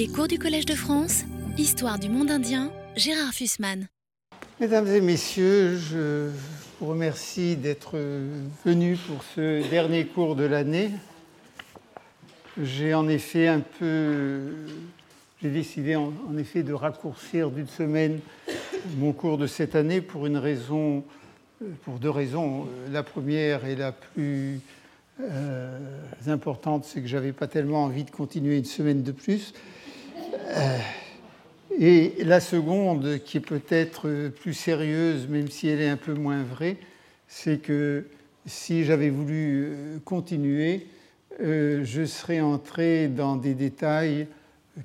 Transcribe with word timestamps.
Les 0.00 0.08
cours 0.08 0.28
du 0.28 0.38
Collège 0.38 0.64
de 0.64 0.74
France, 0.74 1.24
Histoire 1.58 1.98
du 1.98 2.08
monde 2.08 2.30
indien, 2.30 2.72
Gérard 2.96 3.34
Fussman. 3.34 3.86
Mesdames 4.58 4.86
et 4.88 5.02
messieurs, 5.02 5.76
je 5.76 6.30
vous 6.80 6.86
remercie 6.86 7.54
d'être 7.54 7.98
venus 8.64 8.98
pour 9.06 9.22
ce 9.22 9.68
dernier 9.68 10.06
cours 10.06 10.36
de 10.36 10.44
l'année. 10.44 10.90
J'ai 12.62 12.94
en 12.94 13.10
effet 13.10 13.46
un 13.46 13.60
peu. 13.60 14.40
J'ai 15.42 15.50
décidé 15.50 15.96
en, 15.96 16.14
effet 16.38 16.62
de 16.62 16.72
raccourcir 16.72 17.50
d'une 17.50 17.68
semaine 17.68 18.20
mon 18.96 19.12
cours 19.12 19.36
de 19.36 19.46
cette 19.46 19.74
année 19.74 20.00
pour 20.00 20.24
une 20.24 20.38
raison, 20.38 21.04
pour 21.82 21.98
deux 21.98 22.08
raisons. 22.08 22.66
La 22.90 23.02
première 23.02 23.66
et 23.66 23.76
la 23.76 23.92
plus 23.92 24.60
euh, 25.20 25.78
importante, 26.26 26.86
c'est 26.86 27.02
que 27.02 27.06
j'avais 27.06 27.32
pas 27.32 27.48
tellement 27.48 27.84
envie 27.84 28.04
de 28.04 28.10
continuer 28.10 28.56
une 28.56 28.64
semaine 28.64 29.02
de 29.02 29.12
plus. 29.12 29.52
Euh, 30.34 30.78
et 31.78 32.24
la 32.24 32.40
seconde, 32.40 33.20
qui 33.24 33.38
est 33.38 33.40
peut-être 33.40 34.28
plus 34.28 34.54
sérieuse, 34.54 35.28
même 35.28 35.48
si 35.48 35.68
elle 35.68 35.80
est 35.80 35.88
un 35.88 35.96
peu 35.96 36.14
moins 36.14 36.42
vraie, 36.42 36.76
c'est 37.28 37.58
que 37.58 38.06
si 38.46 38.84
j'avais 38.84 39.10
voulu 39.10 39.64
euh, 39.64 39.98
continuer, 40.04 40.86
je 41.38 42.04
serais 42.04 42.40
entré 42.40 43.08
dans 43.08 43.36
des 43.36 43.54
détails 43.54 44.26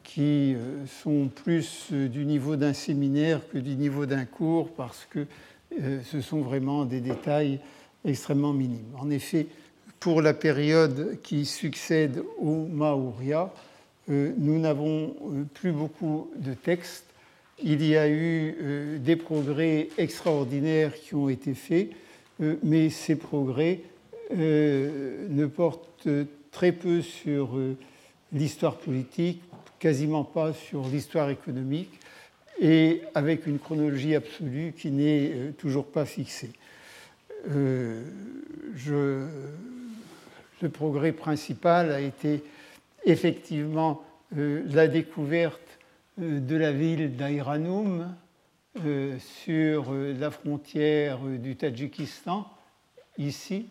qui 0.04 0.56
sont 1.04 1.28
plus 1.28 1.92
du 1.92 2.24
niveau 2.24 2.56
d'un 2.56 2.72
séminaire 2.72 3.42
que 3.50 3.58
du 3.58 3.76
niveau 3.76 4.06
d'un 4.06 4.24
cours, 4.24 4.70
parce 4.74 5.06
que 5.10 5.26
ce 5.78 6.22
sont 6.22 6.40
vraiment 6.40 6.86
des 6.86 7.02
détails 7.02 7.60
extrêmement 8.06 8.54
minimes. 8.54 8.96
En 8.98 9.10
effet, 9.10 9.48
pour 10.00 10.22
la 10.22 10.34
période 10.34 11.18
qui 11.24 11.46
succède 11.46 12.24
au 12.38 12.68
Maurya, 12.68 13.52
euh, 13.52 13.65
nous 14.08 14.60
n'avons 14.60 15.16
euh, 15.32 15.44
plus 15.54 15.72
beaucoup 15.72 16.30
de 16.36 16.54
textes. 16.54 17.06
Il 17.64 17.86
y 17.86 17.96
a 17.96 18.08
eu 18.08 18.56
euh, 18.62 18.98
des 19.00 19.16
progrès 19.16 19.90
extraordinaires 19.98 20.94
qui 20.94 21.16
ont 21.16 21.30
été 21.30 21.54
faits, 21.54 21.90
mais 22.64 22.90
ces 22.90 23.16
progrès 23.16 23.80
ne 24.32 25.46
portent 25.46 26.10
très 26.52 26.74
peu 26.74 27.02
sur 27.02 27.58
l'histoire 28.34 28.76
politique, 28.76 29.42
quasiment 29.80 30.26
pas 30.26 30.52
sur 30.52 30.86
l'histoire 30.86 31.30
économique, 31.30 31.98
et 32.60 33.04
avec 33.14 33.48
une 33.48 33.58
chronologie 33.58 34.16
absolue 34.16 34.74
qui 34.78 34.92
n'est 34.92 35.54
toujours 35.58 35.86
pas 35.86 36.04
fixée. 36.04 36.52
Le 40.62 40.70
progrès 40.74 41.14
principal 41.14 41.92
a 41.92 42.02
été 42.02 42.44
effectivement 43.06 44.04
euh, 44.36 44.64
la 44.72 44.88
découverte 44.88 45.80
euh, 46.20 46.40
de 46.40 46.56
la 46.56 46.72
ville 46.72 47.16
d'Aïranoum 47.16 48.16
euh, 48.84 49.18
sur 49.20 49.94
la 49.94 50.32
frontière 50.32 51.20
du 51.20 51.56
Tadjikistan, 51.56 52.46
ici, 53.18 53.70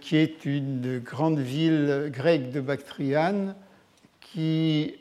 qui 0.00 0.16
est 0.16 0.44
une 0.44 1.00
grande 1.00 1.40
ville 1.40 2.10
grecque 2.12 2.52
de 2.52 2.60
Bactriane 2.60 3.56
qui 4.20 4.94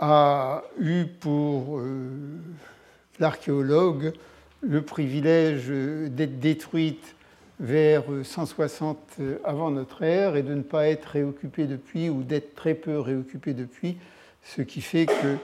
a 0.00 0.62
eu 0.78 1.04
pour 1.18 1.82
l'archéologue 3.18 4.12
le 4.60 4.82
privilège 4.82 5.66
d'être 5.66 6.38
détruite 6.38 7.16
vers 7.60 8.04
160 8.22 8.98
euh, 9.20 9.38
avant 9.44 9.70
notre 9.70 10.02
ère 10.02 10.36
et 10.36 10.42
de 10.42 10.54
ne 10.54 10.62
pas 10.62 10.88
être 10.88 11.04
réoccupé 11.04 11.66
depuis 11.66 12.08
ou 12.08 12.22
d'être 12.22 12.54
très 12.54 12.74
peu 12.74 12.98
réoccupé 12.98 13.54
depuis, 13.54 13.96
ce 14.42 14.62
qui 14.62 14.80
fait 14.80 15.06
que 15.06 15.36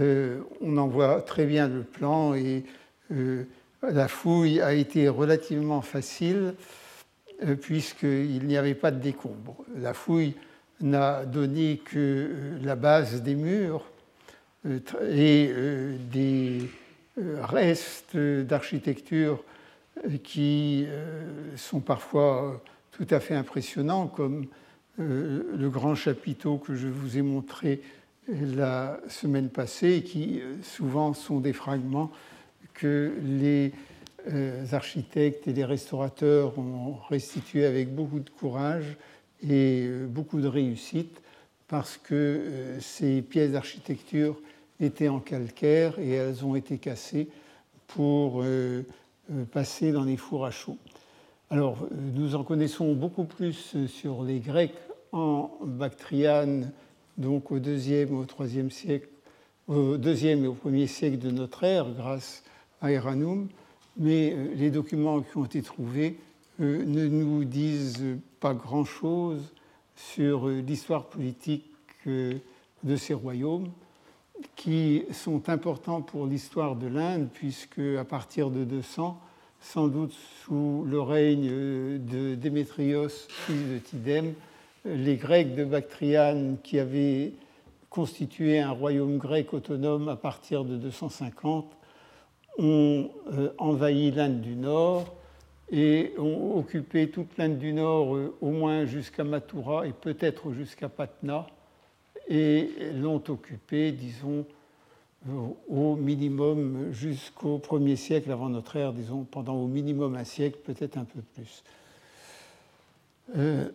euh, 0.00 0.40
on 0.60 0.76
en 0.76 0.88
voit 0.88 1.20
très 1.22 1.46
bien 1.46 1.68
le 1.68 1.82
plan 1.82 2.34
et 2.34 2.64
euh, 3.12 3.44
la 3.82 4.08
fouille 4.08 4.60
a 4.60 4.74
été 4.74 5.08
relativement 5.08 5.82
facile 5.82 6.54
puisqu'il 7.60 8.44
n'y 8.46 8.56
avait 8.56 8.74
pas 8.74 8.90
de 8.90 8.98
décombres. 8.98 9.64
La 9.76 9.94
fouille 9.94 10.34
n'a 10.80 11.24
donné 11.24 11.80
que 11.84 12.58
la 12.60 12.74
base 12.74 13.22
des 13.22 13.36
murs 13.36 13.84
et 14.66 15.52
des 16.10 16.68
restes 17.16 18.16
d'architecture 18.16 19.44
qui 20.22 20.84
euh, 20.86 21.56
sont 21.56 21.80
parfois 21.80 22.62
tout 22.90 23.06
à 23.10 23.20
fait 23.20 23.34
impressionnants, 23.34 24.06
comme 24.06 24.46
euh, 25.00 25.42
le 25.56 25.70
grand 25.70 25.94
chapiteau 25.94 26.58
que 26.58 26.74
je 26.74 26.88
vous 26.88 27.18
ai 27.18 27.22
montré 27.22 27.80
la 28.28 29.00
semaine 29.08 29.48
passée, 29.48 30.02
qui 30.02 30.40
euh, 30.40 30.56
souvent 30.62 31.14
sont 31.14 31.40
des 31.40 31.52
fragments 31.52 32.10
que 32.74 33.14
les 33.22 33.72
architectes 34.72 35.48
et 35.48 35.54
les 35.54 35.64
restaurateurs 35.64 36.58
ont 36.58 36.96
restitués 37.08 37.64
avec 37.64 37.94
beaucoup 37.94 38.20
de 38.20 38.28
courage 38.28 38.98
et 39.42 39.88
beaucoup 40.06 40.42
de 40.42 40.48
réussite, 40.48 41.22
parce 41.66 41.96
que 41.96 42.76
ces 42.78 43.22
pièces 43.22 43.52
d'architecture 43.52 44.38
étaient 44.80 45.08
en 45.08 45.20
calcaire 45.20 45.98
et 45.98 46.10
elles 46.10 46.44
ont 46.44 46.56
été 46.56 46.76
cassées 46.76 47.28
pour 47.86 48.44
euh, 49.30 49.44
passé 49.44 49.92
dans 49.92 50.04
les 50.04 50.16
fours 50.16 50.46
à 50.46 50.50
chaud. 50.50 50.78
Alors, 51.50 51.82
euh, 51.82 51.88
nous 52.14 52.34
en 52.34 52.44
connaissons 52.44 52.94
beaucoup 52.94 53.24
plus 53.24 53.76
sur 53.86 54.22
les 54.22 54.40
Grecs 54.40 54.74
en 55.12 55.50
Bactriane, 55.62 56.72
donc 57.18 57.50
au 57.50 57.58
deuxième 57.58 58.16
au 58.16 58.24
troisième 58.24 58.70
siècle, 58.70 59.08
au 59.66 59.96
deuxième 59.98 60.44
et 60.44 60.46
au 60.46 60.54
premier 60.54 60.86
siècle 60.86 61.18
de 61.18 61.30
notre 61.30 61.62
ère, 61.64 61.90
grâce 61.90 62.42
à 62.80 62.90
Eranum, 62.90 63.48
mais 63.98 64.32
euh, 64.32 64.54
les 64.54 64.70
documents 64.70 65.20
qui 65.20 65.36
ont 65.36 65.44
été 65.44 65.62
trouvés 65.62 66.18
ne 66.58 67.06
nous 67.06 67.44
disent 67.44 68.02
pas 68.40 68.52
grand-chose 68.52 69.52
sur 69.94 70.48
l'histoire 70.48 71.04
politique 71.04 71.66
de 72.04 72.96
ces 72.96 73.14
royaumes 73.14 73.68
qui 74.56 75.04
sont 75.12 75.48
importants 75.48 76.02
pour 76.02 76.26
l'histoire 76.26 76.76
de 76.76 76.86
l'Inde, 76.86 77.28
puisque 77.32 77.80
à 77.98 78.04
partir 78.04 78.50
de 78.50 78.64
200, 78.64 79.20
sans 79.60 79.88
doute 79.88 80.14
sous 80.44 80.84
le 80.88 81.00
règne 81.00 81.48
de 81.98 82.34
Démétrios, 82.34 83.08
fils 83.08 83.68
de 83.70 83.78
Tidème, 83.78 84.34
les 84.84 85.16
Grecs 85.16 85.54
de 85.54 85.64
Bactriane, 85.64 86.56
qui 86.62 86.78
avaient 86.78 87.32
constitué 87.90 88.60
un 88.60 88.70
royaume 88.70 89.18
grec 89.18 89.52
autonome 89.52 90.08
à 90.08 90.16
partir 90.16 90.64
de 90.64 90.76
250, 90.76 91.66
ont 92.58 93.10
euh, 93.32 93.50
envahi 93.58 94.10
l'Inde 94.10 94.40
du 94.40 94.56
Nord 94.56 95.14
et 95.70 96.14
ont 96.18 96.58
occupé 96.58 97.10
toute 97.10 97.36
l'Inde 97.38 97.58
du 97.58 97.72
Nord, 97.72 98.16
euh, 98.16 98.36
au 98.40 98.50
moins 98.50 98.84
jusqu'à 98.84 99.24
Mathura 99.24 99.86
et 99.86 99.92
peut-être 99.92 100.52
jusqu'à 100.52 100.88
Patna, 100.88 101.46
et 102.28 102.70
l'ont 102.94 103.22
occupé, 103.28 103.92
disons, 103.92 104.44
au 105.68 105.96
minimum 105.96 106.92
jusqu'au 106.92 107.58
premier 107.58 107.96
siècle 107.96 108.30
avant 108.30 108.48
notre 108.48 108.76
ère, 108.76 108.92
disons, 108.92 109.24
pendant 109.24 109.54
au 109.54 109.66
minimum 109.66 110.14
un 110.14 110.24
siècle, 110.24 110.58
peut-être 110.64 110.96
un 110.96 111.04
peu 111.04 111.20
plus. 111.34 111.64
Euh, 113.36 113.68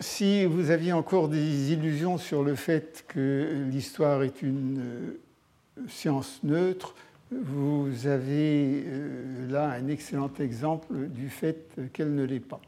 si 0.00 0.44
vous 0.44 0.70
aviez 0.70 0.92
encore 0.92 1.28
des 1.28 1.72
illusions 1.72 2.18
sur 2.18 2.42
le 2.42 2.54
fait 2.54 3.04
que 3.08 3.66
l'histoire 3.70 4.22
est 4.22 4.42
une 4.42 4.80
euh, 4.80 5.88
science 5.88 6.40
neutre, 6.44 6.94
vous 7.30 8.06
avez 8.06 8.84
euh, 8.86 9.50
là 9.50 9.70
un 9.70 9.88
excellent 9.88 10.30
exemple 10.38 11.08
du 11.08 11.28
fait 11.28 11.74
qu'elle 11.92 12.14
ne 12.14 12.24
l'est 12.24 12.38
pas. 12.38 12.60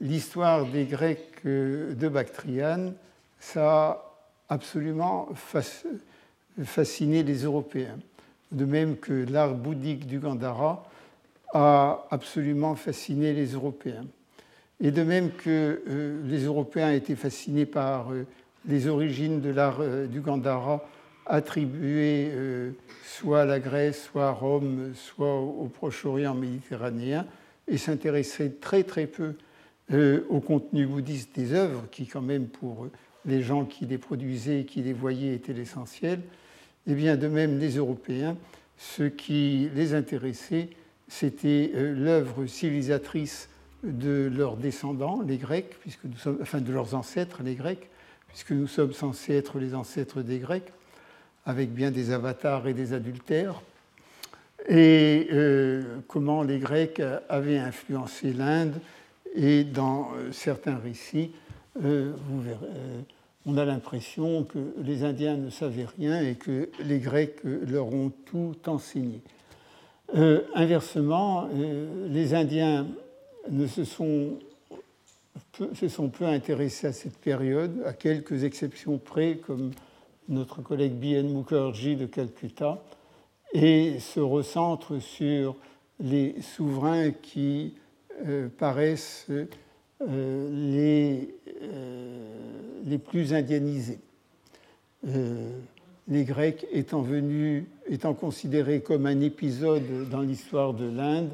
L'histoire 0.00 0.66
des 0.66 0.84
Grecs 0.84 1.44
de 1.44 2.08
Bactriane, 2.08 2.94
ça 3.38 3.70
a 3.70 4.08
absolument 4.48 5.28
fasciné 6.64 7.22
les 7.22 7.44
Européens. 7.44 7.98
De 8.50 8.64
même 8.64 8.96
que 8.96 9.26
l'art 9.30 9.54
bouddhique 9.54 10.06
du 10.06 10.18
Gandhara 10.18 10.88
a 11.52 12.06
absolument 12.10 12.74
fasciné 12.74 13.32
les 13.32 13.52
Européens. 13.52 14.06
Et 14.80 14.90
de 14.90 15.02
même 15.02 15.32
que 15.32 15.82
euh, 15.88 16.20
les 16.24 16.44
Européens 16.44 16.92
étaient 16.92 17.16
fascinés 17.16 17.66
par 17.66 18.12
euh, 18.12 18.26
les 18.66 18.86
origines 18.86 19.40
de 19.40 19.50
l'art 19.50 19.78
euh, 19.80 20.06
du 20.06 20.20
Gandhara 20.20 20.86
attribuées 21.26 22.32
soit 23.04 23.42
à 23.42 23.44
la 23.44 23.60
Grèce, 23.60 24.04
soit 24.04 24.28
à 24.28 24.30
Rome, 24.30 24.92
soit 24.94 25.38
au 25.38 25.66
Proche-Orient 25.66 26.34
méditerranéen, 26.34 27.26
et 27.68 27.78
s'intéressaient 27.78 28.54
très 28.60 28.84
très 28.84 29.06
peu 29.06 29.34
au 30.28 30.40
contenu 30.40 30.86
bouddhiste 30.86 31.34
des 31.34 31.54
œuvres, 31.54 31.84
qui 31.90 32.06
quand 32.06 32.20
même 32.20 32.46
pour 32.46 32.88
les 33.24 33.42
gens 33.42 33.64
qui 33.64 33.86
les 33.86 33.98
produisaient 33.98 34.60
et 34.60 34.64
qui 34.64 34.82
les 34.82 34.92
voyaient 34.92 35.34
étaient 35.34 35.52
l'essentiel, 35.52 36.20
eh 36.86 36.94
bien 36.94 37.16
de 37.16 37.28
même 37.28 37.58
les 37.58 37.76
Européens, 37.76 38.36
ce 38.76 39.02
qui 39.02 39.68
les 39.74 39.94
intéressait, 39.94 40.70
c'était 41.08 41.72
euh, 41.74 41.94
l'œuvre 41.94 42.46
civilisatrice 42.46 43.48
de 43.82 44.30
leurs 44.32 44.56
descendants, 44.56 45.22
les 45.22 45.36
Grecs, 45.36 45.76
puisque 45.80 46.04
nous 46.04 46.16
sommes, 46.16 46.38
enfin 46.42 46.60
de 46.60 46.72
leurs 46.72 46.94
ancêtres, 46.94 47.42
les 47.42 47.54
Grecs, 47.54 47.88
puisque 48.28 48.52
nous 48.52 48.66
sommes 48.66 48.92
censés 48.92 49.34
être 49.34 49.58
les 49.58 49.74
ancêtres 49.74 50.22
des 50.22 50.38
Grecs, 50.38 50.72
avec 51.46 51.72
bien 51.72 51.90
des 51.90 52.10
avatars 52.10 52.68
et 52.68 52.74
des 52.74 52.92
adultères, 52.92 53.62
et 54.68 55.28
euh, 55.32 55.82
comment 56.06 56.42
les 56.42 56.58
Grecs 56.58 57.02
avaient 57.28 57.58
influencé 57.58 58.32
l'Inde, 58.32 58.74
et 59.34 59.64
dans 59.64 60.10
euh, 60.14 60.30
certains 60.32 60.76
récits, 60.76 61.32
euh, 61.82 62.12
vous 62.28 62.40
verrez, 62.42 62.66
on 63.46 63.56
a 63.56 63.64
l'impression 63.64 64.44
que 64.44 64.58
les 64.82 65.04
Indiens 65.04 65.36
ne 65.36 65.48
savaient 65.48 65.86
rien 65.96 66.20
et 66.20 66.34
que 66.34 66.68
les 66.84 66.98
Grecs 66.98 67.40
leur 67.44 67.86
ont 67.86 68.12
tout 68.26 68.56
enseigné. 68.66 69.22
inversement, 70.54 71.48
les 72.08 72.34
Indiens 72.34 72.86
ne 73.50 73.66
se 73.66 73.84
sont, 73.84 74.38
peu, 75.52 75.70
se 75.74 75.88
sont 75.88 76.08
peu 76.08 76.26
intéressés 76.26 76.88
à 76.88 76.92
cette 76.92 77.16
période, 77.16 77.80
à 77.86 77.94
quelques 77.94 78.44
exceptions 78.44 78.98
près, 78.98 79.36
comme 79.36 79.70
notre 80.28 80.60
collègue 80.60 80.94
B.N. 80.94 81.32
Mukherjee 81.32 81.96
de 81.96 82.06
Calcutta, 82.06 82.82
et 83.52 83.98
se 84.00 84.20
recentrent 84.20 85.00
sur 85.00 85.56
les 86.00 86.40
souverains 86.40 87.10
qui 87.10 87.74
euh, 88.26 88.48
paraissent 88.48 89.26
euh, 89.30 89.46
les, 90.00 91.34
euh, 91.62 92.80
les, 92.84 92.98
plus 92.98 93.32
indianisés. 93.32 94.00
les 95.04 96.24
Grecs 96.24 96.66
étant 96.72 97.02
venus, 97.02 97.64
étant 97.88 98.14
considérés 98.14 98.80
comme 98.80 99.06
un 99.06 99.20
épisode 99.20 100.08
dans 100.08 100.20
l'histoire 100.20 100.74
de 100.74 100.88
l'Inde, 100.88 101.30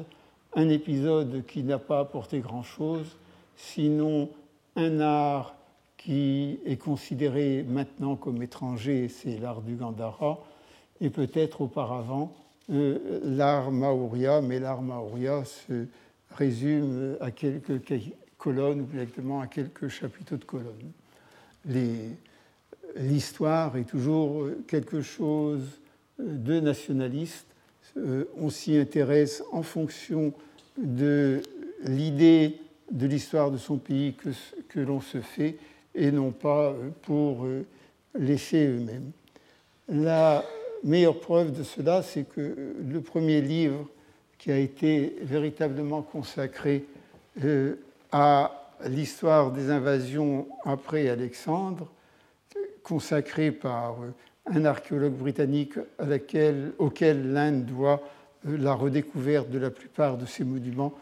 un 0.55 0.69
épisode 0.69 1.45
qui 1.45 1.63
n'a 1.63 1.79
pas 1.79 1.99
apporté 1.99 2.39
grand-chose, 2.39 3.17
sinon 3.55 4.29
un 4.75 4.99
art 4.99 5.55
qui 5.97 6.59
est 6.65 6.77
considéré 6.77 7.65
maintenant 7.67 8.15
comme 8.15 8.41
étranger, 8.43 9.09
c'est 9.09 9.37
l'art 9.39 9.61
du 9.61 9.75
Gandhara, 9.75 10.39
et 11.01 11.09
peut-être 11.09 11.61
auparavant 11.61 12.35
euh, 12.71 13.19
l'art 13.23 13.71
maurya, 13.71 14.41
mais 14.41 14.59
l'art 14.59 14.81
maurya 14.81 15.43
se 15.45 15.85
résume 16.31 17.17
à 17.21 17.31
quelques 17.31 17.81
colonnes, 18.37 18.81
ou 18.81 18.85
directement 18.85 19.41
à 19.41 19.47
quelques 19.47 19.87
chapiteaux 19.87 20.37
de 20.37 20.45
colonnes. 20.45 20.91
L'histoire 22.95 23.75
est 23.77 23.83
toujours 23.83 24.47
quelque 24.67 25.01
chose 25.01 25.79
de 26.19 26.59
nationaliste. 26.59 27.45
Euh, 27.97 28.25
on 28.37 28.49
s'y 28.49 28.77
intéresse 28.77 29.43
en 29.51 29.63
fonction 29.63 30.33
de 30.77 31.41
l'idée 31.83 32.59
de 32.91 33.07
l'histoire 33.07 33.51
de 33.51 33.57
son 33.57 33.77
pays 33.77 34.13
que, 34.13 34.79
l'on 34.79 35.01
se 35.01 35.21
fait 35.21 35.57
et 35.93 36.11
non 36.11 36.31
pas 36.31 36.75
pour 37.03 37.45
euh, 37.45 37.65
faits 38.37 38.69
eux-mêmes. 38.69 39.11
La 39.87 40.43
meilleure 40.85 41.19
preuve 41.19 41.51
de 41.51 41.63
cela, 41.63 42.01
c'est 42.01 42.23
que 42.23 42.75
le 42.79 43.01
premier 43.01 43.41
livre 43.41 43.87
qui 44.37 44.51
a 44.51 44.57
été 44.57 45.17
véritablement 45.21 46.01
consacré 46.01 46.85
euh, 47.43 47.75
à 48.11 48.71
l'histoire 48.85 49.51
des 49.51 49.71
invasions 49.71 50.47
après 50.63 51.09
Alexandre, 51.09 51.89
consacré 52.83 53.51
par 53.51 53.97
un 54.45 54.65
archéologue 54.65 55.15
britannique 55.15 55.73
à 55.97 56.05
laquelle, 56.05 56.73
auquel 56.77 57.33
l'Inde 57.33 57.65
doit 57.65 58.01
la 58.43 58.75
redécouverte 58.75 59.49
de 59.49 59.57
la 59.57 59.71
plupart 59.71 60.17
de 60.17 60.27
ces 60.27 60.43
monuments 60.43 60.93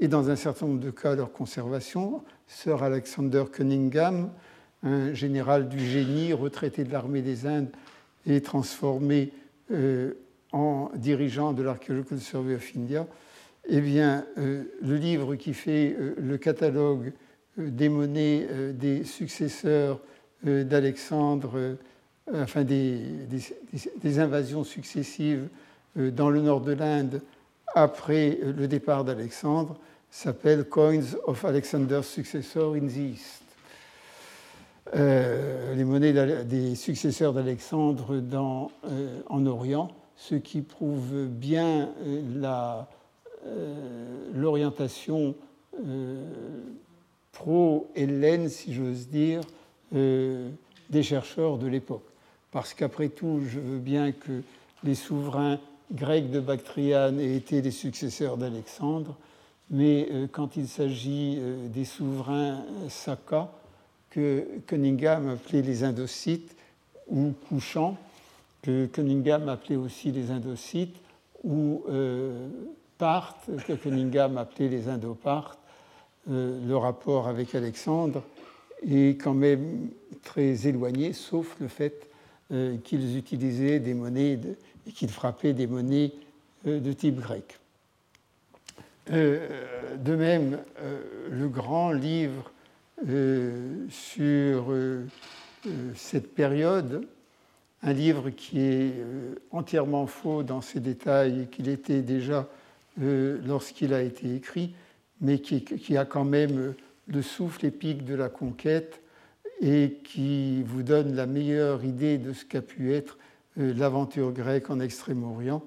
et 0.00 0.08
dans 0.08 0.30
un 0.30 0.36
certain 0.36 0.66
nombre 0.66 0.80
de 0.80 0.90
cas 0.90 1.14
leur 1.14 1.32
conservation. 1.32 2.24
Sir 2.48 2.82
Alexander 2.82 3.44
Cunningham, 3.52 4.30
un 4.82 5.12
général 5.12 5.68
du 5.68 5.78
génie 5.78 6.32
retraité 6.32 6.82
de 6.82 6.92
l'armée 6.92 7.22
des 7.22 7.46
Indes 7.46 7.70
et 8.26 8.40
transformé 8.40 9.32
euh, 9.70 10.14
en 10.52 10.90
dirigeant 10.94 11.52
de 11.52 11.62
l'Archaeological 11.62 12.20
Survey 12.20 12.54
of 12.54 12.70
India, 12.74 13.06
eh 13.68 13.80
bien, 13.80 14.24
euh, 14.38 14.64
le 14.80 14.96
livre 14.96 15.34
qui 15.34 15.52
fait 15.52 15.94
euh, 15.98 16.14
le 16.18 16.38
catalogue 16.38 17.12
des 17.58 17.88
monnaies 17.88 18.46
des 18.72 19.02
successeurs 19.02 19.98
d'Alexandre, 20.44 21.76
enfin 22.32 22.62
des, 22.62 23.00
des, 24.00 24.18
invasions 24.20 24.62
successives 24.62 25.48
dans 25.96 26.30
le 26.30 26.40
nord 26.40 26.60
de 26.60 26.70
l'Inde 26.70 27.20
après 27.74 28.38
le 28.44 28.68
départ 28.68 29.04
d'Alexandre, 29.04 29.76
s'appelle 30.08 30.66
Coins 30.66 31.16
of 31.26 31.44
Alexander's 31.44 32.06
Successor 32.06 32.76
in 32.76 32.86
the 32.86 32.96
East. 32.96 33.47
Euh, 34.96 35.74
les 35.74 35.84
monnaies 35.84 36.14
des 36.44 36.74
successeurs 36.74 37.34
d'Alexandre 37.34 38.14
euh, 38.14 39.20
en 39.26 39.46
Orient, 39.46 39.90
ce 40.16 40.34
qui 40.34 40.62
prouve 40.62 41.26
bien 41.26 41.90
euh, 42.06 42.82
l'orientation 44.34 45.34
pro-hélène, 47.32 48.48
si 48.48 48.74
j'ose 48.74 49.08
dire, 49.08 49.42
des 49.92 51.02
chercheurs 51.02 51.56
de 51.56 51.68
l'époque. 51.68 52.04
Parce 52.50 52.74
qu'après 52.74 53.10
tout, 53.10 53.40
je 53.46 53.60
veux 53.60 53.78
bien 53.78 54.10
que 54.10 54.42
les 54.82 54.96
souverains 54.96 55.60
grecs 55.92 56.30
de 56.30 56.40
Bactriane 56.40 57.20
aient 57.20 57.36
été 57.36 57.62
les 57.62 57.70
successeurs 57.70 58.38
d'Alexandre, 58.38 59.16
mais 59.70 60.08
quand 60.32 60.56
il 60.56 60.66
s'agit 60.66 61.38
des 61.72 61.84
souverains 61.84 62.64
Saka, 62.88 63.52
que 64.10 64.44
Cunningham 64.66 65.28
appelait 65.28 65.62
les 65.62 65.84
Indocites 65.84 66.56
ou 67.08 67.32
couchants, 67.48 67.96
que 68.62 68.86
Cunningham 68.86 69.48
appelait 69.48 69.76
aussi 69.76 70.12
les 70.12 70.30
Indocites, 70.30 70.96
ou 71.44 71.84
euh, 71.88 72.48
Parthes, 72.98 73.48
que 73.66 73.74
Cunningham 73.74 74.38
appelait 74.38 74.68
les 74.68 74.88
Indopartes. 74.88 75.58
Euh, 76.30 76.58
le 76.66 76.76
rapport 76.76 77.28
avec 77.28 77.54
Alexandre 77.54 78.22
est 78.86 79.20
quand 79.20 79.34
même 79.34 79.88
très 80.22 80.66
éloigné, 80.66 81.12
sauf 81.12 81.56
le 81.60 81.68
fait 81.68 82.08
euh, 82.52 82.76
qu'ils 82.78 83.16
utilisaient 83.16 83.78
des 83.78 83.94
monnaies 83.94 84.38
et 84.86 84.92
qu'ils 84.92 85.10
frappaient 85.10 85.52
des 85.52 85.66
monnaies 85.66 86.12
de 86.64 86.92
type 86.92 87.20
grec. 87.20 87.58
de 89.10 90.16
même, 90.16 90.58
le 91.30 91.48
grand 91.48 91.92
livre 91.92 92.50
euh, 92.50 92.57
sur 93.06 94.72
euh, 94.72 95.06
euh, 95.66 95.92
cette 95.94 96.34
période, 96.34 97.06
un 97.82 97.92
livre 97.92 98.30
qui 98.30 98.60
est 98.60 98.92
entièrement 99.52 100.06
faux 100.06 100.42
dans 100.42 100.60
ses 100.60 100.80
détails 100.80 101.42
et 101.42 101.46
qu'il 101.46 101.68
était 101.68 102.02
déjà 102.02 102.48
lorsqu'il 103.00 103.94
a 103.94 104.02
été 104.02 104.34
écrit, 104.34 104.74
mais 105.20 105.38
qui, 105.38 105.96
a 105.96 106.04
quand 106.04 106.24
même 106.24 106.74
le 107.06 107.22
souffle 107.22 107.64
épique 107.64 108.04
de 108.04 108.16
la 108.16 108.28
conquête 108.28 109.00
et 109.60 109.98
qui 110.02 110.64
vous 110.64 110.82
donne 110.82 111.14
la 111.14 111.26
meilleure 111.26 111.84
idée 111.84 112.18
de 112.18 112.32
ce 112.32 112.44
qu'a 112.44 112.60
pu 112.60 112.92
être 112.92 113.16
l'aventure 113.56 114.32
grecque 114.32 114.70
en 114.70 114.80
Extrême-Orient. 114.80 115.62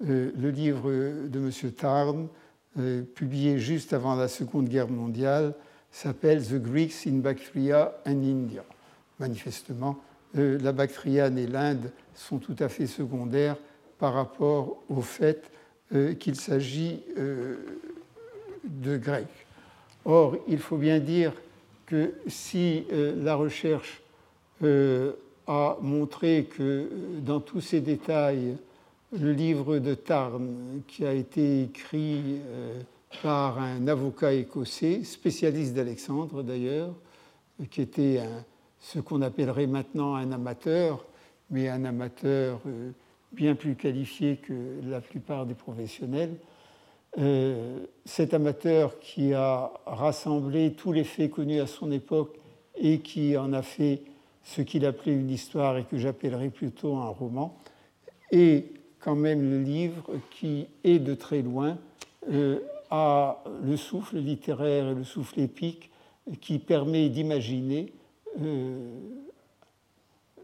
Le 0.00 0.50
livre 0.50 0.90
de 0.90 1.38
M. 1.38 1.70
Tarn, 1.70 2.26
publié 3.14 3.60
juste 3.60 3.92
avant 3.92 4.16
la 4.16 4.26
Seconde 4.26 4.68
Guerre 4.68 4.90
mondiale, 4.90 5.54
s'appelle 5.92 6.44
The 6.44 6.54
Greeks 6.54 7.06
in 7.06 7.18
Bactria 7.18 7.92
and 8.06 8.22
India. 8.22 8.64
Manifestement, 9.20 10.00
euh, 10.36 10.58
la 10.60 10.72
Bactriane 10.72 11.38
et 11.38 11.46
l'Inde 11.46 11.90
sont 12.14 12.38
tout 12.38 12.56
à 12.58 12.68
fait 12.68 12.86
secondaires 12.86 13.56
par 13.98 14.14
rapport 14.14 14.82
au 14.88 15.02
fait 15.02 15.50
euh, 15.94 16.14
qu'il 16.14 16.36
s'agit 16.36 17.02
euh, 17.18 17.56
de 18.64 18.96
Grecs. 18.96 19.46
Or, 20.04 20.36
il 20.48 20.58
faut 20.58 20.78
bien 20.78 20.98
dire 20.98 21.32
que 21.86 22.14
si 22.26 22.84
la 22.90 23.34
recherche 23.34 24.02
a 25.46 25.76
montré 25.80 26.48
que 26.56 26.88
dans 27.20 27.38
tous 27.38 27.60
ces 27.60 27.80
détails, 27.80 28.56
le 29.12 29.32
livre 29.32 29.78
de 29.78 29.94
Tarn, 29.94 30.82
qui 30.88 31.04
a 31.04 31.12
été 31.12 31.62
écrit 31.62 32.40
par 33.22 33.58
un 33.58 33.86
avocat 33.88 34.32
écossais, 34.32 35.04
spécialiste 35.04 35.74
d'Alexandre 35.74 36.42
d'ailleurs, 36.42 36.94
qui 37.70 37.82
était 37.82 38.20
ce 38.82 38.98
qu'on 38.98 39.22
appellerait 39.22 39.66
maintenant 39.66 40.14
un 40.14 40.32
amateur, 40.32 41.04
mais 41.50 41.68
un 41.68 41.84
amateur 41.84 42.60
euh, 42.66 42.90
bien 43.30 43.54
plus 43.54 43.76
qualifié 43.76 44.36
que 44.36 44.80
la 44.84 45.00
plupart 45.00 45.46
des 45.46 45.54
professionnels. 45.54 46.34
Euh, 47.18 47.86
cet 48.04 48.34
amateur 48.34 48.98
qui 48.98 49.34
a 49.34 49.70
rassemblé 49.86 50.72
tous 50.72 50.92
les 50.92 51.04
faits 51.04 51.30
connus 51.30 51.60
à 51.60 51.66
son 51.66 51.92
époque 51.92 52.38
et 52.76 53.00
qui 53.00 53.36
en 53.36 53.52
a 53.52 53.62
fait 53.62 54.02
ce 54.42 54.62
qu'il 54.62 54.84
appelait 54.84 55.12
une 55.12 55.30
histoire 55.30 55.76
et 55.76 55.84
que 55.84 55.98
j'appellerais 55.98 56.48
plutôt 56.48 56.96
un 56.96 57.08
roman, 57.08 57.56
et 58.32 58.64
quand 58.98 59.14
même 59.14 59.48
le 59.48 59.62
livre 59.62 60.10
qui 60.30 60.66
est 60.84 60.98
de 60.98 61.14
très 61.14 61.42
loin 61.42 61.78
euh, 62.30 62.60
a 62.94 63.42
le 63.64 63.76
souffle 63.78 64.18
littéraire 64.18 64.90
et 64.90 64.94
le 64.94 65.02
souffle 65.02 65.40
épique 65.40 65.90
qui 66.42 66.58
permet 66.58 67.08
d'imaginer 67.08 67.94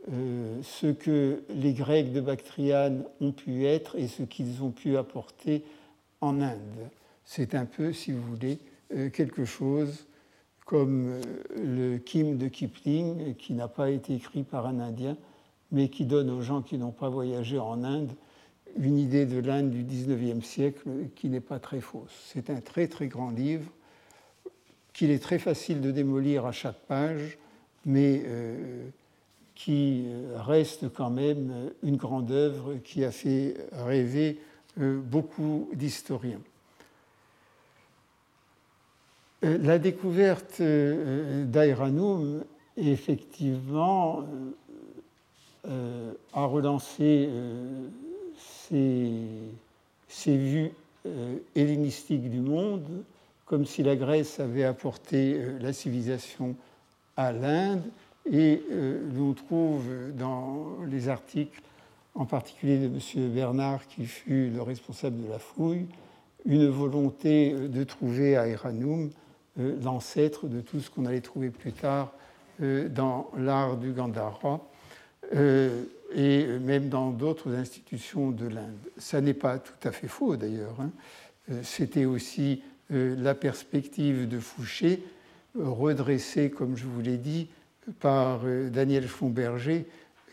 ce 0.09 0.91
que 0.91 1.43
les 1.51 1.75
Grecs 1.75 2.11
de 2.11 2.23
Bactriane 2.23 3.05
ont 3.21 3.33
pu 3.33 3.67
être 3.67 3.97
et 3.97 4.09
ce 4.09 4.23
qu'ils 4.23 4.63
ont 4.63 4.71
pu 4.71 4.97
apporter 4.97 5.63
en 6.23 6.41
Inde. 6.41 6.89
C'est 7.25 7.55
un 7.55 7.67
peu, 7.67 7.93
si 7.93 8.13
vous 8.13 8.23
voulez, 8.23 8.59
quelque 9.13 9.45
chose 9.45 10.07
comme 10.65 11.21
le 11.55 11.99
Kim 11.99 12.39
de 12.39 12.49
Kipling, 12.49 13.35
qui 13.35 13.53
n'a 13.53 13.69
pas 13.69 13.91
été 13.91 14.15
écrit 14.15 14.43
par 14.43 14.67
un 14.67 14.81
Indien, 14.81 15.19
mais 15.71 15.91
qui 15.91 16.07
donne 16.07 16.31
aux 16.31 16.41
gens 16.41 16.63
qui 16.63 16.79
n'ont 16.79 16.93
pas 16.93 17.11
voyagé 17.11 17.59
en 17.59 17.85
Inde 17.85 18.13
une 18.77 18.99
idée 18.99 19.27
de 19.27 19.39
l'Inde 19.39 19.71
du 19.71 19.83
XIXe 19.83 20.45
siècle 20.45 20.89
qui 21.15 21.29
n'est 21.29 21.41
pas 21.41 21.59
très 21.59 21.81
fausse. 21.81 22.31
C'est 22.33 22.51
un 22.51 22.61
très 22.61 22.89
très 22.89 23.09
grand 23.09 23.31
livre 23.31 23.71
qu'il 24.99 25.11
est 25.13 25.23
très 25.23 25.39
facile 25.39 25.81
de 25.81 25.93
démolir 25.93 26.45
à 26.45 26.51
chaque 26.51 26.81
page, 26.89 27.39
mais 27.87 28.23
euh, 28.27 28.89
qui 29.55 30.07
reste 30.35 30.93
quand 30.93 31.11
même 31.11 31.71
une 31.85 31.97
grande 31.97 32.33
œuvre 32.33 32.75
qui 32.83 33.05
a 33.05 33.13
fait 33.13 33.55
rêver 33.73 34.41
euh, 34.81 35.01
beaucoup 35.01 35.71
d'historiens. 35.73 36.41
Euh, 39.45 39.57
la 39.59 39.79
découverte 39.79 40.61
d'Aeranum, 40.61 42.43
effectivement, 42.77 44.25
a 46.33 46.45
relancé 46.45 47.29
ces, 48.69 50.37
vues 50.37 50.71
euh, 51.07 51.37
hellénistiques 51.55 52.29
du 52.31 52.41
monde, 52.41 52.85
comme 53.47 53.65
si 53.65 53.83
la 53.83 53.97
Grèce 53.97 54.41
avait 54.41 54.65
apporté 54.65 55.35
euh, 55.35 55.59
la 55.61 55.73
civilisation 55.73 56.55
à 57.17 57.33
l'Inde. 57.33 57.83
Et 58.31 58.63
euh, 58.71 59.01
l'on 59.17 59.33
trouve 59.33 59.85
dans 60.17 60.77
les 60.87 61.09
articles, 61.09 61.63
en 62.15 62.27
particulier 62.27 62.79
de 62.79 62.87
M. 62.87 63.31
Bernard, 63.31 63.87
qui 63.87 64.05
fut 64.05 64.51
le 64.51 64.61
responsable 64.61 65.25
de 65.25 65.31
la 65.31 65.39
fouille, 65.39 65.87
une 66.45 66.69
volonté 66.69 67.53
de 67.53 67.85
trouver 67.85 68.37
à 68.37 68.47
Eranum 68.49 69.11
l'ancêtre 69.57 70.47
de 70.47 70.61
tout 70.61 70.79
ce 70.81 70.89
qu'on 70.89 71.05
allait 71.05 71.21
trouver 71.21 71.51
plus 71.51 71.73
tard 71.73 72.13
dans 72.61 73.29
l'art 73.37 73.77
du 73.77 73.91
Gandhara 73.93 74.61
et 76.15 76.47
même 76.59 76.89
dans 76.89 77.11
d'autres 77.11 77.55
institutions 77.55 78.31
de 78.31 78.47
l'Inde. 78.47 78.79
Ça 78.97 79.21
n'est 79.21 79.35
pas 79.35 79.59
tout 79.59 79.89
à 79.89 79.93
fait 79.93 80.09
faux 80.09 80.37
d'ailleurs. 80.37 80.81
Hein. 80.81 80.91
Euh, 81.51 81.61
c'était 81.63 82.05
aussi 82.05 82.63
euh, 82.93 83.15
la 83.19 83.35
perspective 83.35 84.29
de 84.29 84.39
Fouché, 84.39 85.03
redressée, 85.59 86.51
comme 86.51 86.77
je 86.77 86.87
vous 86.87 87.01
l'ai 87.01 87.17
dit, 87.17 87.49
par 88.01 88.41
euh, 88.45 88.71
Daniel 88.71 89.07
Schomberger, 89.07 89.87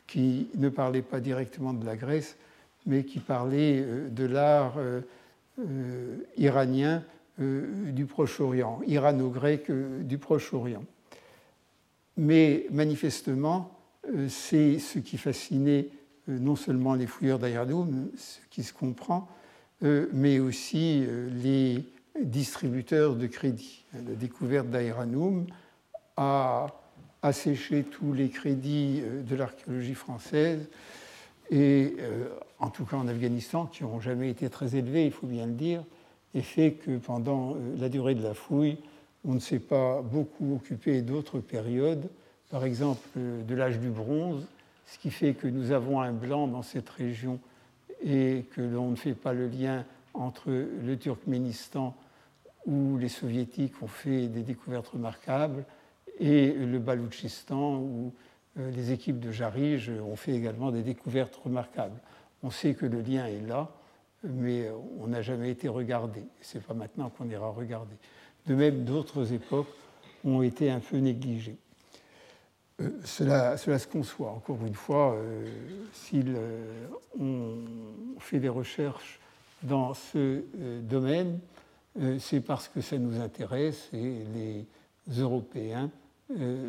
qui 0.07 0.47
ne 0.55 0.69
parlait 0.69 1.01
pas 1.01 1.19
directement 1.19 1.73
de 1.73 1.85
la 1.85 1.95
Grèce, 1.95 2.37
mais 2.85 3.03
qui 3.03 3.19
parlait 3.19 3.83
de 4.11 4.25
l'art 4.25 4.75
iranien 6.37 7.01
du 7.39 8.05
Proche-Orient, 8.05 8.81
irano-grec 8.85 9.71
du 9.71 10.19
Proche-Orient. 10.19 10.83
Mais 12.17 12.67
manifestement, 12.69 13.74
c'est 14.29 14.79
ce 14.79 14.99
qui 14.99 15.17
fascinait 15.17 15.89
euh, 16.29 16.37
non 16.39 16.55
seulement 16.55 16.93
les 16.93 17.07
fouilleurs 17.07 17.39
d'Ayradoum, 17.39 18.09
ce 18.17 18.39
qui 18.49 18.63
se 18.63 18.73
comprend, 18.73 19.27
euh, 19.83 20.07
mais 20.13 20.39
aussi 20.39 21.05
les 21.31 21.83
distributeurs 22.21 23.15
de 23.15 23.27
crédits. 23.27 23.83
La 23.93 24.15
découverte 24.15 24.69
d'Aéranoum 24.69 25.47
a 26.17 26.67
asséché 27.21 27.83
tous 27.83 28.13
les 28.13 28.29
crédits 28.29 29.01
de 29.27 29.35
l'archéologie 29.35 29.95
française, 29.95 30.69
et 31.51 31.97
en 32.59 32.69
tout 32.69 32.85
cas 32.85 32.95
en 32.97 33.07
Afghanistan, 33.07 33.65
qui 33.65 33.83
n'ont 33.83 33.99
jamais 33.99 34.29
été 34.29 34.49
très 34.49 34.75
élevés, 34.75 35.05
il 35.05 35.11
faut 35.11 35.27
bien 35.27 35.45
le 35.45 35.53
dire, 35.53 35.83
et 36.33 36.41
fait 36.41 36.73
que 36.73 36.97
pendant 36.97 37.57
la 37.77 37.89
durée 37.89 38.15
de 38.15 38.23
la 38.23 38.33
fouille, 38.33 38.77
on 39.25 39.33
ne 39.33 39.39
s'est 39.39 39.59
pas 39.59 40.01
beaucoup 40.01 40.55
occupé 40.55 41.01
d'autres 41.01 41.39
périodes 41.39 42.09
par 42.49 42.65
exemple 42.65 43.07
de 43.17 43.55
l'âge 43.55 43.79
du 43.79 43.89
bronze, 43.89 44.45
ce 44.85 44.99
qui 44.99 45.11
fait 45.11 45.33
que 45.33 45.47
nous 45.47 45.71
avons 45.71 46.01
un 46.01 46.11
blanc 46.11 46.47
dans 46.47 46.61
cette 46.61 46.89
région 46.89 47.39
et 48.03 48.45
que 48.55 48.61
l'on 48.61 48.91
ne 48.91 48.95
fait 48.95 49.15
pas 49.15 49.33
le 49.33 49.47
lien 49.47 49.85
entre 50.13 50.49
le 50.49 50.97
Turkménistan 50.97 51.95
où 52.65 52.97
les 52.97 53.09
soviétiques 53.09 53.81
ont 53.81 53.87
fait 53.87 54.27
des 54.27 54.41
découvertes 54.41 54.87
remarquables 54.87 55.65
et 56.19 56.51
le 56.53 56.79
Baloutchistan 56.79 57.77
où 57.77 58.13
euh, 58.57 58.71
les 58.71 58.91
équipes 58.91 59.19
de 59.19 59.31
Jarij 59.31 59.89
ont 59.89 60.15
fait 60.15 60.33
également 60.33 60.71
des 60.71 60.81
découvertes 60.81 61.35
remarquables. 61.43 61.99
On 62.43 62.49
sait 62.49 62.73
que 62.73 62.85
le 62.85 63.01
lien 63.01 63.25
est 63.27 63.41
là, 63.41 63.69
mais 64.23 64.69
on 64.99 65.07
n'a 65.07 65.21
jamais 65.21 65.49
été 65.49 65.67
regardé. 65.67 66.23
Ce 66.41 66.57
n'est 66.57 66.63
pas 66.63 66.73
maintenant 66.73 67.09
qu'on 67.09 67.29
ira 67.29 67.49
regarder. 67.49 67.95
De 68.47 68.55
même, 68.55 68.83
d'autres 68.83 69.33
époques 69.33 69.73
ont 70.23 70.41
été 70.41 70.69
un 70.69 70.79
peu 70.79 70.97
négligées. 70.97 71.57
Euh, 72.81 72.89
cela, 73.05 73.57
se 73.57 73.87
conçoit. 73.87 74.31
Encore 74.31 74.65
une 74.65 74.75
fois, 74.75 75.15
euh, 75.15 75.45
si 75.93 76.21
euh, 76.27 76.87
on 77.17 78.19
fait 78.19 78.39
des 78.39 78.49
recherches 78.49 79.19
dans 79.63 79.93
ce 79.93 80.43
domaine, 80.81 81.39
c'est 82.19 82.41
parce 82.41 82.67
que 82.67 82.81
ça 82.81 82.97
nous 82.99 83.19
intéresse 83.21 83.89
et 83.93 84.25
les 84.35 84.67
Européens 85.17 85.89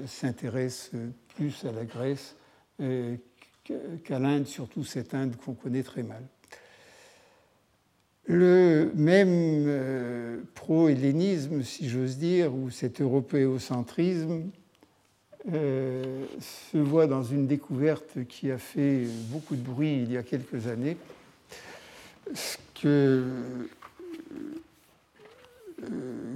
s'intéressent 0.07 0.93
plus 1.35 1.65
à 1.65 1.73
la 1.73 1.85
Grèce 1.85 2.37
qu'à 2.79 4.19
l'Inde, 4.19 4.47
surtout 4.47 4.85
cette 4.85 5.13
Inde 5.13 5.37
qu'on 5.37 5.53
connaît 5.53 5.83
très 5.83 6.05
mal. 6.05 6.23
Le 8.29 8.93
même 8.95 10.47
pro-hellénisme, 10.55 11.63
si 11.63 11.89
j'ose 11.89 12.17
dire, 12.17 12.55
ou 12.55 12.71
cet 12.71 13.03
européocentrisme, 13.03 14.45
euh, 15.53 16.25
se 16.41 16.76
voit 16.76 17.07
dans 17.07 17.23
une 17.23 17.47
découverte 17.47 18.26
qui 18.29 18.50
a 18.50 18.59
fait 18.59 19.05
beaucoup 19.31 19.55
de 19.55 19.62
bruit 19.62 20.03
il 20.03 20.12
y 20.12 20.17
a 20.17 20.25
quelques 20.25 20.67
années, 20.67 20.97
ce 22.35 22.57
que, 22.81 23.25
euh, 25.83 26.35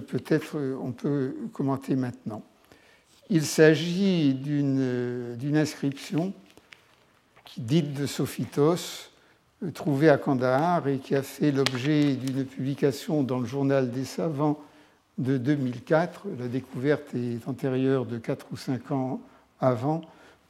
peut-être 0.00 0.58
on 0.80 0.92
peut 0.92 1.34
commenter 1.52 1.96
maintenant. 1.96 2.44
Il 3.30 3.44
s'agit 3.44 4.34
d'une 4.34 5.56
inscription 5.56 6.34
dite 7.56 7.94
de 7.94 8.06
Sophitos, 8.06 9.10
trouvée 9.72 10.10
à 10.10 10.18
Kandahar 10.18 10.86
et 10.88 10.98
qui 10.98 11.14
a 11.14 11.22
fait 11.22 11.50
l'objet 11.50 12.14
d'une 12.14 12.44
publication 12.44 13.22
dans 13.22 13.38
le 13.38 13.46
journal 13.46 13.90
des 13.90 14.04
savants 14.04 14.60
de 15.18 15.38
2004. 15.38 16.26
La 16.38 16.48
découverte 16.48 17.14
est 17.14 17.46
antérieure 17.48 18.06
de 18.06 18.18
4 18.18 18.46
ou 18.52 18.56
5 18.56 18.90
ans 18.92 19.20
avant, 19.60 20.02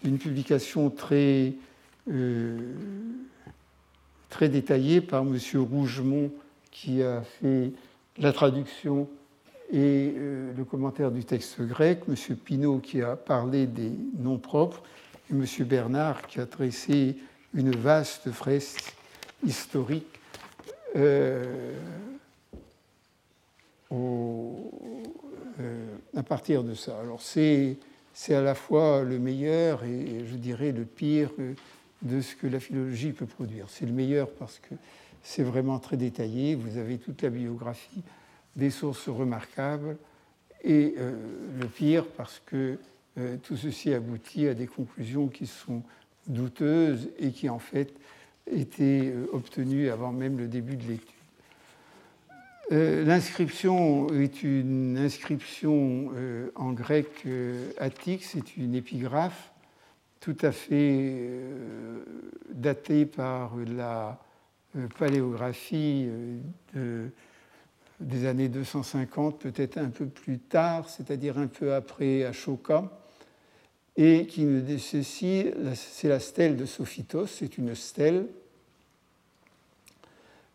d'une 0.03 0.19
publication 0.19 0.91
très, 0.91 1.55
euh, 2.11 2.57
très 4.31 4.49
détaillée 4.49 5.01
par 5.01 5.23
M. 5.23 5.39
Rougemont 5.55 6.31
qui 6.71 7.03
a 7.03 7.23
fait 7.23 7.73
la 8.19 8.33
traduction 8.33 9.09
et 9.73 10.13
euh, 10.17 10.53
le 10.57 10.65
commentaire 10.65 11.11
du 11.11 11.25
texte 11.25 11.61
grec, 11.63 12.03
M. 12.09 12.37
Pinault 12.37 12.79
qui 12.79 13.03
a 13.03 13.17
parlé 13.17 13.67
des 13.67 13.93
noms 14.19 14.39
propres, 14.39 14.83
et 15.31 15.35
M. 15.35 15.47
Bernard 15.61 16.27
qui 16.27 16.41
a 16.41 16.47
tressé 16.47 17.17
une 17.55 17.71
vaste 17.71 18.31
fresque 18.31 18.95
historique 19.47 20.07
euh, 20.97 21.73
euh, 25.61 25.97
à 26.17 26.23
partir 26.23 26.65
de 26.65 26.75
ça. 26.75 26.99
Alors 27.01 27.23
c'est, 27.23 27.77
à 28.29 28.41
la 28.41 28.55
fois 28.55 29.03
le 29.03 29.19
meilleur 29.19 29.85
et 29.85 30.25
je 30.27 30.37
dirais 30.37 30.73
le 30.73 30.85
pire 30.85 31.31
de 32.03 32.21
ce 32.21 32.35
que 32.35 32.47
la 32.47 32.61
philologie 32.61 33.13
peut 33.13 33.27
produire. 33.27 33.67
C'est 33.69 33.87
le 33.87 33.93
meilleur 33.93 34.31
parce 34.31 34.59
que 34.59 34.75
c'est 35.23 35.43
vraiment 35.43 35.79
très 35.79 35.97
détaillé, 35.97 36.55
vous 36.55 36.77
avez 36.77 36.99
toute 36.99 37.23
la 37.23 37.31
biographie, 37.31 38.03
des 38.57 38.71
sources 38.71 39.09
remarquables, 39.09 39.97
et 40.63 40.95
euh, 40.99 41.13
le 41.61 41.67
pire 41.67 42.07
parce 42.07 42.43
que 42.47 42.79
euh, 43.19 43.37
tout 43.43 43.57
ceci 43.57 43.95
aboutit 43.95 44.49
à 44.49 44.55
des 44.55 44.67
conclusions 44.67 45.29
qui 45.29 45.47
sont 45.47 45.83
douteuses 46.27 47.11
et 47.19 47.31
qui 47.31 47.49
en 47.49 47.59
fait 47.59 47.95
étaient 48.51 49.15
obtenues 49.33 49.89
avant 49.89 50.13
même 50.13 50.37
le 50.37 50.49
début 50.49 50.77
de 50.77 50.83
l'étude. 50.89 51.14
Euh, 52.73 53.05
l'inscription 53.05 54.09
est 54.15 54.43
une 54.43 54.97
inscription 54.97 56.11
euh, 56.15 56.51
en 56.55 56.73
grec 56.73 57.09
euh, 57.27 57.71
attique, 57.79 58.25
c'est 58.25 58.57
une 58.57 58.75
épigraphe 58.75 59.53
tout 60.21 60.37
à 60.41 60.53
fait 60.53 61.29
datée 62.49 63.05
par 63.05 63.53
la 63.77 64.19
paléographie 64.99 66.09
des 68.01 68.27
années 68.27 68.49
250, 68.49 69.39
peut-être 69.39 69.77
un 69.77 69.91
peu 69.91 70.07
plus 70.07 70.39
tard, 70.39 70.89
c'est-à-dire 70.89 71.37
un 71.37 71.47
peu 71.47 71.75
après 71.75 72.25
Ashoka, 72.25 72.91
et 73.99 74.27
qui 74.27 74.45
nous 74.45 74.63
dit 74.63 74.81
ceci, 74.81 75.51
c'est 75.75 76.09
la 76.09 76.21
stèle 76.21 76.57
de 76.57 76.65
Sophitos, 76.65 77.27
c'est 77.27 77.59
une 77.59 77.75
stèle. 77.75 78.27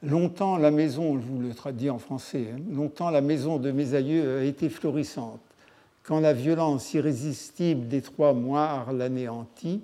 Longtemps 0.01 0.55
la 0.55 0.71
maison, 0.71 1.19
je 1.19 1.25
vous 1.25 1.41
le 1.41 1.53
traduis 1.53 1.89
en 1.89 1.99
français, 1.99 2.47
hein, 2.53 2.61
longtemps 2.71 3.09
la 3.09 3.19
maison 3.19 3.57
de 3.57 3.69
mes 3.69 3.95
aïeux 3.95 4.37
a 4.37 4.43
été 4.45 4.69
florissante. 4.69 5.41
Quand 6.03 6.21
la 6.21 6.31
violence 6.31 6.93
irrésistible 6.93 7.89
des 7.89 8.01
trois 8.01 8.31
moires 8.31 8.93
l'anéantit, 8.93 9.81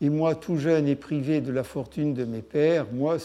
et 0.00 0.10
moi 0.10 0.34
tout 0.34 0.56
jeune 0.56 0.88
et 0.88 0.96
privé 0.96 1.40
de 1.40 1.52
la 1.52 1.62
fortune 1.62 2.12
de 2.12 2.24
mes 2.24 2.42
pères, 2.42 2.86
moi 2.92 3.18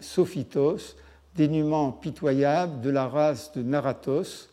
Sophitos, 0.00 0.96
dénuement 1.36 1.92
pitoyable 1.92 2.80
de 2.80 2.88
la 2.88 3.06
race 3.06 3.52
de 3.52 3.62
Naratos, 3.62 4.48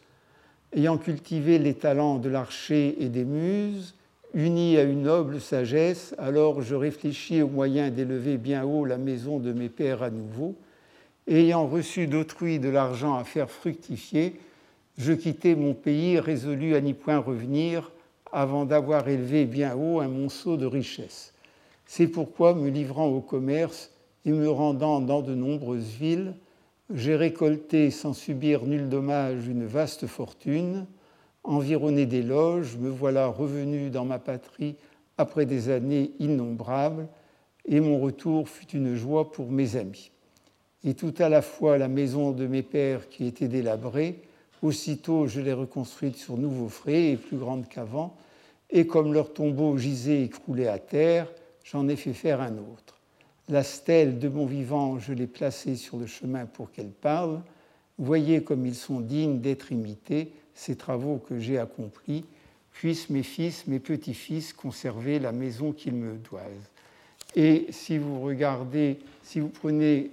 ayant 0.75 0.97
cultivé 0.97 1.57
les 1.57 1.75
talents 1.75 2.17
de 2.17 2.27
l'archer 2.27 3.01
et 3.01 3.07
des 3.07 3.23
muses, 3.23 3.95
uni 4.33 4.77
à 4.77 4.83
une 4.83 5.03
noble 5.03 5.39
sagesse, 5.39 6.13
alors 6.17 6.61
je 6.61 6.75
réfléchis 6.75 7.41
au 7.41 7.47
moyen 7.47 7.91
d'élever 7.91 8.35
bien 8.35 8.65
haut 8.65 8.83
la 8.83 8.97
maison 8.97 9.39
de 9.39 9.53
mes 9.53 9.69
pères 9.69 10.03
à 10.03 10.09
nouveau. 10.09 10.53
Ayant 11.27 11.67
reçu 11.67 12.07
d'autrui 12.07 12.59
de 12.59 12.69
l'argent 12.69 13.15
à 13.15 13.23
faire 13.23 13.49
fructifier, 13.49 14.39
je 14.97 15.13
quittai 15.13 15.55
mon 15.55 15.73
pays 15.73 16.19
résolu 16.19 16.75
à 16.75 16.81
n'y 16.81 16.93
point 16.93 17.19
revenir 17.19 17.91
avant 18.31 18.65
d'avoir 18.65 19.07
élevé 19.07 19.45
bien 19.45 19.75
haut 19.75 19.99
un 19.99 20.07
monceau 20.07 20.57
de 20.57 20.65
richesses. 20.65 21.33
C'est 21.85 22.07
pourquoi, 22.07 22.53
me 22.53 22.69
livrant 22.69 23.07
au 23.07 23.21
commerce 23.21 23.91
et 24.25 24.31
me 24.31 24.49
rendant 24.49 24.99
dans 24.99 25.21
de 25.21 25.35
nombreuses 25.35 25.95
villes, 25.99 26.33
j'ai 26.93 27.15
récolté 27.15 27.91
sans 27.91 28.13
subir 28.13 28.65
nul 28.65 28.89
dommage 28.89 29.47
une 29.47 29.65
vaste 29.65 30.07
fortune, 30.07 30.85
environné 31.43 32.05
d'éloges, 32.05 32.77
me 32.77 32.89
voilà 32.89 33.27
revenu 33.27 33.89
dans 33.89 34.05
ma 34.05 34.19
patrie 34.19 34.75
après 35.17 35.45
des 35.45 35.69
années 35.69 36.11
innombrables, 36.19 37.07
et 37.65 37.79
mon 37.79 37.99
retour 37.99 38.47
fut 38.47 38.69
une 38.71 38.95
joie 38.95 39.31
pour 39.31 39.51
mes 39.51 39.75
amis. 39.75 40.11
Et 40.83 40.93
tout 40.93 41.13
à 41.17 41.29
la 41.29 41.41
fois 41.41 41.77
la 41.77 41.87
maison 41.87 42.31
de 42.31 42.47
mes 42.47 42.63
pères 42.63 43.09
qui 43.09 43.25
était 43.25 43.47
délabrée, 43.47 44.21
aussitôt 44.61 45.27
je 45.27 45.41
l'ai 45.41 45.53
reconstruite 45.53 46.15
sur 46.15 46.37
nouveaux 46.37 46.69
frais 46.69 47.11
et 47.11 47.17
plus 47.17 47.37
grande 47.37 47.67
qu'avant, 47.67 48.15
et 48.69 48.85
comme 48.85 49.13
leur 49.13 49.33
tombeau 49.33 49.77
gisait 49.77 50.23
écroulé 50.23 50.67
à 50.67 50.79
terre, 50.79 51.31
j'en 51.63 51.87
ai 51.87 51.95
fait 51.95 52.13
faire 52.13 52.41
un 52.41 52.57
autre. 52.57 52.97
La 53.49 53.63
stèle 53.63 54.19
de 54.19 54.27
mon 54.27 54.45
vivant, 54.45 54.99
je 54.99 55.13
l'ai 55.13 55.27
placée 55.27 55.75
sur 55.75 55.97
le 55.97 56.05
chemin 56.05 56.45
pour 56.45 56.71
qu'elle 56.71 56.91
parle. 56.91 57.41
Voyez 57.97 58.43
comme 58.43 58.65
ils 58.65 58.75
sont 58.75 58.99
dignes 58.99 59.39
d'être 59.39 59.71
imités, 59.71 60.33
ces 60.53 60.75
travaux 60.75 61.17
que 61.17 61.39
j'ai 61.39 61.57
accomplis, 61.57 62.25
puissent 62.73 63.09
mes 63.09 63.23
fils, 63.23 63.65
mes 63.67 63.79
petits-fils 63.79 64.53
conserver 64.53 65.17
la 65.19 65.31
maison 65.31 65.71
qu'ils 65.71 65.95
me 65.95 66.15
doivent. 66.17 66.69
Et 67.35 67.67
si 67.69 67.97
vous 67.97 68.21
regardez, 68.21 68.99
si 69.23 69.39
vous 69.39 69.49
prenez 69.49 70.11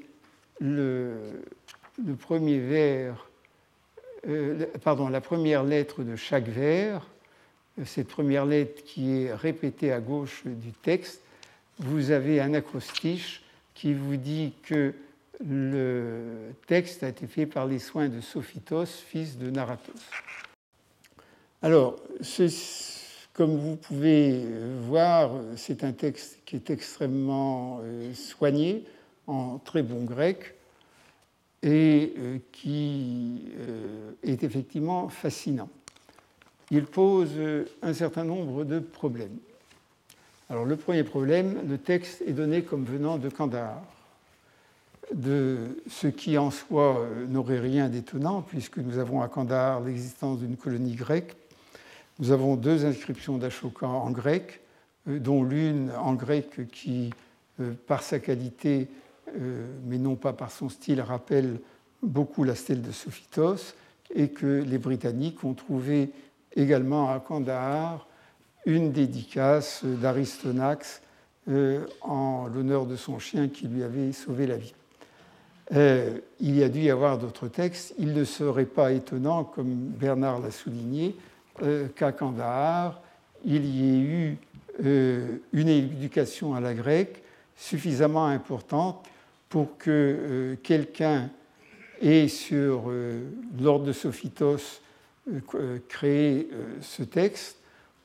le, 0.60 1.42
premier 2.20 2.58
vers, 2.58 3.28
euh, 4.28 4.66
pardon, 4.82 5.08
la 5.08 5.20
première 5.20 5.64
lettre 5.64 6.02
de 6.02 6.16
chaque 6.16 6.48
vers, 6.48 7.06
cette 7.84 8.08
première 8.08 8.46
lettre 8.46 8.84
qui 8.84 9.22
est 9.22 9.34
répétée 9.34 9.92
à 9.92 10.00
gauche 10.00 10.42
du 10.44 10.72
texte, 10.72 11.20
vous 11.78 12.12
avez 12.12 12.40
un 12.40 12.54
acrostiche 12.54 13.42
qui 13.74 13.94
vous 13.94 14.16
dit 14.16 14.52
que 14.62 14.94
le 15.44 16.52
texte 16.66 17.02
a 17.02 17.08
été 17.08 17.26
fait 17.26 17.46
par 17.46 17.66
les 17.66 17.80
soins 17.80 18.08
de 18.08 18.20
Sophitos, 18.20 18.86
fils 18.86 19.36
de 19.36 19.50
Naratos. 19.50 19.94
Alors, 21.62 21.96
comme 23.32 23.56
vous 23.56 23.76
pouvez 23.76 24.44
voir, 24.82 25.32
c'est 25.56 25.82
un 25.82 25.92
texte 25.92 26.38
qui 26.44 26.56
est 26.56 26.70
extrêmement 26.70 27.80
euh, 27.82 28.12
soigné, 28.14 28.84
en 29.26 29.58
très 29.58 29.82
bon 29.82 30.04
grec, 30.04 30.53
et 31.64 32.14
euh, 32.18 32.38
qui 32.52 33.42
euh, 33.58 34.12
est 34.22 34.44
effectivement 34.44 35.08
fascinant. 35.08 35.68
Il 36.70 36.84
pose 36.84 37.32
un 37.82 37.92
certain 37.92 38.24
nombre 38.24 38.64
de 38.64 38.78
problèmes. 38.78 39.36
Alors, 40.48 40.64
le 40.64 40.76
premier 40.76 41.02
problème, 41.02 41.58
le 41.68 41.78
texte 41.78 42.22
est 42.26 42.32
donné 42.32 42.62
comme 42.62 42.84
venant 42.84 43.18
de 43.18 43.28
Kandahar 43.28 43.82
de 45.12 45.82
ce 45.88 46.06
qui 46.06 46.38
en 46.38 46.50
soi 46.50 46.98
euh, 46.98 47.26
n'aurait 47.26 47.60
rien 47.60 47.88
d'étonnant, 47.88 48.42
puisque 48.42 48.78
nous 48.78 48.98
avons 48.98 49.22
à 49.22 49.28
Kandahar 49.28 49.80
l'existence 49.80 50.38
d'une 50.38 50.56
colonie 50.56 50.94
grecque. 50.94 51.36
Nous 52.18 52.30
avons 52.30 52.56
deux 52.56 52.84
inscriptions 52.84 53.38
d'Ashoka 53.38 53.86
en 53.86 54.10
grec, 54.10 54.60
euh, 55.08 55.18
dont 55.18 55.42
l'une 55.42 55.90
en 55.98 56.14
grec 56.14 56.70
qui, 56.72 57.10
euh, 57.60 57.72
par 57.86 58.02
sa 58.02 58.18
qualité, 58.18 58.88
mais 59.84 59.98
non 59.98 60.14
pas 60.16 60.32
par 60.32 60.50
son 60.50 60.68
style, 60.68 61.00
rappelle 61.00 61.60
beaucoup 62.02 62.44
la 62.44 62.54
stèle 62.54 62.82
de 62.82 62.92
Sophitos, 62.92 63.74
et 64.14 64.28
que 64.28 64.62
les 64.62 64.78
Britanniques 64.78 65.42
ont 65.44 65.54
trouvé 65.54 66.10
également 66.54 67.10
à 67.10 67.18
Kandahar 67.20 68.06
une 68.66 68.92
dédicace 68.92 69.84
d'Aristonax 69.84 71.02
en 72.00 72.46
l'honneur 72.46 72.86
de 72.86 72.96
son 72.96 73.18
chien 73.18 73.48
qui 73.48 73.66
lui 73.66 73.82
avait 73.82 74.12
sauvé 74.12 74.46
la 74.46 74.56
vie. 74.56 74.74
Euh, 75.72 76.18
il 76.40 76.56
y 76.56 76.62
a 76.62 76.68
dû 76.68 76.80
y 76.80 76.90
avoir 76.90 77.18
d'autres 77.18 77.48
textes. 77.48 77.94
Il 77.98 78.12
ne 78.12 78.24
serait 78.24 78.66
pas 78.66 78.92
étonnant, 78.92 79.44
comme 79.44 79.74
Bernard 79.74 80.40
l'a 80.40 80.50
souligné, 80.50 81.16
euh, 81.62 81.88
qu'à 81.88 82.12
Kandahar, 82.12 83.00
il 83.44 83.64
y 83.64 83.94
ait 83.94 84.00
eu 84.00 84.38
euh, 84.84 85.38
une 85.52 85.68
éducation 85.68 86.54
à 86.54 86.60
la 86.60 86.74
grecque 86.74 87.22
suffisamment 87.56 88.26
importante 88.26 89.06
pour 89.54 89.78
que 89.78 90.58
quelqu'un 90.64 91.30
ait, 92.02 92.26
sur 92.26 92.90
l'ordre 93.60 93.84
de 93.84 93.92
Sophitos, 93.92 94.80
créé 95.86 96.48
ce 96.80 97.04
texte, 97.04 97.58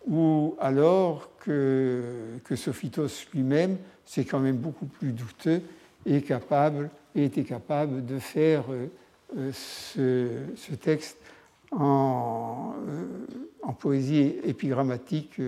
ou 0.07 0.55
alors 0.59 1.31
que, 1.39 2.03
que 2.43 2.55
Sophitos 2.55 3.25
lui-même, 3.33 3.77
c'est 4.05 4.25
quand 4.25 4.37
même 4.37 4.57
beaucoup 4.57 4.85
plus 4.85 5.11
douteux, 5.11 5.63
est 6.05 6.21
capable 6.21 6.91
était 7.15 7.43
capable 7.43 8.05
de 8.05 8.19
faire 8.19 8.65
euh, 8.69 8.87
euh, 9.37 9.51
ce, 10.55 10.73
texte 10.75 11.17
euh, 11.73 11.77
en, 11.77 13.73
poésie 13.73 14.35
épigrammatique 14.43 15.41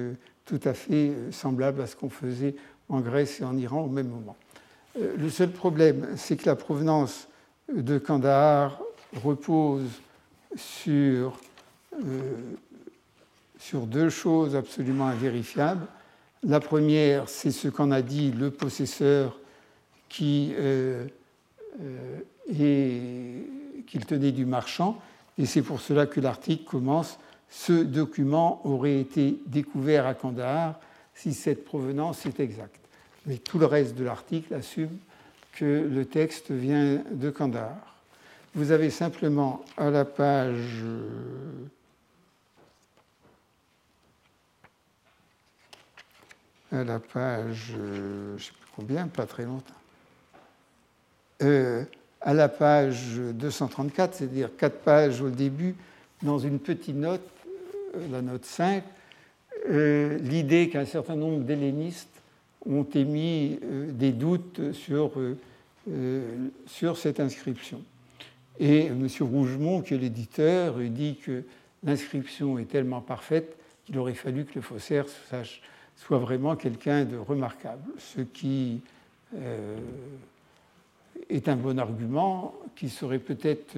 tout 0.45 0.59
à 0.63 0.73
fait 0.73 1.13
semblable 1.31 1.81
à 1.81 1.87
ce 1.87 1.95
qu'on 1.95 2.09
faisait 2.09 2.55
en 2.89 2.99
Grèce 2.99 3.41
et 3.41 3.43
en 3.43 3.57
Iran 3.57 3.81
au 3.81 3.89
même 3.89 4.09
moment. 4.09 4.35
Le 4.95 5.30
seul 5.30 5.51
problème, 5.51 6.08
c'est 6.17 6.36
que 6.36 6.45
la 6.45 6.56
provenance 6.56 7.27
de 7.73 7.97
Kandahar 7.97 8.82
repose 9.23 9.88
sur, 10.56 11.39
sur 13.58 13.88
deux 13.88 14.10
choses 14.10 14.56
absolument 14.56 15.08
invérifiables. 15.08 15.88
La 16.43 16.60
première, 16.60 17.30
c'est 17.30 17.51
ce 17.51 17.69
qu'en 17.69 17.91
a 17.91 18.01
dit 18.01 18.32
le 18.32 18.51
possesseur 18.51 19.39
qui 20.10 20.54
euh, 21.80 22.19
et 22.60 23.47
qu'il 23.88 24.06
tenait 24.06 24.32
du 24.32 24.45
marchand. 24.45 24.99
Et 25.38 25.45
c'est 25.45 25.62
pour 25.62 25.80
cela 25.82 26.06
que 26.06 26.19
l'article 26.19 26.63
commence 26.63 27.17
Ce 27.49 27.73
document 27.73 28.62
aurait 28.65 28.99
été 28.99 29.39
découvert 29.47 30.06
à 30.06 30.13
Kandahar 30.13 30.80
si 31.13 31.34
cette 31.34 31.65
provenance 31.65 32.25
est 32.25 32.39
exacte. 32.39 32.80
Mais 33.25 33.38
tout 33.38 33.60
le 33.60 33.65
reste 33.65 33.95
de 33.95 34.03
l'article 34.03 34.53
assume 34.53 34.97
que 35.53 35.88
le 35.89 36.05
texte 36.05 36.51
vient 36.51 37.03
de 37.12 37.29
Kandahar. 37.29 37.95
Vous 38.55 38.71
avez 38.71 38.89
simplement 38.89 39.63
à 39.77 39.89
la 39.89 40.05
page 40.05 40.84
à 46.71 46.84
la 46.84 46.99
page, 46.99 47.73
je 47.73 48.34
ne 48.34 48.38
sais 48.38 48.51
plus 48.51 48.69
combien, 48.75 49.07
pas 49.07 49.25
très 49.25 49.43
longtemps. 49.43 49.73
Euh, 51.41 51.84
à 52.21 52.34
la 52.34 52.47
page 52.49 53.17
234, 53.17 54.15
c'est-à-dire 54.15 54.49
quatre 54.57 54.79
pages 54.79 55.21
au 55.21 55.29
début, 55.29 55.75
dans 56.21 56.39
une 56.39 56.60
petite 56.60 56.95
note, 56.95 57.27
euh, 57.95 58.07
la 58.12 58.21
note 58.21 58.45
5, 58.45 58.84
euh, 59.69 60.17
l'idée 60.19 60.69
qu'un 60.69 60.86
certain 60.86 61.15
nombre 61.15 61.43
d'hellénistes 61.43 62.11
ont 62.65 62.84
émis 62.84 63.60
des 63.89 64.12
doutes 64.12 64.74
sur, 64.74 65.12
sur 66.67 66.97
cette 66.97 67.19
inscription. 67.19 67.82
Et 68.60 68.88
M. 68.88 69.08
Rougemont, 69.21 69.82
qui 69.82 69.95
est 69.95 69.97
l'éditeur, 69.97 70.76
dit 70.78 71.15
que 71.15 71.43
l'inscription 71.84 72.60
est 72.60 72.65
tellement 72.65 73.02
parfaite 73.02 73.58
qu'il 73.86 73.97
aurait 73.97 74.13
fallu 74.13 74.45
que 74.45 74.56
le 74.56 74.62
faussaire 74.62 75.06
soit 75.95 76.19
vraiment 76.19 76.56
quelqu'un 76.56 77.06
de 77.06 77.17
remarquable, 77.17 77.84
ce 77.97 78.21
qui 78.21 78.82
est 81.30 81.50
un 81.50 81.56
bon 81.56 81.80
argument 81.80 82.54
qui 82.76 82.89
serait 82.89 83.19
peut-être 83.19 83.76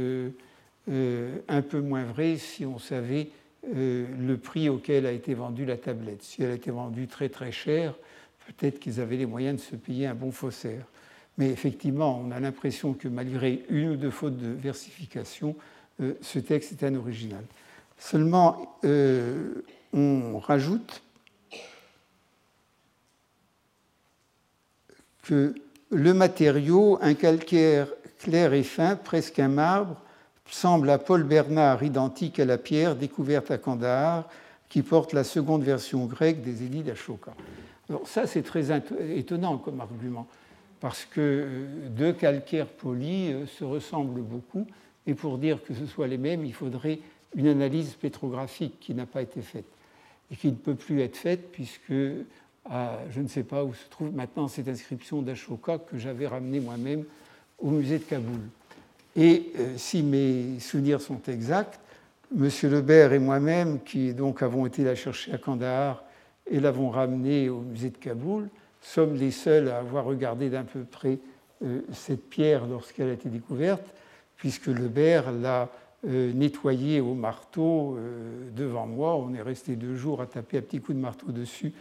un 0.89 1.61
peu 1.61 1.79
moins 1.79 2.03
vrai 2.03 2.37
si 2.37 2.65
on 2.65 2.79
savait 2.79 3.29
le 3.71 4.35
prix 4.35 4.67
auquel 4.67 5.05
a 5.05 5.11
été 5.11 5.33
vendue 5.33 5.65
la 5.65 5.77
tablette. 5.77 6.23
Si 6.23 6.43
elle 6.43 6.51
a 6.51 6.55
été 6.55 6.71
vendue 6.71 7.07
très 7.07 7.29
très 7.29 7.53
cher, 7.53 7.95
peut-être 8.47 8.79
qu'ils 8.79 8.99
avaient 8.99 9.17
les 9.17 9.25
moyens 9.25 9.59
de 9.59 9.65
se 9.65 9.75
payer 9.75 10.07
un 10.07 10.15
bon 10.15 10.31
faussaire. 10.31 10.85
Mais 11.37 11.49
effectivement, 11.49 12.21
on 12.23 12.31
a 12.31 12.39
l'impression 12.39 12.93
que 12.93 13.07
malgré 13.07 13.63
une 13.69 13.91
ou 13.91 13.95
deux 13.95 14.11
fautes 14.11 14.37
de 14.37 14.49
versification, 14.49 15.55
euh, 16.01 16.13
ce 16.21 16.39
texte 16.39 16.71
est 16.73 16.85
un 16.85 16.95
original. 16.95 17.43
Seulement, 17.97 18.77
euh, 18.83 19.63
on 19.93 20.37
rajoute 20.39 21.01
que 25.23 25.55
le 25.89 26.13
matériau, 26.13 26.99
un 27.01 27.13
calcaire 27.13 27.87
clair 28.19 28.53
et 28.53 28.63
fin, 28.63 28.95
presque 28.95 29.39
un 29.39 29.47
marbre, 29.47 30.01
semble 30.45 30.89
à 30.89 30.97
Paul 30.97 31.23
Bernard 31.23 31.83
identique 31.83 32.39
à 32.39 32.45
la 32.45 32.57
pierre 32.57 32.95
découverte 32.95 33.49
à 33.51 33.57
Kandahar, 33.57 34.29
qui 34.69 34.81
porte 34.81 35.13
la 35.13 35.23
seconde 35.23 35.63
version 35.63 36.05
grecque 36.05 36.41
des 36.41 36.63
édits 36.63 36.83
d'Ashoka. 36.83 37.31
Alors 37.93 38.07
ça, 38.07 38.25
c'est 38.25 38.41
très 38.41 38.75
étonnant 39.15 39.59
comme 39.59 39.79
argument, 39.79 40.25
parce 40.79 41.05
que 41.05 41.21
euh, 41.21 41.67
deux 41.89 42.11
calcaires 42.11 42.65
polis 42.65 43.31
euh, 43.31 43.45
se 43.45 43.63
ressemblent 43.63 44.23
beaucoup, 44.23 44.65
et 45.05 45.13
pour 45.13 45.37
dire 45.37 45.63
que 45.63 45.75
ce 45.75 45.85
soit 45.85 46.07
les 46.07 46.17
mêmes, 46.17 46.43
il 46.43 46.55
faudrait 46.55 46.97
une 47.35 47.45
analyse 47.45 47.93
pétrographique 47.93 48.79
qui 48.79 48.95
n'a 48.95 49.05
pas 49.05 49.21
été 49.21 49.43
faite, 49.43 49.67
et 50.31 50.35
qui 50.35 50.47
ne 50.47 50.55
peut 50.55 50.73
plus 50.73 51.01
être 51.01 51.17
faite, 51.17 51.51
puisque 51.51 51.91
je 51.91 53.21
ne 53.21 53.27
sais 53.27 53.43
pas 53.43 53.63
où 53.63 53.75
se 53.75 53.87
trouve 53.91 54.11
maintenant 54.11 54.47
cette 54.47 54.67
inscription 54.67 55.21
d'Ashoka 55.21 55.77
que 55.77 55.99
j'avais 55.99 56.25
ramenée 56.25 56.61
moi-même 56.61 57.03
au 57.59 57.69
musée 57.69 57.99
de 57.99 58.05
Kaboul. 58.05 58.39
Et 59.15 59.51
euh, 59.59 59.73
si 59.77 60.01
mes 60.01 60.59
souvenirs 60.59 60.99
sont 60.99 61.21
exacts, 61.27 61.79
M. 62.35 62.49
Lebert 62.63 63.13
et 63.13 63.19
moi-même, 63.19 63.81
qui 63.83 64.15
donc 64.15 64.41
avons 64.41 64.65
été 64.65 64.83
la 64.83 64.95
chercher 64.95 65.33
à 65.33 65.37
Kandahar 65.37 66.02
et 66.49 66.59
l'avons 66.59 66.89
ramené 66.89 67.49
au 67.49 67.59
musée 67.59 67.89
de 67.89 67.97
Kaboul, 67.97 68.49
sommes 68.81 69.15
les 69.15 69.31
seuls 69.31 69.69
à 69.69 69.79
avoir 69.79 70.05
regardé 70.05 70.49
d'un 70.49 70.63
peu 70.63 70.83
près 70.83 71.19
euh, 71.63 71.81
cette 71.93 72.29
pierre 72.29 72.65
lorsqu'elle 72.67 73.09
a 73.09 73.13
été 73.13 73.29
découverte, 73.29 73.93
puisque 74.35 74.67
le 74.67 74.73
Lebert 74.73 75.31
l'a 75.31 75.69
euh, 76.05 76.33
nettoyée 76.33 76.99
au 76.99 77.13
marteau 77.13 77.95
euh, 77.97 78.49
devant 78.55 78.85
moi. 78.85 79.15
On 79.15 79.33
est 79.33 79.41
resté 79.41 79.75
deux 79.75 79.95
jours 79.95 80.21
à 80.21 80.25
taper 80.25 80.57
un 80.57 80.61
petit 80.61 80.81
coup 80.81 80.93
de 80.93 80.99
marteau 80.99 81.31
dessus 81.31 81.73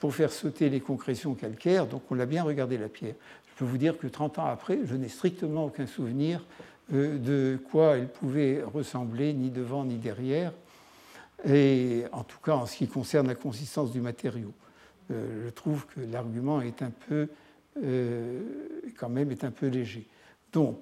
pour 0.00 0.14
faire 0.14 0.32
sauter 0.32 0.68
les 0.68 0.80
concrétions 0.80 1.34
calcaires, 1.34 1.86
donc 1.86 2.02
on 2.10 2.14
l'a 2.14 2.26
bien 2.26 2.42
regardé 2.42 2.78
la 2.78 2.88
pierre. 2.88 3.14
Je 3.50 3.58
peux 3.58 3.64
vous 3.64 3.78
dire 3.78 3.98
que 3.98 4.06
30 4.06 4.38
ans 4.38 4.46
après, 4.46 4.80
je 4.84 4.94
n'ai 4.94 5.08
strictement 5.08 5.66
aucun 5.66 5.86
souvenir 5.86 6.44
de 6.90 7.58
quoi 7.70 7.98
elle 7.98 8.08
pouvait 8.08 8.62
ressembler, 8.62 9.34
ni 9.34 9.50
devant 9.50 9.84
ni 9.84 9.96
derrière 9.96 10.52
et 11.44 12.04
en 12.12 12.24
tout 12.24 12.38
cas 12.38 12.54
en 12.54 12.66
ce 12.66 12.76
qui 12.76 12.88
concerne 12.88 13.28
la 13.28 13.34
consistance 13.34 13.92
du 13.92 14.00
matériau. 14.00 14.52
Euh, 15.10 15.46
je 15.46 15.50
trouve 15.50 15.86
que 15.86 16.00
l'argument 16.00 16.60
est 16.60 16.82
un 16.82 16.90
peu, 17.08 17.28
euh, 17.82 18.40
quand 18.98 19.08
même, 19.08 19.30
est 19.30 19.44
un 19.44 19.50
peu 19.50 19.66
léger. 19.66 20.06
Donc, 20.52 20.78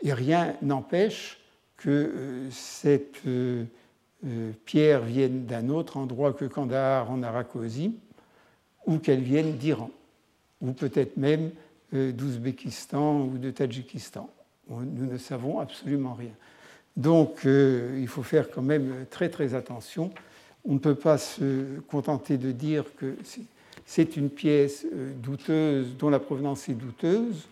et 0.00 0.12
rien 0.12 0.56
n'empêche 0.62 1.40
que 1.76 1.90
euh, 1.90 2.50
cette 2.50 3.20
pierre 4.64 5.02
vienne 5.02 5.44
d'un 5.44 5.68
autre 5.68 5.98
endroit 5.98 6.32
que 6.32 6.46
Kandahar 6.46 7.10
en 7.10 7.22
Arakosi, 7.22 7.94
ou 8.86 8.98
qu'elle 8.98 9.22
vienne 9.22 9.56
d'Iran, 9.56 9.90
ou 10.60 10.72
peut-être 10.72 11.16
même 11.16 11.50
d'Ouzbékistan 11.92 13.20
ou 13.20 13.38
de 13.38 13.50
Tadjikistan. 13.50 14.30
Nous 14.68 15.06
ne 15.06 15.18
savons 15.18 15.58
absolument 15.60 16.14
rien. 16.14 16.32
Donc 16.96 17.44
euh, 17.44 17.98
il 18.00 18.08
faut 18.08 18.22
faire 18.22 18.50
quand 18.50 18.62
même 18.62 19.06
très 19.10 19.28
très 19.28 19.54
attention. 19.54 20.12
On 20.64 20.74
ne 20.74 20.78
peut 20.78 20.94
pas 20.94 21.18
se 21.18 21.80
contenter 21.88 22.38
de 22.38 22.52
dire 22.52 22.84
que 22.96 23.16
c'est 23.84 24.16
une 24.16 24.30
pièce 24.30 24.86
euh, 24.92 25.12
douteuse 25.16 25.96
dont 25.98 26.08
la 26.08 26.20
provenance 26.20 26.68
est 26.68 26.74
douteuse. 26.74 27.48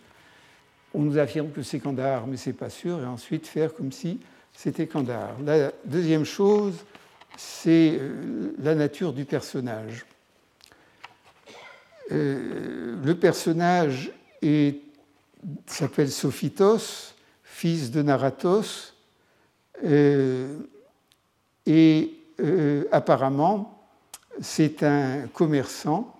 On 0.93 1.01
nous 1.01 1.17
affirme 1.17 1.51
que 1.51 1.61
c'est 1.61 1.79
Kandahar, 1.79 2.27
mais 2.27 2.37
ce 2.37 2.49
n'est 2.49 2.55
pas 2.55 2.69
sûr, 2.69 3.01
et 3.01 3.05
ensuite 3.05 3.47
faire 3.47 3.73
comme 3.73 3.91
si 3.91 4.19
c'était 4.53 4.87
Kandahar. 4.87 5.35
La 5.43 5.71
deuxième 5.85 6.23
chose, 6.23 6.75
c'est 7.35 7.97
euh, 7.99 8.53
la 8.59 8.75
nature 8.75 9.13
du 9.13 9.25
personnage. 9.25 10.05
le 12.11 13.13
personnage 13.13 14.11
s'appelle 15.65 16.11
Sophitos, 16.11 17.15
fils 17.43 17.89
de 17.89 18.03
Naratos, 18.03 18.92
et 19.81 20.49
euh, 22.39 22.83
apparemment, 22.91 23.87
c'est 24.41 24.83
un 24.83 25.27
commerçant 25.33 26.15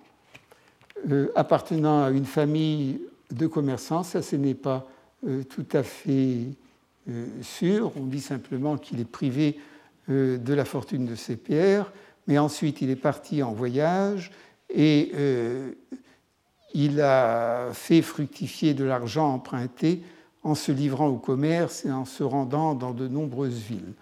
euh, 1.10 1.28
appartenant 1.34 2.04
à 2.04 2.10
une 2.10 2.24
famille 2.24 3.00
de 3.30 3.46
commerçants. 3.46 4.02
Ça, 4.02 4.22
ce 4.22 4.36
n'est 4.36 4.54
pas 4.54 4.86
tout 5.48 5.66
à 5.72 5.82
fait 5.82 6.40
sûr. 7.40 7.92
On 7.96 8.04
dit 8.04 8.20
simplement 8.20 8.76
qu'il 8.76 9.00
est 9.00 9.10
privé 9.10 9.58
de 10.06 10.52
la 10.52 10.66
fortune 10.66 11.06
de 11.06 11.14
ses 11.14 11.36
pères, 11.36 11.90
mais 12.26 12.36
ensuite 12.36 12.82
il 12.82 12.90
est 12.90 12.96
parti 12.96 13.42
en 13.42 13.54
voyage 13.54 14.32
et 14.68 15.12
il 16.74 17.00
a 17.00 17.70
fait 17.72 18.02
fructifier 18.02 18.74
de 18.74 18.84
l'argent 18.84 19.32
emprunté 19.32 20.02
en 20.44 20.54
se 20.54 20.70
livrant 20.70 21.08
au 21.08 21.16
commerce 21.16 21.84
et 21.84 21.90
en 21.90 22.04
se 22.04 22.22
rendant 22.22 22.74
dans 22.74 22.92
de 22.92 23.08
nombreuses 23.08 23.58
villes. 23.58 23.94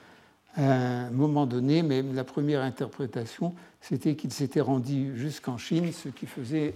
À 0.56 1.06
un 1.06 1.10
moment 1.10 1.46
donné, 1.46 1.82
même 1.82 2.14
la 2.14 2.24
première 2.24 2.60
interprétation, 2.60 3.54
c'était 3.80 4.16
qu'il 4.16 4.32
s'était 4.32 4.60
rendu 4.60 5.16
jusqu'en 5.16 5.56
Chine, 5.56 5.92
ce 5.92 6.08
qui 6.08 6.26
faisait 6.26 6.74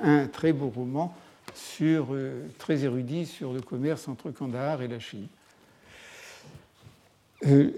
un 0.00 0.26
très 0.26 0.52
beau 0.52 0.68
roman 0.68 1.12
sur, 1.54 2.08
euh, 2.12 2.46
très 2.58 2.84
érudit 2.84 3.26
sur 3.26 3.52
le 3.52 3.62
commerce 3.62 4.06
entre 4.06 4.30
Kandahar 4.30 4.82
et 4.82 4.88
la 4.88 5.00
Chine. 5.00 5.26
Euh, 7.46 7.70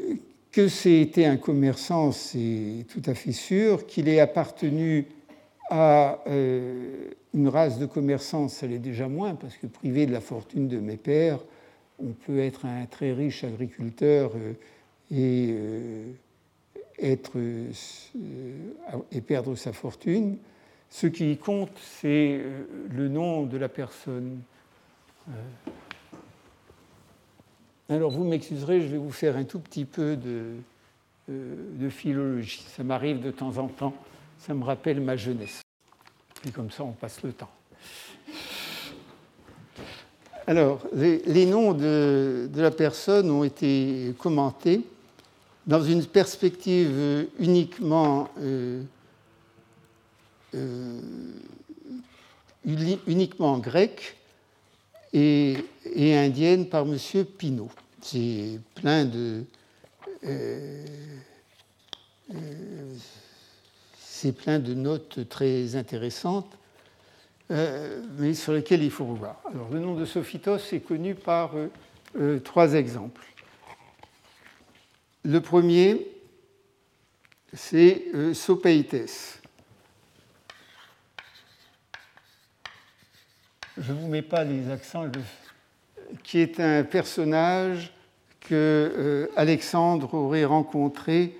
que 0.52 0.68
c'était 0.68 1.26
un 1.26 1.36
commerçant, 1.36 2.12
c'est 2.12 2.84
tout 2.88 3.02
à 3.06 3.14
fait 3.14 3.32
sûr. 3.32 3.86
Qu'il 3.86 4.08
ait 4.08 4.20
appartenu 4.20 5.06
à 5.70 6.20
euh, 6.26 7.10
une 7.34 7.48
race 7.48 7.78
de 7.78 7.86
commerçants, 7.86 8.48
ça 8.48 8.66
l'est 8.66 8.78
déjà 8.78 9.08
moins, 9.08 9.34
parce 9.34 9.56
que 9.56 9.66
privé 9.66 10.06
de 10.06 10.12
la 10.12 10.20
fortune 10.20 10.68
de 10.68 10.78
mes 10.78 10.96
pères, 10.96 11.40
on 11.98 12.12
peut 12.12 12.38
être 12.38 12.64
un 12.64 12.86
très 12.86 13.12
riche 13.12 13.44
agriculteur 13.44 14.32
euh, 14.34 14.52
et, 15.10 15.48
euh, 15.50 16.12
être, 16.98 17.38
et 19.12 19.20
perdre 19.20 19.54
sa 19.54 19.72
fortune. 19.72 20.38
Ce 20.90 21.06
qui 21.06 21.36
compte, 21.36 21.76
c'est 21.78 22.40
le 22.90 23.08
nom 23.08 23.44
de 23.44 23.58
la 23.58 23.68
personne. 23.68 24.40
Alors 27.90 28.10
vous 28.10 28.24
m'excuserez, 28.24 28.80
je 28.80 28.86
vais 28.86 28.98
vous 28.98 29.12
faire 29.12 29.36
un 29.36 29.44
tout 29.44 29.60
petit 29.60 29.84
peu 29.84 30.16
de 30.16 31.88
philologie. 31.90 32.64
Ça 32.74 32.84
m'arrive 32.84 33.20
de 33.20 33.30
temps 33.30 33.58
en 33.58 33.68
temps 33.68 33.94
ça 34.38 34.54
me 34.54 34.64
rappelle 34.64 35.00
ma 35.00 35.16
jeunesse. 35.16 35.67
Et 36.46 36.50
comme 36.50 36.70
ça, 36.70 36.84
on 36.84 36.92
passe 36.92 37.22
le 37.22 37.32
temps. 37.32 37.50
Alors, 40.46 40.80
les, 40.94 41.44
noms 41.44 41.74
de, 41.74 42.48
la 42.54 42.70
personne 42.70 43.30
ont 43.30 43.44
été 43.44 44.14
commentés 44.18 44.82
dans 45.66 45.82
une 45.82 46.06
perspective 46.06 47.28
uniquement, 47.38 48.30
euh, 48.40 48.82
euh, 50.54 51.00
grecque 53.58 54.16
et, 55.12 55.58
indienne 55.96 56.66
par 56.66 56.86
M. 56.86 56.96
Pinault. 57.36 57.70
C'est 58.00 58.58
plein 58.74 59.04
de. 59.04 59.44
Euh, 60.24 60.84
c'est 64.20 64.32
plein 64.32 64.58
de 64.58 64.74
notes 64.74 65.28
très 65.28 65.76
intéressantes, 65.76 66.58
euh, 67.52 68.02
mais 68.18 68.34
sur 68.34 68.52
lesquelles 68.52 68.82
il 68.82 68.90
faut 68.90 69.06
revoir. 69.06 69.40
Alors, 69.48 69.68
le 69.70 69.78
nom 69.78 69.94
de 69.94 70.04
Sophitos 70.04 70.58
est 70.72 70.80
connu 70.80 71.14
par 71.14 71.54
euh, 71.54 71.68
euh, 72.18 72.40
trois 72.40 72.72
exemples. 72.74 73.24
Le 75.22 75.40
premier, 75.40 76.04
c'est 77.52 78.06
Sopeites. 78.34 79.40
Je 83.76 83.92
ne 83.92 83.98
vous 84.00 84.08
mets 84.08 84.22
pas 84.22 84.42
les 84.42 84.68
accents, 84.68 85.06
qui 86.24 86.40
est 86.40 86.58
un 86.58 86.82
personnage 86.82 87.92
que 88.40 89.30
Alexandre 89.36 90.14
aurait 90.14 90.44
rencontré 90.44 91.36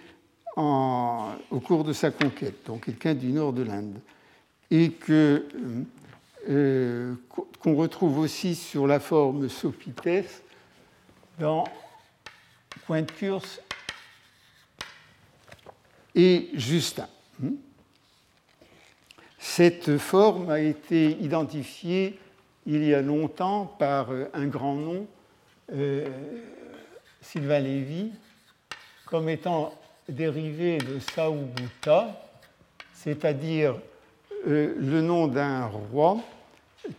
au 0.61 1.61
cours 1.61 1.85
de 1.85 1.93
sa 1.93 2.11
conquête, 2.11 2.67
donc 2.67 2.87
quelqu'un 2.87 3.15
du 3.15 3.29
nord 3.29 3.53
de 3.53 3.63
l'Inde, 3.63 4.01
et 4.71 4.91
que 4.91 5.47
qu'on 7.61 7.75
retrouve 7.75 8.19
aussi 8.19 8.55
sur 8.55 8.87
la 8.87 9.01
forme 9.01 9.49
Sophites 9.49 10.43
dans 11.39 11.65
Pointe 12.87 13.13
et 16.15 16.49
Justin. 16.55 17.09
Cette 19.39 19.99
forme 19.99 20.51
a 20.51 20.61
été 20.61 21.11
identifiée 21.21 22.19
il 22.67 22.85
y 22.85 22.93
a 22.93 23.01
longtemps 23.01 23.67
par 23.79 24.11
un 24.35 24.47
grand 24.47 24.75
nom, 24.75 25.07
euh, 25.73 26.07
Sylvain 27.21 27.61
Lévy, 27.61 28.11
comme 29.07 29.29
étant 29.29 29.73
dérivé 30.09 30.79
de 30.79 30.99
Saoubuta, 31.15 32.21
c'est-à-dire 32.95 33.77
euh, 34.47 34.75
le 34.79 35.01
nom 35.01 35.29
d'un 35.29 35.67
roi 35.67 36.19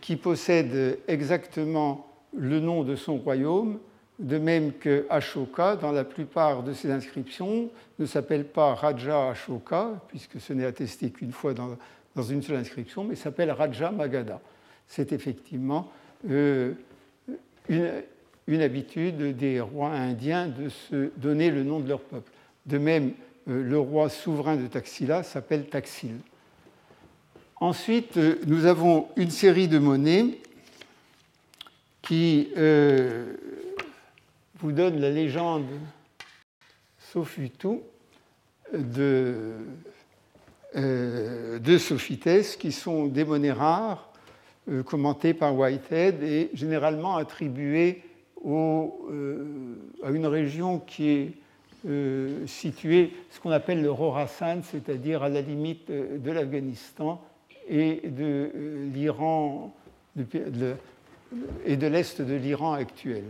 qui 0.00 0.16
possède 0.16 0.98
exactement 1.08 2.06
le 2.36 2.60
nom 2.60 2.84
de 2.84 2.96
son 2.96 3.16
royaume, 3.16 3.78
de 4.18 4.38
même 4.38 4.72
que 4.74 5.06
Ashoka, 5.08 5.76
dans 5.76 5.92
la 5.92 6.04
plupart 6.04 6.62
de 6.62 6.72
ses 6.72 6.90
inscriptions, 6.90 7.70
ne 7.98 8.06
s'appelle 8.06 8.44
pas 8.44 8.74
Raja 8.74 9.30
Ashoka, 9.30 10.00
puisque 10.08 10.40
ce 10.40 10.52
n'est 10.52 10.66
attesté 10.66 11.10
qu'une 11.10 11.32
fois 11.32 11.54
dans, 11.54 11.76
dans 12.14 12.22
une 12.22 12.42
seule 12.42 12.56
inscription, 12.56 13.04
mais 13.04 13.16
s'appelle 13.16 13.50
Raja 13.50 13.90
Magadha. 13.90 14.40
C'est 14.86 15.12
effectivement 15.12 15.90
euh, 16.28 16.74
une, 17.68 18.60
habitude 18.60 19.36
des 19.36 19.60
rois 19.60 19.90
indiens 19.90 20.48
de 20.48 20.68
se 20.68 21.10
donner 21.16 21.50
le 21.50 21.62
nom 21.62 21.80
de 21.80 21.88
leur 21.88 22.00
peuple. 22.00 22.30
De 22.70 22.78
même, 22.78 23.12
euh, 23.48 23.62
le 23.62 23.78
roi 23.78 24.08
souverain 24.08 24.56
de 24.56 24.66
Taxila 24.66 25.22
s'appelle 25.22 25.66
Taxil. 25.68 26.16
Ensuite, 27.56 28.16
euh, 28.16 28.36
nous 28.46 28.64
avons 28.64 29.08
une 29.16 29.30
série 29.30 29.68
de 29.68 29.78
monnaies 29.78 30.38
qui 32.02 32.48
vous 34.58 34.72
donne 34.72 34.98
la 35.00 35.10
légende 35.10 35.66
Sofutu 36.98 37.78
de 38.72 39.54
euh, 40.76 41.58
de 41.58 41.78
Sophites, 41.78 42.56
qui 42.56 42.70
sont 42.70 43.06
des 43.06 43.24
monnaies 43.24 43.50
rares, 43.50 44.12
euh, 44.70 44.84
commentées 44.84 45.34
par 45.34 45.56
Whitehead 45.56 46.22
et 46.22 46.48
généralement 46.54 47.16
attribuées 47.16 48.04
euh, 48.46 48.86
à 50.04 50.10
une 50.10 50.26
région 50.26 50.78
qui 50.78 51.08
est 51.08 51.32
située, 52.46 53.12
ce 53.30 53.40
qu'on 53.40 53.50
appelle 53.50 53.82
le 53.82 53.92
Khorasan, 53.92 54.62
c'est-à-dire 54.62 55.22
à 55.22 55.28
la 55.28 55.40
limite 55.40 55.90
de 55.90 56.30
l'Afghanistan 56.30 57.22
et 57.68 58.02
de 58.04 58.50
l'Iran 58.92 59.74
et 61.64 61.76
de 61.76 61.86
l'est 61.86 62.20
de 62.20 62.34
l'Iran 62.34 62.74
actuel. 62.74 63.24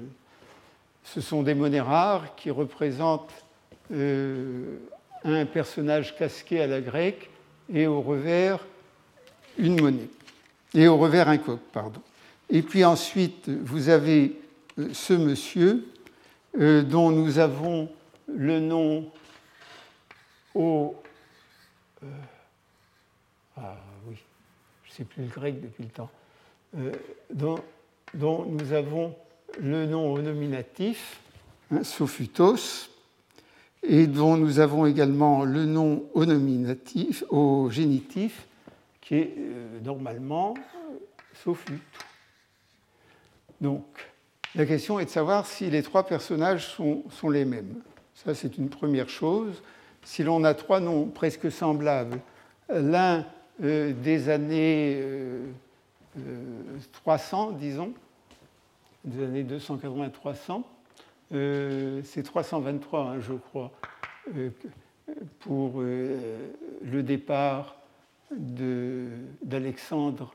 Ce 1.05 1.21
sont 1.21 1.43
des 1.43 1.55
monnaies 1.55 1.81
rares 1.81 2.35
qui 2.35 2.51
représentent 2.51 3.45
un 3.91 5.47
personnage 5.47 6.17
casqué 6.17 6.61
à 6.61 6.67
la 6.67 6.81
grecque 6.81 7.31
et 7.73 7.87
au 7.87 8.01
revers 8.01 8.65
une 9.59 9.81
monnaie. 9.81 10.09
Et 10.75 10.89
au 10.89 10.97
revers 10.97 11.29
un 11.29 11.39
coq, 11.39 11.61
pardon. 11.73 12.01
Et 12.49 12.63
puis 12.63 12.85
ensuite, 12.85 13.49
vous 13.49 13.89
avez 13.89 14.37
euh, 14.79 14.89
ce 14.93 15.13
monsieur 15.13 15.87
euh, 16.59 16.83
dont 16.83 17.11
nous 17.11 17.39
avons 17.39 17.89
le 18.35 18.61
nom 18.61 19.11
au. 20.55 20.95
Euh, 22.03 22.07
ah 23.57 23.77
oui, 24.07 24.17
je 24.85 24.91
ne 24.91 24.95
sais 24.95 25.05
plus 25.05 25.23
le 25.23 25.29
grec 25.29 25.61
depuis 25.61 25.85
le 25.85 25.91
temps. 25.91 26.11
dont, 27.33 27.59
dont, 28.15 28.45
nous 28.47 28.73
avons 28.73 29.15
le 29.59 29.87
nom 29.87 30.13
au 30.13 30.21
nominatif, 30.21 31.21
hein, 31.71 31.83
Sophutos, 31.85 32.91
et 33.83 34.07
dont 34.07 34.37
nous 34.37 34.61
avons 34.61 34.87
également 34.87 35.45
le 35.45 35.65
nom 35.65 36.05
au 36.15 36.27
nominatif, 36.27 37.25
au 37.31 37.71
génitif, 37.71 38.47
qui 39.01 39.17
est 39.17 39.35
euh, 39.39 39.81
normalement 39.81 40.55
Sophut. 41.43 41.81
Donc, 43.61 43.85
la 44.55 44.67
question 44.67 44.99
est 45.01 45.07
de 45.07 45.11
savoir 45.11 45.47
si 45.47 45.71
les 45.71 45.83
trois 45.83 46.05
personnages 46.05 46.75
sont 46.75 47.31
les 47.31 47.45
mêmes. 47.45 47.83
Ça, 48.25 48.35
c'est 48.35 48.59
une 48.59 48.69
première 48.69 49.09
chose. 49.09 49.63
Si 50.03 50.23
l'on 50.23 50.45
a 50.45 50.55
trois 50.55 50.81
noms 50.81 51.07
presque 51.07 51.51
semblables, 51.51 52.21
l'un 52.69 53.25
euh, 53.63 53.93
des 53.93 54.29
années 54.29 55.03
300, 56.93 57.51
euh, 57.51 57.53
disons, 57.59 57.93
des 59.05 59.25
années 59.25 59.45
280-300, 59.45 60.63
euh, 61.33 62.01
c'est 62.05 62.23
323, 62.23 63.01
hein, 63.01 63.21
je 63.21 63.35
crois, 63.35 63.71
euh, 64.37 64.51
pour 65.39 65.81
euh, 65.81 66.51
le 66.83 67.03
départ 67.03 67.77
d'Alexandre 69.43 70.35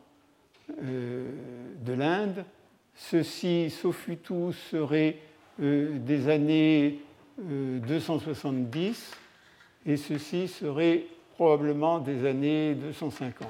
de, 0.69 1.93
l'Inde. 1.93 2.45
Ceci, 2.95 3.69
Sofutu, 3.69 4.53
serait 4.71 5.17
des 5.59 6.29
années 6.29 6.99
270 7.37 9.11
et 9.85 9.97
ceci 9.97 10.47
serait 10.47 11.05
probablement 11.35 11.99
des 11.99 12.25
années 12.25 12.75
250. 12.75 13.47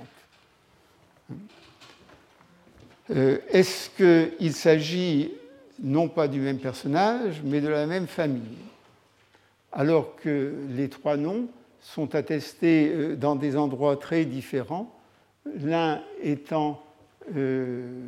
Est-ce 3.09 3.89
qu'il 4.37 4.53
s'agit 4.53 5.31
non 5.79 6.07
pas 6.07 6.27
du 6.27 6.39
même 6.39 6.59
personnage, 6.59 7.41
mais 7.43 7.61
de 7.61 7.67
la 7.67 7.85
même 7.85 8.07
famille? 8.07 8.57
Alors 9.71 10.15
que 10.15 10.53
les 10.69 10.89
trois 10.89 11.17
noms 11.17 11.47
sont 11.81 12.15
attestés 12.15 12.91
euh, 12.91 13.15
dans 13.15 13.35
des 13.35 13.55
endroits 13.55 13.97
très 13.97 14.25
différents, 14.25 14.91
l'un 15.45 16.01
étant 16.23 16.81
euh, 17.35 18.01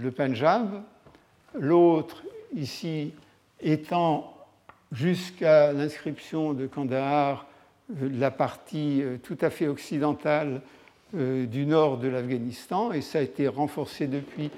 le 0.00 0.10
Punjab, 0.10 0.82
l'autre 1.54 2.24
ici 2.54 3.12
étant 3.60 4.31
jusqu'à 4.92 5.72
l'inscription 5.72 6.52
de 6.52 6.66
Kandahar 6.66 7.46
euh, 7.90 8.08
la 8.12 8.30
partie 8.30 9.02
tout 9.22 9.38
à 9.40 9.50
fait 9.50 9.66
occidentale 9.66 10.60
du 11.14 11.66
nord 11.66 11.98
de 11.98 12.08
l'Afghanistan, 12.08 12.90
et 12.92 13.02
ça 13.02 13.18
a 13.18 13.22
été 13.22 13.46
renforcé 13.46 14.06
depuis 14.06 14.50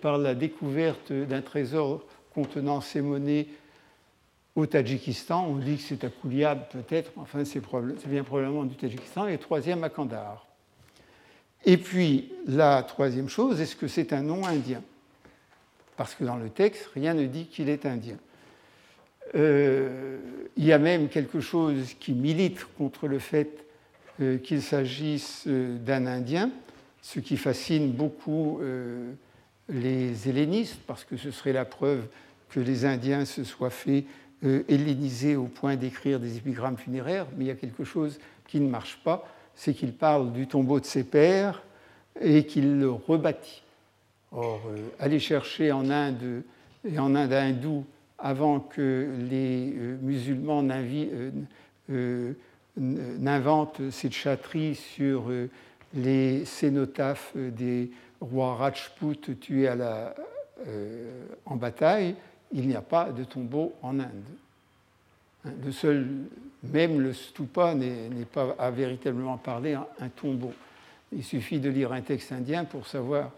par 0.00 0.18
la 0.18 0.36
découverte 0.36 1.12
d'un 1.12 1.42
trésor 1.42 2.04
contenant 2.32 2.80
ces 2.80 3.00
monnaies 3.00 3.48
au 4.54 4.66
Tadjikistan. 4.66 5.46
On 5.48 5.56
dit 5.56 5.76
que 5.76 5.82
c'est 5.82 6.04
à 6.04 6.08
Kouliab 6.08 6.68
peut-être, 6.70 7.10
enfin 7.16 7.44
c'est 7.44 7.60
bien 8.06 8.22
probablement 8.22 8.64
du 8.64 8.76
Tadjikistan, 8.76 9.26
et 9.26 9.38
troisième 9.38 9.82
à 9.82 9.88
Kandahar. 9.88 10.46
Et 11.64 11.76
puis 11.76 12.32
la 12.46 12.82
troisième 12.84 13.28
chose, 13.28 13.60
est-ce 13.60 13.74
que 13.74 13.88
c'est 13.88 14.12
un 14.12 14.22
nom 14.22 14.46
indien? 14.46 14.82
Parce 15.96 16.14
que 16.14 16.24
dans 16.24 16.36
le 16.36 16.50
texte, 16.50 16.90
rien 16.94 17.14
ne 17.14 17.26
dit 17.26 17.46
qu'il 17.46 17.68
est 17.68 17.84
indien. 17.84 18.18
Euh, 19.34 20.18
il 20.56 20.64
y 20.64 20.72
a 20.72 20.78
même 20.78 21.08
quelque 21.08 21.40
chose 21.40 21.94
qui 21.98 22.12
milite 22.12 22.66
contre 22.78 23.08
le 23.08 23.18
fait 23.18 23.64
euh, 24.20 24.38
qu'il 24.38 24.62
s'agisse 24.62 25.44
euh, 25.46 25.76
d'un 25.78 26.06
Indien, 26.06 26.50
ce 27.02 27.20
qui 27.20 27.36
fascine 27.36 27.92
beaucoup 27.92 28.60
les 29.68 30.28
hellénistes, 30.28 30.78
parce 30.88 31.04
que 31.04 31.16
ce 31.16 31.30
serait 31.30 31.52
la 31.52 31.64
preuve 31.64 32.04
que 32.48 32.58
les 32.58 32.84
Indiens 32.84 33.24
se 33.24 33.44
soient 33.44 33.70
fait 33.70 34.04
helléniser 34.42 35.36
au 35.36 35.44
point 35.44 35.76
d'écrire 35.76 36.18
des 36.18 36.36
épigrammes 36.36 36.76
funéraires, 36.76 37.26
mais 37.36 37.44
il 37.44 37.46
y 37.46 37.52
a 37.52 37.54
quelque 37.54 37.84
chose 37.84 38.18
qui 38.48 38.58
ne 38.58 38.68
marche 38.68 38.98
pas, 39.04 39.24
c'est 39.54 39.72
qu'il 39.72 39.92
parle 39.92 40.32
du 40.32 40.48
tombeau 40.48 40.80
de 40.80 40.84
ses 40.84 41.04
pères 41.04 41.62
et 42.20 42.44
qu'il 42.44 42.80
le 42.80 42.90
rebâtit. 42.90 43.62
Or, 44.32 44.60
aller 44.98 45.20
chercher 45.20 45.70
en 45.70 45.90
Inde 45.90 46.42
et 46.84 46.98
en 46.98 47.14
Inde 47.14 47.32
hindoue 47.32 47.84
avant 48.18 48.60
que 48.60 49.08
les 49.30 49.72
euh, 49.76 49.96
musulmans 50.02 50.62
n'inventent 52.76 53.90
cette 53.90 54.12
chatterie 54.12 54.74
sur 54.74 55.30
les 55.94 56.44
cénotaphes 56.44 57.36
des 57.36 57.90
roi 58.20 58.54
Rajput 58.56 59.38
tué 59.40 59.68
euh, 59.68 61.26
en 61.44 61.56
bataille, 61.56 62.16
il 62.52 62.66
n'y 62.66 62.76
a 62.76 62.82
pas 62.82 63.10
de 63.10 63.24
tombeau 63.24 63.74
en 63.82 64.00
Inde. 64.00 64.10
Hein, 65.44 65.50
le 65.64 65.72
seul, 65.72 66.06
même 66.62 67.00
le 67.00 67.12
stupa 67.12 67.74
n'est 67.74 68.24
pas 68.32 68.54
à 68.58 68.70
véritablement 68.70 69.36
parler 69.36 69.74
un, 69.74 70.08
tombeau. 70.08 70.52
Il 71.12 71.22
suffit 71.22 71.60
de 71.60 71.68
lire 71.68 71.92
un 71.92 72.00
texte 72.00 72.32
indien 72.32 72.64
pour 72.64 72.86
savoir 72.86 73.30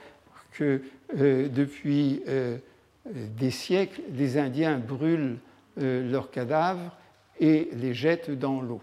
que 0.53 0.81
euh, 1.19 1.49
depuis 1.49 2.23
euh, 2.29 2.59
des 3.07 3.51
siècles, 3.51 4.03
les 4.13 4.39
Indiens 4.39 4.79
brûlent 4.79 5.39
leurs 5.77 6.31
cadavres 6.31 6.97
et 7.41 7.69
les 7.73 7.95
jettent 7.95 8.31
dans 8.31 8.61
l'eau. 8.61 8.83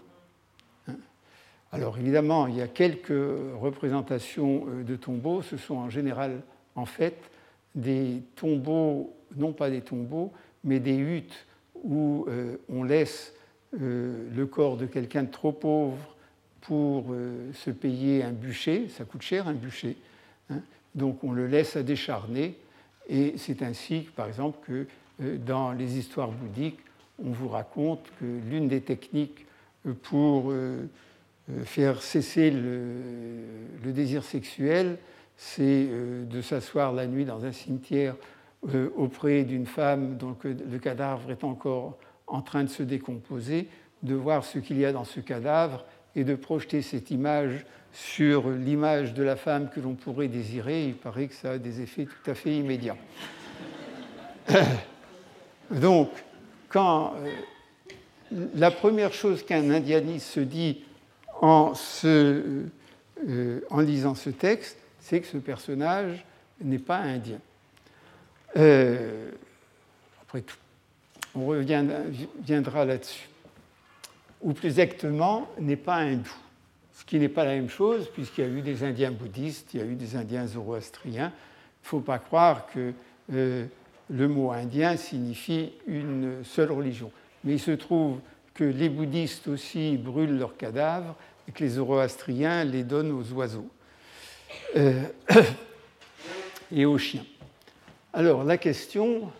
Hein. 0.88 0.96
Alors 1.72 1.98
évidemment, 1.98 2.46
il 2.46 2.56
y 2.56 2.62
a 2.62 2.68
quelques 2.68 3.08
représentations 3.60 4.66
euh, 4.68 4.82
de 4.82 4.96
tombeaux. 4.96 5.42
Ce 5.42 5.56
sont 5.56 5.76
en 5.76 5.90
général, 5.90 6.42
en 6.74 6.86
fait, 6.86 7.30
des 7.74 8.22
tombeaux, 8.34 9.14
non 9.36 9.52
pas 9.52 9.70
des 9.70 9.82
tombeaux, 9.82 10.32
mais 10.64 10.80
des 10.80 10.96
huttes 10.96 11.46
où 11.84 12.26
euh, 12.28 12.56
on 12.68 12.82
laisse 12.82 13.34
euh, 13.80 14.28
le 14.34 14.46
corps 14.46 14.76
de 14.76 14.86
quelqu'un 14.86 15.24
de 15.24 15.30
trop 15.30 15.52
pauvre 15.52 16.14
pour 16.62 17.14
se 17.52 17.70
payer 17.70 18.24
un 18.24 18.32
bûcher. 18.32 18.88
Ça 18.88 19.04
coûte 19.04 19.22
cher 19.22 19.46
un 19.46 19.52
bûcher. 19.52 19.96
Hein. 20.50 20.62
Donc 20.96 21.22
on 21.22 21.30
le 21.30 21.46
laisse 21.46 21.76
à 21.76 21.84
décharner. 21.84 22.58
Et 23.08 23.34
c'est 23.36 23.62
ainsi, 23.62 24.08
par 24.16 24.26
exemple, 24.26 24.58
que 24.66 24.86
dans 25.36 25.72
les 25.72 25.98
histoires 25.98 26.30
bouddhiques, 26.30 26.80
on 27.24 27.30
vous 27.30 27.48
raconte 27.48 28.04
que 28.20 28.24
l'une 28.50 28.68
des 28.68 28.80
techniques 28.80 29.46
pour 30.02 30.50
euh, 31.48 31.62
faire 31.64 32.02
cesser 32.02 32.50
le, 32.50 33.92
désir 33.92 34.24
sexuel, 34.24 34.98
c'est 35.36 35.86
euh, 35.88 36.24
de 36.24 36.40
s'asseoir 36.40 36.92
la 36.92 37.06
nuit 37.06 37.24
dans 37.24 37.44
un 37.44 37.52
cimetière 37.52 38.16
euh, 38.74 38.90
auprès 38.96 39.44
d'une 39.44 39.66
femme 39.66 40.16
dont 40.16 40.36
le 40.42 40.78
cadavre 40.78 41.30
est 41.30 41.44
encore 41.44 41.98
en 42.26 42.42
train 42.42 42.64
de 42.64 42.68
se 42.68 42.82
décomposer, 42.82 43.68
de 44.02 44.14
voir 44.14 44.44
ce 44.44 44.58
qu'il 44.58 44.78
y 44.78 44.84
a 44.84 44.92
dans 44.92 45.04
ce 45.04 45.20
cadavre 45.20 45.84
et 46.16 46.24
de 46.24 46.34
projeter 46.34 46.82
cette 46.82 47.10
image 47.10 47.64
sur 47.92 48.50
l'image 48.50 49.14
de 49.14 49.22
la 49.22 49.36
femme 49.36 49.68
que 49.70 49.80
l'on 49.80 49.94
pourrait 49.94 50.28
désirer. 50.28 50.86
Il 50.86 50.94
paraît 50.94 51.28
que 51.28 51.34
ça 51.34 51.52
a 51.52 51.58
des 51.58 51.80
effets 51.80 52.06
tout 52.06 52.30
à 52.30 52.34
fait 52.34 52.56
immédiats. 52.56 52.96
Donc, 55.70 56.10
quand 56.68 57.14
la 58.54 58.70
première 58.70 59.12
chose 59.12 59.44
qu'un 59.44 59.70
indianiste 59.70 60.26
se 60.26 60.40
dit 60.40 60.82
en, 61.40 61.74
euh, 62.04 62.64
en 63.70 63.80
lisant 63.80 64.14
ce 64.14 64.30
texte, 64.30 64.78
c'est 65.00 65.20
que 65.20 65.26
ce 65.26 65.36
personnage 65.36 66.24
n'est 66.60 66.78
pas 66.78 66.98
indien. 66.98 67.38
Euh, 68.56 69.30
après 70.22 70.40
tout, 70.40 70.56
on 71.34 71.46
reviendra 71.46 72.84
là-dessus. 72.84 73.28
Ou 74.42 74.52
plus 74.52 74.68
exactement, 74.68 75.48
n'est 75.58 75.76
pas 75.76 75.96
hindou. 75.96 76.34
Ce 76.92 77.04
qui 77.04 77.18
n'est 77.18 77.28
pas 77.28 77.44
la 77.44 77.54
même 77.54 77.68
chose, 77.68 78.08
puisqu'il 78.12 78.44
y 78.44 78.46
a 78.46 78.50
eu 78.50 78.62
des 78.62 78.82
Indiens 78.82 79.10
bouddhistes, 79.10 79.74
il 79.74 79.80
y 79.80 79.82
a 79.82 79.86
eu 79.86 79.94
des 79.94 80.16
Indiens 80.16 80.46
zoroastriens. 80.46 81.32
Il 81.32 81.84
ne 81.84 81.88
faut 81.88 82.00
pas 82.00 82.18
croire 82.18 82.66
que 82.66 82.92
euh, 83.32 83.66
le 84.08 84.28
mot 84.28 84.50
indien 84.52 84.96
signifie 84.96 85.72
une 85.86 86.44
seule 86.44 86.72
religion. 86.72 87.10
Mais 87.44 87.54
il 87.54 87.60
se 87.60 87.72
trouve 87.72 88.20
que 88.54 88.64
les 88.64 88.88
bouddhistes 88.88 89.48
aussi 89.48 89.96
brûlent 89.96 90.38
leurs 90.38 90.56
cadavres 90.56 91.14
et 91.48 91.52
que 91.52 91.62
les 91.64 91.70
zoroastriens 91.70 92.64
les 92.64 92.84
donnent 92.84 93.12
aux 93.12 93.32
oiseaux 93.32 93.68
euh, 94.76 95.02
et 96.72 96.86
aux 96.86 96.98
chiens. 96.98 97.24
Alors 98.12 98.44
la 98.44 98.56
question 98.56 99.30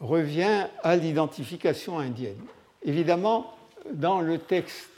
revient 0.00 0.66
à 0.82 0.96
l'identification 0.96 1.98
indienne. 1.98 2.40
Évidemment, 2.82 3.54
dans 3.92 4.20
le 4.20 4.38
texte 4.38 4.90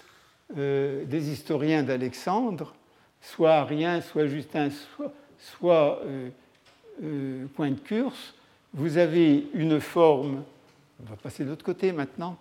euh, 0.56 1.04
des 1.04 1.30
historiens 1.30 1.82
d'Alexandre, 1.82 2.74
soit 3.20 3.54
Arien, 3.54 4.00
soit 4.00 4.26
Justin, 4.26 4.70
soit, 4.70 5.12
soit 5.38 6.00
euh, 7.02 7.46
Point 7.54 7.70
de 7.70 7.80
Curse, 7.80 8.34
vous 8.72 8.98
avez 8.98 9.46
une 9.54 9.80
forme, 9.80 10.42
on 11.00 11.10
va 11.10 11.16
passer 11.16 11.44
de 11.44 11.50
l'autre 11.50 11.64
côté 11.64 11.92
maintenant, 11.92 12.36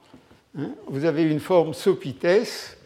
Hein, 0.58 0.73
vous 0.88 1.03
avez 1.03 1.23
une 1.23 1.41
forme 1.41 1.73
sopites 1.73 2.77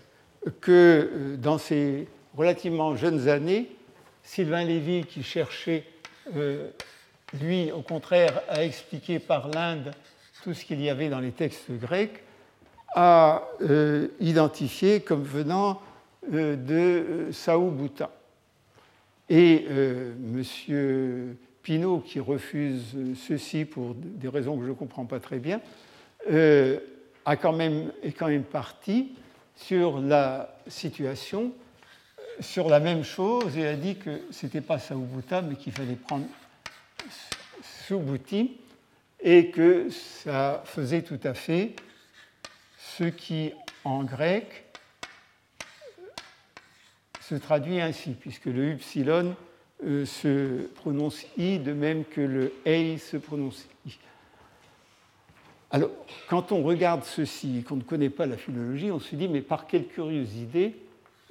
que 0.59 0.71
euh, 1.13 1.37
dans 1.37 1.59
ses 1.59 2.07
relativement 2.35 2.95
jeunes 2.95 3.27
années, 3.29 3.69
Sylvain 4.23 4.63
Lévy, 4.63 5.05
qui 5.05 5.21
cherchait, 5.21 5.83
euh, 6.35 6.69
lui, 7.39 7.71
au 7.71 7.81
contraire, 7.81 8.41
à 8.49 8.63
expliquer 8.63 9.19
par 9.19 9.49
l'Inde 9.49 9.91
tout 10.43 10.55
ce 10.55 10.65
qu'il 10.65 10.81
y 10.81 10.89
avait 10.89 11.09
dans 11.09 11.19
les 11.19 11.31
textes 11.31 11.69
grecs, 11.69 12.23
a 12.95 13.43
euh, 13.61 14.07
identifié 14.19 15.01
comme 15.01 15.23
venant 15.23 15.81
de 16.31 17.27
Saoubouta. 17.31 18.11
Et 19.29 19.65
M. 19.67 21.35
Pinault, 21.63 21.99
qui 21.99 22.19
refuse 22.19 22.95
ceci 23.15 23.65
pour 23.65 23.95
des 23.95 24.27
raisons 24.27 24.57
que 24.57 24.63
je 24.63 24.69
ne 24.69 24.75
comprends 24.75 25.05
pas 25.05 25.19
très 25.19 25.39
bien, 25.39 25.61
a 27.25 27.35
quand 27.37 27.53
même, 27.53 27.91
est 28.03 28.11
quand 28.11 28.27
même 28.27 28.43
parti 28.43 29.13
sur 29.55 29.99
la 29.99 30.55
situation, 30.67 31.51
sur 32.39 32.69
la 32.69 32.79
même 32.79 33.03
chose, 33.03 33.57
et 33.57 33.67
a 33.67 33.75
dit 33.75 33.95
que 33.95 34.21
ce 34.31 34.45
n'était 34.45 34.61
pas 34.61 34.79
Saoubuta, 34.79 35.41
mais 35.41 35.55
qu'il 35.55 35.73
fallait 35.73 35.95
prendre 35.95 36.25
Subouti, 37.87 38.57
et 39.21 39.49
que 39.49 39.89
ça 39.89 40.61
faisait 40.65 41.01
tout 41.01 41.19
à 41.23 41.33
fait 41.33 41.75
ce 42.99 43.05
qui, 43.05 43.53
en 43.85 44.03
grec, 44.03 44.65
se 47.21 47.35
traduit 47.35 47.79
ainsi, 47.79 48.11
puisque 48.11 48.47
le 48.47 48.71
upsilon 48.71 49.37
euh, 49.85 50.03
se 50.03 50.67
prononce 50.75 51.25
i, 51.37 51.59
de 51.59 51.71
même 51.71 52.03
que 52.03 52.19
le 52.19 52.51
ei 52.65 52.97
se 52.97 53.15
prononce 53.15 53.65
i. 53.85 53.97
Alors, 55.71 55.91
quand 56.27 56.51
on 56.51 56.61
regarde 56.61 57.05
ceci 57.05 57.59
et 57.59 57.63
qu'on 57.63 57.77
ne 57.77 57.83
connaît 57.83 58.09
pas 58.09 58.25
la 58.25 58.35
philologie, 58.35 58.91
on 58.91 58.99
se 58.99 59.15
dit, 59.15 59.29
mais 59.29 59.41
par 59.41 59.65
quelle 59.65 59.87
curieuse 59.87 60.35
idée 60.35 60.75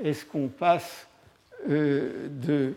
est-ce 0.02 0.24
qu'on 0.24 0.48
passe 0.48 1.06
euh, 1.68 2.28
de 2.30 2.72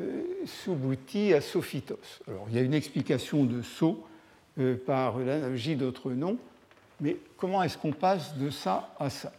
euh, 0.00 0.22
Subouti 0.46 1.34
à 1.34 1.42
Sophitos? 1.42 2.22
Alors, 2.26 2.46
il 2.48 2.56
y 2.56 2.58
a 2.58 2.62
une 2.62 2.74
explication 2.74 3.44
de 3.44 3.60
So 3.60 4.06
par 4.84 5.18
l'analogie 5.18 5.74
d'autres 5.74 6.10
noms, 6.10 6.38
mais 7.00 7.16
comment 7.36 7.62
est-ce 7.62 7.78
qu'on 7.78 7.92
passe 7.92 8.36
de 8.36 8.50
ça 8.50 8.94
à 8.98 9.10
ça? 9.10 9.32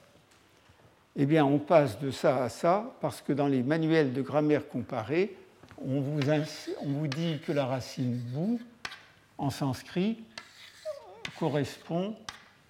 Eh 1.15 1.26
bien, 1.26 1.45
on 1.45 1.60
passe 1.60 2.00
de 2.00 2.10
ça 2.10 2.43
à 2.43 2.50
ça 2.50 2.91
parce 3.02 3.21
que 3.21 3.34
dans 3.34 3.47
les 3.47 3.63
manuels 3.63 4.13
de 4.13 4.21
grammaire 4.21 4.67
comparée, 4.67 5.36
on 5.84 6.00
vous, 6.00 7.08
dit 7.08 7.39
que 7.45 7.52
la 7.52 7.65
racine 7.65 8.17
bou 8.17 8.60
en 9.38 9.50
sanskrit 9.50 10.24
correspond 11.39 12.15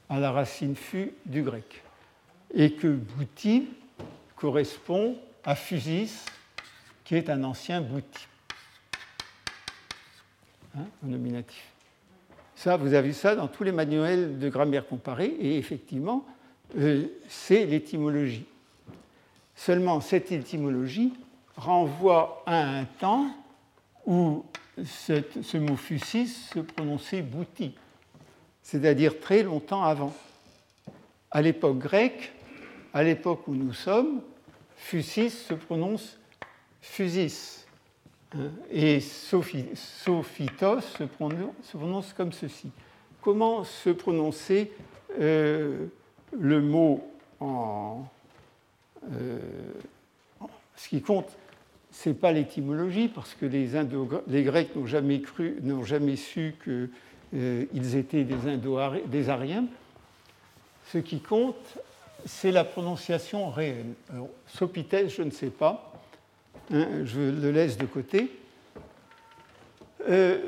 à 0.10 0.20
la 0.20 0.32
racine 0.32 0.76
fu 0.76 1.12
du 1.26 1.44
grec 1.44 1.84
et 2.54 2.74
que 2.74 2.88
bouti 2.88 3.70
correspond 4.36 5.18
à 5.44 5.56
fusis, 5.56 6.26
qui 7.04 7.16
est 7.16 7.30
un 7.30 7.44
ancien 7.44 7.82
bouti, 7.82 8.28
hein, 10.78 10.86
nominatif. 11.04 11.71
Vous 12.66 12.94
avez 12.94 13.14
ça 13.14 13.36
dans 13.36 13.48
tous 13.48 13.64
les 13.64 13.72
manuels 13.72 14.40
de 14.40 14.50
grammaire 14.50 14.88
comparée, 14.88 15.36
et 15.40 15.58
effectivement, 15.58 16.26
euh, 16.78 17.06
c'est 17.28 17.66
l'étymologie. 17.66 18.46
Seulement, 19.56 20.02
cette 20.02 20.32
étymologie 20.32 21.14
renvoie 21.56 22.44
à 22.46 22.62
un 22.62 22.86
temps 22.86 23.28
où 24.06 24.46
ce 24.84 25.58
mot 25.58 25.76
fusis 25.76 26.50
se 26.54 26.60
prononçait 26.60 27.22
bouti 27.22 27.74
c'est-à-dire 28.64 29.20
très 29.20 29.44
longtemps 29.44 29.84
avant. 29.84 30.14
À 31.30 31.42
l'époque 31.42 31.78
grecque, 31.78 32.32
à 32.94 33.04
l'époque 33.04 33.48
où 33.48 33.56
nous 33.56 33.74
sommes, 33.74 34.22
fusis 34.76 35.30
se 35.30 35.54
prononce 35.54 36.18
fusis. 36.82 37.61
Hein, 38.36 38.50
et 38.72 39.00
sophitos 39.02 40.82
se 40.82 41.04
prononce, 41.04 42.14
comme 42.14 42.32
ceci. 42.32 42.72
Comment 43.22 43.64
se 43.64 43.90
prononcer 43.90 44.72
euh, 45.20 45.88
le 46.40 46.62
mot 46.62 47.04
en. 47.40 48.06
Euh, 49.14 49.40
ce 50.76 50.90
qui 50.90 51.02
compte, 51.02 51.30
ce 51.92 52.10
n'est 52.10 52.16
pas 52.16 52.32
l'étymologie, 52.32 53.08
parce 53.08 53.34
que 53.34 53.46
les, 53.46 53.70
les 54.28 54.44
Grecs 54.44 54.76
n'ont 54.76 54.88
jamais, 54.88 55.22
jamais 55.84 56.16
su 56.16 56.56
que 56.64 56.90
euh, 57.34 57.66
ils 57.74 57.96
étaient 57.96 58.24
des, 58.24 58.48
Indo 58.48 58.80
des 59.08 59.30
Ariens. 59.30 59.66
Ce 60.88 60.98
qui 60.98 61.20
compte, 61.20 61.78
c'est 62.26 62.52
la 62.52 62.64
prononciation 62.64 63.50
réelle. 63.50 63.94
Alors, 64.10 64.30
je 64.58 65.22
ne 65.22 65.32
sais 65.32 65.50
pas, 65.50 65.91
hein, 66.72 66.88
je 67.06 67.20
le 67.20 67.52
laisse 67.52 67.78
de 67.78 67.86
côté. 67.86 68.32
Euh, 70.10 70.40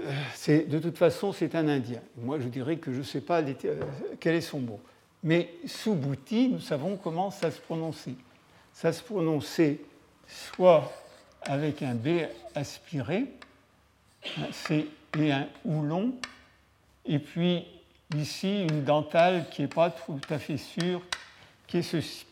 de 0.47 0.80
toute 0.80 0.97
façon, 0.97 1.32
c'est 1.32 1.55
un 1.55 1.67
Indien. 1.67 2.01
Moi, 2.17 2.39
je 2.39 2.47
dirais 2.47 2.78
que 2.78 2.91
je 2.91 2.99
ne 2.99 3.03
sais 3.03 3.21
pas 3.21 3.41
euh, 3.41 3.82
quel 4.19 4.36
est 4.36 4.41
son 4.41 4.59
mot. 4.59 4.80
Mais 5.24 5.53
Subhuti, 5.65 6.49
nous 6.49 6.59
savons 6.59 6.97
comment 6.97 7.32
ça 7.32 7.51
se 7.51 7.59
prononçait. 7.61 8.15
Ça 8.74 8.91
se 8.91 9.03
prononçait 9.03 9.80
soit 10.28 10.91
avec 11.43 11.82
un 11.84 11.93
B 11.93 12.24
aspiré, 12.55 13.26
c'est 14.51 14.88
et 15.19 15.32
un 15.32 15.47
oulon 15.63 16.13
et 17.05 17.19
puis 17.19 17.65
ici, 18.15 18.63
une 18.63 18.84
dentale 18.84 19.45
qui 19.51 19.61
n'est 19.61 19.67
pas 19.67 19.89
tout 19.89 20.19
à 20.30 20.39
fait 20.39 20.57
sûre, 20.57 21.01
qui 21.67 21.78
est 21.78 21.84
ceci. 21.84 22.26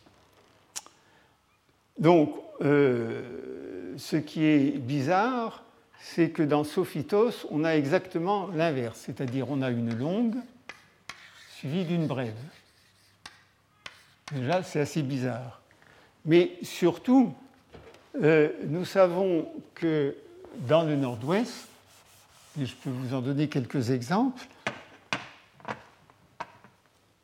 Donc, 1.98 2.36
ce 2.62 4.16
qui 4.16 4.46
est 4.46 4.78
bizarre, 4.78 5.64
c'est 6.02 6.30
que 6.30 6.44
dans 6.44 6.64
Sophitos, 6.64 7.48
on 7.50 7.64
a 7.64 7.72
exactement 7.72 8.48
l'inverse, 8.48 9.02
c'est-à-dire 9.06 9.50
on 9.50 9.62
a 9.62 9.70
une 9.70 9.98
longue 9.98 10.36
suivie 11.56 11.86
d'une 11.86 12.08
brève. 12.08 12.36
Déjà, 14.32 14.64
c'est 14.64 14.80
assez 14.80 15.04
bizarre. 15.04 15.62
Mais 16.26 16.54
surtout, 16.64 17.34
euh, 18.22 18.50
nous 18.68 18.86
savons 18.86 19.48
que 19.76 20.16
dans 20.68 20.84
le 20.84 20.96
nord-ouest, 20.96 21.68
et 22.60 22.66
je 22.66 22.76
peux 22.76 22.90
vous 22.90 23.14
en 23.14 23.22
donner 23.22 23.48
quelques 23.48 23.92
exemples, 23.92 24.46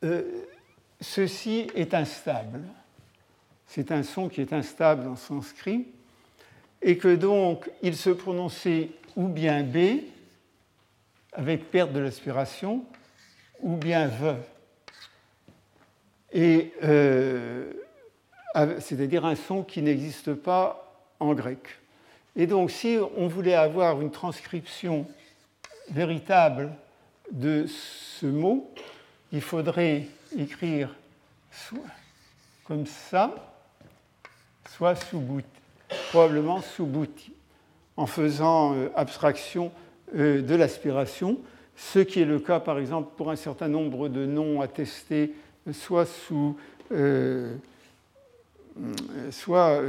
euh, 0.03 0.21
ceci 1.01 1.67
est 1.75 1.93
instable. 1.93 2.61
C'est 3.68 3.91
un 3.91 4.03
son 4.03 4.30
qui 4.30 4.41
est 4.41 4.53
instable 4.53 5.07
en 5.07 5.15
sanskrit 5.15 5.88
et 6.82 6.97
que 6.97 7.15
donc 7.15 7.70
il 7.82 7.95
se 7.95 8.09
prononçait 8.09 8.89
ou 9.15 9.28
bien 9.28 9.63
B 9.63 10.01
avec 11.38 11.70
perte 11.70 11.93
de 11.93 11.99
l'aspiration, 11.99 12.84
ou 13.61 13.76
bien 13.76 14.07
V. 14.07 14.34
Et 16.34 16.74
euh, 16.84 17.72
c'est-à-dire 18.80 19.24
un 19.24 19.36
son 19.36 19.63
qui 19.63 19.82
n'existe 19.82 20.34
pas 20.34 20.99
en 21.20 21.34
grec. 21.34 21.59
Et 22.36 22.47
donc, 22.47 22.72
si 22.72 22.97
on 23.15 23.28
voulait 23.28 23.53
avoir 23.53 24.01
une 24.01 24.11
transcription 24.11 25.07
véritable 25.89 26.72
de 27.32 27.65
ce 27.68 28.26
mot, 28.26 28.72
il 29.32 29.41
faudrait 29.41 30.07
écrire 30.38 30.95
comme 32.63 32.86
ça, 32.86 33.57
soit 34.78 34.95
sous 34.95 35.23
probablement 36.09 36.61
sous 36.61 36.86
bouti, 36.86 37.32
en 37.95 38.05
faisant 38.05 38.75
euh, 38.75 38.89
abstraction 38.95 39.71
euh, 40.15 40.43
de 40.43 40.53
l'aspiration, 40.53 41.39
ce 41.75 41.97
qui 41.97 42.21
est 42.21 42.25
le 42.25 42.39
cas 42.39 42.59
par 42.59 42.78
exemple 42.78 43.09
pour 43.17 43.32
un 43.32 43.36
certain 43.36 43.69
nombre 43.69 44.07
de 44.07 44.28
noms 44.28 44.61
attestés, 44.61 45.34
soit 45.71 46.07
euh, 46.91 47.55
soit 49.32 49.82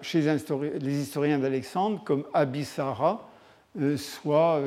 chez 0.00 0.22
les 0.22 0.98
historiens 1.02 1.38
d'Alexandre, 1.38 2.02
comme 2.02 2.24
Abissara, 2.32 3.28
soit 3.98 4.62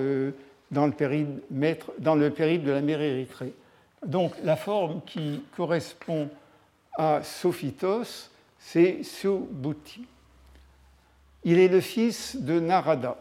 dans 0.69 0.85
le, 0.85 0.91
périple, 0.91 1.41
dans 1.97 2.13
le 2.13 2.29
périple 2.29 2.65
de 2.65 2.71
la 2.71 2.81
mer 2.81 3.01
Érythrée. 3.01 3.53
Donc 4.05 4.33
la 4.43 4.55
forme 4.55 5.01
qui 5.07 5.41
correspond 5.57 6.29
à 6.95 7.23
Sophitos, 7.23 8.29
c'est 8.65 9.03
Subhuti. 9.03 10.05
Il 11.43 11.59
est 11.59 11.67
le 11.67 11.81
fils 11.81 12.35
de 12.35 12.59
Narada. 12.59 13.15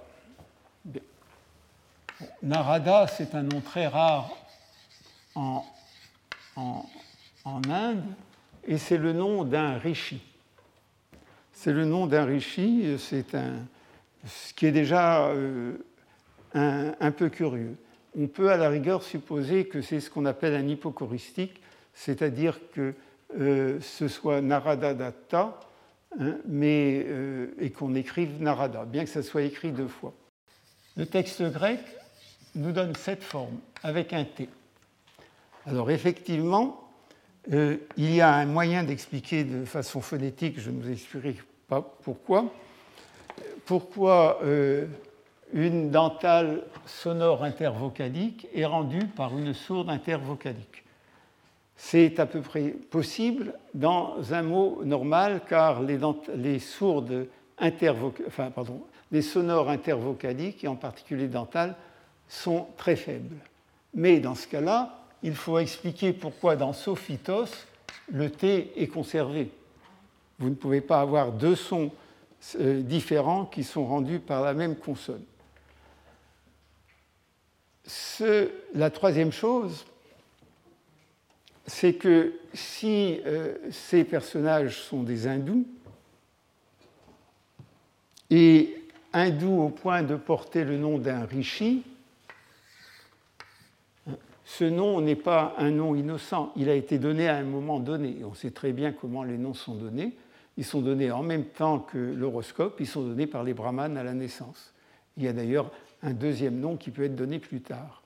Narada, 2.42 3.07
c'est 3.07 3.34
un 3.34 3.42
nom 3.42 3.61
très 3.61 3.86
rare 3.86 4.34
en, 5.36 5.62
Inde, 7.45 8.05
et 8.66 8.78
c'est 8.78 8.97
le 8.97 9.12
nom 9.12 9.45
d'un 9.45 9.76
rishi. 9.76 10.22
C'est 11.53 11.72
le 11.72 11.84
nom 11.84 12.07
d'un 12.07 12.24
rishi, 12.24 12.97
c'est 12.99 13.34
un, 13.34 13.66
ce 14.26 14.55
qui 14.55 14.64
est 14.64 14.72
déjà 14.72 15.26
euh, 15.26 15.76
un, 16.55 17.11
peu 17.11 17.28
curieux. 17.28 17.76
On 18.18 18.28
peut 18.28 18.51
à 18.51 18.57
la 18.57 18.70
rigueur 18.70 19.03
supposer 19.03 19.66
que 19.66 19.82
c'est 19.82 20.01
ce 20.01 20.09
qu'on 20.09 20.24
appelle 20.24 20.55
un 20.55 20.66
hypochoristique, 20.66 21.61
c'est-à-dire 21.92 22.59
que 22.72 22.95
euh, 23.39 23.80
ce 23.80 24.09
soit 24.09 24.41
Narada 24.41 24.95
Datta, 24.95 25.59
Hein, 26.20 26.37
mais, 26.47 27.05
euh, 27.07 27.55
et 27.59 27.70
qu'on 27.70 27.95
écrive 27.95 28.41
Narada, 28.41 28.85
bien 28.85 29.05
que 29.05 29.11
ça 29.11 29.22
soit 29.22 29.43
écrit 29.43 29.72
deux 29.72 29.89
fois. 29.89 30.12
Le 30.97 31.07
texte 31.07 31.43
grec 31.43 31.80
nous 32.55 32.70
donne 32.70 32.95
cette 32.95 33.24
forme, 33.24 33.59
avec 33.82 34.12
un 34.12 34.24
T. 34.24 34.49
Alors 35.66 35.91
effectivement, 35.91 36.89
euh, 37.53 37.78
il 37.97 38.14
y 38.14 38.20
a 38.20 38.32
un 38.32 38.47
moyen 38.47 38.85
d'expliquer 38.85 39.43
de 39.43 39.64
façon 39.64 40.01
phonétique, 40.01 40.61
je 40.61 40.70
ne 40.70 40.80
vous 40.80 40.91
expliquerai 40.91 41.37
pas 41.66 41.82
pourquoi. 42.03 42.53
Pourquoi 43.64 44.41
une 45.53 45.91
dentale 45.91 46.62
sonore 46.85 47.43
intervocalique 47.43 48.47
est 48.55 48.66
rendue 48.66 49.07
par 49.16 49.37
une 49.37 49.55
sourde 49.55 49.89
intervocalique 49.89 50.84
c'est 51.77 52.20
à 52.20 52.27
peu 52.27 52.41
près 52.41 52.68
possible 52.68 53.55
dans 53.75 54.33
un 54.33 54.43
mot 54.43 54.81
normal, 54.85 55.43
car 55.49 55.83
les, 55.83 56.59
sourdes 56.59 57.27
enfin, 57.59 58.51
pardon, 58.51 58.83
les 59.11 59.22
sonores 59.22 59.70
intervocaliques, 59.70 60.64
et 60.64 60.68
en 60.68 60.77
particulier 60.77 61.29
dentales, 61.29 61.75
sont 62.29 62.66
très 62.77 62.97
faibles. 62.97 63.37
Mais 63.93 64.20
dans 64.20 64.35
ce 64.35 64.47
cas-là, 64.49 64.99
il 65.22 65.35
faut 65.35 65.59
expliquer 65.59 66.12
pourquoi 66.12 66.57
dans 66.57 66.72
Sophitos, 66.72 67.66
le 68.12 68.31
T 68.31 68.72
est 68.77 68.89
conservé. 68.89 69.51
Vous 70.39 70.51
ne 70.51 70.55
pouvez 70.55 70.81
pas 70.81 71.01
avoir 71.01 71.33
deux 71.33 71.55
sons 71.55 71.91
euh, 72.57 72.83
différents 72.83 73.47
qui 73.47 73.64
sont 73.64 73.87
rendus 73.87 74.18
par 74.18 74.43
la 74.43 74.53
même 74.53 74.77
consonne. 74.77 75.25
la 78.75 78.91
troisième 78.91 79.33
chose, 79.33 79.85
c'est 81.66 81.94
que 81.94 82.34
si 82.52 83.20
euh, 83.26 83.56
ces 83.70 84.04
personnages 84.04 84.80
sont 84.80 85.02
des 85.02 85.26
hindous, 85.26 85.66
et 88.30 88.74
hindous 89.12 89.62
au 89.62 89.68
point 89.68 90.02
de 90.02 90.16
porter 90.16 90.64
le 90.64 90.76
nom 90.76 90.98
d'un 90.98 91.24
rishi, 91.24 91.84
ce 94.44 94.64
nom 94.64 95.00
n'est 95.00 95.16
pas 95.16 95.54
un 95.58 95.70
nom 95.70 95.94
innocent, 95.94 96.52
il 96.56 96.68
a 96.68 96.74
été 96.74 96.98
donné 96.98 97.28
à 97.28 97.36
un 97.36 97.44
moment 97.44 97.80
donné. 97.80 98.24
On 98.24 98.34
sait 98.34 98.50
très 98.50 98.72
bien 98.72 98.92
comment 98.92 99.22
les 99.22 99.38
noms 99.38 99.54
sont 99.54 99.74
donnés. 99.74 100.12
Ils 100.56 100.64
sont 100.64 100.82
donnés 100.82 101.10
en 101.10 101.22
même 101.22 101.46
temps 101.46 101.78
que 101.78 101.98
l'horoscope, 101.98 102.76
ils 102.78 102.86
sont 102.86 103.02
donnés 103.02 103.26
par 103.26 103.42
les 103.42 103.54
brahmanes 103.54 103.96
à 103.96 104.04
la 104.04 104.12
naissance. 104.12 104.72
Il 105.16 105.24
y 105.24 105.28
a 105.28 105.32
d'ailleurs 105.32 105.70
un 106.02 106.12
deuxième 106.12 106.60
nom 106.60 106.76
qui 106.76 106.90
peut 106.90 107.04
être 107.04 107.16
donné 107.16 107.38
plus 107.38 107.62
tard. 107.62 108.02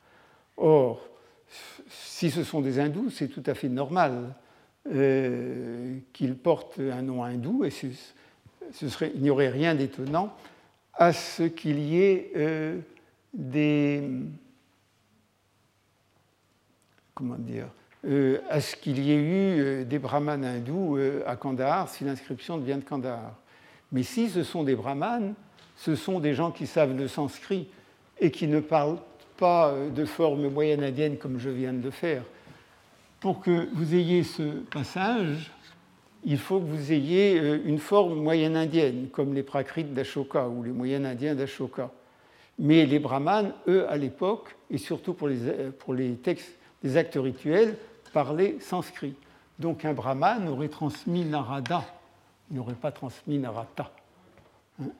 Or, 0.57 1.09
si 1.89 2.31
ce 2.31 2.45
sont 2.45 2.61
des 2.61 2.79
hindous, 2.79 3.11
c'est 3.11 3.29
tout 3.29 3.43
à 3.47 3.55
fait 3.55 3.69
normal 3.69 4.35
euh, 4.93 5.99
qu'ils 6.13 6.37
portent 6.37 6.79
un 6.79 7.03
nom 7.03 7.23
hindou 7.23 7.65
et 7.65 7.71
il 8.81 9.23
n'y 9.23 9.31
aurait 9.31 9.49
rien 9.49 9.75
d'étonnant 9.75 10.35
à 10.95 11.13
ce 11.13 11.43
qu'il 11.43 11.79
y 11.79 12.01
ait 12.03 12.33
euh, 12.37 12.79
des. 13.35 14.03
Comment 17.15 17.37
dire 17.37 17.67
euh, 18.07 18.39
à 18.49 18.61
ce 18.61 18.77
qu'il 18.77 19.01
y 19.01 19.11
ait 19.11 19.81
eu 19.83 19.85
des 19.85 19.99
brahmanes 19.99 20.45
hindous 20.45 20.99
à 21.27 21.37
Kandahar 21.37 21.89
si 21.89 22.05
l'inscription 22.05 22.57
vient 22.59 22.79
de 22.79 22.85
Kandahar. 22.85 23.35
Mais 23.91 24.05
si 24.05 24.29
ce 24.29 24.43
sont 24.43 24.63
des 24.63 24.77
brahmanes, 24.77 25.35
ce 25.77 25.97
sont 25.97 26.21
des 26.21 26.35
gens 26.35 26.51
qui 26.51 26.67
savent 26.67 26.97
le 26.97 27.09
sanskrit 27.09 27.69
et 28.21 28.31
qui 28.31 28.47
ne 28.47 28.61
parlent 28.61 28.99
pas 29.39 29.69
euh, 29.69 29.89
de 29.89 30.05
forme 30.05 30.49
moyenne 30.49 30.83
indienne 30.83 31.17
comme 31.17 31.39
je 31.39 31.49
viens 31.49 31.73
de 31.73 31.91
faire. 31.91 32.23
Pour 33.21 33.41
que 33.41 33.69
vous 33.73 33.95
ayez 33.95 34.23
ce 34.23 34.43
passage, 34.43 35.51
il 36.25 36.39
faut 36.39 36.61
que 36.61 36.67
vous 36.67 36.93
ayez 36.93 37.39
euh, 37.39 37.63
une 37.65 37.79
forme 37.79 38.21
moyenne 38.21 38.57
indienne, 38.57 39.09
comme 39.11 39.33
les 39.33 39.43
Prakrites 39.43 39.95
d'Ashoka 39.95 40.49
ou 40.49 40.63
les 40.63 40.73
moyennes 40.73 41.07
indiens 41.07 41.35
d'Ashoka. 41.35 41.91
Mais 42.59 42.85
les 42.85 42.99
brahmanes, 42.99 43.53
eux, 43.69 43.89
à 43.89 43.97
l'époque, 43.97 44.57
et 44.71 44.79
surtout 44.79 45.15
pour 45.15 45.29
les, 45.29 45.47
euh, 45.47 45.71
pour 45.71 45.95
les 45.95 46.15
textes 46.17 46.59
actes 46.97 47.19
rituels, 47.21 47.77
parlaient 48.13 48.57
sanskrit. 48.61 49.15
Donc 49.59 49.85
un 49.85 49.93
brahman 49.93 50.49
aurait 50.49 50.69
transmis 50.69 51.25
Narada, 51.25 51.85
il 52.51 52.57
n'aurait 52.57 52.75
pas 52.75 52.93
transmis 52.93 53.39
Narata. 53.39 53.91
Hein. 54.81 54.91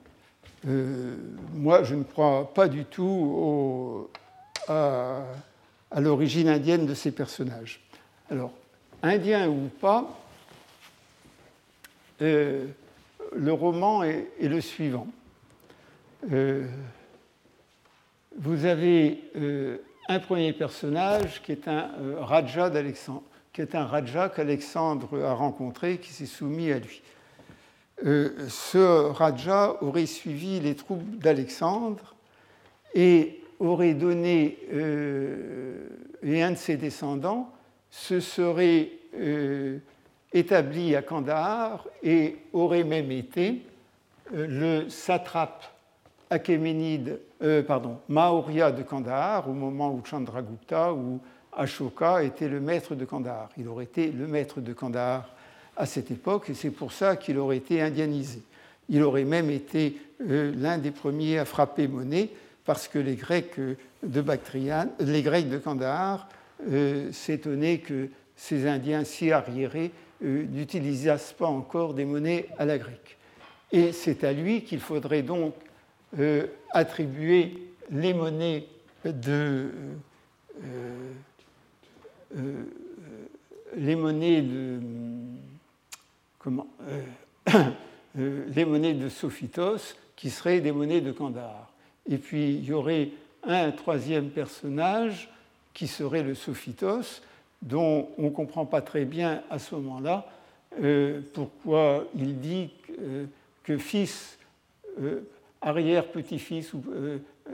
moi, 1.53 1.83
je 1.83 1.95
ne 1.95 2.03
crois 2.03 2.53
pas 2.53 2.67
du 2.67 2.83
tout 2.83 3.03
au, 3.03 4.09
à, 4.67 5.23
l'origine 5.99 6.49
indienne 6.49 6.85
de 6.85 6.93
ces 6.93 7.11
personnages. 7.11 7.81
Alors, 8.29 8.51
indien 9.01 9.47
ou 9.47 9.69
pas, 9.81 10.07
euh, 12.21 12.67
le 13.35 13.53
roman 13.53 14.03
est, 14.03 14.27
le 14.41 14.61
suivant. 14.61 15.07
Euh, 16.31 16.67
vous 18.37 18.65
avez 18.65 19.23
euh, 19.35 19.77
un 20.07 20.19
premier 20.19 20.53
personnage 20.53 21.41
qui 21.41 21.51
est 21.51 21.67
un 21.67 21.89
Raja 22.19 22.69
d'Alexandre, 22.69 23.23
qui 23.53 23.61
est 23.61 23.75
un 23.75 23.85
Raja 23.85 24.29
qu'Alexandre 24.29 25.23
a 25.23 25.33
rencontré, 25.33 25.97
qui 25.97 26.11
s'est 26.11 26.25
soumis 26.25 26.71
à 26.71 26.79
lui. 26.79 27.01
ce 28.03 29.09
Raja 29.11 29.77
aurait 29.81 30.05
suivi 30.05 30.59
les 30.59 30.75
troupes 30.75 31.17
d'Alexandre 31.17 32.15
et 32.93 33.38
aurait 33.59 33.93
donné, 33.93 34.57
euh, 34.73 35.87
et 36.23 36.41
un 36.41 36.51
de 36.51 36.57
ses 36.57 36.77
descendants 36.77 37.51
se 37.89 38.19
serait 38.19 38.89
euh, 39.17 39.79
établi 40.31 40.95
à 40.95 41.01
Kandahar 41.01 41.87
et 42.03 42.37
aurait 42.53 42.83
même 42.83 43.11
été 43.11 43.61
le 44.31 44.87
satrape 44.89 45.65
achéménide, 46.29 47.19
pardon, 47.65 47.97
Maurya 48.09 48.71
de 48.71 48.83
Kandahar 48.83 49.49
au 49.49 49.53
moment 49.53 49.91
où 49.91 50.05
Chandragupta 50.05 50.93
ou 50.93 51.19
Ashoka 51.51 52.23
était 52.23 52.47
le 52.47 52.59
maître 52.59 52.93
de 52.93 53.05
Kandahar. 53.05 53.49
Il 53.57 53.67
aurait 53.67 53.85
été 53.85 54.11
le 54.11 54.27
maître 54.27 54.61
de 54.61 54.71
Kandahar 54.71 55.33
à 55.75 55.87
cette 55.87 56.11
époque 56.11 56.51
et 56.51 56.53
c'est 56.53 56.69
pour 56.69 56.91
ça 56.91 57.15
qu'il 57.15 57.39
aurait 57.39 57.57
été 57.57 57.81
indianisé. 57.81 58.43
Il 58.87 59.01
aurait 59.01 59.23
même 59.23 59.49
été 59.49 59.97
l'un 60.19 60.77
des 60.77 60.91
premiers 60.91 61.39
à 61.39 61.45
frapper 61.45 61.87
monnaie 61.87 62.29
parce 62.69 62.87
que 62.87 62.99
les 62.99 63.15
Grecs 63.15 63.59
de 64.03 64.21
Bactriane, 64.21 64.91
les 64.99 65.23
Grecs 65.23 65.49
de 65.49 65.57
Kandahar 65.57 66.29
euh, 66.67 67.11
s'étonnaient 67.11 67.79
que 67.79 68.09
ces 68.35 68.67
Indiens 68.67 69.03
si 69.05 69.31
arriérés 69.31 69.89
euh, 70.23 70.45
n'utilisassent 70.51 71.33
pas 71.33 71.47
encore 71.47 71.95
des 71.95 72.05
monnaies 72.05 72.47
à 72.59 72.65
la 72.65 72.77
grecque. 72.77 73.17
Et 73.71 73.91
c'est 73.91 74.23
à 74.23 74.33
lui 74.33 74.61
qu'il 74.61 74.81
faudrait 74.81 75.23
donc 75.23 75.55
euh, 76.19 76.45
attribuer 76.69 77.71
les 77.89 78.13
monnaies 78.13 78.67
de 79.03 79.71
les 83.77 83.95
monnaies 83.95 84.43
de 84.43 84.79
comment 86.37 86.67
les 88.15 88.65
monnaies 88.65 88.93
de 88.93 89.09
Sophitos 89.09 89.95
qui 90.15 90.29
seraient 90.29 90.61
des 90.61 90.71
monnaies 90.71 91.01
de 91.01 91.11
Kandahar. 91.11 91.68
Et 92.09 92.17
puis 92.17 92.55
il 92.55 92.65
y 92.65 92.73
aurait 92.73 93.09
un 93.43 93.71
troisième 93.71 94.29
personnage 94.29 95.29
qui 95.73 95.87
serait 95.87 96.23
le 96.23 96.35
Sophitos, 96.35 97.21
dont 97.61 98.09
on 98.17 98.23
ne 98.23 98.29
comprend 98.29 98.65
pas 98.65 98.81
très 98.81 99.05
bien 99.05 99.43
à 99.49 99.59
ce 99.59 99.75
moment-là 99.75 100.25
euh, 100.81 101.21
pourquoi 101.33 102.05
il 102.15 102.39
dit 102.39 102.69
que, 103.63 103.77
fils, 103.77 104.37
euh, 105.01 105.21
arrière-petit-fils 105.61 106.73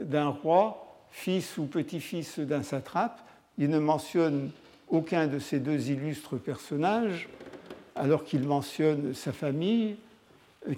d'un 0.00 0.28
roi, 0.28 1.00
fils 1.10 1.56
ou 1.58 1.64
petit-fils 1.64 2.38
d'un 2.38 2.62
satrape, 2.62 3.20
il 3.58 3.70
ne 3.70 3.78
mentionne 3.78 4.50
aucun 4.88 5.26
de 5.26 5.38
ces 5.38 5.58
deux 5.58 5.90
illustres 5.90 6.38
personnages, 6.38 7.28
alors 7.94 8.24
qu'il 8.24 8.42
mentionne 8.42 9.14
sa 9.14 9.32
famille, 9.32 9.96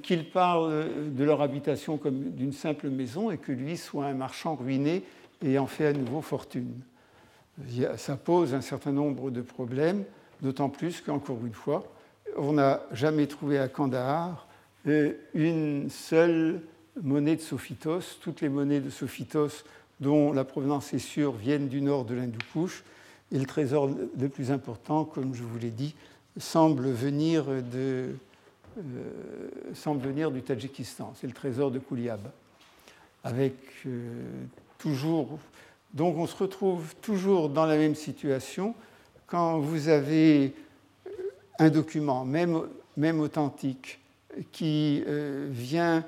qu'il 0.03 0.30
parle 0.30 0.86
de 1.14 1.24
leur 1.24 1.41
habitation 1.41 1.97
comme 1.97 2.30
d'une 2.30 2.53
simple 2.53 2.89
maison 2.91 3.30
et 3.30 3.39
que 3.39 3.53
lui 3.53 3.76
soit 3.76 4.07
un 4.07 4.14
marchand 4.14 4.55
ruiné 4.55 5.03
et 5.43 5.59
en 5.59 5.66
fait 5.66 5.86
à 5.86 5.93
nouveau 5.93 6.20
fortune. 6.20 6.80
Ça 7.97 8.16
pose 8.16 8.55
un 8.55 8.61
certain 8.61 8.93
nombre 8.93 9.30
de 9.30 9.41
problèmes, 9.41 10.05
d'autant 10.43 10.68
plus 10.68 11.01
qu'encore 11.01 11.45
une 11.45 11.55
fois, 11.55 11.84
on 12.36 12.53
n'a 12.53 12.82
jamais 12.93 13.26
trouvé 13.26 13.59
à 13.59 13.68
Kandahar 13.68 14.47
euh, 14.86 15.12
une 15.34 15.91
seule 15.91 16.61
monnaie 17.03 17.36
de 17.36 17.41
Sophitos. 17.41 18.18
Toutes 18.20 18.41
les 18.41 18.49
monnaies 18.49 18.80
de 18.80 18.91
Sophitos 18.91 19.64
dont 20.01 20.32
la 20.32 20.45
provenance 20.45 20.95
est 20.95 21.01
sûre 21.01 21.32
viennent 21.32 21.68
du 21.68 21.80
nord 21.80 22.05
de 22.05 22.14
l'Hindoukouche. 22.14 22.84
Et 23.32 23.39
le 23.39 23.47
trésor 23.47 23.91
le 24.18 24.28
plus 24.28 24.51
important, 24.51 25.05
comme 25.05 25.34
je 25.34 25.43
vous 25.43 25.59
l'ai 25.59 25.70
dit, 25.70 25.95
semble 26.39 26.89
venir 26.89 27.47
de, 27.47 28.14
semble 29.74 30.02
venir 30.02 30.30
du 30.30 30.42
Tadjikistan. 30.42 31.14
C'est 31.20 31.26
le 31.26 31.32
trésor 31.32 31.70
de 31.70 31.78
Kouliab. 31.78 32.20
Avec 33.24 33.54
euh, 33.86 34.22
toujours. 34.78 35.38
Donc 35.92 36.16
on 36.16 36.26
se 36.26 36.36
retrouve 36.36 36.94
toujours 36.96 37.48
dans 37.48 37.66
la 37.66 37.76
même 37.76 37.94
situation 37.94 38.74
quand 39.26 39.58
vous 39.58 39.88
avez 39.88 40.54
euh, 41.06 41.10
un 41.58 41.70
document, 41.70 42.24
même, 42.24 42.62
même 42.96 43.20
authentique, 43.20 44.00
qui 44.52 45.02
vient, 45.48 46.04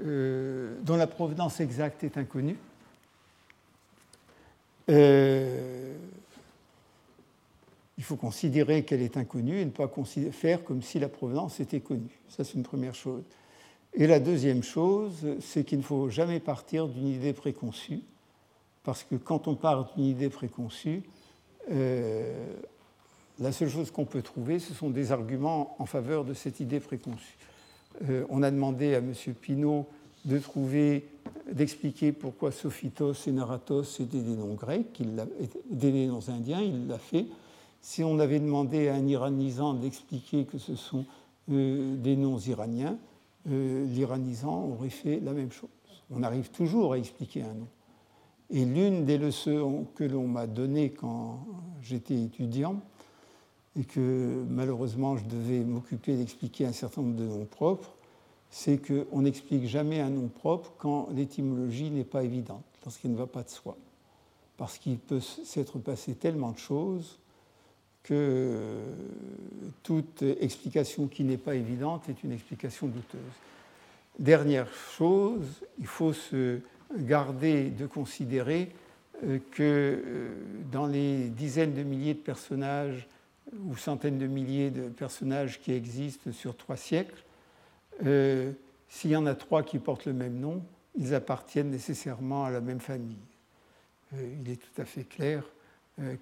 dont 0.00 0.96
la 0.96 1.06
provenance 1.06 1.60
exacte 1.60 2.04
est 2.04 2.16
inconnue. 2.16 2.56
Il 7.98 8.04
faut 8.04 8.16
considérer 8.16 8.84
qu'elle 8.84 9.02
est 9.02 9.16
inconnue 9.16 9.60
et 9.60 9.64
ne 9.64 9.70
pas 9.70 9.90
faire 10.32 10.64
comme 10.64 10.82
si 10.82 10.98
la 10.98 11.08
provenance 11.08 11.60
était 11.60 11.80
connue. 11.80 12.20
Ça, 12.28 12.44
c'est 12.44 12.54
une 12.54 12.62
première 12.62 12.94
chose. 12.94 13.22
Et 13.94 14.06
la 14.06 14.20
deuxième 14.20 14.62
chose, 14.62 15.26
c'est 15.40 15.64
qu'il 15.64 15.78
ne 15.78 15.82
faut 15.82 16.10
jamais 16.10 16.38
partir 16.38 16.86
d'une 16.88 17.08
idée 17.08 17.32
préconçue, 17.32 18.00
parce 18.84 19.02
que 19.02 19.14
quand 19.14 19.48
on 19.48 19.54
part 19.54 19.94
d'une 19.94 20.04
idée 20.04 20.28
préconçue, 20.28 21.02
euh, 21.70 22.54
la 23.38 23.52
seule 23.52 23.70
chose 23.70 23.90
qu'on 23.90 24.04
peut 24.04 24.22
trouver, 24.22 24.58
ce 24.58 24.74
sont 24.74 24.90
des 24.90 25.12
arguments 25.12 25.76
en 25.78 25.86
faveur 25.86 26.24
de 26.24 26.34
cette 26.34 26.60
idée 26.60 26.80
préconçue. 26.80 27.38
Euh, 28.08 28.26
on 28.28 28.42
a 28.42 28.50
demandé 28.50 28.94
à 28.94 28.98
M. 28.98 29.14
Pinault 29.40 29.86
de 30.26 30.38
trouver, 30.38 31.08
d'expliquer 31.50 32.12
pourquoi 32.12 32.52
Sophitos 32.52 33.14
et 33.26 33.32
Naratos 33.32 34.00
étaient 34.00 34.18
des 34.18 34.36
noms 34.36 34.54
grecs, 34.54 35.02
des 35.70 36.06
noms 36.06 36.28
indiens, 36.28 36.60
il 36.60 36.88
l'a 36.88 36.98
fait. 36.98 37.26
Si 37.86 38.02
on 38.02 38.18
avait 38.18 38.40
demandé 38.40 38.88
à 38.88 38.96
un 38.96 39.06
iranisant 39.06 39.72
d'expliquer 39.72 40.44
que 40.44 40.58
ce 40.58 40.74
sont 40.74 41.04
euh, 41.52 41.94
des 41.94 42.16
noms 42.16 42.36
iraniens, 42.36 42.98
euh, 43.48 43.86
l'iranisant 43.86 44.64
aurait 44.64 44.90
fait 44.90 45.20
la 45.20 45.32
même 45.32 45.52
chose. 45.52 45.70
On 46.10 46.24
arrive 46.24 46.50
toujours 46.50 46.94
à 46.94 46.98
expliquer 46.98 47.42
un 47.42 47.54
nom. 47.54 47.68
Et 48.50 48.64
l'une 48.64 49.04
des 49.04 49.18
leçons 49.18 49.86
que 49.94 50.02
l'on 50.02 50.26
m'a 50.26 50.48
données 50.48 50.90
quand 50.90 51.46
j'étais 51.80 52.20
étudiant, 52.20 52.80
et 53.78 53.84
que 53.84 54.44
malheureusement 54.50 55.16
je 55.16 55.24
devais 55.26 55.60
m'occuper 55.60 56.16
d'expliquer 56.16 56.66
un 56.66 56.72
certain 56.72 57.02
nombre 57.02 57.14
de 57.14 57.24
noms 57.24 57.44
propres, 57.44 57.92
c'est 58.50 58.78
qu'on 58.78 59.22
n'explique 59.22 59.66
jamais 59.68 60.00
un 60.00 60.10
nom 60.10 60.26
propre 60.26 60.72
quand 60.78 61.08
l'étymologie 61.14 61.92
n'est 61.92 62.02
pas 62.02 62.24
évidente, 62.24 62.64
lorsqu'il 62.84 63.12
ne 63.12 63.16
va 63.16 63.28
pas 63.28 63.44
de 63.44 63.50
soi. 63.50 63.76
Parce 64.56 64.76
qu'il 64.76 64.98
peut 64.98 65.20
s'être 65.20 65.78
passé 65.78 66.16
tellement 66.16 66.50
de 66.50 66.58
choses 66.58 67.20
que 68.06 68.78
toute 69.82 70.22
explication 70.40 71.06
qui 71.08 71.24
n'est 71.24 71.36
pas 71.36 71.54
évidente 71.54 72.08
est 72.08 72.22
une 72.22 72.32
explication 72.32 72.86
douteuse. 72.86 73.20
Dernière 74.18 74.72
chose, 74.72 75.62
il 75.78 75.86
faut 75.86 76.12
se 76.12 76.60
garder 76.94 77.70
de 77.70 77.86
considérer 77.86 78.72
euh, 79.24 79.38
que 79.52 79.62
euh, 79.62 80.28
dans 80.70 80.86
les 80.86 81.28
dizaines 81.28 81.74
de 81.74 81.82
milliers 81.82 82.14
de 82.14 82.20
personnages 82.20 83.06
ou 83.64 83.76
centaines 83.76 84.18
de 84.18 84.26
milliers 84.26 84.70
de 84.70 84.88
personnages 84.88 85.60
qui 85.60 85.72
existent 85.72 86.32
sur 86.32 86.56
trois 86.56 86.76
siècles, 86.76 87.22
euh, 88.04 88.52
s'il 88.88 89.10
y 89.10 89.16
en 89.16 89.26
a 89.26 89.34
trois 89.34 89.62
qui 89.62 89.78
portent 89.78 90.06
le 90.06 90.12
même 90.12 90.38
nom, 90.38 90.62
ils 90.96 91.14
appartiennent 91.14 91.70
nécessairement 91.70 92.44
à 92.44 92.50
la 92.50 92.60
même 92.60 92.80
famille. 92.80 93.16
il 94.12 94.50
est 94.50 94.56
tout 94.56 94.80
à 94.80 94.84
fait 94.84 95.04
clair 95.04 95.44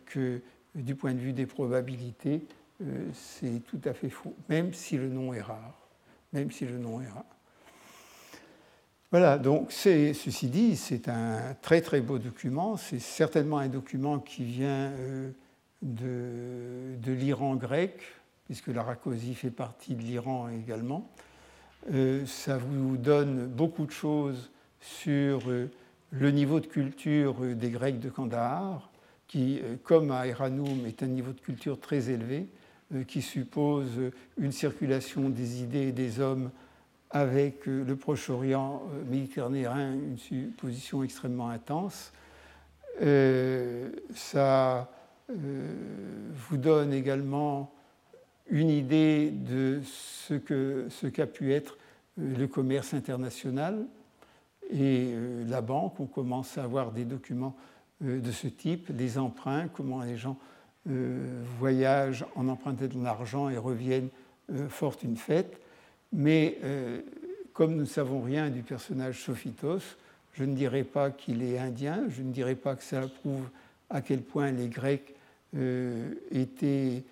que 0.07 0.41
du 0.75 0.95
point 0.95 1.15
de 1.15 1.21
vue 1.21 1.33
des 1.33 1.47
probabilités, 1.47 2.47
euh, 2.83 3.07
c'est 3.13 3.63
tout 3.67 3.81
à 3.85 3.95
fait 3.95 4.11
faux, 4.11 4.35
même 4.49 4.73
si 4.75 4.97
le 4.97 5.09
nom 5.09 5.33
est 5.33 5.41
rare. 5.41 5.75
Voilà, 9.13 9.39
donc 9.39 9.71
ceci 9.71 10.49
dit, 10.49 10.77
c'est 10.77 11.09
un 11.09 11.55
très 11.63 11.81
très 11.81 12.01
beau 12.01 12.19
document. 12.19 12.77
C'est 12.77 12.99
certainement 12.99 13.59
un 13.59 13.69
document 13.69 14.19
qui 14.19 14.43
vient 14.43 14.91
euh, 14.91 15.31
de, 15.83 16.97
de 17.01 17.13
l'Iran 17.13 17.55
grec, 17.55 18.01
puisque 18.47 18.67
l'Arakosi 18.67 19.35
fait 19.35 19.51
partie 19.51 19.95
de 19.95 20.03
l'Iran 20.03 20.49
également. 20.49 21.09
Euh, 21.93 22.27
ça 22.27 22.59
vous 22.59 22.97
donne 22.97 23.47
beaucoup 23.47 23.87
de 23.87 23.93
choses 23.93 24.51
sur 24.81 25.43
le 26.11 26.31
niveau 26.31 26.59
de 26.59 26.67
culture 26.67 27.35
des 27.55 27.71
Grecs 27.71 28.01
de 28.01 28.11
Kandahar, 28.11 28.91
qui, 29.29 29.61
euh, 29.63 29.77
comme 29.83 30.11
à 30.11 30.27
Eranoum, 30.27 30.87
est 30.87 31.03
un 31.03 31.07
niveau 31.07 31.33
de 31.33 31.41
culture 31.41 31.79
très 31.81 32.11
élevé, 32.11 32.47
euh, 32.95 33.05
qui 33.05 33.23
suppose 33.23 33.91
une 34.39 34.53
circulation 34.53 35.29
des 35.29 35.63
idées 35.63 35.89
et 35.89 35.93
des 35.93 36.21
hommes 36.21 36.51
avec 37.11 37.69
euh, 37.69 37.85
le 37.85 37.97
Proche-Orient 37.97 38.83
méditerranéen, 39.09 39.95
une 40.31 40.51
position 40.53 41.03
extrêmement 41.03 41.49
intense. 41.49 42.13
ça 44.15 44.91
vous 45.29 46.57
donne 46.59 46.93
également 46.93 47.73
une 48.51 48.69
idée 48.69 49.31
de 49.31 49.81
ce 49.85 51.07
qu'a 51.07 51.27
pu 51.27 51.55
être 51.55 51.79
le 52.19 52.47
commerce 52.47 52.93
international 52.93 53.87
et 54.71 55.15
la 55.49 55.63
banque. 55.63 55.99
On 55.99 56.07
commence 56.07 56.59
à 56.59 56.65
avoir 56.65 56.93
des 56.93 57.07
documents 57.07 57.57
de 58.01 58.31
ce 58.33 58.49
type, 58.49 58.95
des 58.95 59.19
emprunts, 59.19 59.69
comment 59.69 60.03
les 60.03 60.17
gens 60.17 60.37
euh, 60.91 61.43
voyagent 61.59 62.27
en 62.35 62.49
empruntant 62.49 62.87
de 62.87 63.03
l'argent 63.03 63.49
et 63.49 63.57
reviennent 63.57 64.11
euh, 64.53 64.69
fort 64.69 64.97
une 65.03 65.17
fête. 65.17 65.61
Mais 66.13 66.59
comme 67.53 67.73
nous 67.73 67.81
ne 67.81 67.87
savons 67.87 68.23
rien 68.23 68.49
du 68.49 68.63
personnage 68.63 69.21
Sophitos, 69.21 69.97
je 70.35 70.45
ne 70.45 70.55
dirais 70.55 70.85
pas 70.85 71.11
qu'il 71.11 71.43
est 71.43 71.59
indien, 71.59 72.05
je 72.09 72.23
ne 72.23 72.31
dirais 72.31 72.55
pas 72.55 72.77
que 72.77 72.85
ça 72.85 73.01
prouve 73.09 73.49
à 73.91 74.01
quel 74.01 74.21
point 74.21 74.53
les 74.53 74.69
Grecs 74.69 75.13
étaient 76.31 77.03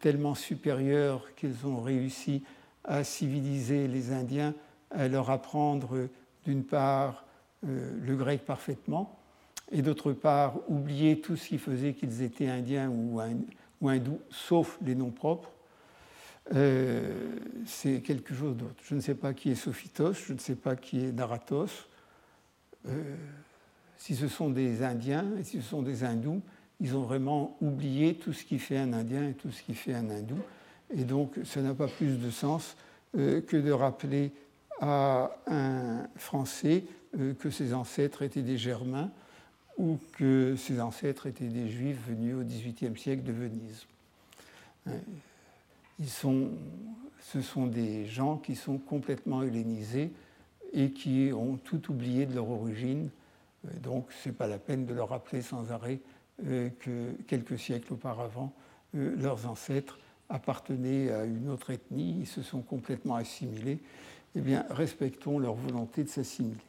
tellement 0.00 0.34
supérieures 0.34 1.34
qu'ils 1.34 1.66
ont 1.66 1.80
réussi 1.80 2.42
à 2.84 3.04
civiliser 3.04 3.88
les 3.88 4.12
Indiens, 4.12 4.52
à 4.90 5.08
leur 5.08 5.30
apprendre 5.30 6.08
d'une 6.44 6.62
part 6.62 7.24
le 7.62 8.16
grec 8.16 8.44
parfaitement, 8.44 9.18
et 9.72 9.82
d'autre 9.82 10.12
part 10.12 10.60
oublier 10.68 11.20
tout 11.20 11.36
ce 11.36 11.48
qui 11.48 11.58
faisait 11.58 11.92
qu'ils 11.92 12.22
étaient 12.22 12.48
indiens 12.48 12.88
ou, 12.88 13.20
hindous, 13.88 14.20
sauf 14.30 14.78
les 14.84 14.94
noms 14.94 15.10
propres, 15.10 15.50
euh, 16.54 17.36
c'est 17.66 18.00
quelque 18.00 18.32
chose 18.32 18.56
d'autre. 18.56 18.76
Je 18.84 18.94
ne 18.94 19.00
sais 19.00 19.14
pas 19.14 19.34
qui 19.34 19.50
est 19.50 19.56
Sophitos, 19.56 20.12
je 20.12 20.32
ne 20.32 20.38
sais 20.38 20.54
pas 20.54 20.76
qui 20.76 21.04
est 21.04 21.12
Naratos. 21.12 21.88
Euh, 22.88 23.16
si 23.96 24.14
ce 24.14 24.28
sont 24.28 24.50
des 24.50 24.82
Indiens 24.82 25.26
et 25.40 25.44
si 25.44 25.60
ce 25.60 25.68
sont 25.68 25.82
des 25.82 26.04
hindous, 26.04 26.40
ils 26.78 26.94
ont 26.94 27.02
vraiment 27.02 27.56
oublié 27.60 28.14
tout 28.14 28.32
ce 28.32 28.44
qui 28.44 28.58
fait 28.58 28.76
un 28.76 28.92
Indien 28.92 29.30
et 29.30 29.34
tout 29.34 29.50
ce 29.50 29.62
qui 29.62 29.74
fait 29.74 29.94
un 29.94 30.08
hindou. 30.08 30.38
Et 30.94 31.02
donc, 31.02 31.34
ça 31.44 31.62
n'a 31.62 31.74
pas 31.74 31.88
plus 31.88 32.18
de 32.18 32.30
sens 32.30 32.76
euh, 33.16 33.40
que 33.40 33.56
de 33.56 33.72
rappeler 33.72 34.30
à 34.80 35.30
un 35.46 36.06
Français 36.16 36.84
que 37.38 37.48
ses 37.48 37.72
ancêtres 37.72 38.20
étaient 38.20 38.42
des 38.42 38.58
Germains 38.58 39.10
ou 39.76 39.98
que 40.12 40.56
ses 40.56 40.80
ancêtres 40.80 41.26
étaient 41.26 41.48
des 41.48 41.68
Juifs 41.68 41.98
venus 42.08 42.34
au 42.34 42.42
XVIIIe 42.42 42.98
siècle 42.98 43.22
de 43.22 43.32
Venise. 43.32 43.86
Ils 45.98 46.08
sont, 46.08 46.50
ce 47.20 47.40
sont 47.40 47.66
des 47.66 48.06
gens 48.06 48.36
qui 48.36 48.54
sont 48.54 48.78
complètement 48.78 49.42
hellénisés 49.42 50.10
et 50.72 50.90
qui 50.90 51.30
ont 51.32 51.56
tout 51.56 51.90
oublié 51.90 52.26
de 52.26 52.34
leur 52.34 52.48
origine. 52.50 53.08
Euh, 53.66 53.70
donc, 53.82 54.06
ce 54.22 54.28
n'est 54.28 54.34
pas 54.34 54.46
la 54.46 54.58
peine 54.58 54.84
de 54.84 54.94
leur 54.94 55.08
rappeler 55.08 55.42
sans 55.42 55.72
arrêt 55.72 56.00
euh, 56.44 56.68
que 56.80 57.12
quelques 57.26 57.58
siècles 57.58 57.94
auparavant, 57.94 58.52
euh, 58.94 59.16
leurs 59.16 59.48
ancêtres 59.48 59.98
appartenaient 60.28 61.10
à 61.10 61.24
une 61.24 61.48
autre 61.48 61.70
ethnie, 61.70 62.18
ils 62.20 62.26
se 62.26 62.42
sont 62.42 62.60
complètement 62.60 63.14
assimilés. 63.14 63.78
Eh 64.34 64.40
bien, 64.40 64.66
respectons 64.68 65.38
leur 65.38 65.54
volonté 65.54 66.04
de 66.04 66.08
s'assimiler. 66.08 66.60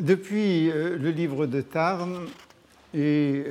Depuis 0.00 0.70
le 0.70 1.10
livre 1.10 1.46
de 1.46 1.60
Tarn 1.60 2.26
et 2.94 3.44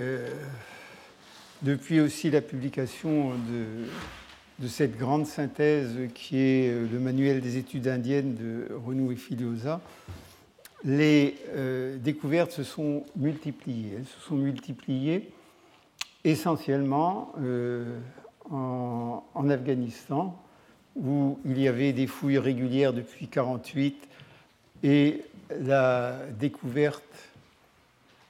depuis 1.64 2.02
aussi 2.02 2.30
la 2.30 2.41
publication 2.41 3.32
de, 4.60 4.68
cette 4.68 4.98
grande 4.98 5.26
synthèse 5.26 5.98
qui 6.14 6.38
est 6.38 6.70
euh, 6.70 6.88
le 6.89 7.00
manuel 7.00 7.41
des 7.41 7.58
études 7.58 7.89
indiennes 7.89 8.36
de 8.36 8.74
Renou 8.86 9.12
et 9.12 9.18
Filiosa, 9.18 9.82
les 10.86 11.36
euh, 11.50 11.98
découvertes 11.98 12.52
se 12.52 12.64
sont 12.64 13.04
multipliées. 13.18 13.96
Elles 13.98 14.06
se 14.06 14.20
sont 14.26 14.36
multipliées 14.36 15.32
essentiellement 16.24 17.34
euh, 17.41 18.00
en, 18.50 19.24
en, 19.34 19.50
Afghanistan, 19.50 20.39
où 20.96 21.39
il 21.46 21.60
y 21.60 21.68
avait 21.68 21.91
des 21.91 22.08
fouilles 22.08 22.38
régulières 22.38 22.94
depuis 22.94 23.26
1948 23.26 24.08
et 24.84 25.24
la 25.50 26.18
découverte. 26.39 27.04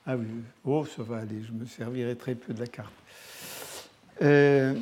Ah 0.06 0.18
oui, 0.18 0.28
oh, 0.66 0.86
ça 0.86 1.04
va 1.04 1.18
aller, 1.18 1.42
je 1.48 1.52
me 1.52 1.66
servirai 1.66 2.16
très 2.16 2.36
peu 2.36 2.54
de 2.54 2.60
la 2.60 2.68
carte. 2.68 2.94
Euh, 4.22 4.74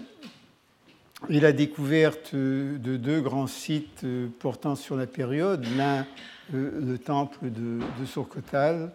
et 1.29 1.39
la 1.39 1.51
découverte 1.51 2.33
de 2.33 2.97
deux 2.97 3.21
grands 3.21 3.47
sites 3.47 4.03
euh, 4.03 4.27
portant 4.39 4.75
sur 4.75 4.95
la 4.95 5.05
période, 5.05 5.65
l'un 5.77 6.07
euh, 6.53 6.81
le 6.81 6.97
temple 6.97 7.51
de, 7.51 7.79
de 7.99 8.05
Surkotal 8.05 8.91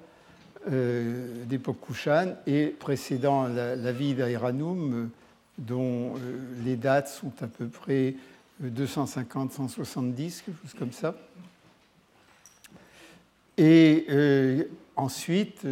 d'époque 1.46 1.76
Kushan 1.86 2.34
et 2.44 2.66
précédant 2.66 3.46
la, 3.46 3.92
vie 3.92 4.14
d'Aïranoum 4.14 5.10
dont 5.58 6.14
les 6.64 6.74
dates 6.74 7.06
sont 7.06 7.32
à 7.40 7.46
peu 7.46 7.68
près 7.68 8.16
250-170, 8.64 10.16
quelque 10.16 10.62
chose 10.62 10.74
comme 10.76 10.90
ça. 10.90 11.14
Et 13.58 14.06
ensuite, 14.96 15.66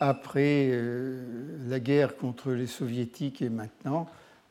après 0.00 0.68
euh, 0.70 1.22
la 1.68 1.80
guerre 1.80 2.16
contre 2.16 2.52
les 2.52 2.66
soviétiques 2.66 3.42
et 3.42 3.48
maintenant, 3.48 4.08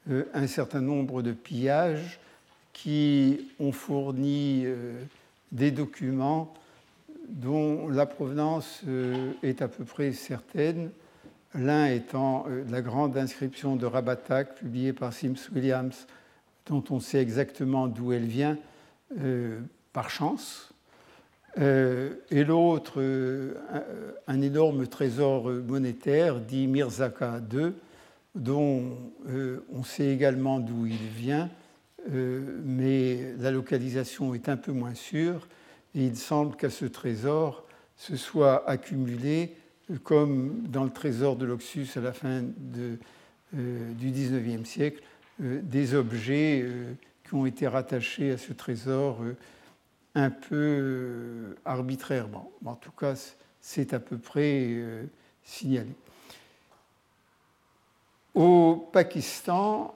euh, 0.10 0.24
un 0.34 0.48
certain 0.48 0.82
nombre 0.82 1.22
de 1.22 1.32
pillages 1.32 2.20
qui 2.72 3.52
ont 3.60 3.72
fourni 3.72 4.64
euh, 4.66 4.94
des 5.52 5.72
documents 5.72 6.54
dont 7.30 7.88
la 7.88 8.06
provenance 8.06 8.82
est 9.44 9.62
à 9.62 9.70
peu 9.70 9.86
près 9.86 10.12
certaine, 10.12 10.92
l'un 11.56 11.86
étant 11.86 12.46
la 12.70 12.82
grande 12.82 13.16
inscription 13.16 13.78
de 13.78 13.86
Rabatak 13.86 14.56
publiée 14.56 14.92
par 14.92 15.14
Sims 15.14 15.50
Williams, 15.56 16.06
dont 16.66 16.84
on 16.90 17.00
sait 17.00 17.22
exactement 17.22 17.88
d'où 17.88 18.12
elle 18.12 18.26
vient 18.26 18.58
par 19.94 20.10
chance, 20.10 20.73
euh, 21.60 22.16
et 22.32 22.44
l'autre, 22.44 22.94
euh, 22.98 23.54
un, 24.28 24.42
énorme 24.42 24.88
trésor 24.88 25.50
monétaire 25.50 26.40
dit 26.40 26.68
Mirzaka 26.68 27.42
II, 27.52 27.74
dont 28.34 28.98
euh, 29.28 29.64
on 29.72 29.84
sait 29.84 30.08
également 30.08 30.60
d'où 30.60 30.88
il 30.88 31.08
vient, 31.16 31.50
mais 32.12 33.34
la 33.40 33.50
localisation 33.50 34.34
est 34.34 34.50
un 34.50 34.58
peu 34.58 34.74
moins 34.74 34.96
sûre. 34.96 35.48
Et 35.96 36.04
il 36.06 36.18
semble 36.18 36.58
qu'à 36.58 36.70
ce 36.70 36.86
trésor 36.86 37.66
se 37.96 38.18
soit 38.18 38.68
accumulé, 38.68 39.56
comme 40.04 40.64
dans 40.68 40.84
le 40.84 40.90
trésor 40.90 41.38
de 41.38 41.46
l'Oxus 41.46 41.88
à 41.96 42.02
la 42.02 42.12
fin 42.12 42.42
du 42.42 43.00
XIXe 43.54 44.68
siècle, 44.68 45.02
des 45.40 45.96
objets 45.96 46.66
qui 47.26 47.36
ont 47.36 47.46
été 47.46 47.68
rattachés 47.68 48.32
à 48.32 48.38
ce 48.38 48.52
trésor 48.52 49.20
un 50.16 50.30
peu 50.30 50.56
euh, 50.56 51.56
arbitrairement. 51.66 52.52
En 52.66 52.76
tout 52.76 52.92
cas, 52.92 53.16
c'est 53.62 53.94
à 53.94 54.00
peu 54.00 54.18
près 54.18 54.68
euh, 54.70 55.06
signalé. 55.44 55.94
Au 58.36 58.90
Pakistan, 58.92 59.96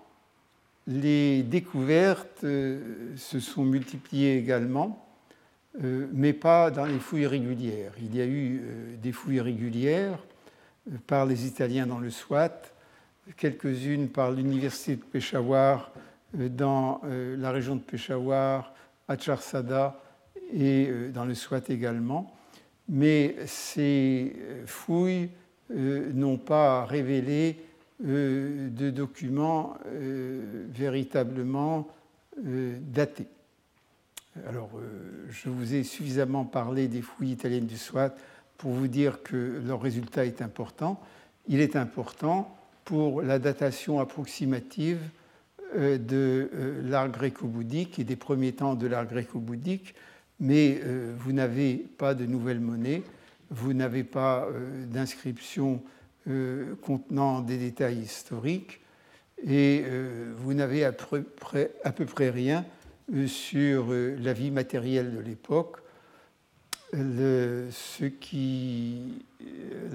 les 0.88 1.44
découvertes 1.44 2.44
euh, 2.44 3.16
se 3.16 3.40
sont 3.40 3.64
multipliées 3.64 4.38
également, 4.38 5.04
mais 5.80 6.34
pas 6.34 6.72
dans 6.72 6.86
les 6.86 6.98
fouilles 6.98 7.28
régulières. 7.28 7.92
Il 8.02 8.16
y 8.16 8.22
a 8.22 8.26
eu 8.26 8.98
des 9.00 9.12
fouilles 9.12 9.42
régulières 9.42 10.18
par 11.06 11.28
les 11.28 11.46
Italiens 11.46 11.86
dans 11.86 12.00
le 12.00 12.10
Swat, 12.10 12.74
quelques-unes 13.36 14.10
par 14.10 14.32
l'université 14.32 14.96
de 14.96 15.04
Peshawar 15.04 15.92
dans 16.34 17.02
la 17.04 17.52
région 17.52 17.76
de 17.76 17.82
Peshawar, 17.82 18.74
à 19.08 19.18
Charsada 19.18 20.02
et 20.54 20.88
euh, 20.90 21.10
dans 21.12 21.26
le 21.26 21.36
Swat 21.36 21.64
également. 21.70 22.34
Mais 22.90 23.36
ces 23.46 24.36
euh, 24.38 24.66
fouilles 24.66 25.30
euh, 25.72 26.12
n'ont 26.14 26.38
pas 26.38 26.86
révélé 26.86 27.58
de 28.00 28.92
documents 28.92 29.76
véritablement 30.70 31.88
datés. 32.38 33.26
Alors, 34.48 34.70
je 35.32 35.50
vous 35.50 35.74
ai 35.74 35.82
suffisamment 35.82 36.46
parlé 36.46 36.88
des 36.88 37.02
fouilles 37.02 37.32
italiennes 37.32 37.66
du 37.66 37.80
Swat 37.80 38.14
pour 38.60 38.70
vous 38.70 38.88
dire 38.88 39.24
que 39.24 39.60
leur 39.66 39.82
résultat 39.82 40.26
est 40.26 40.44
important. 40.44 41.02
Il 41.48 41.60
est 41.60 41.76
important 41.76 42.56
pour 42.86 43.24
la 43.24 43.40
datation 43.40 44.00
approximative 44.00 45.00
de 45.76 46.52
l'art 46.84 47.10
gréco-bouddhique 47.10 47.98
et 47.98 48.04
des 48.04 48.16
premiers 48.16 48.54
temps 48.54 48.76
de 48.76 48.86
l'art 48.86 49.08
gréco-bouddhique 49.08 49.96
mais 50.40 50.80
euh, 50.84 51.16
vous 51.18 51.32
n'avez 51.32 51.76
pas 51.98 52.14
de 52.14 52.26
nouvelle 52.26 52.60
monnaie, 52.60 53.04
vous 53.50 53.74
n'avez 53.74 54.04
pas 54.04 54.46
euh, 54.46 54.86
d'inscription 54.86 55.82
euh, 56.30 56.76
contenant 56.82 57.42
des 57.42 57.58
détails 57.58 58.00
historiques, 58.00 58.82
et 59.46 59.84
vous 60.36 60.56
n'avez 60.56 60.84
à, 60.84 60.92
peu 60.92 61.22
près 61.22 62.30
rien 62.32 62.66
sur 63.28 63.94
la 63.94 64.34
vie 64.34 64.50
matérielle 64.50 65.16
de 65.16 65.20
l'époque. 65.20 65.78
La 66.92 67.70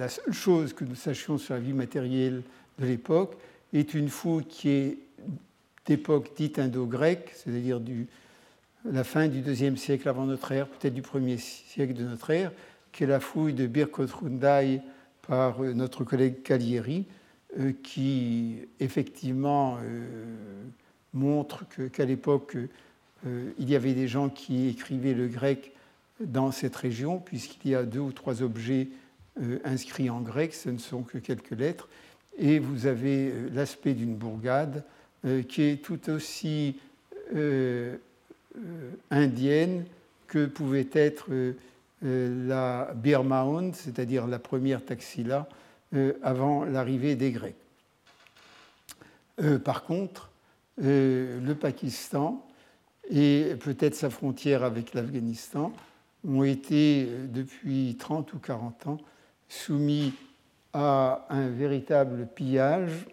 seule 0.08 0.32
chose 0.32 0.72
que 0.72 0.84
nous 0.84 0.94
sachions 0.94 1.38
sur 1.38 1.54
la 1.54 1.60
vie 1.60 1.72
matérielle 1.72 2.44
de 2.78 2.86
l'époque 2.86 3.36
est 3.72 3.94
une 3.94 4.08
fouille 4.08 4.44
qui 4.44 4.68
est 4.68 4.98
d'époque 5.86 6.36
dite 6.36 6.60
indo-grecque, 6.60 7.32
c'est-à-dire 7.34 7.80
du 7.80 8.06
la 8.84 9.04
fin 9.04 9.28
du 9.28 9.40
deuxième 9.40 9.76
siècle 9.76 10.08
avant 10.08 10.26
notre 10.26 10.52
ère, 10.52 10.66
peut-être 10.66 10.94
du 10.94 11.02
premier 11.02 11.38
siècle 11.38 11.94
de 11.94 12.04
notre 12.04 12.30
ère, 12.30 12.52
qui 12.90 13.04
est 13.04 13.06
la 13.06 13.20
fouille 13.20 13.54
de 13.54 13.66
Birkot 13.66 14.06
par 15.26 15.62
euh, 15.62 15.72
notre 15.72 16.04
collègue 16.04 16.42
Calieri, 16.42 17.06
euh, 17.58 17.72
qui 17.82 18.56
effectivement 18.80 19.78
euh, 19.82 20.64
montre 21.14 21.64
qu'à 21.92 22.04
l'époque, 22.04 22.56
il 23.24 23.70
y 23.70 23.76
avait 23.76 23.94
des 23.94 24.08
gens 24.08 24.28
qui 24.28 24.66
écrivaient 24.68 25.14
le 25.14 25.28
grec 25.28 25.70
dans 26.18 26.50
cette 26.50 26.74
région, 26.74 27.20
puisqu'il 27.20 27.70
y 27.70 27.74
a 27.76 27.84
deux 27.84 28.00
ou 28.00 28.10
trois 28.10 28.42
objets 28.42 28.88
inscrits 29.64 30.10
en 30.10 30.20
grec, 30.20 30.52
ce 30.54 30.70
ne 30.70 30.78
sont 30.78 31.02
que 31.02 31.18
quelques 31.18 31.52
lettres, 31.52 31.88
et 32.36 32.58
vous 32.58 32.86
avez 32.86 33.32
l'aspect 33.52 33.94
d'une 33.94 34.16
bourgade 34.16 34.82
qui 35.48 35.62
est 35.62 35.84
tout 35.84 36.10
aussi 36.10 36.80
indienne 39.10 39.84
que 40.26 40.46
pouvait 40.46 40.88
être 40.92 41.28
la 42.02 42.92
Birmaound, 42.94 43.74
c'est-à-dire 43.74 44.26
la 44.26 44.38
première 44.38 44.84
taxila 44.84 45.48
avant 46.22 46.64
l'arrivée 46.64 47.16
des 47.16 47.32
Grecs. 47.32 47.54
par 49.64 49.84
contre, 49.84 50.30
le 50.78 51.52
Pakistan 51.52 52.44
et 53.10 53.56
peut-être 53.60 53.94
sa 53.94 54.10
frontière 54.10 54.64
avec 54.64 54.94
l'Afghanistan 54.94 55.72
ont 56.26 56.44
été 56.44 57.08
depuis 57.28 57.96
30 57.98 58.32
ou 58.32 58.38
40 58.38 58.86
ans 58.86 58.98
soumis 59.48 60.14
à 60.72 61.26
un 61.28 61.48
véritable 61.48 62.26
pillage, 62.26 63.06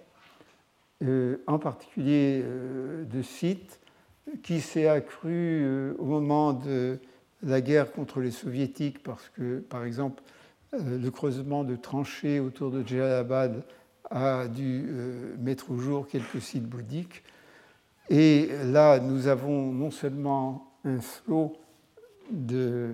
euh, 1.03 1.37
en 1.47 1.59
particulier 1.59 2.41
euh, 2.43 3.03
de 3.05 3.21
sites, 3.21 3.79
qui 4.43 4.61
s'est 4.61 4.87
accru 4.87 5.63
euh, 5.63 5.93
au 5.99 6.05
moment 6.05 6.53
de 6.53 6.99
la 7.43 7.61
guerre 7.61 7.91
contre 7.91 8.19
les 8.19 8.31
soviétiques, 8.31 9.01
parce 9.03 9.29
que, 9.29 9.59
par 9.59 9.85
exemple, 9.85 10.21
le 10.73 11.09
creusement 11.09 11.63
de 11.63 11.75
tranchées 11.75 12.39
autour 12.39 12.69
de 12.69 12.85
Jalalabad 12.85 13.63
a 14.11 14.47
dû 14.47 14.87
mettre 15.39 15.71
au 15.71 15.77
jour 15.77 16.07
quelques 16.07 16.41
sites 16.41 16.65
bouddhiques. 16.65 17.23
Et 18.09 18.49
là, 18.65 18.99
nous 18.99 19.27
avons 19.27 19.71
non 19.71 19.89
seulement 19.89 20.73
un 20.83 20.99
flot 20.99 21.55
de, 22.31 22.91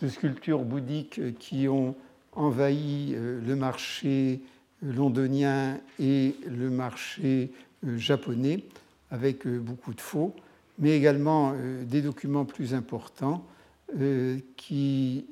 de 0.00 0.08
sculptures 0.08 0.64
bouddhiques 0.64 1.38
qui 1.38 1.68
ont 1.68 1.94
envahi 2.32 3.14
euh, 3.14 3.40
le 3.44 3.56
marché 3.56 4.40
londonien 4.82 5.78
et 5.98 6.34
le 6.46 6.70
marché 6.70 7.52
euh, 7.86 7.96
japonais 7.96 8.64
avec 9.10 9.46
euh, 9.46 9.58
beaucoup 9.58 9.94
de 9.94 10.00
faux, 10.00 10.34
mais 10.78 10.96
également 10.96 11.54
des 11.82 12.00
documents 12.00 12.46
plus 12.46 12.72
importants 12.72 13.44
qui, 14.56 15.26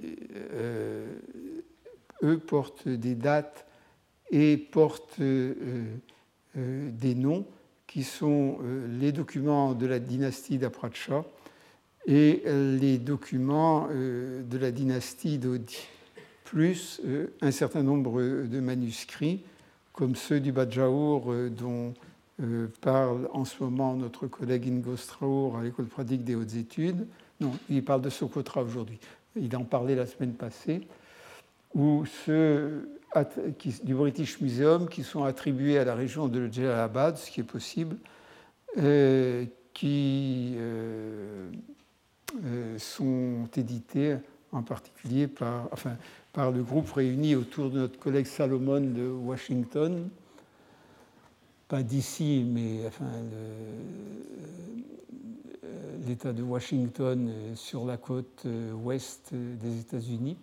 eux, 2.23 2.39
portent 2.39 2.87
des 2.87 3.15
dates 3.15 3.67
et 4.31 4.59
portent 4.59 5.19
des 5.19 7.15
noms 7.15 7.47
qui 7.87 8.03
sont 8.03 8.59
les 9.01 9.11
documents 9.13 9.73
de 9.73 9.87
la 9.87 10.01
dynastie 10.01 10.59
d'Apracha 10.59 11.25
et 12.07 12.43
les 12.45 12.99
documents 12.99 13.89
de 13.89 14.59
la 14.59 14.71
dynastie 14.71 15.39
d'Odi 15.39 15.79
plus 16.49 17.03
euh, 17.05 17.27
un 17.43 17.51
certain 17.51 17.83
nombre 17.83 18.23
de 18.23 18.61
manuscrits, 18.61 19.43
comme 19.93 20.15
ceux 20.15 20.41
du 20.41 20.51
Badjaour 20.51 21.31
euh, 21.31 21.51
dont 21.51 21.93
euh, 22.41 22.69
parle 22.81 23.29
en 23.33 23.45
ce 23.45 23.63
moment 23.63 23.95
notre 23.95 24.27
collègue 24.27 24.69
Ingo 24.69 24.97
Straur 24.97 25.57
à 25.57 25.63
l'école 25.63 25.87
pratique 25.87 26.25
des 26.25 26.35
hautes 26.35 26.55
études. 26.55 27.07
Non, 27.41 27.53
il 27.69 27.85
parle 27.85 28.03
de 28.03 28.11
Socotra 28.11 28.63
aujourd'hui. 28.63 28.99
Il 29.37 29.55
en 29.57 29.65
parlait 29.65 29.95
la 29.95 30.07
semaine 30.07 30.35
passée. 30.35 30.87
Ou 31.75 32.05
ceux 32.25 32.89
du 33.85 33.95
British 33.95 34.41
Museum 34.41 34.89
qui 34.89 35.03
sont 35.03 35.25
attribués 35.25 35.79
à 35.79 35.85
la 35.85 35.95
région 35.95 36.29
de 36.29 36.51
Jalalabad, 36.51 37.17
ce 37.17 37.31
qui 37.31 37.41
est 37.41 37.45
possible, 37.45 37.97
qui 39.75 40.57
sont 42.79 43.49
édités 43.57 44.17
en 44.53 44.63
particulier 44.63 45.27
par, 45.27 45.69
enfin, 45.73 45.97
par 46.33 46.51
le 46.51 46.63
groupe 46.63 46.91
réuni 46.93 47.35
autour 47.35 47.71
de 47.71 47.81
notre 47.81 47.99
collègue 47.99 48.27
Salomon 48.27 48.81
de 48.81 49.09
Washington, 49.09 50.09
pas 51.69 51.83
d'ici, 51.83 52.45
mais 52.49 52.91
euh, 55.65 55.69
l'État 56.07 56.33
de 56.33 56.43
Washington 56.43 57.29
euh, 57.29 57.55
sur 57.55 57.85
la 57.85 57.99
côte 57.99 58.45
euh, 58.47 58.73
ouest 58.73 59.35
des 59.35 59.81
États-Unis, 59.81 60.39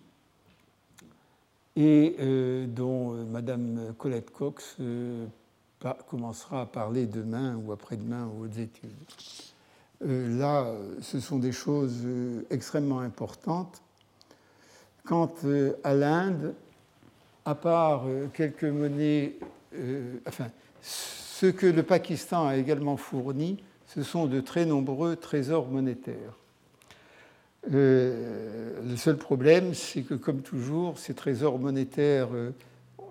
et 1.78 2.16
dont 2.68 3.12
Madame 3.26 3.92
Colette 3.98 4.30
Cox 4.30 4.78
commencera 6.08 6.62
à 6.62 6.66
parler 6.66 7.04
demain 7.04 7.54
ou 7.56 7.70
après-demain 7.70 8.30
aux 8.40 8.46
études. 8.46 8.96
là, 10.00 10.72
ce 11.02 11.20
sont 11.20 11.38
des 11.38 11.52
choses 11.52 12.06
extrêmement 12.48 13.00
importantes 13.00 13.82
Quant 15.04 15.34
à 15.84 15.92
l'Inde, 15.92 16.54
à 17.44 17.54
part 17.54 18.04
quelques 18.32 18.64
monnaies, 18.64 19.34
enfin, 20.26 20.46
ce 20.86 21.46
que 21.46 21.66
le 21.66 21.82
Pakistan 21.82 22.46
a 22.46 22.56
également 22.56 22.96
fourni, 22.96 23.62
ce 23.86 24.02
sont 24.02 24.26
de 24.26 24.40
très 24.40 24.64
nombreux 24.64 25.16
trésors 25.16 25.68
monétaires. 25.68 26.38
le 27.70 28.96
seul 28.96 29.16
problème, 29.16 29.74
c'est 29.74 30.02
que, 30.02 30.14
comme 30.14 30.42
toujours, 30.42 30.98
ces 30.98 31.14
trésors 31.14 31.58
monétaires, 31.58 32.28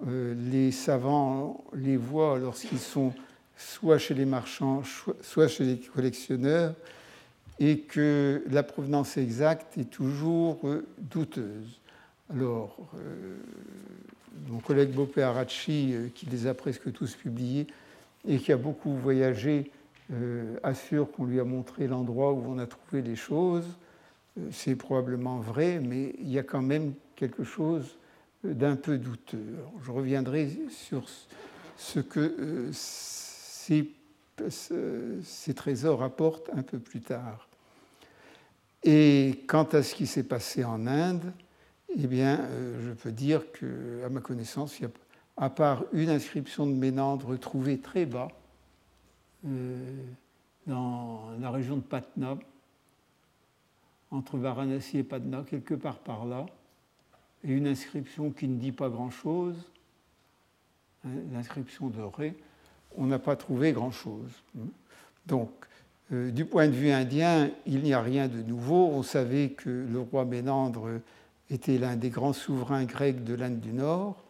les 0.06 0.72
savants 0.72 1.64
les 1.74 1.98
voient 1.98 2.40
lorsqu'ils 2.40 2.80
sont 2.80 3.14
soit 3.58 3.98
chez 3.98 4.14
les 4.14 4.26
marchands, 4.26 4.82
soit 5.22 5.48
chez 5.48 5.64
les 5.64 5.78
collectionneurs, 5.78 6.74
et 7.60 7.80
que 7.80 8.44
la 8.50 8.64
provenance 8.64 9.18
exacte 9.18 9.78
est 9.78 9.90
toujours 9.90 10.60
douteuse. 10.98 11.80
Alors, 12.34 12.78
euh, 12.96 13.38
mon 14.48 14.60
collègue 14.60 14.92
Bopé 14.92 15.22
Arachi, 15.22 15.94
euh, 15.94 16.08
qui 16.14 16.26
les 16.26 16.48
a 16.48 16.54
presque 16.54 16.92
tous 16.92 17.16
publiés 17.16 17.68
et 18.28 18.38
qui 18.38 18.52
a 18.52 18.58
beaucoup 18.58 18.96
voyagé, 18.96 19.72
euh, 20.12 20.58
assure 20.64 21.12
qu'on 21.12 21.26
lui 21.26 21.40
a 21.40 21.44
montré 21.44 21.88
l'endroit 21.88 22.34
où 22.34 22.44
on 22.48 22.58
a 22.58 22.66
trouvé 22.66 23.02
les 23.02 23.16
choses. 23.16 23.66
C'est 24.52 24.76
probablement 24.76 25.40
vrai, 25.40 25.80
mais 25.80 26.14
il 26.20 26.30
y 26.30 26.38
a 26.38 26.44
quand 26.44 26.62
même 26.62 26.94
quelque 27.16 27.44
chose 27.44 27.98
d'un 28.44 28.76
peu 28.76 28.98
douteux. 28.98 29.56
je 29.82 29.92
reviendrai 29.92 30.50
sur 30.70 31.06
ce 31.78 32.00
que 32.02 32.70
ces, 32.74 33.90
ces 34.50 35.54
trésors 35.54 36.04
apportent 36.04 36.50
un 36.54 36.64
peu 36.64 36.80
plus 36.80 37.00
tard. 37.00 37.48
Et 38.84 39.46
quant 39.48 39.64
à 39.64 39.82
ce 39.82 39.96
qui 39.96 40.06
s'est 40.06 40.24
passé 40.24 40.64
en 40.64 40.86
Inde, 40.86 41.32
eh 41.98 42.08
bien, 42.08 42.40
euh, 42.42 42.88
je 42.88 42.92
peux 42.92 43.12
dire 43.12 43.42
qu'à 43.52 44.10
ma 44.10 44.20
connaissance, 44.20 44.80
il 44.80 44.84
y 44.84 44.86
a, 44.86 44.90
à 45.38 45.50
part 45.50 45.84
une 45.94 46.10
inscription 46.10 46.66
de 46.66 46.74
Ménandre 46.74 47.38
trouvée 47.40 47.80
très 47.80 48.06
bas, 48.06 48.28
euh, 49.46 50.04
dans 50.68 51.30
la 51.40 51.52
région 51.52 51.78
de 51.78 51.82
Patna, 51.82 52.38
entre 54.12 54.38
Varanasi 54.38 55.00
et 55.00 55.04
Patna, 55.04 55.44
quelque 55.48 55.74
part 55.74 56.00
par 56.00 56.26
là, 56.26 56.46
et 57.44 57.52
une 57.52 57.68
inscription 57.68 58.32
qui 58.32 58.48
ne 58.48 58.58
dit 58.58 58.72
pas 58.72 58.90
grand-chose, 58.90 59.56
hein, 61.06 61.10
l'inscription 61.32 61.88
de 61.90 62.02
Ré, 62.02 62.36
on 62.98 63.06
n'a 63.06 63.20
pas 63.20 63.36
trouvé 63.36 63.72
grand-chose. 63.72 64.32
Donc, 65.26 65.52
euh, 66.12 66.32
du 66.32 66.46
point 66.46 66.68
de 66.68 66.74
vue 66.74 66.92
indien, 66.92 67.50
il 67.66 67.82
n'y 67.82 67.94
a 67.94 68.02
rien 68.02 68.28
de 68.28 68.42
nouveau. 68.42 68.88
On 68.88 69.04
savait 69.04 69.50
que 69.50 69.70
le 69.70 70.00
roi 70.00 70.26
Ménandre 70.26 71.02
était 71.50 71.78
l'un 71.78 71.96
des 71.96 72.10
grands 72.10 72.34
souverains 72.34 72.86
grecs 72.86 73.24
de 73.24 73.34
l'Inde 73.34 73.60
du 73.60 73.74
Nord. 73.74 74.24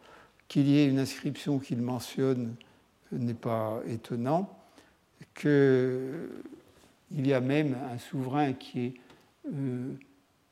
Qu'il 0.48 0.68
y 0.68 0.78
ait 0.78 0.86
une 0.86 0.98
inscription 0.98 1.58
qu'il 1.58 1.82
mentionne 1.82 2.54
n'est 3.12 3.34
pas 3.34 3.80
étonnant. 3.86 4.58
Qu'il 5.34 6.28
y 7.10 7.32
a 7.32 7.40
même 7.40 7.76
un 7.92 7.98
souverain 7.98 8.52
qui 8.52 8.86
est 8.86 8.94
euh, 9.52 9.94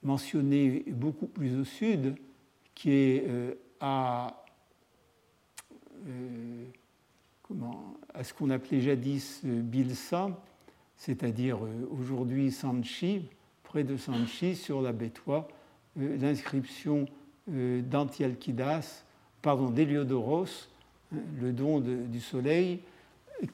mentionné 0.03 0.85
beaucoup 0.89 1.27
plus 1.27 1.59
au 1.59 1.65
sud, 1.65 2.17
qui 2.75 2.91
est 2.91 3.25
euh, 3.29 3.55
à, 3.81 4.45
euh, 6.07 6.65
comment, 7.43 7.95
à 8.12 8.25
ce 8.25 8.35
qu'on 8.35 8.51
appelait 8.51 8.81
jadis 8.81 9.41
Bilsa, 9.45 10.29
c'est-à-dire 10.97 11.59
aujourd'hui 11.91 12.51
Sanchi, 12.53 13.29
près 13.62 13.85
de 13.85 13.97
Sanchi, 13.97 14.57
sur 14.57 14.83
la 14.83 14.93
Bétois 14.93 15.49
l'inscription 15.97 17.07
euh, 17.51 17.82
d'Antialkidas, 17.82 19.05
pardon, 19.42 19.70
d'Héliodoros, 19.70 20.68
hein, 21.12 21.18
le 21.40 21.53
don 21.53 21.80
du 21.80 22.20
soleil, 22.20 22.80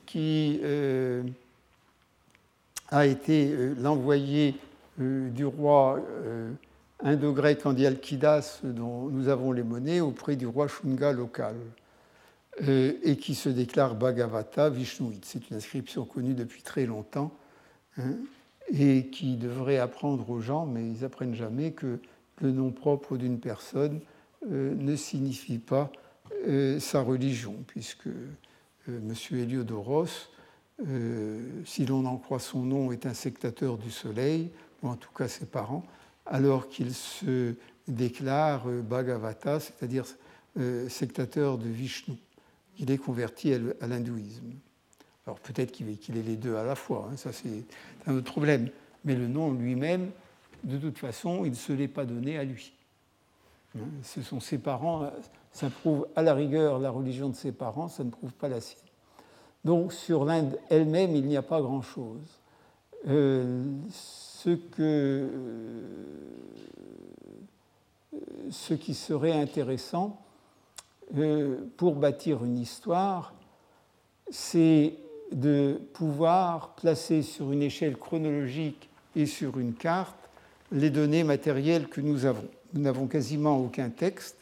qui 0.06 0.60
euh, 0.62 1.22
a 2.88 3.06
été 3.06 3.54
l'envoyé 3.78 4.54
du 4.98 5.46
roi 5.46 6.00
indo-grec 7.02 7.64
Antialkidas, 7.64 8.60
dont 8.62 9.08
nous 9.08 9.28
avons 9.28 9.52
les 9.52 9.62
monnaies, 9.62 10.00
auprès 10.00 10.36
du 10.36 10.46
roi 10.46 10.68
Shunga 10.68 11.12
local, 11.12 11.56
et 12.60 13.16
qui 13.16 13.34
se 13.34 13.48
déclare 13.48 13.94
Bhagavata 13.94 14.68
Vishnuit. 14.68 15.20
C'est 15.24 15.48
une 15.48 15.56
inscription 15.56 16.04
connue 16.04 16.34
depuis 16.34 16.62
très 16.62 16.84
longtemps. 16.84 17.32
Hein, 17.96 18.16
et 18.72 19.06
qui 19.06 19.36
devrait 19.36 19.78
apprendre 19.78 20.30
aux 20.30 20.40
gens, 20.40 20.66
mais 20.66 20.88
ils 20.88 21.04
apprennent 21.04 21.34
jamais 21.34 21.72
que 21.72 21.98
le 22.40 22.52
nom 22.52 22.70
propre 22.70 23.16
d'une 23.16 23.38
personne 23.38 24.00
euh, 24.50 24.74
ne 24.74 24.96
signifie 24.96 25.58
pas 25.58 25.92
euh, 26.48 26.80
sa 26.80 27.02
religion, 27.02 27.56
puisque 27.66 28.06
euh, 28.06 28.30
M. 28.88 29.14
Héliodoros 29.32 30.28
si 31.66 31.84
l'on 31.84 32.06
en 32.06 32.16
croit 32.16 32.38
son 32.38 32.62
nom, 32.62 32.90
est 32.90 33.04
un 33.04 33.12
sectateur 33.12 33.76
du 33.76 33.90
soleil, 33.90 34.50
ou 34.82 34.88
en 34.88 34.96
tout 34.96 35.12
cas 35.12 35.28
ses 35.28 35.44
parents, 35.44 35.84
alors 36.24 36.70
qu'il 36.70 36.94
se 36.94 37.54
déclare 37.86 38.66
Bhagavata, 38.66 39.60
c'est-à-dire 39.60 40.06
sectateur 40.88 41.58
de 41.58 41.68
Vishnu. 41.68 42.16
Il 42.78 42.90
est 42.90 42.96
converti 42.96 43.52
à 43.52 43.86
l'hindouisme. 43.86 44.52
Alors 45.26 45.38
peut-être 45.38 45.70
qu'il 45.70 45.90
est 45.90 46.22
les 46.22 46.36
deux 46.36 46.56
à 46.56 46.64
la 46.64 46.74
fois, 46.74 47.10
hein, 47.12 47.16
ça 47.18 47.30
c'est 47.34 47.64
un 48.06 48.14
autre 48.14 48.32
problème. 48.32 48.70
Mais 49.04 49.16
le 49.16 49.28
nom 49.28 49.52
lui-même, 49.52 50.10
de 50.64 50.78
toute 50.78 50.98
façon, 50.98 51.44
il 51.44 51.50
ne 51.50 51.56
se 51.56 51.72
l'est 51.72 51.88
pas 51.88 52.04
donné 52.04 52.38
à 52.38 52.44
lui. 52.44 52.72
Hein, 53.76 53.84
ce 54.02 54.22
sont 54.22 54.40
ses 54.40 54.58
parents, 54.58 55.10
ça 55.52 55.70
prouve 55.70 56.06
à 56.16 56.22
la 56.22 56.34
rigueur 56.34 56.78
la 56.78 56.90
religion 56.90 57.28
de 57.28 57.36
ses 57.36 57.52
parents, 57.52 57.88
ça 57.88 58.04
ne 58.04 58.10
prouve 58.10 58.32
pas 58.32 58.48
la 58.48 58.60
sienne. 58.60 58.80
Donc 59.64 59.92
sur 59.92 60.24
l'Inde 60.24 60.58
elle-même, 60.68 61.14
il 61.14 61.26
n'y 61.26 61.36
a 61.36 61.42
pas 61.42 61.60
grand-chose. 61.60 62.40
Euh, 63.08 63.64
euh, 64.80 65.28
ce 68.50 68.74
qui 68.74 68.94
serait 68.94 69.32
intéressant 69.32 70.20
euh, 71.16 71.58
pour 71.76 71.96
bâtir 71.96 72.44
une 72.44 72.58
histoire, 72.58 73.34
c'est 74.30 74.94
de 75.32 75.80
pouvoir 75.92 76.74
placer 76.74 77.22
sur 77.22 77.52
une 77.52 77.62
échelle 77.62 77.96
chronologique 77.96 78.88
et 79.14 79.26
sur 79.26 79.58
une 79.58 79.74
carte 79.74 80.19
les 80.72 80.90
données 80.90 81.24
matérielles 81.24 81.88
que 81.88 82.00
nous 82.00 82.24
avons. 82.26 82.48
Nous 82.72 82.82
n'avons 82.82 83.06
quasiment 83.06 83.58
aucun 83.58 83.90
texte 83.90 84.36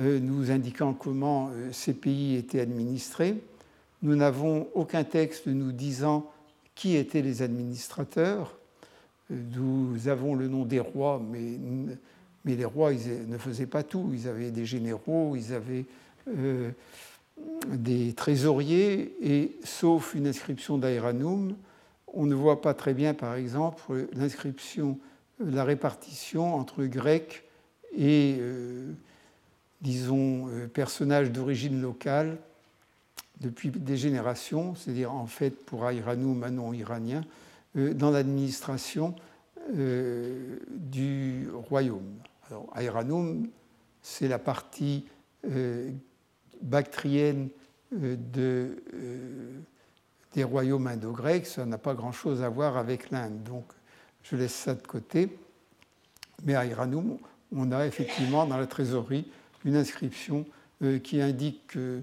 euh, 0.00 0.18
nous 0.18 0.50
indiquant 0.50 0.92
comment 0.92 1.50
euh, 1.52 1.68
ces 1.70 1.94
pays 1.94 2.34
étaient 2.34 2.58
administrés. 2.58 3.36
Nous 4.02 4.16
n'avons 4.16 4.66
aucun 4.74 5.04
texte 5.04 5.46
nous 5.46 5.70
disant 5.70 6.28
qui 6.74 6.96
étaient 6.96 7.22
les 7.22 7.42
administrateurs. 7.42 8.56
Euh, 9.30 9.36
nous 9.56 10.08
avons 10.08 10.34
le 10.34 10.48
nom 10.48 10.64
des 10.64 10.80
rois, 10.80 11.22
mais, 11.30 11.60
les 12.44 12.64
rois 12.64 12.92
ne 12.92 13.38
faisaient 13.38 13.66
pas 13.66 13.84
tout. 13.84 14.10
Ils 14.12 14.26
avaient 14.26 14.50
des 14.50 14.66
généraux, 14.66 15.36
ils 15.36 15.54
avaient 15.54 15.84
des 17.68 18.12
trésoriers 18.12 19.16
et 19.22 19.56
sauf 19.64 20.14
une 20.14 20.26
inscription 20.26 20.76
d'Aeranum, 20.76 21.54
on 22.14 22.26
ne 22.26 22.34
voit 22.34 22.60
pas 22.60 22.74
très 22.74 22.94
bien, 22.94 23.14
par 23.14 23.34
exemple, 23.34 24.06
l'inscription, 24.14 24.98
la 25.38 25.64
répartition 25.64 26.54
entre 26.54 26.84
Grecs 26.84 27.44
et, 27.96 28.36
euh, 28.38 28.92
disons, 29.80 30.48
euh, 30.48 30.66
personnages 30.66 31.30
d'origine 31.30 31.80
locale 31.80 32.38
depuis 33.40 33.70
des 33.70 33.96
générations, 33.96 34.74
c'est-à-dire 34.74 35.12
en 35.12 35.26
fait 35.26 35.50
pour 35.50 35.88
Aeranum, 35.88 36.44
un 36.44 36.50
nom 36.50 36.72
iranien, 36.72 37.24
euh, 37.76 37.92
dans 37.94 38.10
l'administration 38.10 39.14
du 39.70 41.48
royaume. 41.70 42.12
Alors, 42.50 42.68
c'est 44.02 44.28
la 44.28 44.38
partie 44.38 45.06
bactrienne 46.60 47.48
euh, 48.02 48.16
de, 48.32 48.82
euh, 48.94 49.60
des 50.34 50.44
royaumes 50.44 50.86
indo-grecs, 50.86 51.46
ça 51.46 51.64
n'a 51.64 51.78
pas 51.78 51.94
grand-chose 51.94 52.42
à 52.42 52.48
voir 52.48 52.76
avec 52.76 53.10
l'Inde. 53.10 53.42
Donc 53.44 53.64
je 54.22 54.36
laisse 54.36 54.54
ça 54.54 54.74
de 54.74 54.86
côté. 54.86 55.38
Mais 56.44 56.54
à 56.54 56.66
Iranum, 56.66 57.18
on 57.54 57.72
a 57.72 57.86
effectivement 57.86 58.46
dans 58.46 58.58
la 58.58 58.66
trésorerie 58.66 59.26
une 59.64 59.76
inscription 59.76 60.44
euh, 60.82 60.98
qui 60.98 61.20
indique 61.20 61.66
que 61.68 62.02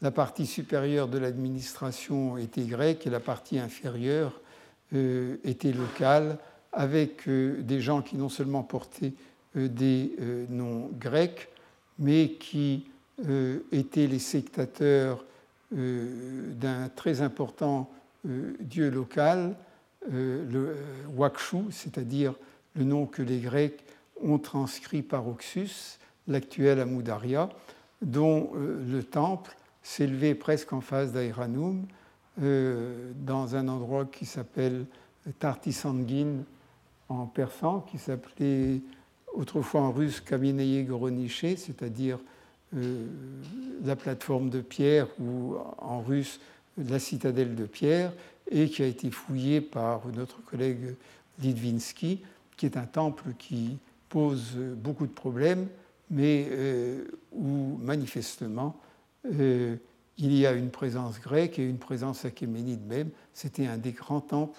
la 0.00 0.10
partie 0.10 0.46
supérieure 0.46 1.08
de 1.08 1.18
l'administration 1.18 2.38
était 2.38 2.64
grecque 2.64 3.06
et 3.06 3.10
la 3.10 3.20
partie 3.20 3.58
inférieure 3.58 4.40
était 4.94 5.72
locale, 5.72 6.38
avec 6.72 7.28
des 7.28 7.80
gens 7.82 8.00
qui 8.00 8.16
non 8.16 8.30
seulement 8.30 8.62
portaient 8.62 9.12
des 9.54 10.16
noms 10.48 10.88
grecs, 10.98 11.50
mais 11.98 12.30
qui 12.30 12.86
euh, 13.26 13.58
étaient 13.72 14.06
les 14.06 14.20
sectateurs 14.20 15.18
euh, 15.18 15.24
d'un 15.70 16.88
très 16.94 17.20
important 17.20 17.90
euh, 18.26 18.54
dieu 18.60 18.90
local, 18.90 19.54
le 20.10 20.76
Wakshu, 21.14 21.70
c'est-à-dire 21.70 22.34
le 22.74 22.84
nom 22.84 23.04
que 23.04 23.20
les 23.20 23.40
Grecs 23.40 23.84
ont 24.22 24.38
transcrit 24.38 25.02
par 25.02 25.28
Oxus, 25.28 25.98
l'actuel 26.26 26.80
Amoudaria, 26.80 27.50
dont 28.00 28.52
le 28.54 29.02
temple 29.02 29.54
s'élevait 29.82 30.34
presque 30.34 30.72
en 30.72 30.80
face 30.80 31.12
d'Aeranum, 31.12 31.84
dans 32.38 33.54
un 33.54 33.68
endroit 33.68 34.06
qui 34.06 34.24
s'appelle 34.24 34.86
Tartisangin 35.38 36.44
en 37.08 37.26
persan, 37.26 37.80
qui 37.80 37.98
s'appelait 37.98 38.80
autrefois 39.34 39.82
en 39.82 39.92
russe 39.92 40.20
Kameneye 40.20 40.84
Goroniché, 40.84 41.56
c'est-à-dire 41.56 42.16
euh, 42.16 42.37
la 42.72 43.96
plateforme 43.96 44.50
de 44.50 44.60
pierre 44.60 45.08
ou 45.20 45.56
en 45.78 46.00
russe 46.00 46.40
la 46.76 46.98
citadelle 46.98 47.54
de 47.54 47.64
pierre 47.64 48.12
et 48.50 48.68
qui 48.68 48.82
a 48.82 48.86
été 48.86 49.10
fouillé 49.10 49.60
par 49.60 50.06
notre 50.08 50.42
collègue 50.44 50.94
Litvinsky, 51.40 52.20
qui 52.56 52.66
est 52.66 52.76
un 52.76 52.86
temple 52.86 53.34
qui 53.38 53.78
pose 54.08 54.56
beaucoup 54.76 55.06
de 55.06 55.12
problèmes, 55.12 55.68
mais 56.10 56.46
euh, 56.50 57.04
où 57.32 57.78
manifestement 57.80 58.76
euh, 59.26 59.76
il 60.16 60.34
y 60.34 60.46
a 60.46 60.52
une 60.52 60.70
présence 60.70 61.20
grecque 61.20 61.58
et 61.58 61.68
une 61.68 61.78
présence 61.78 62.24
achéménide 62.24 62.84
même. 62.86 63.10
C'était 63.32 63.66
un 63.66 63.78
des 63.78 63.92
grands 63.92 64.20
temples 64.20 64.58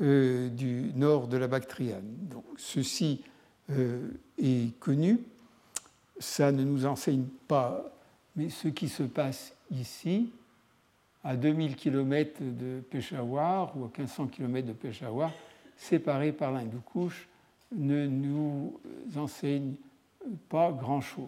du 0.00 0.90
nord 0.96 1.28
de 1.28 1.36
la 1.36 1.46
Bactriane. 1.46 2.04
Ceci 2.56 3.20
est 4.38 4.78
connu 4.80 5.20
ça 6.22 6.52
ne 6.52 6.62
nous 6.62 6.86
enseigne 6.86 7.24
pas, 7.48 7.84
mais 8.36 8.48
ce 8.48 8.68
qui 8.68 8.88
se 8.88 9.02
passe 9.02 9.52
ici, 9.70 10.30
à 11.24 11.36
2000 11.36 11.76
km 11.76 12.40
de 12.40 12.80
Peshawar 12.90 13.76
ou 13.76 13.84
à 13.84 13.88
1500 13.88 14.28
km 14.28 14.66
de 14.68 14.72
Peshawar, 14.72 15.32
séparés 15.76 16.32
par 16.32 16.52
l'Hindoukouche, 16.52 17.28
ne 17.72 18.06
nous 18.06 18.78
enseigne 19.16 19.74
pas 20.48 20.72
grand-chose. 20.72 21.26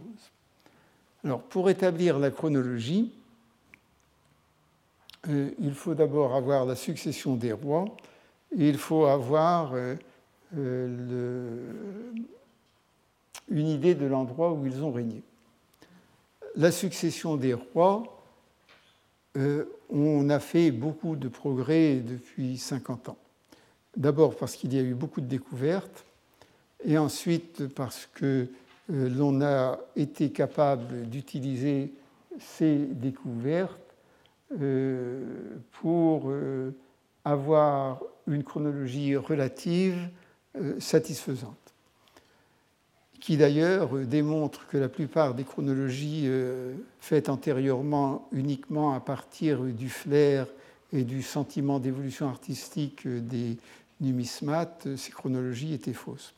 Alors, 1.24 1.42
pour 1.42 1.70
établir 1.70 2.18
la 2.18 2.30
chronologie, 2.30 3.12
euh, 5.28 5.50
il 5.58 5.74
faut 5.74 5.94
d'abord 5.94 6.34
avoir 6.34 6.66
la 6.66 6.76
succession 6.76 7.34
des 7.34 7.52
rois 7.52 7.86
et 8.56 8.68
il 8.68 8.76
faut 8.76 9.06
avoir 9.06 9.72
euh, 9.72 9.96
euh, 10.56 10.86
le, 11.08 12.26
une 13.48 13.68
idée 13.68 13.94
de 13.94 14.06
l'endroit 14.06 14.52
où 14.52 14.66
ils 14.66 14.82
ont 14.82 14.92
régné. 14.92 15.22
La 16.56 16.70
succession 16.70 17.36
des 17.36 17.54
rois, 17.54 18.04
euh, 19.36 19.64
on 19.90 20.30
a 20.30 20.38
fait 20.38 20.70
beaucoup 20.70 21.16
de 21.16 21.28
progrès 21.28 21.96
depuis 21.96 22.56
50 22.56 23.08
ans. 23.08 23.18
D'abord 23.96 24.36
parce 24.36 24.54
qu'il 24.54 24.72
y 24.74 24.78
a 24.78 24.82
eu 24.82 24.94
beaucoup 24.94 25.20
de 25.20 25.26
découvertes, 25.26 26.04
et 26.84 26.98
ensuite 26.98 27.66
parce 27.68 28.08
que 28.14 28.48
euh, 28.92 29.08
l'on 29.08 29.40
a 29.40 29.78
été 29.96 30.30
capable 30.30 31.08
d'utiliser 31.08 31.92
ces 32.38 32.76
découvertes 32.76 33.80
euh, 34.60 35.56
pour 35.72 36.32
avoir 37.24 38.00
une 38.26 38.44
chronologie 38.44 39.16
relative 39.16 40.08
satisfaisante 40.78 41.63
qui 43.24 43.38
d'ailleurs 43.38 43.96
démontre 44.00 44.66
que 44.66 44.76
la 44.76 44.90
plupart 44.90 45.32
des 45.32 45.44
chronologies 45.44 46.24
euh, 46.26 46.74
faites 47.00 47.30
antérieurement 47.30 48.28
uniquement 48.32 48.92
à 48.92 49.00
partir 49.00 49.62
du 49.62 49.88
flair 49.88 50.46
et 50.92 51.04
du 51.04 51.22
sentiment 51.22 51.78
d'évolution 51.78 52.28
artistique 52.28 53.08
des 53.08 53.56
numismates, 54.02 54.94
ces 54.96 55.10
chronologies 55.10 55.72
étaient 55.72 55.94
fausses. 55.94 56.34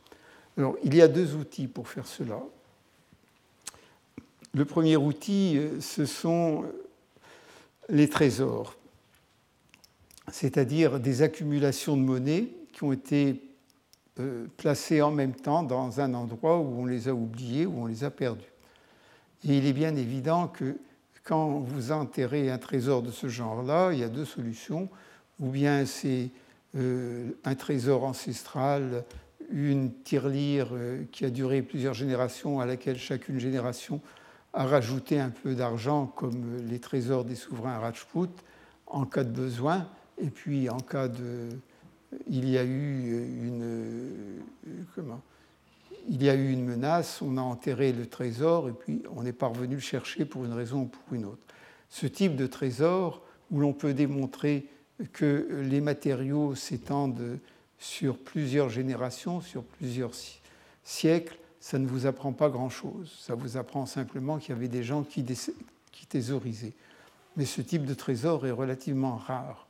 Alors, 0.57 0.76
il 0.84 0.95
y 0.95 1.03
a 1.03 1.09
deux 1.09 1.34
outils 1.34 1.66
pour 1.66 1.89
faire 1.89 2.07
cela. 2.07 2.41
Le 4.55 4.64
premier 4.64 4.97
outil, 4.97 5.59
euh, 5.59 5.80
ce 5.80 6.07
sont 6.07 6.66
les 7.89 8.09
trésors, 8.09 8.76
c'est-à-dire 10.30 11.01
des 11.01 11.22
accumulations 11.22 11.97
de 11.97 12.03
monnaie 12.03 12.47
qui 12.72 12.84
ont 12.84 12.93
été 12.93 13.43
euh, 14.19 14.47
placés 14.57 15.03
en 15.03 15.11
même 15.11 15.35
temps 15.35 15.62
dans 15.62 16.01
un 16.01 16.14
endroit 16.14 16.59
où 16.59 16.81
on 16.81 16.87
les 16.87 17.09
a 17.09 17.14
oubliés, 17.14 17.67
où 17.67 17.83
on 17.83 17.87
les 17.87 18.05
a 18.05 18.11
perdus. 18.11 18.53
Et 19.45 19.59
il 19.59 19.67
est 19.67 19.73
bien 19.73 19.95
évident 19.97 20.49
que 20.49 20.77
quand 21.25 21.59
vous 21.61 21.93
enterrez 21.93 22.51
un 22.51 22.59
trésor 22.59 23.03
de 23.03 23.11
ce 23.11 23.29
genre-là, 23.29 23.93
il 23.93 23.99
y 23.99 24.05
a 24.05 24.09
deux 24.09 24.25
solutions. 24.25 24.89
Ou 25.41 25.51
bien 25.51 25.85
c'est 25.85 26.31
euh, 26.77 27.31
un 27.45 27.55
trésor 27.55 28.05
ancestral, 28.05 29.05
une 29.51 29.93
tirelire 30.03 30.69
euh, 30.73 31.05
qui 31.12 31.25
a 31.25 31.31
duré 31.31 31.62
plusieurs 31.62 31.95
générations, 31.95 32.61
à 32.61 32.67
laquelle 32.67 32.99
chacune 32.99 33.39
génération 33.39 34.01
à 34.53 34.64
rajouter 34.64 35.21
un 35.21 35.31
peu 35.31 35.55
d'argent 35.55 36.07
comme 36.07 36.67
les 36.69 36.79
trésors 36.79 37.25
des 37.25 37.35
souverains 37.35 37.79
Rajput 37.79 38.31
en 38.87 39.05
cas 39.05 39.25
de 39.25 39.31
besoin, 39.31 39.87
et 40.19 40.31
puis 40.31 40.71
en 40.71 40.81
cas 40.81 41.09
de... 41.09 41.51
Il 42.29 42.49
y 42.49 42.59
a 42.59 42.64
eu 42.64 43.47
une... 43.47 44.43
Comment 44.95 45.21
il 46.09 46.23
y 46.23 46.31
a 46.31 46.35
eu 46.35 46.53
une 46.53 46.64
menace, 46.64 47.21
on 47.21 47.37
a 47.37 47.41
enterré 47.41 47.93
le 47.93 48.07
trésor 48.07 48.69
et 48.69 48.73
puis 48.73 49.03
on 49.14 49.23
n'est 49.23 49.33
pas 49.33 49.49
revenu 49.49 49.75
le 49.75 49.81
chercher 49.81 50.25
pour 50.25 50.45
une 50.45 50.53
raison 50.53 50.83
ou 50.83 50.87
pour 50.87 51.14
une 51.14 51.25
autre. 51.25 51.43
Ce 51.89 52.07
type 52.07 52.37
de 52.37 52.47
trésor 52.47 53.23
où 53.51 53.61
l'on 53.61 53.73
peut 53.73 53.95
démontrer 53.95 54.69
que 55.12 55.62
les 55.62 55.81
matériaux 55.81 56.55
s'étendent 56.55 57.39
sur 57.79 58.19
plusieurs 58.19 58.69
générations, 58.69 59.41
sur 59.41 59.62
plusieurs 59.62 60.12
siècles, 60.85 61.39
ça 61.61 61.79
ne 61.79 61.87
vous 61.87 62.07
apprend 62.07 62.33
pas 62.33 62.49
grand-chose. 62.49 63.12
Ça 63.19 63.35
vous 63.35 63.57
apprend 63.57 63.87
simplement 63.87 64.39
qu'il 64.39 64.55
y 64.55 64.59
avait 64.59 64.69
des 64.69 64.83
gens 64.83 65.03
qui, 65.03 65.25
qui 65.25 66.07
thésaurisaient. 66.07 66.75
Mais 67.37 67.45
ce 67.45 67.61
type 67.61 67.85
de 67.85 67.95
trésor 67.95 68.47
est 68.47 68.53
relativement 68.53 69.17
rare. 69.17 69.66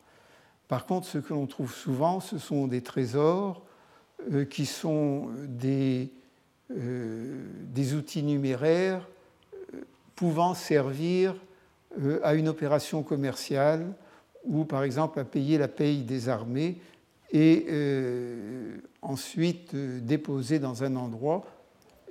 Par 0.68 0.86
contre, 0.86 1.06
ce 1.06 1.18
que 1.18 1.32
l'on 1.32 1.46
trouve 1.46 1.72
souvent, 1.72 2.20
ce 2.20 2.38
sont 2.38 2.66
des 2.66 2.82
trésors 2.82 3.62
euh, 4.32 4.44
qui 4.44 4.66
sont 4.66 5.28
des 5.46 6.10
euh, 6.72 7.44
outils 7.96 8.22
numéraires 8.22 9.06
euh, 9.74 9.80
pouvant 10.14 10.54
servir 10.54 11.34
à 12.22 12.34
une 12.34 12.48
opération 12.48 13.02
commerciale 13.02 13.86
ou 14.44 14.64
par 14.64 14.82
exemple 14.82 15.18
à 15.18 15.24
payer 15.24 15.56
la 15.56 15.68
paye 15.68 16.02
des 16.02 16.28
armées 16.28 16.76
et 17.32 17.66
ensuite 19.00 19.74
déposer 19.74 20.58
dans 20.58 20.84
un 20.84 20.94
endroit 20.94 21.46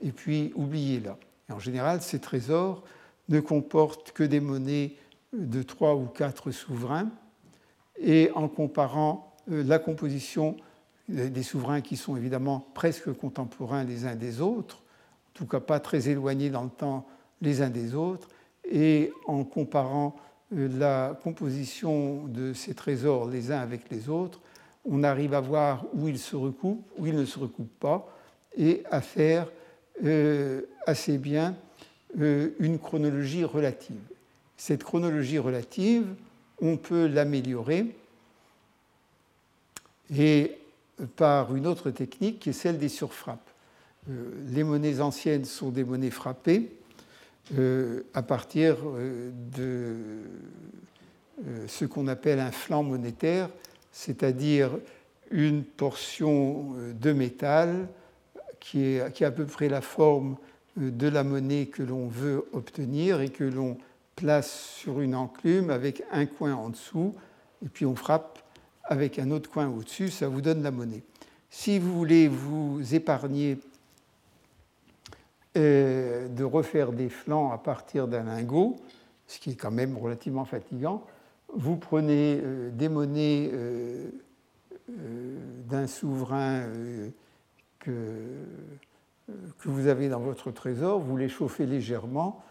et 0.01 0.11
puis 0.11 0.51
oublier 0.55 1.01
là. 1.01 1.17
en 1.49 1.59
général, 1.59 2.01
ces 2.01 2.17
trésors 2.17 2.83
ne 3.29 3.39
comportent 3.39 4.11
que 4.11 4.23
des 4.23 4.39
monnaies 4.39 4.95
de 5.31 5.61
trois 5.61 5.93
ou 5.93 6.07
quatre 6.07 6.49
souverains 6.49 7.11
et 7.99 8.31
en 8.35 8.47
comparant 8.47 9.33
la 9.47 9.79
composition 9.79 10.57
des 11.07 11.43
souverains 11.43 11.81
qui 11.81 11.97
sont 11.97 12.17
évidemment 12.17 12.67
presque 12.73 13.13
contemporains 13.13 13.83
les 13.83 14.05
uns 14.05 14.15
des 14.15 14.41
autres, 14.41 14.77
en 14.77 15.33
tout 15.33 15.45
cas 15.45 15.59
pas 15.59 15.79
très 15.79 16.09
éloignés 16.09 16.49
dans 16.49 16.63
le 16.63 16.69
temps 16.69 17.05
les 17.41 17.61
uns 17.61 17.69
des 17.69 17.93
autres, 17.93 18.29
et 18.69 19.11
en 19.27 19.43
comparant 19.43 20.15
euh, 20.53 20.67
la 20.77 21.19
composition 21.21 22.25
de 22.27 22.53
ces 22.53 22.73
trésors 22.73 23.29
les 23.29 23.51
uns 23.51 23.59
avec 23.59 23.89
les 23.91 24.09
autres, 24.09 24.41
on 24.83 25.03
arrive 25.03 25.33
à 25.33 25.41
voir 25.41 25.85
où 25.93 26.07
ils 26.07 26.19
se 26.19 26.35
recoupent, 26.35 26.85
où 26.97 27.07
ils 27.07 27.15
ne 27.15 27.25
se 27.25 27.39
recoupent 27.39 27.79
pas, 27.79 28.07
et 28.57 28.83
à 28.89 29.01
faire 29.01 29.47
euh, 30.03 30.61
assez 30.85 31.17
bien 31.17 31.55
euh, 32.19 32.51
une 32.59 32.79
chronologie 32.79 33.43
relative. 33.43 33.99
Cette 34.57 34.83
chronologie 34.83 35.39
relative, 35.39 36.05
on 36.61 36.77
peut 36.77 37.07
l'améliorer 37.07 37.95
et 40.15 40.57
par 41.15 41.55
une 41.55 41.67
autre 41.67 41.91
technique 41.91 42.39
qui 42.39 42.49
est 42.49 42.53
celle 42.53 42.77
des 42.77 42.89
surfrappes. 42.89 43.49
Euh, 44.09 44.29
les 44.49 44.63
monnaies 44.63 45.01
anciennes 45.01 45.45
sont 45.45 45.69
des 45.69 45.83
monnaies 45.83 46.11
frappées 46.11 46.71
euh, 47.57 48.03
à 48.13 48.21
partir 48.21 48.77
euh, 48.85 49.31
de 49.55 49.95
ce 51.67 51.83
qu'on 51.83 52.07
appelle 52.07 52.39
un 52.39 52.51
flanc 52.51 52.81
monétaire, 52.81 53.49
c'est-à-dire 53.91 54.71
une 55.31 55.65
portion 55.65 56.75
de 56.97 57.11
métal 57.11 57.89
qui, 58.61 58.83
est, 58.83 59.11
qui 59.13 59.25
a 59.25 59.27
à 59.27 59.31
peu 59.31 59.45
près 59.45 59.67
la 59.67 59.81
forme 59.81 60.37
de 60.77 61.09
la 61.09 61.25
monnaie 61.25 61.65
que 61.65 61.83
l'on 61.83 62.07
veut 62.07 62.45
obtenir 62.53 63.19
et 63.19 63.27
que 63.27 63.43
l'on 63.43 63.77
place 64.15 64.51
sur 64.77 65.01
une 65.01 65.15
enclume 65.15 65.69
avec 65.69 66.03
un 66.11 66.25
coin 66.25 66.53
en 66.53 66.69
dessous, 66.69 67.13
et 67.63 67.69
puis 67.69 67.85
on 67.85 67.95
frappe 67.95 68.39
avec 68.83 69.19
un 69.19 69.31
autre 69.31 69.49
coin 69.49 69.67
au-dessus, 69.67 70.09
ça 70.09 70.27
vous 70.27 70.41
donne 70.41 70.63
la 70.63 70.71
monnaie. 70.71 71.03
Si 71.49 71.79
vous 71.79 71.93
voulez 71.93 72.27
vous 72.27 72.93
épargner 72.93 73.57
euh, 75.57 76.27
de 76.27 76.43
refaire 76.43 76.91
des 76.91 77.09
flancs 77.09 77.51
à 77.51 77.57
partir 77.57 78.07
d'un 78.07 78.23
lingot, 78.23 78.75
ce 79.27 79.39
qui 79.39 79.51
est 79.51 79.55
quand 79.55 79.71
même 79.71 79.97
relativement 79.97 80.45
fatigant, 80.45 81.03
vous 81.53 81.77
prenez 81.77 82.39
euh, 82.43 82.69
des 82.71 82.89
monnaies 82.89 83.49
euh, 83.53 84.09
d'un 85.67 85.87
souverain 85.87 86.67
que, 87.79 87.91
que 89.27 89.69
vous 89.69 89.87
avez 89.87 90.09
dans 90.09 90.19
votre 90.19 90.51
trésor, 90.51 90.99
vous 90.99 91.17
les 91.17 91.29
chauffez 91.29 91.65
légèrement 91.65 92.43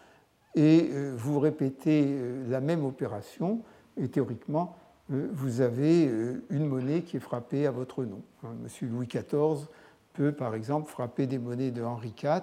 et 0.55 0.89
vous 1.17 1.39
répétez 1.39 2.17
la 2.47 2.61
même 2.61 2.85
opération 2.85 3.61
et 3.97 4.07
théoriquement 4.07 4.77
euh, 5.11 5.27
vous 5.33 5.61
avez 5.61 6.07
euh, 6.07 6.43
une 6.49 6.65
monnaie 6.65 7.01
qui 7.01 7.17
est 7.17 7.21
frappée 7.21 7.67
à 7.67 7.71
votre 7.71 8.03
nom. 8.03 8.21
Hein, 8.43 8.55
Monsieur 8.63 8.87
Louis 8.87 9.07
XIV 9.07 9.67
peut, 10.13 10.31
par 10.31 10.55
exemple, 10.55 10.89
frapper 10.89 11.27
des 11.27 11.37
monnaies 11.37 11.71
de 11.71 11.83
Henri 11.83 12.13
IV, 12.21 12.41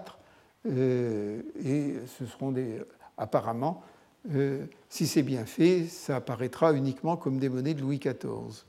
euh, 0.67 1.43
et 1.65 1.95
ce 2.07 2.27
seront 2.27 2.53
des. 2.53 2.81
Apparemment, 3.19 3.83
si 4.89 5.07
c'est 5.07 5.23
bien 5.23 5.45
fait, 5.45 5.85
ça 5.85 6.17
apparaîtra 6.17 6.73
uniquement 6.73 7.17
comme 7.17 7.39
des 7.39 7.49
monnaies 7.49 7.75
de 7.75 7.83
Louis 7.83 7.99
XIV. 7.99 8.65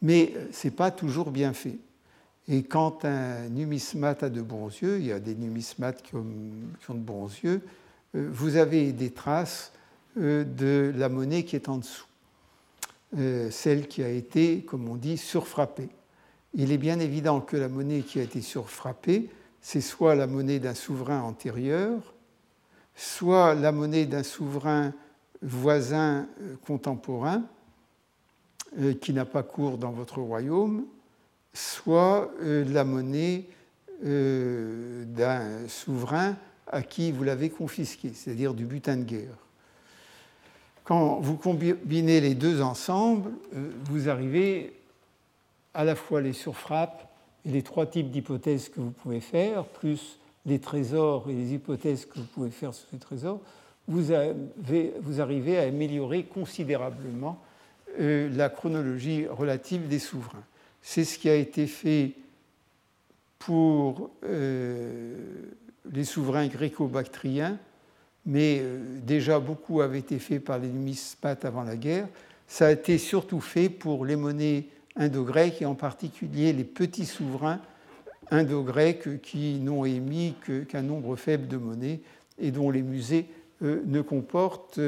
Mais 0.00 0.32
ce 0.50 0.66
n'est 0.66 0.72
pas 0.72 0.90
toujours 0.90 1.30
bien 1.30 1.52
fait. 1.52 1.78
Et 2.48 2.62
quand 2.62 3.04
un 3.04 3.48
numismate 3.48 4.22
a 4.22 4.30
de 4.30 4.40
bons 4.40 4.68
yeux, 4.68 4.98
il 4.98 5.06
y 5.06 5.12
a 5.12 5.20
des 5.20 5.34
numismates 5.34 6.02
qui 6.02 6.14
ont, 6.14 6.24
qui 6.80 6.90
ont 6.90 6.94
de 6.94 7.00
bons 7.00 7.28
yeux, 7.42 7.62
vous 8.14 8.56
avez 8.56 8.92
des 8.92 9.10
traces 9.10 9.72
de 10.16 10.92
la 10.96 11.08
monnaie 11.08 11.44
qui 11.44 11.56
est 11.56 11.68
en 11.68 11.78
dessous. 11.78 12.06
Euh, 13.16 13.50
celle 13.50 13.86
qui 13.86 14.02
a 14.02 14.08
été, 14.08 14.62
comme 14.62 14.88
on 14.88 14.96
dit, 14.96 15.16
surfrappée. 15.16 15.88
Il 16.54 16.72
est 16.72 16.78
bien 16.78 16.98
évident 16.98 17.40
que 17.40 17.56
la 17.56 17.68
monnaie 17.68 18.02
qui 18.02 18.18
a 18.18 18.22
été 18.22 18.40
surfrappée, 18.40 19.30
c'est 19.60 19.80
soit 19.80 20.14
la 20.16 20.26
monnaie 20.26 20.58
d'un 20.58 20.74
souverain 20.74 21.22
antérieur, 21.22 22.14
soit 22.96 23.54
la 23.54 23.70
monnaie 23.70 24.06
d'un 24.06 24.24
souverain 24.24 24.92
voisin 25.40 26.26
euh, 26.42 26.56
contemporain 26.66 27.42
euh, 28.80 28.92
qui 28.94 29.12
n'a 29.12 29.24
pas 29.24 29.44
cours 29.44 29.78
dans 29.78 29.92
votre 29.92 30.20
royaume, 30.20 30.84
soit 31.54 32.30
la 32.42 32.84
monnaie 32.84 33.46
d'un 34.02 35.66
souverain 35.68 36.36
à 36.66 36.82
qui 36.82 37.12
vous 37.12 37.22
l'avez 37.22 37.50
confisqué, 37.50 38.12
c'est-à-dire 38.14 38.54
du 38.54 38.64
butin 38.64 38.96
de 38.96 39.04
guerre. 39.04 39.36
Quand 40.84 41.18
vous 41.20 41.36
combinez 41.36 42.20
les 42.20 42.34
deux 42.34 42.62
ensemble, 42.62 43.32
euh, 43.54 43.70
vous 43.84 44.08
arrivez 44.08 44.72
à 45.74 45.84
la 45.84 45.94
fois 45.94 46.20
les 46.20 46.32
surfrappes 46.32 47.10
et 47.44 47.50
les 47.50 47.62
trois 47.62 47.86
types 47.86 48.10
d'hypothèses 48.10 48.68
que 48.68 48.80
vous 48.80 48.92
pouvez 48.92 49.20
faire, 49.20 49.64
plus 49.64 50.18
les 50.46 50.60
trésors 50.60 51.28
et 51.28 51.34
les 51.34 51.54
hypothèses 51.54 52.06
que 52.06 52.18
vous 52.18 52.26
pouvez 52.26 52.50
faire 52.50 52.72
sur 52.72 52.88
ces 52.88 52.98
trésors, 52.98 53.40
vous, 53.88 54.12
arrivez 55.20 55.58
à 55.58 55.62
améliorer 55.62 56.24
considérablement 56.24 57.40
euh, 58.00 58.28
la 58.34 58.48
chronologie 58.48 59.26
relative 59.26 59.88
des 59.88 59.98
souverains. 59.98 60.44
C'est 60.82 61.04
ce 61.04 61.18
qui 61.18 61.28
a 61.28 61.34
été 61.34 61.66
fait 61.66 62.12
pour 63.38 64.10
euh, 64.24 65.16
les 65.92 66.04
souverains 66.04 66.46
gréco-bactriens 66.46 67.58
mais 68.26 68.58
euh, 68.60 68.98
déjà 69.00 69.38
beaucoup 69.38 69.80
avait 69.80 70.00
été 70.00 70.18
fait 70.18 70.40
par 70.40 70.58
les 70.58 70.68
numismates 70.68 71.44
avant 71.44 71.62
la 71.62 71.76
guerre. 71.76 72.08
Ça 72.48 72.66
a 72.66 72.72
été 72.72 72.98
surtout 72.98 73.40
fait 73.40 73.68
pour 73.68 74.04
les 74.04 74.16
monnaies 74.16 74.66
indo-grecques 74.96 75.62
et 75.62 75.66
en 75.66 75.74
particulier 75.74 76.52
les 76.52 76.64
petits 76.64 77.06
souverains 77.06 77.60
indo-grecs 78.30 79.22
qui 79.22 79.60
n'ont 79.60 79.84
émis 79.84 80.34
qu'un 80.68 80.82
nombre 80.82 81.14
faible 81.16 81.46
de 81.46 81.56
monnaies 81.56 82.00
et 82.38 82.50
dont 82.50 82.70
les 82.70 82.82
musées 82.82 83.26
euh, 83.62 83.82
ne 83.86 84.00
comportent 84.00 84.80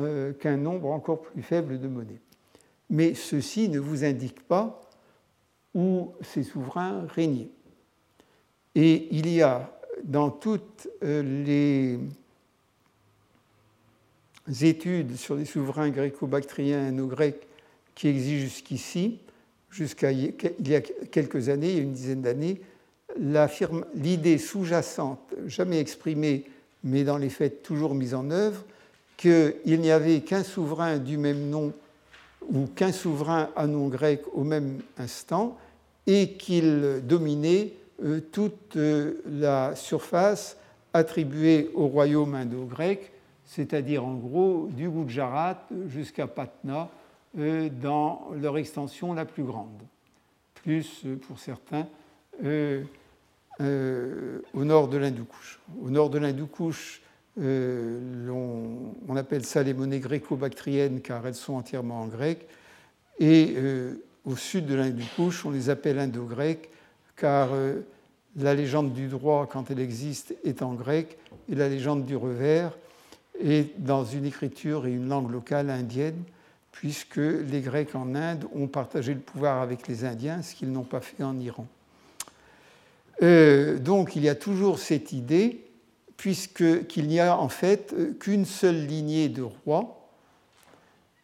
euh, 0.00 0.32
qu'un 0.34 0.56
nombre 0.56 0.90
encore 0.90 1.22
plus 1.22 1.42
faible 1.42 1.80
de 1.80 1.88
monnaies. 1.88 2.20
Mais 2.90 3.14
ceci 3.14 3.68
ne 3.68 3.80
vous 3.80 4.04
indique 4.04 4.46
pas 4.46 4.80
où 5.74 6.12
ces 6.22 6.44
souverains 6.44 7.04
régnaient. 7.08 7.50
Et 8.76 9.08
il 9.10 9.28
y 9.28 9.42
a 9.42 9.73
dans 10.02 10.30
toutes 10.30 10.88
les 11.02 11.98
études 14.62 15.16
sur 15.16 15.36
les 15.36 15.44
souverains 15.44 15.90
gréco-bactriens 15.90 16.90
nos 16.90 17.06
grecs 17.06 17.46
qui 17.94 18.08
existent 18.08 18.44
jusqu'ici, 18.44 19.18
jusqu'à 19.70 20.10
il 20.12 20.34
y 20.66 20.74
a 20.74 20.80
quelques 20.80 21.48
années, 21.48 21.70
il 21.70 21.76
y 21.76 21.78
a 21.78 21.82
une 21.82 21.92
dizaine 21.92 22.22
d'années, 22.22 22.60
l'idée 23.94 24.38
sous-jacente, 24.38 25.34
jamais 25.46 25.78
exprimée, 25.78 26.44
mais 26.82 27.04
dans 27.04 27.18
les 27.18 27.30
faits 27.30 27.62
toujours 27.62 27.94
mise 27.94 28.14
en 28.14 28.30
œuvre, 28.30 28.64
qu'il 29.16 29.80
n'y 29.80 29.90
avait 29.90 30.20
qu'un 30.20 30.42
souverain 30.42 30.98
du 30.98 31.16
même 31.16 31.48
nom 31.48 31.72
ou 32.50 32.66
qu'un 32.66 32.92
souverain 32.92 33.50
à 33.56 33.66
nom 33.66 33.88
grec 33.88 34.22
au 34.32 34.44
même 34.44 34.80
instant 34.98 35.56
et 36.06 36.32
qu'il 36.32 37.00
dominait 37.04 37.72
euh, 38.02 38.20
toute 38.32 38.76
euh, 38.76 39.22
la 39.26 39.76
surface 39.76 40.56
attribués 40.92 41.70
au 41.74 41.86
royaume 41.86 42.34
indo-grec, 42.34 43.12
c'est-à-dire 43.44 44.04
en 44.04 44.14
gros 44.14 44.68
du 44.72 44.88
Gujarat 44.88 45.68
jusqu'à 45.88 46.26
Patna 46.26 46.88
dans 47.34 48.28
leur 48.40 48.58
extension 48.58 49.12
la 49.12 49.24
plus 49.24 49.42
grande, 49.42 49.82
plus 50.54 51.04
pour 51.26 51.40
certains 51.40 51.88
au 52.40 54.64
nord 54.64 54.86
de 54.86 54.98
l'Hindoukouche. 54.98 55.58
Au 55.82 55.90
nord 55.90 56.10
de 56.10 56.18
l'Hindoukouche, 56.18 57.02
on, 57.36 59.16
appelle 59.16 59.44
ça 59.44 59.64
les 59.64 59.74
monnaies 59.74 59.98
gréco-bactriennes 59.98 61.00
car 61.00 61.26
elles 61.26 61.34
sont 61.34 61.54
entièrement 61.54 62.02
en 62.02 62.06
grec, 62.06 62.46
et 63.18 63.56
au 64.24 64.36
sud 64.36 64.66
de 64.66 64.76
l'Hindoukouche, 64.76 65.44
on 65.44 65.50
les 65.50 65.70
appelle 65.70 65.98
indo-grecs 65.98 66.70
car 67.16 67.50
la 68.36 68.54
légende 68.54 68.92
du 68.92 69.08
droit, 69.08 69.48
quand 69.50 69.70
elle 69.70 69.80
existe, 69.80 70.34
est 70.44 70.62
en 70.62 70.74
grec, 70.74 71.18
et 71.50 71.54
la 71.54 71.68
légende 71.68 72.04
du 72.04 72.16
revers 72.16 72.72
est 73.40 73.78
dans 73.78 74.04
une 74.04 74.24
écriture 74.24 74.86
et 74.86 74.92
une 74.92 75.08
langue 75.08 75.30
locale 75.30 75.70
indienne, 75.70 76.22
puisque 76.72 77.16
les 77.16 77.60
Grecs 77.60 77.94
en 77.94 78.14
Inde 78.14 78.46
ont 78.54 78.66
partagé 78.66 79.14
le 79.14 79.20
pouvoir 79.20 79.62
avec 79.62 79.86
les 79.86 80.04
Indiens, 80.04 80.42
ce 80.42 80.54
qu'ils 80.54 80.72
n'ont 80.72 80.82
pas 80.82 81.00
fait 81.00 81.22
en 81.22 81.38
Iran. 81.38 81.66
Euh, 83.22 83.78
donc 83.78 84.16
il 84.16 84.22
y 84.22 84.28
a 84.28 84.34
toujours 84.34 84.78
cette 84.78 85.12
idée, 85.12 85.60
puisqu'il 86.16 87.06
n'y 87.06 87.20
a 87.20 87.38
en 87.38 87.48
fait 87.48 87.94
qu'une 88.18 88.44
seule 88.44 88.86
lignée 88.86 89.28
de 89.28 89.42
rois, 89.42 90.00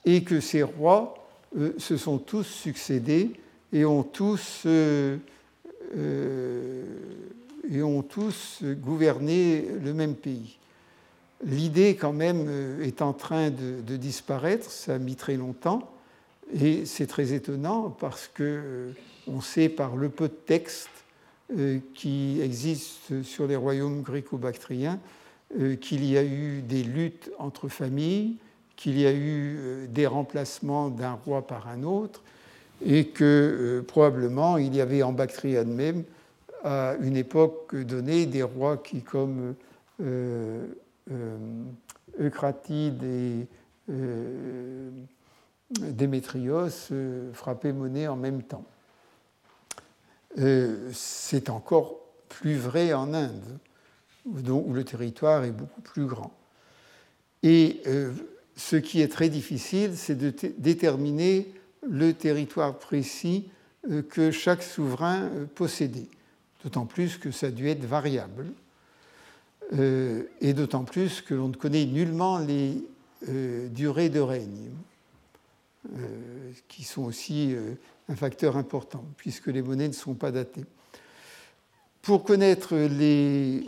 et 0.05 0.23
que 0.25 0.41
ces 0.41 0.63
rois 0.63 1.15
euh, 1.57 1.73
se 1.79 1.97
sont 1.97 2.19
tous 2.19 2.45
succédés 2.45 3.33
et 3.73 3.85
ont 3.85 4.03
tous 4.03 4.63
euh, 4.67 5.17
euh, 5.17 5.19
et 5.95 7.83
ont 7.83 8.03
tous 8.03 8.63
gouverné 8.63 9.67
le 9.83 9.95
même 9.95 10.15
pays. 10.15 10.59
L'idée, 11.43 11.97
quand 11.97 12.13
même, 12.13 12.47
euh, 12.49 12.85
est 12.85 13.01
en 13.01 13.13
train 13.13 13.51
de, 13.51 13.97
disparaître, 13.97 14.71
ça 14.71 14.95
a 14.95 14.99
mis 14.99 15.17
très 15.17 15.37
longtemps, 15.37 15.91
et 16.53 16.85
c'est 16.85 17.07
très 17.07 17.33
étonnant 17.33 17.89
parce 17.89 18.29
que 18.29 18.43
euh, 18.43 18.93
on 19.27 19.41
sait 19.41 19.69
par 19.69 19.97
le 19.97 20.09
peu 20.09 20.29
de 20.29 20.35
textes 20.35 20.89
qui 21.95 22.41
existent 22.41 23.25
sur 23.25 23.49
les 23.49 23.57
royaumes 23.57 24.03
gréco-bactriens 24.03 25.01
qu'il 25.81 26.05
y 26.05 26.17
a 26.17 26.23
eu 26.23 26.63
des 26.63 26.85
luttes 26.85 27.29
entre 27.41 27.69
familles, 27.69 28.37
qu'il 28.77 28.97
y 28.97 29.05
a 29.05 29.13
eu 29.13 29.89
des 29.89 30.07
remplacements 30.07 30.91
d'un 30.91 31.15
roi 31.15 31.45
par 31.45 31.67
un 31.67 31.83
autre, 31.83 32.23
et 32.83 33.09
que 33.09 33.25
euh, 33.25 33.83
probablement 33.83 34.57
il 34.57 34.75
y 34.75 34.81
avait 34.81 35.03
en 35.03 35.13
Bactrie 35.13 35.55
elle-même, 35.55 36.05
à 36.63 36.95
une 37.01 37.17
époque 37.17 37.75
donnée, 37.75 38.27
des 38.27 38.43
rois 38.43 38.77
qui, 38.77 39.03
comme 39.03 39.55
euh, 40.03 40.67
euh, 41.11 41.39
Eucratide 42.19 43.03
et 43.03 43.47
Démétrios, 45.71 46.69
frappaient 47.33 47.73
monnaie 47.73 48.09
en 48.09 48.17
même 48.17 48.43
temps. 48.43 48.65
C'est 50.93 51.49
encore 51.49 51.99
plus 52.29 52.57
vrai 52.57 52.93
en 52.93 53.15
Inde, 53.15 53.59
où 54.27 54.73
le 54.73 54.85
territoire 54.85 55.45
est 55.45 55.51
beaucoup 55.51 55.81
plus 55.81 56.05
grand. 56.05 56.33
Et 57.43 57.83
ce 58.55 58.77
qui 58.77 59.01
est 59.01 59.09
très 59.09 59.31
difficile, 59.31 59.97
c'est 59.97 60.15
de 60.15 60.33
déterminer 60.59 61.53
le 61.83 62.13
territoire 62.13 62.79
précis 62.79 63.49
euh, 63.89 64.03
que 64.03 64.31
chaque 64.31 64.63
souverain 64.63 65.23
euh, 65.23 65.47
possédait. 65.55 66.09
D'autant 66.63 66.85
plus 66.85 67.17
que 67.17 67.31
ça 67.31 67.47
a 67.47 67.51
dû 67.51 67.69
être 67.69 67.85
variable, 67.85 68.47
euh, 69.73 70.25
et 70.43 70.53
d'autant 70.53 70.85
plus 70.85 71.23
que 71.23 71.33
l'on 71.33 71.49
ne 71.49 71.57
connaît 71.57 71.87
nullement 71.87 72.39
les 72.39 72.85
durées 73.73 74.09
de 74.09 74.21
règne, 74.21 74.71
qui 76.69 76.85
sont 76.85 77.03
aussi 77.03 77.55
un 78.09 78.17
facteur 78.17 78.57
important, 78.57 79.05
puisque 79.19 79.49
les 79.49 79.61
monnaies 79.61 79.89
ne 79.89 79.93
sont 79.93 80.15
pas 80.15 80.31
datées. 80.31 80.65
Pour 82.01 82.25
connaître 82.25 82.75
les, 82.75 83.67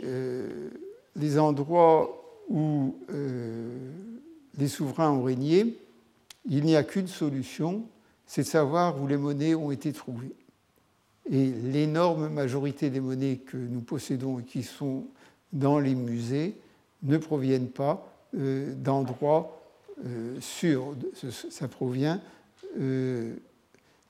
les 1.15 1.37
endroits 1.37 2.41
où 2.49 2.97
les 4.57 4.67
souverains 4.67 5.11
ont 5.11 5.21
régné, 5.21 5.77
il 6.49 6.63
n'y 6.63 6.75
a 6.75 6.83
qu'une 6.83 7.07
solution, 7.07 7.85
c'est 8.25 8.43
de 8.43 8.47
savoir 8.47 9.01
où 9.01 9.07
les 9.07 9.17
monnaies 9.17 9.55
ont 9.55 9.71
été 9.71 9.93
trouvées. 9.93 10.33
Et 11.29 11.51
l'énorme 11.51 12.29
majorité 12.29 12.89
des 12.89 12.99
monnaies 12.99 13.37
que 13.37 13.57
nous 13.57 13.81
possédons 13.81 14.39
et 14.39 14.43
qui 14.43 14.63
sont 14.63 15.05
dans 15.53 15.79
les 15.79 15.95
musées 15.95 16.55
ne 17.03 17.17
proviennent 17.17 17.69
pas 17.69 18.09
euh, 18.35 18.73
d'endroits 18.75 19.61
euh, 20.05 20.39
sûrs. 20.41 20.95
Ça 21.49 21.67
provient. 21.67 22.19
Euh, 22.79 23.35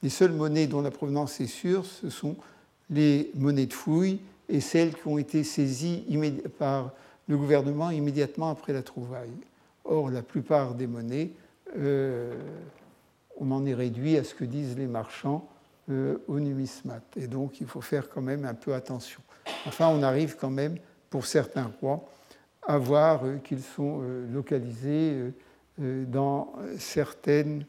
les 0.02 0.10
seules 0.10 0.32
monnaies 0.32 0.68
dont 0.68 0.82
la 0.82 0.92
provenance 0.92 1.40
est 1.40 1.48
sûre, 1.48 1.86
ce 1.86 2.10
sont 2.10 2.36
les 2.90 3.32
monnaies 3.36 3.66
de 3.66 3.74
fouilles 3.74 4.20
et 4.50 4.60
celles 4.60 4.94
qui 4.94 5.08
ont 5.08 5.18
été 5.18 5.44
saisies 5.44 6.04
par 6.58 6.92
le 7.28 7.38
gouvernement 7.38 7.90
immédiatement 7.90 8.50
après 8.50 8.74
la 8.74 8.84
trouvaille. 8.84 9.32
Or, 9.86 10.10
la 10.10 10.22
plupart 10.22 10.76
des 10.76 10.88
monnaies 10.88 11.32
on 13.38 13.52
en 13.52 13.66
est 13.66 13.74
réduit 13.74 14.18
à 14.18 14.24
ce 14.24 14.34
que 14.34 14.46
disent 14.46 14.78
les 14.78 14.88
marchands 14.88 15.48
euh, 15.90 16.18
au 16.30 16.40
numismate. 16.40 17.04
Et 17.18 17.28
donc, 17.28 17.60
il 17.60 17.68
faut 17.68 17.82
faire 17.82 18.10
quand 18.10 18.22
même 18.22 18.46
un 18.46 18.54
peu 18.54 18.74
attention. 18.74 19.20
Enfin, 19.66 19.90
on 19.90 20.02
arrive 20.02 20.38
quand 20.38 20.50
même, 20.50 20.78
pour 21.10 21.26
certains 21.26 21.72
rois, 21.82 22.10
à 22.66 22.78
voir 22.78 23.26
euh, 23.26 23.38
qu'ils 23.38 23.62
sont 23.62 24.00
euh, 24.02 24.26
localisés 24.32 25.34
dans 25.78 26.54
certaines 26.78 27.66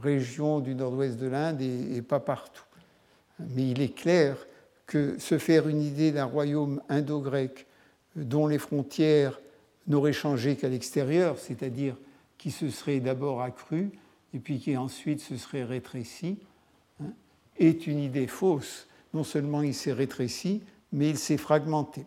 régions 0.00 0.60
du 0.60 0.76
nord-ouest 0.76 1.18
de 1.18 1.26
l'Inde 1.26 1.60
et, 1.60 2.00
pas 2.00 2.20
partout. 2.20 2.62
Mais 3.40 3.68
il 3.70 3.82
est 3.82 3.92
clair 3.92 4.36
que 4.86 5.18
se 5.18 5.36
faire 5.36 5.68
une 5.68 5.82
idée 5.82 6.12
d'un 6.12 6.26
royaume 6.26 6.80
indo-grec 6.88 7.66
dont 8.14 8.46
les 8.46 8.58
frontières 8.58 9.40
n'auraient 9.88 10.12
changé 10.12 10.54
qu'à 10.54 10.68
l'extérieur, 10.68 11.38
c'est-à-dire 11.40 11.96
qui 12.42 12.50
se 12.50 12.70
serait 12.70 12.98
d'abord 12.98 13.40
accru 13.40 13.92
et 14.34 14.40
puis 14.40 14.58
qui 14.58 14.76
ensuite 14.76 15.20
se 15.20 15.36
serait 15.36 15.62
rétréci, 15.62 16.38
hein, 17.00 17.12
est 17.56 17.86
une 17.86 18.00
idée 18.00 18.26
fausse. 18.26 18.88
Non 19.14 19.22
seulement 19.22 19.62
il 19.62 19.74
s'est 19.74 19.92
rétréci, 19.92 20.60
mais 20.92 21.10
il 21.10 21.18
s'est 21.18 21.36
fragmenté. 21.36 22.04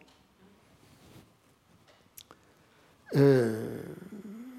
Euh, 3.16 3.80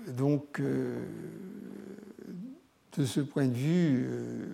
donc, 0.08 0.60
euh, 0.60 1.04
de 2.96 3.04
ce 3.04 3.20
point 3.20 3.46
de 3.46 3.52
vue, 3.52 4.06
euh, 4.08 4.46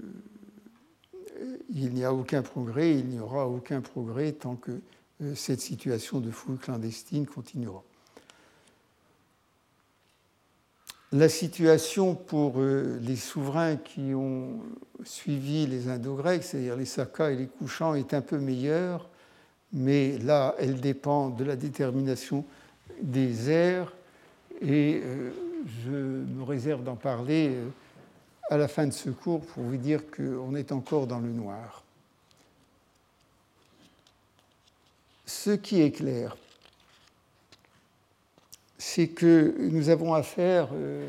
il 1.73 1.93
n'y 1.93 2.03
a 2.03 2.13
aucun 2.13 2.43
progrès, 2.43 2.99
il 2.99 3.07
n'y 3.07 3.21
aura 3.21 3.47
aucun 3.47 3.81
progrès 3.81 4.33
tant 4.33 4.57
que 4.57 4.81
cette 5.37 5.61
situation 5.61 6.19
de 6.19 6.33
fouille 6.33 6.59
clandestine 6.59 7.27
continuera. 7.27 7.85
La 11.13 11.29
situation 11.29 12.15
pour 12.15 12.55
euh, 12.57 12.99
les 13.03 13.17
souverains 13.17 13.77
qui 13.77 14.15
ont 14.15 14.61
suivi 15.05 15.67
les 15.67 15.89
Indo-Grecs, 15.89 16.43
c'est-à-dire 16.43 16.75
les 16.75 16.87
Sakas 16.87 17.33
et 17.33 17.37
les 17.37 17.49
Couchants, 17.49 17.95
est 17.95 18.15
un 18.15 18.23
peu 18.23 18.39
meilleure, 18.39 19.11
mais 19.75 20.17
là, 20.19 20.55
elle 20.59 20.81
dépend 20.81 21.29
de 21.29 21.45
la 21.45 21.55
détermination 21.55 22.47
des 23.03 23.51
airs, 23.51 23.93
et 24.63 25.03
euh, 25.05 25.31
je 25.85 25.91
me 25.91 26.45
réserve 26.45 26.83
d'en 26.83 26.97
parler 26.97 27.51
euh, 27.57 27.69
à 28.49 28.57
la 28.57 28.67
fin 28.69 28.87
de 28.87 28.93
ce 28.93 29.11
cours 29.11 29.43
pour 29.43 29.65
vous 29.65 29.77
dire 29.77 30.01
qu'on 30.11 30.55
est 30.55 30.73
encore 30.73 31.07
dans 31.07 31.21
le 31.21 31.29
noir. 31.29 31.85
Ce 35.27 35.51
qui 35.51 35.83
est 35.83 35.91
clair, 35.91 36.39
c'est 38.85 39.07
que 39.07 39.55
nous 39.61 39.91
avons 39.91 40.13
affaire, 40.13 40.69
euh, 40.75 41.07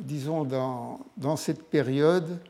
disons, 0.00 0.42
dans, 0.44 1.36
cette 1.36 1.62
période, 1.62 2.40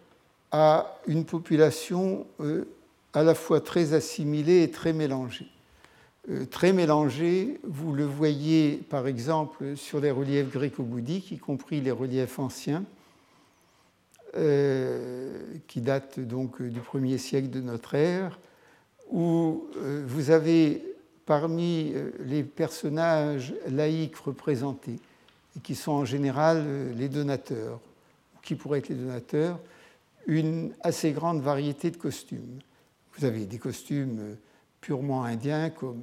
à 0.50 0.96
une 1.06 1.26
population 1.26 2.26
euh, 2.40 2.64
à 3.12 3.22
la 3.22 3.34
fois 3.34 3.60
très 3.60 3.92
assimilée 3.92 4.62
et 4.62 4.70
très 4.70 4.94
mélangée. 4.94 5.46
Euh, 6.30 6.46
très 6.46 6.72
mélangée, 6.72 7.60
vous 7.64 7.92
le 7.92 8.06
voyez 8.06 8.80
par 8.88 9.06
exemple 9.06 9.76
sur 9.76 10.00
les 10.00 10.10
reliefs 10.10 10.50
gréco-bouddhiques, 10.50 11.32
y 11.32 11.38
compris 11.38 11.82
les 11.82 11.90
reliefs 11.90 12.38
anciens, 12.38 12.82
qui 15.68 15.82
datent 15.82 16.18
donc 16.18 16.62
du 16.62 16.80
1er 16.80 17.18
siècle 17.18 17.50
de 17.50 17.60
notre 17.60 17.94
ère, 17.94 18.38
où 19.10 19.66
vous 20.06 20.30
avez 20.30 20.91
parmi 21.26 21.92
euh, 21.94 22.10
les 22.20 22.42
personnages 22.42 23.54
laïcs 23.68 24.16
représentés, 24.16 24.98
et 25.56 25.60
qui 25.60 25.74
sont 25.74 25.92
en 25.92 26.04
général 26.04 26.62
euh, 26.66 26.94
les 26.94 27.08
donateurs, 27.08 27.80
qui 28.42 28.54
pourraient 28.54 28.80
être 28.80 28.88
les 28.88 28.96
donateurs, 28.96 29.58
une 30.26 30.72
assez 30.80 31.12
grande 31.12 31.40
variété 31.40 31.90
de 31.90 31.96
costumes. 31.96 32.58
Vous 33.16 33.24
avez 33.24 33.44
des 33.44 33.58
costumes 33.58 34.36
purement 34.80 35.24
indiens, 35.24 35.70
comme 35.70 36.00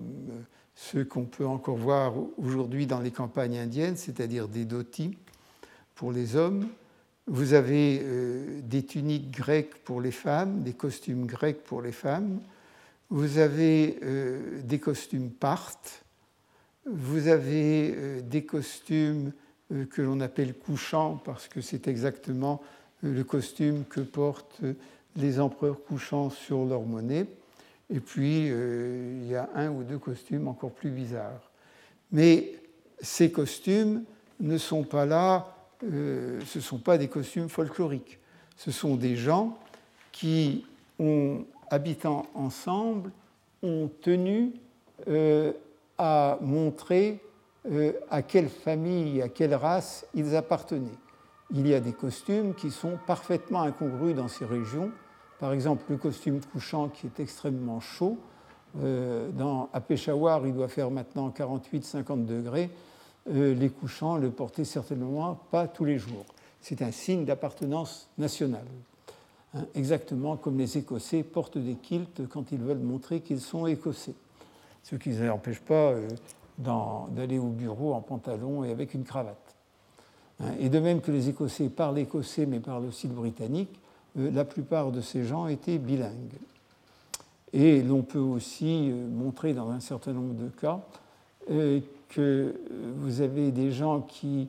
ceux 0.75 1.05
qu'on 1.05 1.25
peut 1.25 1.47
encore 1.47 1.77
voir 1.77 2.13
aujourd'hui 2.37 2.85
dans 2.85 2.99
les 2.99 3.11
campagnes 3.11 3.57
indiennes, 3.57 3.97
c'est-à-dire 3.97 4.47
des 4.47 4.65
dhotis 4.65 5.17
pour 5.95 6.11
les 6.11 6.35
hommes. 6.35 6.67
Vous 7.27 7.53
avez 7.53 8.03
des 8.63 8.85
tuniques 8.85 9.31
grecques 9.31 9.83
pour 9.83 10.01
les 10.01 10.11
femmes, 10.11 10.63
des 10.63 10.73
costumes 10.73 11.25
grecs 11.25 11.63
pour 11.63 11.81
les 11.81 11.91
femmes. 11.91 12.39
Vous 13.09 13.37
avez 13.37 13.99
des 14.63 14.79
costumes 14.79 15.31
partes. 15.31 16.03
Vous 16.85 17.27
avez 17.27 18.21
des 18.21 18.43
costumes 18.43 19.31
que 19.89 20.01
l'on 20.01 20.19
appelle 20.19 20.53
couchants 20.53 21.19
parce 21.23 21.47
que 21.47 21.61
c'est 21.61 21.87
exactement 21.87 22.61
le 23.01 23.23
costume 23.23 23.85
que 23.85 24.01
portent 24.01 24.61
les 25.15 25.39
empereurs 25.39 25.83
couchants 25.83 26.29
sur 26.29 26.65
leur 26.65 26.81
monnaie. 26.81 27.25
Et 27.91 27.99
puis, 27.99 28.49
euh, 28.49 29.19
il 29.21 29.29
y 29.29 29.35
a 29.35 29.49
un 29.55 29.71
ou 29.71 29.83
deux 29.83 29.97
costumes 29.97 30.47
encore 30.47 30.71
plus 30.71 30.91
bizarres. 30.91 31.49
Mais 32.11 32.53
ces 33.01 33.31
costumes 33.31 34.03
ne 34.39 34.57
sont 34.57 34.83
pas 34.83 35.05
là, 35.05 35.55
euh, 35.83 36.39
ce 36.45 36.59
ne 36.59 36.63
sont 36.63 36.77
pas 36.77 36.97
des 36.97 37.07
costumes 37.07 37.49
folkloriques. 37.49 38.19
Ce 38.57 38.71
sont 38.71 38.95
des 38.95 39.15
gens 39.15 39.57
qui, 40.11 40.65
ont, 40.99 41.45
habitant 41.69 42.25
ensemble, 42.33 43.11
ont 43.61 43.89
tenu 44.01 44.53
euh, 45.07 45.53
à 45.97 46.37
montrer 46.41 47.21
à 48.09 48.21
quelle 48.21 48.47
famille, 48.47 49.21
à 49.21 49.27
quelle 49.27 49.53
race 49.53 50.05
ils 50.15 50.35
appartenaient 50.35 50.97
il 51.51 51.67
y 51.67 51.73
a 51.73 51.79
des 51.79 51.93
costumes 51.93 52.53
qui 52.53 52.71
sont 52.71 52.97
parfaitement 53.07 53.61
incongrus 53.61 54.15
dans 54.15 54.27
ces 54.27 54.45
régions. 54.45 54.91
Par 55.39 55.53
exemple, 55.53 55.83
le 55.89 55.97
costume 55.97 56.41
couchant 56.41 56.89
qui 56.89 57.07
est 57.07 57.19
extrêmement 57.19 57.79
chaud. 57.79 58.17
Euh, 58.83 59.29
dans, 59.31 59.69
à 59.73 59.81
Peshawar, 59.81 60.45
il 60.45 60.53
doit 60.53 60.67
faire 60.67 60.91
maintenant 60.91 61.29
48-50 61.29 62.25
degrés. 62.25 62.69
Euh, 63.29 63.55
les 63.55 63.69
couchants 63.69 64.17
le 64.17 64.29
portaient 64.29 64.65
certainement 64.65 65.35
pas 65.49 65.67
tous 65.67 65.85
les 65.85 65.97
jours. 65.97 66.25
C'est 66.61 66.81
un 66.81 66.91
signe 66.91 67.25
d'appartenance 67.25 68.09
nationale. 68.17 68.67
Hein, 69.55 69.65
exactement 69.73 70.37
comme 70.37 70.57
les 70.57 70.77
Écossais 70.77 71.23
portent 71.23 71.57
des 71.57 71.75
kilts 71.75 72.27
quand 72.29 72.51
ils 72.51 72.59
veulent 72.59 72.77
montrer 72.77 73.21
qu'ils 73.21 73.41
sont 73.41 73.65
Écossais. 73.65 74.13
Ce 74.83 74.95
qui 74.95 75.09
ne 75.09 75.23
les 75.23 75.29
empêche 75.29 75.59
pas 75.59 75.91
euh, 75.91 76.07
d'aller 77.09 77.39
au 77.39 77.49
bureau 77.49 77.93
en 77.93 78.01
pantalon 78.01 78.63
et 78.63 78.71
avec 78.71 78.93
une 78.93 79.03
cravate. 79.03 79.55
Hein, 80.39 80.51
et 80.59 80.69
de 80.69 80.79
même 80.79 81.01
que 81.01 81.11
les 81.11 81.29
Écossais 81.29 81.69
parlent 81.69 81.97
écossais 81.97 82.45
mais 82.45 82.59
parlent 82.59 82.85
aussi 82.85 83.07
le 83.07 83.15
britannique, 83.15 83.79
euh, 84.19 84.29
la 84.31 84.45
plupart 84.45 84.91
de 84.91 85.01
ces 85.01 85.23
gens 85.23 85.47
étaient 85.47 85.79
bilingues. 85.79 86.37
Et 87.51 87.81
l'on 87.81 88.03
peut 88.03 88.19
aussi 88.19 88.91
euh, 88.91 89.07
montrer 89.07 89.53
dans 89.53 89.71
un 89.71 89.79
certain 89.79 90.13
nombre 90.13 90.35
de 90.35 90.49
cas 90.49 90.81
que 92.09 92.53
vous 92.97 93.21
avez 93.21 93.49
des 93.49 93.71
gens 93.71 94.01
qui 94.01 94.47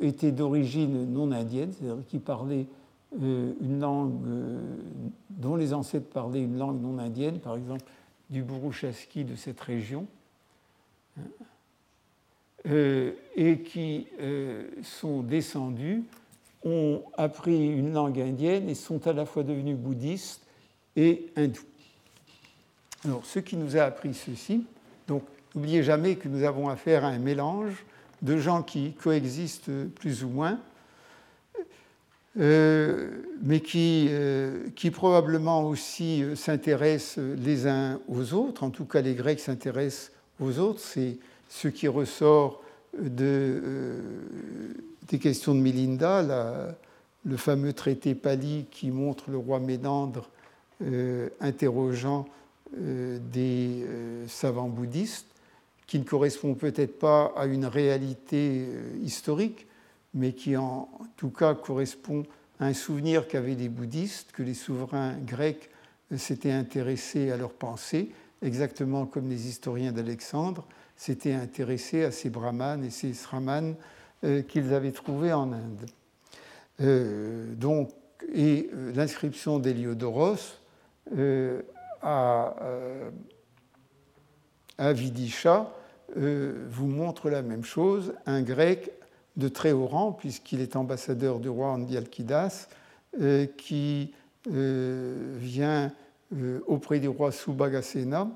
étaient 0.00 0.32
d'origine 0.32 1.12
non 1.12 1.30
indienne, 1.30 1.74
c'est-à-dire 1.74 2.02
qui 2.08 2.18
parlaient 2.18 2.64
une 3.20 3.80
langue 3.80 4.12
dont 5.30 5.56
les 5.56 5.72
ancêtres 5.72 6.08
parlaient 6.08 6.42
une 6.42 6.58
langue 6.58 6.80
non 6.80 6.98
indienne, 6.98 7.38
par 7.38 7.56
exemple 7.56 7.84
du 8.30 8.42
Burushaski 8.42 9.24
de 9.24 9.36
cette 9.36 9.60
région. 9.60 10.06
Euh, 12.68 13.12
et 13.36 13.60
qui 13.60 14.08
euh, 14.20 14.64
sont 14.82 15.22
descendus, 15.22 16.02
ont 16.64 17.04
appris 17.16 17.68
une 17.68 17.92
langue 17.92 18.20
indienne 18.20 18.68
et 18.68 18.74
sont 18.74 19.06
à 19.06 19.12
la 19.12 19.24
fois 19.24 19.44
devenus 19.44 19.76
bouddhistes 19.76 20.42
et 20.96 21.26
hindous. 21.36 21.62
Alors, 23.04 23.24
ce 23.24 23.38
qui 23.38 23.56
nous 23.56 23.76
a 23.76 23.82
appris 23.82 24.14
ceci, 24.14 24.64
donc 25.06 25.22
n'oubliez 25.54 25.84
jamais 25.84 26.16
que 26.16 26.26
nous 26.26 26.42
avons 26.42 26.68
affaire 26.68 27.04
à 27.04 27.08
un 27.08 27.20
mélange 27.20 27.84
de 28.22 28.36
gens 28.36 28.64
qui 28.64 28.94
coexistent 28.94 29.70
plus 29.94 30.24
ou 30.24 30.28
moins, 30.28 30.58
euh, 32.38 33.22
mais 33.42 33.60
qui, 33.60 34.10
qui, 34.74 34.90
probablement 34.90 35.64
aussi 35.64 36.24
s'intéressent 36.34 37.18
les 37.38 37.66
uns 37.66 38.00
aux 38.08 38.34
autres. 38.34 38.62
En 38.62 38.70
tout 38.70 38.84
cas, 38.84 39.00
les 39.00 39.14
Grecs 39.14 39.40
s'intéressent 39.40 40.12
aux 40.40 40.58
autres. 40.58 40.80
C'est 40.80 41.16
ce 41.48 41.68
qui 41.68 41.88
ressort 41.88 42.62
de, 42.98 43.60
euh, 43.64 44.00
des 45.08 45.18
questions 45.18 45.54
de 45.54 45.60
Milinda, 45.60 46.76
le 47.24 47.36
fameux 47.36 47.72
traité 47.72 48.14
Pali 48.14 48.66
qui 48.70 48.90
montre 48.90 49.30
le 49.30 49.36
roi 49.36 49.60
Ménandre 49.60 50.28
euh, 50.82 51.28
interrogeant 51.40 52.26
euh, 52.78 53.18
des 53.32 53.86
savants 54.28 54.68
bouddhistes, 54.68 55.26
qui 55.86 55.98
ne 55.98 56.04
correspond 56.04 56.54
peut-être 56.54 56.98
pas 56.98 57.32
à 57.36 57.46
une 57.46 57.66
réalité 57.66 58.66
historique, 59.04 59.66
mais 60.16 60.32
qui 60.32 60.56
en 60.56 60.88
tout 61.16 61.30
cas 61.30 61.54
correspond 61.54 62.24
à 62.58 62.66
un 62.66 62.72
souvenir 62.72 63.28
qu'avaient 63.28 63.54
les 63.54 63.68
bouddhistes, 63.68 64.32
que 64.32 64.42
les 64.42 64.54
souverains 64.54 65.14
grecs 65.18 65.70
s'étaient 66.16 66.52
intéressés 66.52 67.30
à 67.30 67.36
leur 67.36 67.52
pensée, 67.52 68.10
exactement 68.42 69.06
comme 69.06 69.28
les 69.28 69.46
historiens 69.46 69.92
d'Alexandre, 69.92 70.66
s'étaient 70.96 71.34
intéressés 71.34 72.04
à 72.04 72.10
ces 72.10 72.30
brahmanes 72.30 72.82
et 72.84 72.90
ces 72.90 73.12
sramanes 73.12 73.76
euh, 74.24 74.40
qu'ils 74.42 74.72
avaient 74.72 74.92
trouvés 74.92 75.34
en 75.34 75.52
Inde. 75.52 75.86
Euh, 76.80 77.54
donc, 77.54 77.90
et 78.32 78.70
euh, 78.72 78.92
l'inscription 78.94 79.58
d'Héliodoros 79.58 80.58
à, 82.02 82.56
à, 84.78 84.92
Vidisha 84.92 85.72
vous 86.16 86.86
montre 86.86 87.30
la 87.30 87.42
même 87.42 87.62
chose, 87.62 88.12
un 88.26 88.42
grec 88.42 88.90
de 89.36 89.48
très 89.48 89.72
haut 89.72 89.86
rang, 89.86 90.12
puisqu'il 90.12 90.60
est 90.60 90.76
ambassadeur 90.76 91.40
du 91.40 91.48
roi 91.48 91.68
Andialkidas, 91.68 92.68
qui 93.56 94.12
vient 94.48 95.92
auprès 96.66 97.00
du 97.00 97.08
roi 97.08 97.32
Subhagasena 97.32 98.30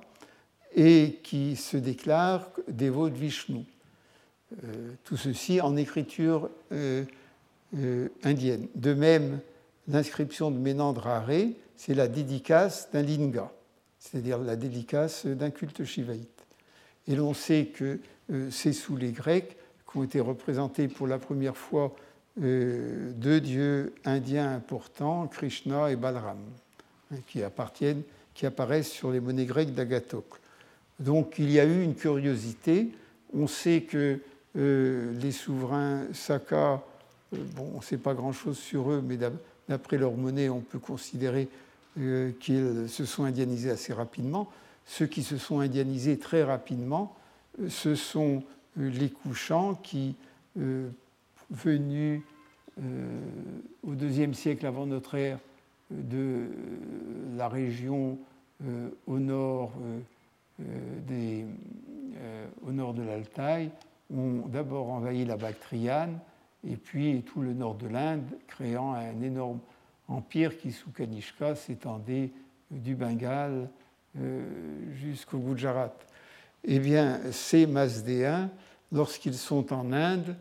et 0.74 1.18
qui 1.22 1.56
se 1.56 1.76
déclare 1.76 2.50
dévot 2.68 3.08
de 3.08 3.16
Vishnu. 3.16 3.64
Euh, 4.64 4.92
tout 5.04 5.16
ceci 5.16 5.60
en 5.60 5.76
écriture 5.76 6.50
euh, 6.72 7.04
euh, 7.76 8.08
indienne. 8.24 8.66
De 8.74 8.94
même, 8.94 9.38
l'inscription 9.86 10.50
de 10.50 10.58
Ménandre 10.58 11.08
c'est 11.76 11.94
la 11.94 12.08
dédicace 12.08 12.90
d'un 12.92 13.02
linga, 13.02 13.50
c'est-à-dire 13.98 14.38
la 14.38 14.56
dédicace 14.56 15.24
d'un 15.26 15.50
culte 15.50 15.84
shivaïte. 15.84 16.44
Et 17.06 17.14
l'on 17.14 17.32
sait 17.32 17.66
que 17.66 18.00
c'est 18.50 18.72
sous 18.72 18.96
les 18.96 19.12
Grecs 19.12 19.56
qu'ont 19.92 20.04
été 20.04 20.20
représentés 20.20 20.88
pour 20.88 21.06
la 21.06 21.18
première 21.18 21.56
fois 21.56 21.94
deux 22.36 23.40
dieux 23.40 23.92
indiens 24.04 24.54
importants, 24.54 25.26
Krishna 25.26 25.90
et 25.90 25.96
Balram, 25.96 26.38
hein, 27.12 27.16
qui, 27.26 27.42
appartiennent, 27.42 28.02
qui 28.34 28.46
apparaissent 28.46 28.90
sur 28.90 29.10
les 29.10 29.20
monnaies 29.20 29.44
grecques 29.44 29.74
d'Agatok. 29.74 30.24
Donc 31.00 31.34
il 31.38 31.50
y 31.50 31.58
a 31.58 31.64
eu 31.64 31.82
une 31.82 31.94
curiosité. 31.94 32.88
On 33.34 33.46
sait 33.46 33.82
que 33.82 34.20
euh, 34.56 35.12
les 35.20 35.32
souverains 35.32 36.04
Saka, 36.12 36.82
euh, 37.32 37.36
bon, 37.54 37.70
on 37.74 37.78
ne 37.78 37.82
sait 37.82 37.96
pas 37.96 38.14
grand-chose 38.14 38.58
sur 38.58 38.90
eux, 38.90 39.02
mais 39.04 39.18
d'après 39.68 39.96
leur 39.96 40.12
monnaie, 40.12 40.48
on 40.48 40.60
peut 40.60 40.78
considérer 40.78 41.48
euh, 41.98 42.32
qu'ils 42.40 42.88
se 42.88 43.04
sont 43.04 43.24
indianisés 43.24 43.70
assez 43.70 43.92
rapidement. 43.92 44.50
Ceux 44.86 45.06
qui 45.06 45.22
se 45.22 45.38
sont 45.38 45.60
indianisés 45.60 46.18
très 46.18 46.42
rapidement, 46.42 47.16
ce 47.68 47.94
sont 47.94 48.42
les 48.82 49.10
couchants 49.10 49.74
qui, 49.74 50.14
venus 51.50 52.22
au 52.78 53.94
IIe 53.94 54.34
siècle 54.34 54.66
avant 54.66 54.86
notre 54.86 55.14
ère 55.16 55.38
de 55.90 56.48
la 57.36 57.48
région 57.48 58.18
au 59.06 59.18
nord 59.18 59.72
euh, 60.60 61.00
des, 61.06 61.44
euh, 62.18 62.46
au 62.66 62.72
nord 62.72 62.92
de 62.92 63.02
l'Altaï 63.02 63.70
ont 64.14 64.46
d'abord 64.46 64.90
envahi 64.90 65.24
la 65.24 65.36
Bactriane 65.36 66.18
et 66.68 66.76
puis 66.76 67.22
tout 67.22 67.40
le 67.40 67.54
nord 67.54 67.76
de 67.76 67.86
l'Inde, 67.86 68.26
créant 68.46 68.92
un 68.92 69.22
énorme 69.22 69.60
empire 70.08 70.58
qui, 70.58 70.72
sous 70.72 70.90
Kanishka, 70.90 71.54
s'étendait 71.54 72.30
du 72.70 72.94
Bengale 72.94 73.70
euh, 74.18 74.42
jusqu'au 74.92 75.38
Gujarat. 75.38 75.94
Eh 76.64 76.78
bien, 76.78 77.20
ces 77.30 77.66
Mazdéens, 77.66 78.50
lorsqu'ils 78.92 79.34
sont 79.34 79.72
en 79.72 79.92
Inde, 79.92 80.36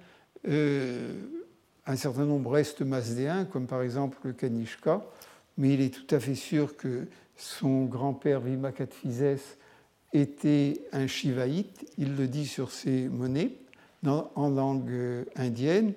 un 0.45 1.95
certain 1.95 2.25
nombre 2.25 2.51
restent 2.51 2.81
Mazdéens, 2.81 3.45
comme 3.45 3.67
par 3.67 3.81
exemple 3.81 4.17
le 4.23 4.33
Kanishka, 4.33 5.03
mais 5.57 5.73
il 5.73 5.81
est 5.81 5.93
tout 5.93 6.15
à 6.15 6.19
fait 6.19 6.35
sûr 6.35 6.77
que 6.77 7.07
son 7.35 7.85
grand-père 7.85 8.41
Vimakatphizès 8.41 9.39
était 10.13 10.81
un 10.91 11.07
shivaïte, 11.07 11.85
il 11.97 12.15
le 12.15 12.27
dit 12.27 12.47
sur 12.47 12.71
ses 12.71 13.07
monnaies 13.07 13.53
en 14.05 14.49
langue 14.49 14.89
euh, 14.89 15.23
indienne, 15.35 15.93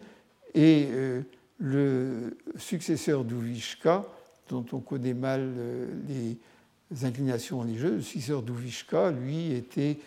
et 0.54 0.88
euh, 0.90 1.22
le 1.58 2.36
successeur 2.56 3.24
d'Uvishka, 3.24 4.04
dont 4.48 4.64
on 4.72 4.80
connaît 4.80 5.14
mal 5.14 5.40
euh, 5.40 5.86
les 6.08 7.04
inclinations 7.04 7.60
religieuses. 7.60 7.96
Le 7.96 8.02
successeur 8.02 8.42
d'Uvishka, 8.42 9.10
lui, 9.12 9.52
était 9.52 9.98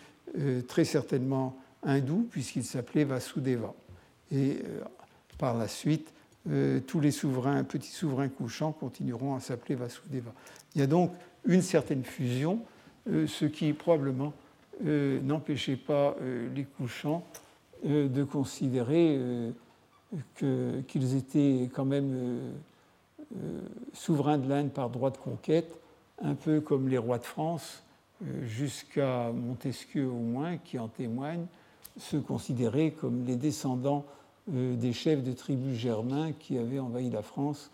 très 0.68 0.84
certainement 0.84 1.56
hindou, 1.82 2.26
puisqu'il 2.30 2.64
s'appelait 2.64 3.04
Vasudeva. 3.04 3.74
Et 4.32 4.58
par 5.38 5.56
la 5.56 5.68
suite, 5.68 6.12
tous 6.86 7.00
les 7.00 7.12
souverains, 7.12 7.62
petits 7.64 7.92
souverains 7.92 8.28
couchants, 8.28 8.72
continueront 8.72 9.34
à 9.34 9.40
s'appeler 9.40 9.76
Vasudeva. 9.76 10.32
Il 10.74 10.80
y 10.80 10.84
a 10.84 10.86
donc 10.86 11.12
une 11.44 11.62
certaine 11.62 12.02
fusion, 12.02 12.60
ce 13.06 13.44
qui 13.44 13.72
probablement 13.72 14.32
n'empêchait 14.82 15.76
pas 15.76 16.16
les 16.54 16.64
couchants 16.64 17.24
de 17.84 18.24
considérer 18.24 19.52
qu'ils 20.86 21.16
étaient 21.16 21.68
quand 21.72 21.84
même 21.84 22.12
euh, 22.14 22.52
euh, 23.36 23.60
souverains 23.92 24.38
de 24.38 24.48
l'Inde 24.48 24.70
par 24.70 24.90
droit 24.90 25.10
de 25.10 25.16
conquête, 25.16 25.78
un 26.22 26.34
peu 26.34 26.60
comme 26.60 26.88
les 26.88 26.98
rois 26.98 27.18
de 27.18 27.24
France, 27.24 27.82
euh, 28.24 28.46
jusqu'à 28.46 29.30
Montesquieu 29.32 30.06
au 30.06 30.18
moins, 30.18 30.58
qui 30.58 30.78
en 30.78 30.88
témoigne, 30.88 31.46
se 31.98 32.16
considéraient 32.16 32.90
comme 32.90 33.24
les 33.26 33.36
descendants 33.36 34.04
des 34.48 34.92
chefs 34.92 35.24
de 35.24 35.32
tribus 35.32 35.76
germains 35.76 36.30
qui 36.32 36.56
avaient 36.56 36.78
envahi 36.78 37.10
la 37.10 37.22
France, 37.22 37.70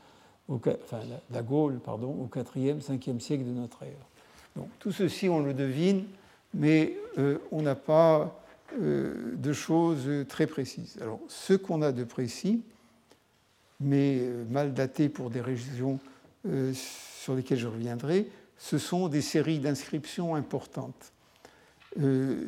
enfin 0.49 1.01
la 1.31 1.43
Gaule, 1.43 1.79
pardon, 1.85 2.09
au 2.09 2.27
4e, 2.27 2.81
5e 2.81 3.21
siècle 3.21 3.45
de 3.45 3.51
notre 3.51 3.83
ère. 3.83 4.07
Donc 4.57 4.69
tout 4.79 4.93
ceci, 4.93 5.29
on 5.29 5.41
le 5.41 5.53
devine, 5.53 6.05
mais 6.55 6.97
on 7.51 7.61
n'a 7.61 7.75
pas 7.75 8.43
euh, 8.81 9.35
de 9.37 9.53
choses 9.53 10.09
très 10.29 10.47
précises. 10.47 10.97
Alors, 11.03 11.21
ce 11.29 11.53
qu'on 11.53 11.83
a 11.83 11.93
de 11.93 12.05
précis, 12.05 12.63
mais 13.81 14.19
euh, 14.21 14.45
mal 14.49 14.73
daté 14.73 15.11
pour 15.11 15.29
des 15.29 15.43
régions 15.43 15.99
euh, 16.49 16.73
sur 16.75 17.35
lesquelles 17.35 17.59
je 17.59 17.67
reviendrai, 17.67 18.29
ce 18.57 18.79
sont 18.79 19.09
des 19.09 19.21
séries 19.21 19.59
d'inscriptions 19.59 20.35
importantes, 20.35 21.13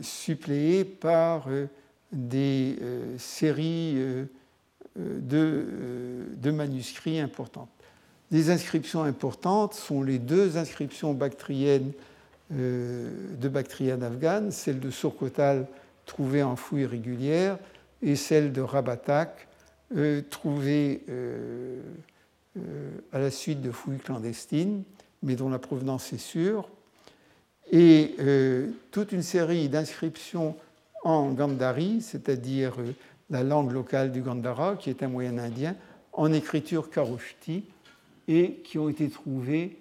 suppléées 0.02 0.84
par 0.84 1.48
des 2.12 2.76
séries 3.18 3.96
de, 4.96 6.26
de, 6.36 6.50
manuscrits 6.50 7.20
importantes. 7.20 7.68
Les 8.30 8.50
inscriptions 8.50 9.02
importantes 9.02 9.74
sont 9.74 10.02
les 10.02 10.18
deux 10.18 10.56
inscriptions 10.56 11.12
bactriennes 11.12 11.92
de 12.50 13.48
Bactriane 13.48 14.02
afghane, 14.02 14.50
celle 14.50 14.80
de 14.80 14.90
Surkotal 14.90 15.66
trouvée 16.06 16.42
en 16.42 16.56
fouille 16.56 16.86
régulière, 16.86 17.58
et 18.02 18.16
celle 18.16 18.52
de 18.52 18.60
Rabatak, 18.60 19.48
euh, 19.96 20.22
trouvée 20.28 21.02
euh, 21.08 21.80
euh, 22.58 22.90
à 23.12 23.18
la 23.18 23.30
suite 23.30 23.60
de 23.60 23.70
fouilles 23.70 23.98
clandestines, 23.98 24.82
mais 25.22 25.36
dont 25.36 25.48
la 25.48 25.58
provenance 25.58 26.12
est 26.12 26.18
sûre, 26.18 26.68
et 27.72 28.16
toute 28.90 29.12
une 29.12 29.22
série 29.22 29.68
d'inscriptions 29.68 30.56
en 31.02 31.32
Gandhari, 31.32 32.00
c'est-à-dire 32.00 32.74
la 33.30 33.42
langue 33.42 33.72
locale 33.72 34.12
du 34.12 34.20
Gandhara, 34.20 34.76
qui 34.76 34.90
est 34.90 35.02
un 35.02 35.08
moyen 35.08 35.38
indien, 35.38 35.74
en 36.12 36.32
écriture 36.32 36.90
karushti, 36.90 37.64
et 38.28 38.60
qui 38.64 38.78
ont 38.78 38.88
été 38.88 39.08
trouvées, 39.08 39.76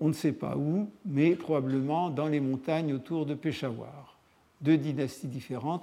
on 0.00 0.08
ne 0.08 0.12
sait 0.12 0.32
pas 0.32 0.56
où, 0.56 0.90
mais 1.04 1.36
probablement 1.36 2.10
dans 2.10 2.28
les 2.28 2.40
montagnes 2.40 2.92
autour 2.92 3.24
de 3.24 3.34
Peshawar 3.34 4.16
deux 4.60 4.76
dynasties 4.76 5.28
différentes. 5.28 5.82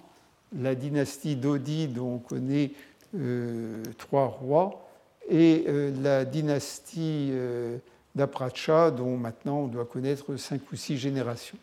La 0.55 0.75
dynastie 0.75 1.35
d'Odi, 1.35 1.87
dont 1.87 2.15
on 2.15 2.17
connaît 2.19 2.71
euh, 3.15 3.81
trois 3.97 4.27
rois, 4.27 4.87
et 5.29 5.65
euh, 5.67 5.91
la 6.01 6.25
dynastie 6.25 7.29
euh, 7.31 7.77
d'Apracha, 8.15 8.91
dont 8.91 9.17
maintenant 9.17 9.61
on 9.61 9.67
doit 9.67 9.85
connaître 9.85 10.35
cinq 10.37 10.61
ou 10.71 10.75
six 10.75 10.97
générations. 10.97 11.57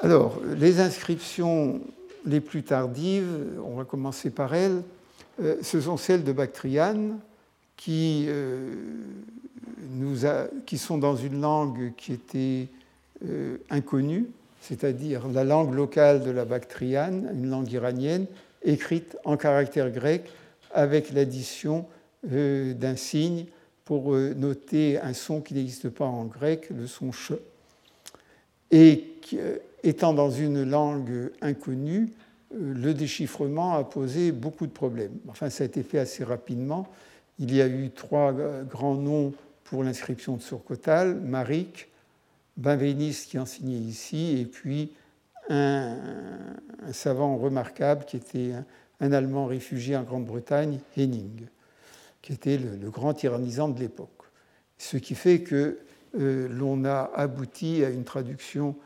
Alors, 0.00 0.40
les 0.56 0.80
inscriptions 0.80 1.80
les 2.26 2.40
plus 2.40 2.62
tardives, 2.62 3.28
on 3.64 3.76
va 3.76 3.84
commencer 3.84 4.30
par 4.30 4.54
elles, 4.54 4.82
ce 5.62 5.80
sont 5.80 5.96
celles 5.96 6.24
de 6.24 6.32
Bactriane, 6.32 7.18
a, 10.24 10.46
qui 10.66 10.78
sont 10.78 10.98
dans 10.98 11.16
une 11.16 11.40
langue 11.40 11.92
qui 11.96 12.12
était 12.12 12.68
inconnue, 13.70 14.26
c'est-à-dire 14.60 15.26
la 15.28 15.44
langue 15.44 15.74
locale 15.74 16.22
de 16.22 16.30
la 16.30 16.44
Bactriane, 16.44 17.30
une 17.34 17.50
langue 17.50 17.70
iranienne, 17.72 18.26
écrite 18.62 19.16
en 19.24 19.36
caractère 19.36 19.90
grec 19.90 20.30
avec 20.72 21.12
l'addition 21.12 21.86
euh, 22.30 22.72
d'un 22.74 22.96
signe 22.96 23.46
pour 23.84 24.14
euh, 24.14 24.34
noter 24.34 24.98
un 25.00 25.12
son 25.12 25.40
qui 25.40 25.54
n'existe 25.54 25.88
pas 25.88 26.04
en 26.04 26.24
grec, 26.24 26.70
le 26.70 26.86
son 26.86 27.12
ch. 27.12 27.38
Et 28.70 29.12
euh, 29.34 29.58
étant 29.82 30.14
dans 30.14 30.30
une 30.30 30.62
langue 30.64 31.30
inconnue, 31.40 32.10
le 32.54 32.92
déchiffrement 32.92 33.74
a 33.74 33.84
posé 33.84 34.30
beaucoup 34.30 34.66
de 34.66 34.72
problèmes. 34.72 35.16
Enfin, 35.28 35.50
ça 35.50 35.64
a 35.64 35.66
été 35.66 35.82
fait 35.82 35.98
assez 35.98 36.22
rapidement. 36.22 36.86
Il 37.38 37.54
y 37.54 37.62
a 37.62 37.66
eu 37.66 37.90
trois 37.90 38.32
grands 38.68 38.94
noms 38.94 39.32
pour 39.64 39.82
l'inscription 39.82 40.36
de 40.36 40.42
Surkotal, 40.42 41.18
Marik, 41.20 41.88
Benveniste 42.58 43.30
qui 43.30 43.38
enseignait 43.38 43.78
ici, 43.78 44.38
et 44.38 44.44
puis 44.44 44.92
un, 45.48 45.96
savant 46.92 47.36
remarquable 47.36 48.04
qui 48.04 48.16
était 48.16 48.52
un, 49.00 49.12
Allemand 49.12 49.46
réfugié 49.46 49.96
en 49.96 50.04
Grande-Bretagne, 50.04 50.78
Henning, 50.96 51.46
qui 52.22 52.32
était 52.32 52.56
le, 52.56 52.88
grand 52.88 53.12
tyrannisant 53.12 53.68
de 53.68 53.80
l'époque. 53.80 54.08
Ce 54.78 54.96
qui 54.96 55.14
fait 55.14 55.42
que 55.42 55.78
euh, 56.18 56.48
l'on 56.48 56.84
a 56.84 57.10
abouti 57.14 57.84
à 57.84 57.90
une 57.90 58.04
traduction 58.04 58.76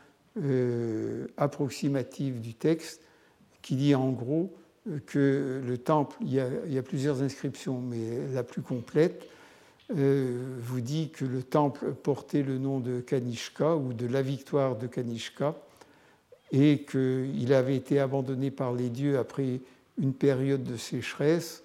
euh, 0.41 1.27
approximative 1.37 2.41
du 2.41 2.53
texte 2.53 3.01
qui 3.61 3.75
dit 3.75 3.95
en 3.95 4.09
gros 4.09 4.53
euh, 4.89 4.99
que 5.05 5.61
le 5.65 5.77
temple, 5.77 6.17
il 6.21 6.33
y, 6.33 6.39
a, 6.77 6.83
plusieurs 6.83 7.21
inscriptions, 7.21 7.79
mais 7.79 8.27
la 8.33 8.43
plus 8.43 8.61
complète, 8.61 9.27
vous 9.89 10.81
dit 10.81 11.11
que 11.11 11.23
le 11.23 11.41
temple 11.41 11.93
portait 11.93 12.43
le 12.43 12.57
nom 12.57 12.81
de 12.81 12.99
Kanishka 12.99 13.77
ou 13.77 13.93
de 13.93 14.05
la 14.05 14.21
victoire 14.21 14.75
de 14.75 14.85
Kanishka 14.85 15.55
et 16.51 16.83
qu'il 16.83 17.53
avait 17.53 17.77
été 17.77 17.97
abandonné 17.97 18.51
par 18.51 18.73
les 18.73 18.89
dieux 18.89 19.17
après 19.17 19.61
une 19.97 20.13
période 20.13 20.65
de 20.65 20.75
sécheresse 20.75 21.63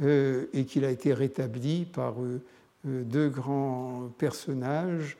euh, 0.00 0.46
et 0.52 0.64
qu'il 0.64 0.84
a 0.84 0.90
été 0.90 1.12
rétabli 1.12 1.84
par 1.84 2.14
euh, 2.20 2.40
deux 2.84 3.28
grands 3.28 4.10
personnages 4.18 5.16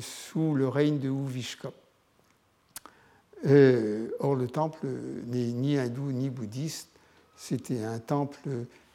sous 0.00 0.54
le 0.54 0.66
règne 0.66 0.98
de 0.98 1.10
Uvishka. 1.10 1.70
or, 3.44 4.34
le 4.34 4.46
temple 4.46 4.86
n'est 5.26 5.52
ni 5.52 5.76
hindou 5.76 6.10
ni 6.10 6.30
bouddhiste, 6.30 6.88
c'était 7.36 7.84
un 7.84 7.98
temple 7.98 8.48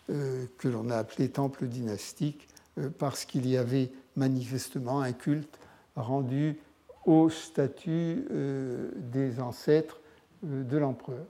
que 0.07 0.68
l'on 0.68 0.90
a 0.90 0.98
appelé 0.98 1.30
temple 1.30 1.68
dynastique 1.68 2.48
euh, 2.80 2.90
parce 2.98 3.26
qu'il 3.26 3.48
y 3.48 3.57
avait 3.57 3.91
manifestement 4.15 5.02
un 5.02 5.11
culte 5.11 5.60
rendu 5.95 6.57
au 7.06 7.30
statut 7.30 8.26
euh, 8.31 8.90
des 8.95 9.40
ancêtres 9.40 9.99
euh, 10.45 10.64
de 10.64 10.77
l'empereur. 10.77 11.26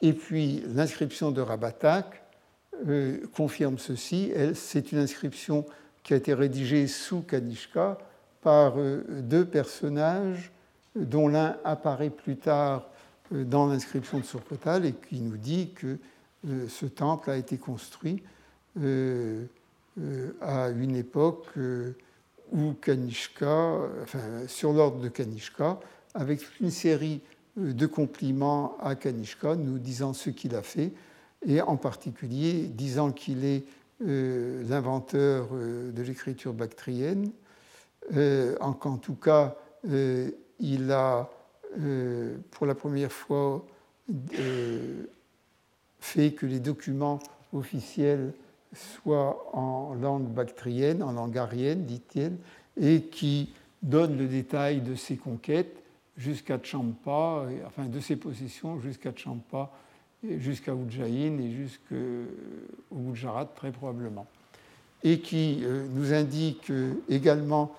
Et 0.00 0.14
puis 0.14 0.62
l'inscription 0.68 1.32
de 1.32 1.42
Rabatak 1.42 2.22
confirme 3.34 3.78
ceci. 3.78 4.32
C'est 4.54 4.92
une 4.92 4.98
inscription 4.98 5.64
qui 6.02 6.14
a 6.14 6.16
été 6.16 6.34
rédigée 6.34 6.86
sous 6.86 7.22
Kanishka 7.22 7.98
par 8.42 8.74
deux 9.08 9.44
personnages 9.44 10.52
dont 10.94 11.28
l'un 11.28 11.56
apparaît 11.64 12.10
plus 12.10 12.36
tard 12.36 12.90
dans 13.30 13.66
l'inscription 13.66 14.18
de 14.18 14.24
Surkotal 14.24 14.84
et 14.84 14.92
qui 14.92 15.20
nous 15.20 15.36
dit 15.36 15.70
que 15.74 15.98
ce 16.68 16.86
temple 16.86 17.30
a 17.30 17.36
été 17.36 17.56
construit 17.56 18.22
euh, 20.00 20.32
à 20.40 20.70
une 20.70 20.96
époque 20.96 21.46
euh, 21.56 21.92
où 22.50 22.72
Kanishka, 22.72 23.78
enfin, 24.02 24.48
sur 24.48 24.72
l'ordre 24.72 24.98
de 24.98 25.08
Kanishka, 25.08 25.78
avec 26.14 26.40
une 26.60 26.72
série 26.72 27.20
euh, 27.60 27.72
de 27.72 27.86
compliments 27.86 28.76
à 28.80 28.96
Kanishka, 28.96 29.54
nous 29.54 29.78
disant 29.78 30.12
ce 30.12 30.30
qu'il 30.30 30.56
a 30.56 30.62
fait, 30.62 30.90
et 31.46 31.60
en 31.60 31.76
particulier 31.76 32.66
disant 32.68 33.12
qu'il 33.12 33.44
est 33.44 33.64
l'inventeur 34.00 35.48
de 35.52 36.02
l'écriture 36.02 36.52
bactrienne, 36.52 37.30
en 38.12 38.72
qu'en 38.72 38.96
tout 38.98 39.14
cas, 39.14 39.56
il 39.84 40.92
a 40.92 41.30
pour 42.50 42.66
la 42.66 42.74
première 42.74 43.12
fois 43.12 43.64
fait 46.00 46.32
que 46.32 46.46
les 46.46 46.60
documents 46.60 47.18
officiels 47.52 48.32
soit 48.74 49.50
en 49.56 49.94
langue 49.94 50.28
bactrienne, 50.28 51.02
en 51.02 51.12
langue 51.12 51.38
arienne, 51.38 51.84
dit-il, 51.84 52.32
et 52.80 53.02
qui 53.02 53.52
donne 53.82 54.18
le 54.18 54.26
détail 54.26 54.80
de 54.80 54.94
ses 54.94 55.16
conquêtes 55.16 55.76
jusqu'à 56.16 56.58
Champa, 56.62 57.46
enfin 57.66 57.86
de 57.86 58.00
ses 58.00 58.16
possessions 58.16 58.80
jusqu'à 58.80 59.12
Champa, 59.14 59.70
jusqu'à 60.38 60.72
Ujjain 60.74 61.38
et 61.38 61.50
jusqu'au 61.50 61.94
Gujarat 62.92 63.46
très 63.54 63.72
probablement. 63.72 64.26
Et 65.02 65.20
qui 65.20 65.60
euh, 65.62 65.86
nous 65.92 66.12
indique 66.12 66.72
également 67.08 67.74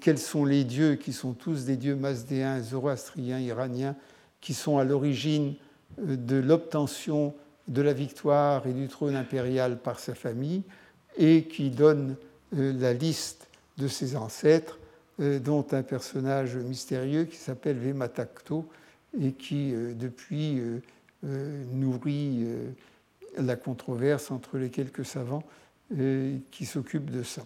quels 0.00 0.18
sont 0.18 0.44
les 0.44 0.64
dieux 0.64 0.96
qui 0.96 1.12
sont 1.12 1.32
tous 1.32 1.64
des 1.64 1.76
dieux 1.76 1.94
masdéens, 1.94 2.60
zoroastriens, 2.60 3.38
iraniens, 3.38 3.94
qui 4.40 4.54
sont 4.54 4.78
à 4.78 4.84
l'origine 4.84 5.54
de 5.98 6.36
l'obtention 6.36 7.34
de 7.68 7.82
la 7.82 7.92
victoire 7.92 8.66
et 8.66 8.72
du 8.72 8.88
trône 8.88 9.14
impérial 9.14 9.78
par 9.78 10.00
sa 10.00 10.14
famille, 10.14 10.62
et 11.16 11.44
qui 11.44 11.70
donne 11.70 12.16
la 12.52 12.92
liste 12.92 13.46
de 13.76 13.86
ses 13.86 14.16
ancêtres, 14.16 14.78
dont 15.18 15.66
un 15.72 15.82
personnage 15.82 16.56
mystérieux 16.56 17.24
qui 17.24 17.36
s'appelle 17.36 17.78
Vematakto 17.78 18.68
et 19.20 19.32
qui, 19.32 19.72
depuis, 19.72 20.60
nourrit 21.22 22.46
la 23.36 23.56
controverse 23.56 24.30
entre 24.30 24.58
les 24.58 24.70
quelques 24.70 25.04
savants 25.04 25.42
qui 25.90 26.66
s'occupent 26.66 27.10
de 27.10 27.22
ça. 27.22 27.42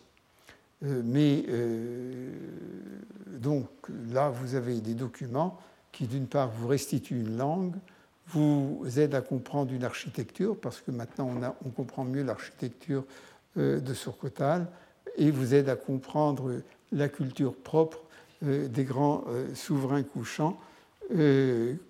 Euh, 0.84 1.02
mais 1.04 1.44
euh, 1.48 2.30
donc 3.26 3.68
là, 4.10 4.30
vous 4.30 4.54
avez 4.54 4.80
des 4.80 4.94
documents 4.94 5.58
qui, 5.92 6.06
d'une 6.06 6.26
part, 6.26 6.50
vous 6.50 6.66
restituent 6.66 7.20
une 7.20 7.36
langue, 7.36 7.74
vous 8.28 8.84
aident 8.96 9.14
à 9.14 9.20
comprendre 9.20 9.72
une 9.72 9.84
architecture, 9.84 10.56
parce 10.56 10.80
que 10.80 10.90
maintenant 10.90 11.30
on, 11.64 11.70
comprend 11.70 12.04
mieux 12.04 12.22
l'architecture 12.22 13.04
euh, 13.58 13.80
de 13.80 13.94
Surcotal, 13.94 14.66
et 15.16 15.30
vous 15.30 15.54
aident 15.54 15.68
à 15.68 15.76
comprendre 15.76 16.62
la 16.90 17.08
culture 17.08 17.54
propre 17.54 18.00
des 18.40 18.84
grands 18.84 19.24
souverains 19.54 20.02
couchants 20.02 20.58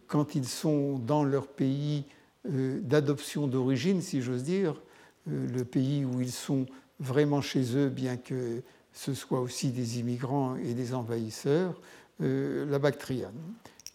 quand 0.06 0.34
ils 0.34 0.46
sont 0.46 0.98
dans 0.98 1.24
leur 1.24 1.46
pays 1.46 2.04
d'adoption 2.44 3.46
d'origine, 3.46 4.00
si 4.02 4.20
j'ose 4.20 4.42
dire, 4.42 4.80
le 5.26 5.62
pays 5.64 6.04
où 6.04 6.20
ils 6.20 6.32
sont 6.32 6.66
vraiment 6.98 7.40
chez 7.40 7.76
eux, 7.76 7.88
bien 7.88 8.16
que 8.16 8.62
ce 8.92 9.14
soit 9.14 9.40
aussi 9.40 9.70
des 9.70 9.98
immigrants 10.00 10.56
et 10.56 10.74
des 10.74 10.94
envahisseurs, 10.94 11.80
euh, 12.20 12.66
la 12.70 12.78
Bactriane. 12.78 13.32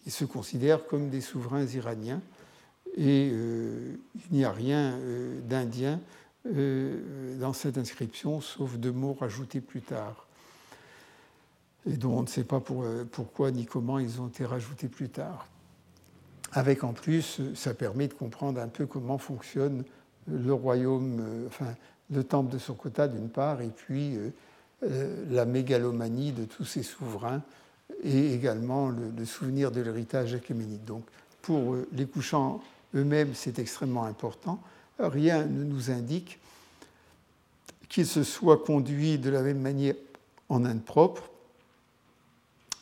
Ils 0.06 0.12
se 0.12 0.24
considèrent 0.24 0.86
comme 0.86 1.08
des 1.08 1.20
souverains 1.20 1.66
iraniens 1.66 2.20
et 2.96 3.30
euh, 3.32 3.94
il 4.30 4.36
n'y 4.36 4.44
a 4.44 4.52
rien 4.52 4.94
euh, 4.94 5.40
d'indien 5.40 6.00
dans 7.40 7.52
cette 7.52 7.76
inscription, 7.76 8.40
sauf 8.40 8.78
deux 8.78 8.92
mots 8.92 9.12
rajoutés 9.12 9.60
plus 9.60 9.82
tard, 9.82 10.27
et 11.88 11.96
dont 11.96 12.18
on 12.18 12.22
ne 12.22 12.26
sait 12.26 12.44
pas 12.44 12.60
pourquoi 12.60 13.50
ni 13.50 13.64
comment 13.66 13.98
ils 13.98 14.20
ont 14.20 14.28
été 14.28 14.44
rajoutés 14.44 14.88
plus 14.88 15.08
tard. 15.08 15.46
Avec 16.52 16.84
en 16.84 16.92
plus, 16.92 17.40
ça 17.54 17.74
permet 17.74 18.08
de 18.08 18.14
comprendre 18.14 18.60
un 18.60 18.68
peu 18.68 18.86
comment 18.86 19.18
fonctionne 19.18 19.84
le 20.26 20.52
royaume, 20.52 21.46
enfin 21.46 21.74
le 22.10 22.24
temple 22.24 22.52
de 22.52 22.58
Surkota 22.58 23.08
d'une 23.08 23.28
part, 23.28 23.60
et 23.60 23.68
puis 23.68 24.16
euh, 24.84 25.26
la 25.30 25.44
mégalomanie 25.44 26.32
de 26.32 26.44
tous 26.44 26.64
ces 26.64 26.82
souverains 26.82 27.42
et 28.02 28.32
également 28.32 28.90
le, 28.90 29.24
souvenir 29.24 29.70
de 29.70 29.80
l'héritage 29.80 30.34
achéménide. 30.34 30.84
Donc 30.84 31.04
pour 31.42 31.74
euh, 31.74 31.88
les 31.92 32.06
couchants 32.06 32.62
eux-mêmes, 32.94 33.34
c'est 33.34 33.58
extrêmement 33.58 34.04
important. 34.04 34.60
Rien 34.98 35.44
ne 35.44 35.64
nous 35.64 35.90
indique 35.90 36.38
qu'ils 37.88 38.06
se 38.06 38.22
soient 38.22 38.58
conduits 38.58 39.18
de 39.18 39.30
la 39.30 39.42
même 39.42 39.60
manière 39.60 39.94
en 40.48 40.64
Inde 40.64 40.84
propre. 40.84 41.30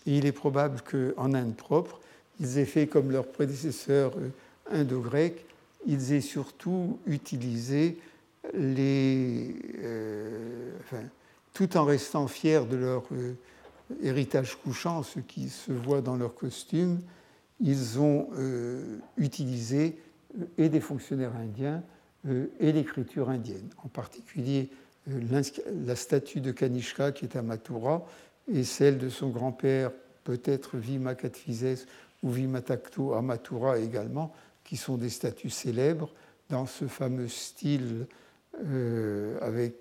Et 0.07 0.19
il 0.19 0.27
est 0.27 0.33
probable 0.33 0.81
qu'en 0.83 1.35
Inde 1.35 1.57
propre, 1.57 2.01
ils 2.41 2.59
aient 2.59 2.65
fait 2.65 2.87
comme 2.87 3.11
leurs 3.11 3.27
prédécesseurs 3.27 4.13
euh, 4.19 4.29
indo-grecs, 4.71 5.45
ils 5.87 6.13
aient 6.13 6.21
surtout 6.21 6.99
utilisé 7.07 7.99
les, 8.55 9.55
tout 11.57 11.79
en 11.79 11.85
restant 11.85 12.27
fiers 12.27 12.67
de 12.71 12.77
leur 12.77 13.05
euh, 13.13 13.33
héritage 14.03 14.57
couchant, 14.57 15.03
ce 15.03 15.21
qui 15.21 15.49
se 15.49 15.73
voit 15.73 16.03
dans 16.03 16.17
leur 16.17 16.35
costume, 16.35 17.01
ils 17.61 17.99
ont 17.99 18.29
euh, 18.37 18.99
utilisé 19.17 19.99
euh, 20.39 20.45
et 20.59 20.69
des 20.69 20.81
fonctionnaires 20.81 21.35
indiens 21.35 21.83
et 22.59 22.73
l'écriture 22.73 23.31
indienne, 23.31 23.69
en 23.85 23.89
particulier 23.89 24.69
la 25.07 25.95
statue 25.95 26.41
de 26.41 26.51
Kanishka 26.51 27.13
qui 27.13 27.25
est 27.25 27.37
à 27.37 27.43
Mathura 27.43 28.05
et 28.53 28.65
celle 28.65 28.99
de 28.99 29.09
son 29.09 29.29
grand-père, 29.29 29.91
peut-être 30.25 30.77
Vima 30.77 31.15
ou 32.23 32.31
Vima 32.31 32.61
à 33.15 33.23
Mathura 33.23 33.79
également, 33.79 34.33
qui 34.65 34.77
sont 34.77 34.97
des 34.97 35.11
statues 35.11 35.51
célèbres 35.51 36.11
dans 36.51 36.67
ce 36.67 36.87
fameux 36.87 37.29
style 37.29 38.07
avec 39.41 39.75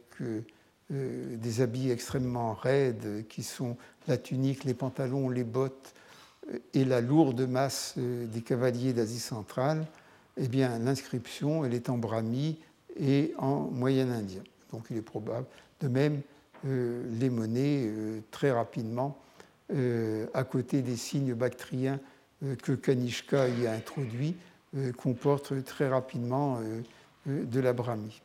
euh, 0.92 1.36
des 1.38 1.62
habits 1.62 1.90
extrêmement 1.90 2.54
raides 2.54 3.26
qui 3.28 3.42
sont 3.42 3.76
la 4.08 4.18
tunique, 4.18 4.66
les 4.66 4.76
pantalons, 4.76 5.30
les 5.30 5.44
bottes 5.44 5.96
euh, 6.54 6.60
et 6.76 6.86
la 6.86 7.02
lourde 7.02 7.42
masse 7.50 7.96
euh, 7.98 8.28
des 8.28 8.42
cavaliers 8.42 8.94
d'Asie 8.94 9.20
centrale, 9.20 9.88
eh 10.38 10.48
bien 10.48 10.78
l'inscription 10.78 11.66
elle 11.66 11.74
est 11.74 11.90
en 11.90 11.98
brahmi 11.98 12.60
et 13.00 13.34
en 13.40 13.62
moyen 13.62 14.12
indien. 14.12 14.44
Donc 14.72 14.86
il 14.92 14.98
est 14.98 15.02
probable. 15.02 15.48
De 15.82 15.88
même, 15.88 16.22
les 16.66 17.30
monnaies 17.30 17.90
très 18.32 18.52
rapidement 18.52 19.18
à 19.70 20.44
côté 20.44 20.82
des 20.82 20.96
signes 20.96 21.34
bactriens 21.34 22.00
que 22.64 22.74
Kanishka 22.74 23.48
y 23.48 23.68
a 23.68 23.72
introduits 23.72 24.36
comportent 24.98 25.64
très 25.64 25.88
rapidement 25.88 26.60
de 27.26 27.60
la 27.60 27.74
brahmi. 27.74 28.22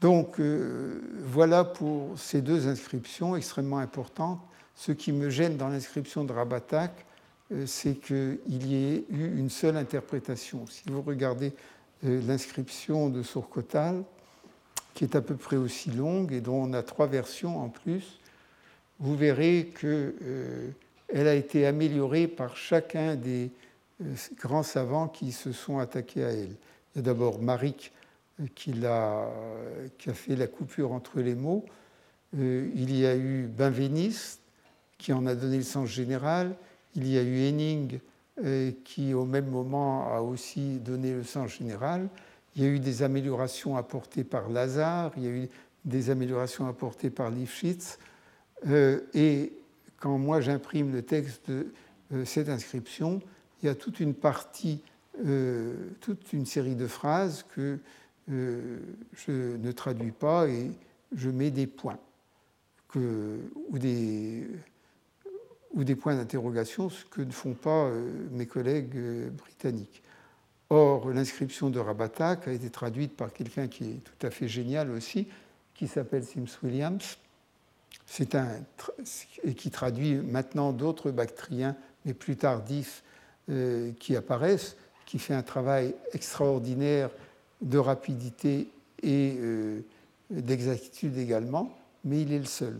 Donc 0.00 0.40
euh, 0.40 1.00
voilà 1.18 1.64
pour 1.64 2.18
ces 2.18 2.40
deux 2.40 2.66
inscriptions 2.68 3.36
extrêmement 3.36 3.78
importantes. 3.78 4.40
Ce 4.74 4.92
qui 4.92 5.12
me 5.12 5.28
gêne 5.28 5.56
dans 5.56 5.68
l'inscription 5.68 6.24
de 6.24 6.32
Rabatak, 6.32 7.04
euh, 7.52 7.66
c'est 7.66 7.96
qu'il 7.96 8.38
y 8.48 8.76
ait 8.76 9.04
eu 9.10 9.38
une 9.38 9.50
seule 9.50 9.76
interprétation. 9.76 10.64
Si 10.68 10.84
vous 10.86 11.02
regardez 11.02 11.52
euh, 12.04 12.22
l'inscription 12.26 13.10
de 13.10 13.22
Surkotal, 13.22 14.02
qui 15.00 15.04
est 15.04 15.16
à 15.16 15.22
peu 15.22 15.36
près 15.36 15.56
aussi 15.56 15.90
longue 15.90 16.30
et 16.30 16.42
dont 16.42 16.62
on 16.62 16.74
a 16.74 16.82
trois 16.82 17.06
versions 17.06 17.58
en 17.58 17.70
plus, 17.70 18.18
vous 18.98 19.16
verrez 19.16 19.72
qu'elle 19.80 21.26
a 21.26 21.34
été 21.34 21.64
améliorée 21.64 22.28
par 22.28 22.54
chacun 22.54 23.16
des 23.16 23.50
grands 24.36 24.62
savants 24.62 25.08
qui 25.08 25.32
se 25.32 25.52
sont 25.52 25.78
attaqués 25.78 26.22
à 26.22 26.32
elle. 26.32 26.54
Il 26.94 26.96
y 26.96 26.98
a 26.98 27.02
d'abord 27.02 27.40
Marik 27.40 27.92
qui 28.54 28.74
a, 28.84 29.26
qui 29.96 30.10
a 30.10 30.12
fait 30.12 30.36
la 30.36 30.46
coupure 30.46 30.92
entre 30.92 31.20
les 31.20 31.34
mots. 31.34 31.64
Euh, 32.38 32.70
il 32.74 32.94
y 32.94 33.06
a 33.06 33.16
eu 33.16 33.46
Benveniste, 33.46 34.42
qui 34.98 35.14
en 35.14 35.24
a 35.24 35.34
donné 35.34 35.56
le 35.56 35.62
sens 35.62 35.88
général. 35.88 36.54
Il 36.94 37.08
y 37.10 37.16
a 37.16 37.22
eu 37.22 37.48
Henning, 37.48 38.00
euh, 38.44 38.70
qui 38.84 39.14
au 39.14 39.24
même 39.24 39.48
moment 39.48 40.14
a 40.14 40.20
aussi 40.20 40.78
donné 40.78 41.14
le 41.14 41.24
sens 41.24 41.52
général. 41.52 42.10
Il 42.56 42.62
y 42.62 42.66
a 42.66 42.68
eu 42.68 42.80
des 42.80 43.02
améliorations 43.02 43.76
apportées 43.76 44.24
par 44.24 44.48
Lazare, 44.48 45.12
il 45.16 45.22
y 45.22 45.26
a 45.26 45.30
eu 45.30 45.48
des 45.84 46.10
améliorations 46.10 46.66
apportées 46.66 47.10
par 47.10 47.30
Lifshitz. 47.30 47.98
Euh, 48.66 49.00
et 49.14 49.52
quand 49.98 50.18
moi 50.18 50.40
j'imprime 50.40 50.92
le 50.92 51.02
texte 51.02 51.50
de 51.50 52.24
cette 52.24 52.48
inscription, 52.48 53.20
il 53.62 53.66
y 53.66 53.68
a 53.68 53.74
toute 53.74 54.00
une 54.00 54.14
partie, 54.14 54.82
toute 56.00 56.32
une 56.32 56.46
série 56.46 56.74
de 56.74 56.86
phrases 56.86 57.44
que 57.54 57.78
euh, 58.30 58.78
je 59.26 59.56
ne 59.56 59.72
traduis 59.72 60.12
pas 60.12 60.46
et 60.48 60.70
je 61.14 61.30
mets 61.30 61.50
des 61.50 61.66
points 61.66 61.98
ou, 62.94 63.78
des, 63.78 64.46
ou 65.72 65.84
des 65.84 65.96
points 65.96 66.14
d'interrogation, 66.14 66.90
ce 66.90 67.04
que 67.04 67.22
ne 67.22 67.30
font 67.30 67.54
pas 67.54 67.86
euh, 67.86 68.28
mes 68.32 68.46
collègues 68.46 68.96
euh, 68.96 69.30
britanniques. 69.30 70.02
Or, 70.70 71.10
l'inscription 71.10 71.68
de 71.68 71.80
Rabatak 71.80 72.46
a 72.46 72.52
été 72.52 72.70
traduite 72.70 73.16
par 73.16 73.32
quelqu'un 73.32 73.66
qui 73.66 73.84
est 73.84 74.04
tout 74.04 74.26
à 74.26 74.30
fait 74.30 74.46
génial 74.48 74.90
aussi, 74.90 75.26
qui 75.74 75.88
s'appelle 75.88 76.24
Sims 76.24 76.58
Williams. 76.62 77.18
C'est 78.06 78.34
un 78.34 78.48
et 79.44 79.54
qui 79.54 79.70
traduit 79.70 80.14
maintenant 80.14 80.72
d'autres 80.72 81.10
bactriens, 81.10 81.76
mais 82.04 82.14
plus 82.14 82.36
tardifs, 82.36 83.02
qui 83.98 84.14
apparaissent, 84.14 84.76
qui 85.06 85.18
fait 85.18 85.34
un 85.34 85.42
travail 85.42 85.92
extraordinaire 86.12 87.10
de 87.60 87.78
rapidité 87.78 88.68
et 89.02 89.36
euh, 89.40 89.80
d'exactitude 90.30 91.18
également, 91.18 91.76
mais 92.04 92.22
il 92.22 92.32
est 92.32 92.38
le 92.38 92.44
seul. 92.44 92.78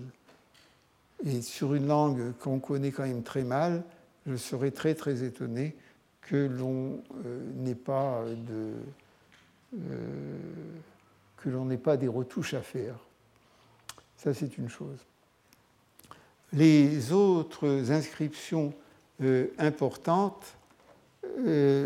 Et 1.24 1.42
sur 1.42 1.74
une 1.74 1.88
langue 1.88 2.32
qu'on 2.38 2.60
connaît 2.60 2.92
quand 2.92 3.02
même 3.02 3.24
très 3.24 3.42
mal, 3.42 3.82
je 4.26 4.36
serais 4.36 4.70
très 4.70 4.94
très 4.94 5.24
étonné 5.24 5.74
que 6.22 6.36
l'on 6.36 7.02
euh, 7.24 7.40
n'ait 7.56 7.74
pas 7.74 8.24
de 8.48 8.72
euh, 9.74 10.38
que 11.36 11.48
l'on 11.48 11.74
pas 11.76 11.96
des 11.96 12.08
retouches 12.08 12.54
à 12.54 12.60
faire. 12.60 12.96
Ça 14.16 14.34
c'est 14.34 14.58
une 14.58 14.68
chose. 14.68 14.98
Les 16.52 17.12
autres 17.12 17.90
inscriptions 17.90 18.74
importantes 19.58 20.56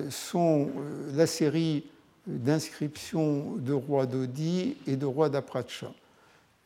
sont 0.08 0.70
la 1.12 1.26
série 1.26 1.84
d'inscriptions 2.26 3.56
de 3.56 3.72
rois 3.74 4.06
d'Odi 4.06 4.76
et 4.86 4.96
de 4.96 5.04
rois 5.04 5.28
d'Apracha. 5.28 5.92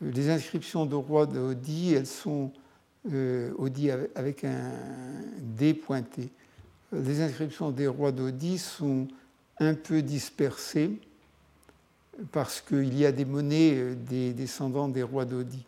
Les 0.01 0.31
inscriptions 0.31 0.87
de 0.87 0.95
rois 0.95 1.27
d'Odi, 1.27 1.95
elles 1.95 2.07
sont 2.07 2.53
Odi 3.05 3.91
avec 3.91 4.45
un 4.45 4.73
D 5.41 5.75
pointé. 5.75 6.31
Les 6.93 7.21
inscriptions 7.21 7.71
des 7.71 7.87
rois 7.87 8.13
d'Odi 8.13 8.59
sont 8.59 9.09
un 9.59 9.75
peu 9.75 10.03
dispersées 10.03 10.99
parce 12.33 12.61
qu'il 12.61 12.99
y 12.99 13.05
a 13.05 13.13
des 13.13 13.25
monnaies 13.25 13.95
des 13.95 14.33
descendants 14.33 14.89
des 14.89 15.03
rois 15.03 15.25
d'Odi. 15.25 15.65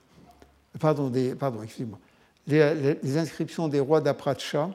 Pardon, 0.78 1.12
pardon 1.38 1.62
excusez-moi. 1.62 1.98
Les, 2.46 3.16
inscriptions 3.16 3.68
des 3.68 3.80
rois 3.80 4.00
d'Apracha 4.00 4.70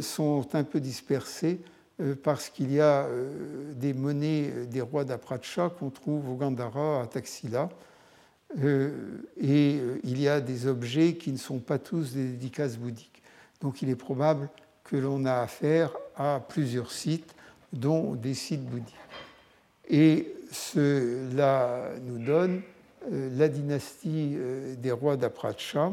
sont 0.00 0.48
un 0.54 0.64
peu 0.64 0.80
dispersées 0.80 1.60
euh, 2.00 2.14
parce 2.20 2.48
qu'il 2.48 2.72
y 2.72 2.80
a 2.80 3.04
euh, 3.04 3.72
des 3.74 3.92
monnaies 3.92 4.50
euh, 4.50 4.64
des 4.64 4.80
rois 4.80 5.04
d'Apracha 5.04 5.70
qu'on 5.70 5.90
trouve 5.90 6.28
au 6.30 6.34
Gandhara, 6.34 7.02
à 7.02 7.06
Taxila, 7.06 7.68
et 9.40 9.78
il 10.04 10.20
y 10.20 10.28
a 10.28 10.42
des 10.42 10.66
objets 10.66 11.14
qui 11.14 11.32
ne 11.32 11.38
sont 11.38 11.58
pas 11.58 11.78
tous 11.78 12.12
des 12.12 12.32
dédicaces 12.32 12.76
bouddhiques. 12.76 13.22
Donc 13.62 13.80
il 13.80 13.88
est 13.88 13.96
probable 13.96 14.50
que 14.84 14.96
l'on 14.96 15.24
a 15.24 15.36
affaire 15.36 15.92
à 16.16 16.40
plusieurs 16.46 16.90
sites, 16.90 17.34
dont 17.72 18.14
des 18.14 18.34
sites 18.34 18.64
bouddhiques. 18.64 18.94
Et 19.88 20.34
cela 20.50 21.90
nous 22.02 22.18
donne 22.18 22.62
la 23.10 23.48
dynastie 23.48 24.36
des 24.78 24.92
rois 24.92 25.16
d'Apracha 25.16 25.92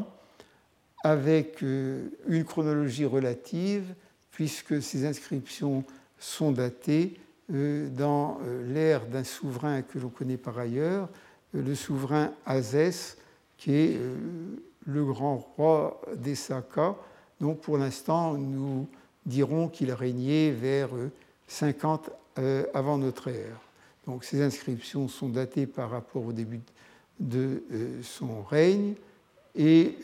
avec 1.02 1.62
une 1.62 2.44
chronologie 2.44 3.06
relative 3.06 3.94
puisque 4.30 4.82
ces 4.82 5.04
inscriptions 5.04 5.84
sont 6.18 6.52
datées 6.52 7.18
euh, 7.52 7.88
dans 7.88 8.38
euh, 8.46 8.72
l'ère 8.72 9.06
d'un 9.06 9.24
souverain 9.24 9.82
que 9.82 9.98
l'on 9.98 10.08
connaît 10.08 10.36
par 10.36 10.58
ailleurs, 10.58 11.08
euh, 11.54 11.62
le 11.62 11.74
souverain 11.74 12.32
Azès, 12.46 13.18
qui 13.56 13.74
est 13.74 14.00
le 14.86 15.04
grand 15.04 15.36
roi 15.36 16.00
des 16.16 16.34
Saka. 16.34 16.96
Donc 17.40 17.60
pour 17.60 17.78
l'instant, 17.78 18.34
nous 18.34 18.86
dirons 19.26 19.68
qu'il 19.68 19.92
régnait 19.92 20.50
vers 20.50 20.90
50 21.46 22.10
avant 22.74 22.98
notre 22.98 23.28
ère. 23.28 23.60
Donc 24.06 24.24
ces 24.24 24.42
inscriptions 24.42 25.08
sont 25.08 25.28
datées 25.28 25.66
par 25.66 25.90
rapport 25.90 26.24
au 26.24 26.32
début 26.32 26.60
de 27.18 27.62
son 28.02 28.42
règne 28.42 28.94
et 29.54 29.96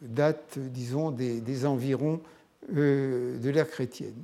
date, 0.00 0.58
disons, 0.58 1.10
des, 1.10 1.66
environs 1.66 2.20
euh, 2.74 3.38
de 3.38 3.50
l'ère 3.50 3.68
chrétienne. 3.68 4.22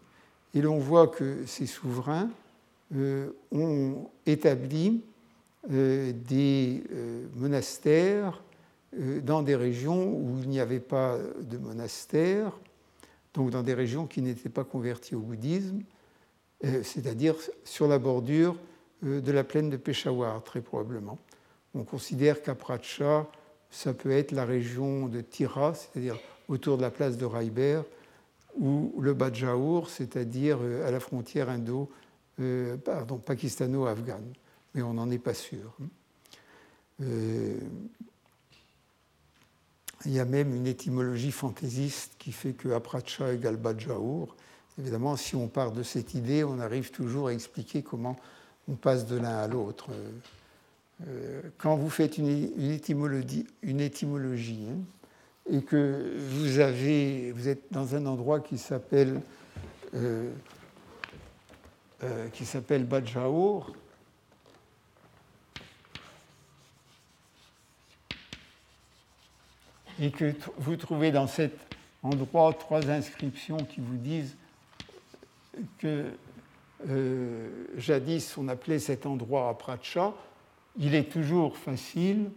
Et 0.54 0.60
l'on 0.60 0.78
voit 0.78 1.08
que 1.08 1.44
ces 1.46 1.66
souverains 1.66 2.30
euh, 2.94 3.30
ont 3.50 4.08
établi 4.26 5.02
euh, 5.70 6.12
des 6.28 6.82
monastères 7.36 8.42
dans 9.22 9.42
des 9.42 9.56
régions 9.56 10.12
où 10.12 10.38
il 10.42 10.48
n'y 10.48 10.60
avait 10.60 10.80
pas 10.80 11.18
de 11.40 11.58
monastères, 11.58 12.52
donc 13.34 13.50
dans 13.50 13.62
des 13.62 13.74
régions 13.74 14.06
qui 14.06 14.22
n'étaient 14.22 14.48
pas 14.48 14.64
converties 14.64 15.14
au 15.14 15.20
bouddhisme, 15.20 15.82
c'est-à-dire 16.62 17.34
sur 17.64 17.88
la 17.88 17.98
bordure 17.98 18.56
de 19.02 19.32
la 19.32 19.44
plaine 19.44 19.70
de 19.70 19.76
Peshawar, 19.76 20.42
très 20.44 20.60
probablement. 20.60 21.18
On 21.74 21.82
considère 21.82 22.42
qu'Apracha 22.42 23.26
ça 23.74 23.92
peut 23.92 24.12
être 24.12 24.30
la 24.30 24.44
région 24.44 25.08
de 25.08 25.20
Tira, 25.20 25.74
c'est-à-dire 25.74 26.16
autour 26.48 26.76
de 26.76 26.82
la 26.82 26.92
place 26.92 27.16
de 27.16 27.24
Raiber, 27.24 27.82
ou 28.56 28.94
le 29.00 29.14
Badjaour, 29.14 29.90
c'est-à-dire 29.90 30.58
euh, 30.62 30.86
à 30.86 30.92
la 30.92 31.00
frontière 31.00 31.48
indo, 31.50 31.90
euh, 32.38 32.76
pakistano-afghane. 33.26 34.32
Mais 34.74 34.82
on 34.82 34.94
n'en 34.94 35.10
est 35.10 35.18
pas 35.18 35.34
sûr. 35.34 35.76
Euh, 37.02 37.58
il 40.04 40.12
y 40.12 40.20
a 40.20 40.24
même 40.24 40.54
une 40.54 40.66
étymologie 40.66 41.32
fantaisiste 41.32 42.12
qui 42.18 42.32
fait 42.32 42.52
que 42.52 42.70
Apracha 42.70 43.32
égale 43.32 43.56
Badjaour. 43.56 44.34
Évidemment, 44.78 45.16
si 45.16 45.36
on 45.36 45.48
part 45.48 45.72
de 45.72 45.82
cette 45.82 46.14
idée, 46.14 46.44
on 46.44 46.58
arrive 46.58 46.90
toujours 46.90 47.28
à 47.28 47.32
expliquer 47.32 47.82
comment 47.82 48.16
on 48.68 48.74
passe 48.74 49.06
de 49.06 49.16
l'un 49.16 49.36
à 49.36 49.46
l'autre. 49.46 49.90
Euh, 51.06 51.42
quand 51.58 51.76
vous 51.76 51.90
faites 51.90 52.18
une, 52.18 52.28
étymologie, 52.70 53.46
hein, 54.70 54.78
et 55.50 55.62
que 55.62 56.16
vous, 56.18 56.58
êtes 57.48 57.62
dans 57.70 57.94
un 57.94 58.06
endroit 58.06 58.40
qui 58.40 58.58
s'appelle 58.58 59.20
euh, 59.94 60.30
euh, 62.02 62.28
qui 62.28 62.44
s'appelle 62.44 62.84
et 70.00 70.10
que 70.10 70.34
vous 70.58 70.76
trouvez 70.76 71.10
dans 71.12 71.26
cet 71.26 71.52
endroit 72.02 72.52
trois 72.52 72.88
inscriptions 72.90 73.58
qui 73.58 73.80
vous 73.80 73.96
disent 73.96 74.36
que 75.78 76.10
jadis 77.76 78.36
on 78.36 78.48
appelait 78.48 78.78
cet 78.78 79.06
endroit 79.06 79.48
Apracha, 79.48 80.12
il 80.78 80.94
est 80.94 81.10
toujours 81.10 81.56
facile 81.56 82.30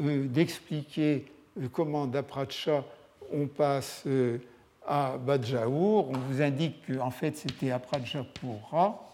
euh, 0.00 0.26
d'expliquer 0.26 1.26
euh, 1.60 1.68
comment 1.72 2.06
d'Apracha 2.06 2.84
on 3.32 3.46
passe 3.46 4.04
euh, 4.06 4.38
à 4.86 5.18
Badjaour. 5.18 6.08
On 6.10 6.18
vous 6.18 6.40
indique 6.40 6.86
qu'en 6.86 7.10
fait 7.10 7.36
c'était 7.36 7.70
Aprachapura. 7.70 9.04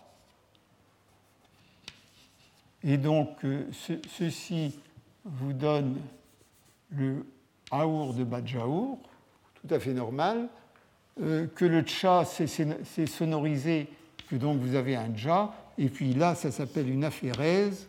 Et 2.83 2.99
donc 2.99 3.39
ceci 4.19 4.79
vous 5.25 5.55
donne 5.55 5.99
le 6.91 7.25
Aour 7.81 8.15
de 8.15 8.25
Badjaour, 8.25 8.99
tout 9.55 9.75
à 9.75 9.79
fait 9.79 9.93
normal, 9.93 10.49
que 11.17 11.65
le 11.65 11.83
Tcha 11.83 12.25
c'est 12.25 13.07
sonorisé, 13.07 13.87
que 14.29 14.37
donc 14.37 14.59
vous 14.59 14.75
avez 14.75 14.97
un 14.97 15.15
Dja, 15.15 15.53
et 15.79 15.89
puis 15.89 16.13
là 16.13 16.35
ça 16.35 16.51
s'appelle 16.51 16.89
une 16.89 17.05
aphérèse, 17.05 17.87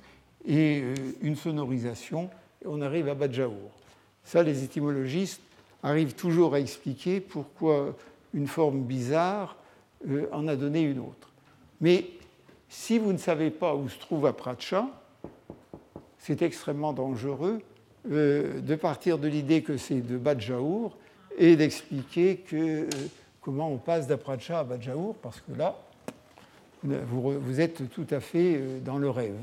et 0.47 0.81
euh, 0.81 0.93
une 1.21 1.35
sonorisation, 1.35 2.29
et 2.63 2.67
on 2.67 2.81
arrive 2.81 3.09
à 3.09 3.15
Badjaour. 3.15 3.71
Ça, 4.23 4.43
les 4.43 4.63
étymologistes 4.63 5.41
arrivent 5.83 6.15
toujours 6.15 6.53
à 6.55 6.59
expliquer 6.59 7.19
pourquoi 7.19 7.95
une 8.33 8.47
forme 8.47 8.81
bizarre 8.81 9.55
euh, 10.09 10.27
en 10.31 10.47
a 10.47 10.55
donné 10.55 10.81
une 10.81 10.99
autre. 10.99 11.29
Mais 11.81 12.05
si 12.69 12.97
vous 12.97 13.11
ne 13.11 13.17
savez 13.17 13.51
pas 13.51 13.75
où 13.75 13.89
se 13.89 13.99
trouve 13.99 14.25
Apracha, 14.25 14.87
c'est 16.17 16.41
extrêmement 16.41 16.93
dangereux 16.93 17.61
euh, 18.11 18.61
de 18.61 18.75
partir 18.75 19.17
de 19.17 19.27
l'idée 19.27 19.61
que 19.61 19.77
c'est 19.77 20.01
de 20.01 20.17
Badjaour 20.17 20.97
et 21.37 21.55
d'expliquer 21.55 22.37
que, 22.37 22.87
comment 23.41 23.71
on 23.71 23.77
passe 23.77 24.07
d'Apracha 24.07 24.59
à 24.59 24.63
Badjaour, 24.63 25.15
parce 25.15 25.41
que 25.41 25.57
là, 25.57 25.75
vous, 26.83 27.59
êtes 27.59 27.89
tout 27.89 28.05
à 28.11 28.19
fait 28.19 28.61
dans 28.83 28.97
le 28.97 29.09
rêve. 29.09 29.35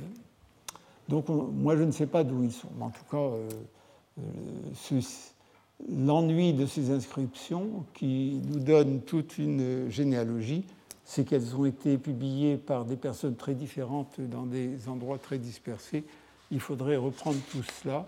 Donc 1.09 1.29
moi 1.29 1.77
je 1.77 1.83
ne 1.83 1.91
sais 1.91 2.07
pas 2.07 2.25
d'où 2.25 2.45
ils 2.45 2.53
sont, 2.53 2.69
mais 2.79 2.85
en 2.85 2.91
tout 2.91 3.05
cas 3.11 3.17
euh, 3.17 3.49
euh, 4.21 5.01
l'ennui 5.91 6.53
de 6.53 6.67
ces 6.67 6.91
inscriptions 6.91 7.85
qui 7.95 8.41
nous 8.49 8.61
donne 8.61 9.01
toute 9.03 9.39
une 9.39 9.91
généalogie, 9.91 10.65
c'est 11.05 11.25
qu'elles 11.25 11.57
ont 11.57 11.65
été 11.65 11.99
publiées 11.99 12.57
par 12.57 12.85
des 12.85 12.97
personnes 12.97 13.35
très 13.35 13.55
différentes 13.55 14.21
dans 14.21 14.47
des 14.47 14.89
endroits 14.89 15.19
très 15.19 15.39
dispersés. 15.39 16.05
Il 16.51 16.61
faudrait 16.61 16.97
reprendre 16.97 17.39
tout 17.51 17.63
cela. 17.83 18.07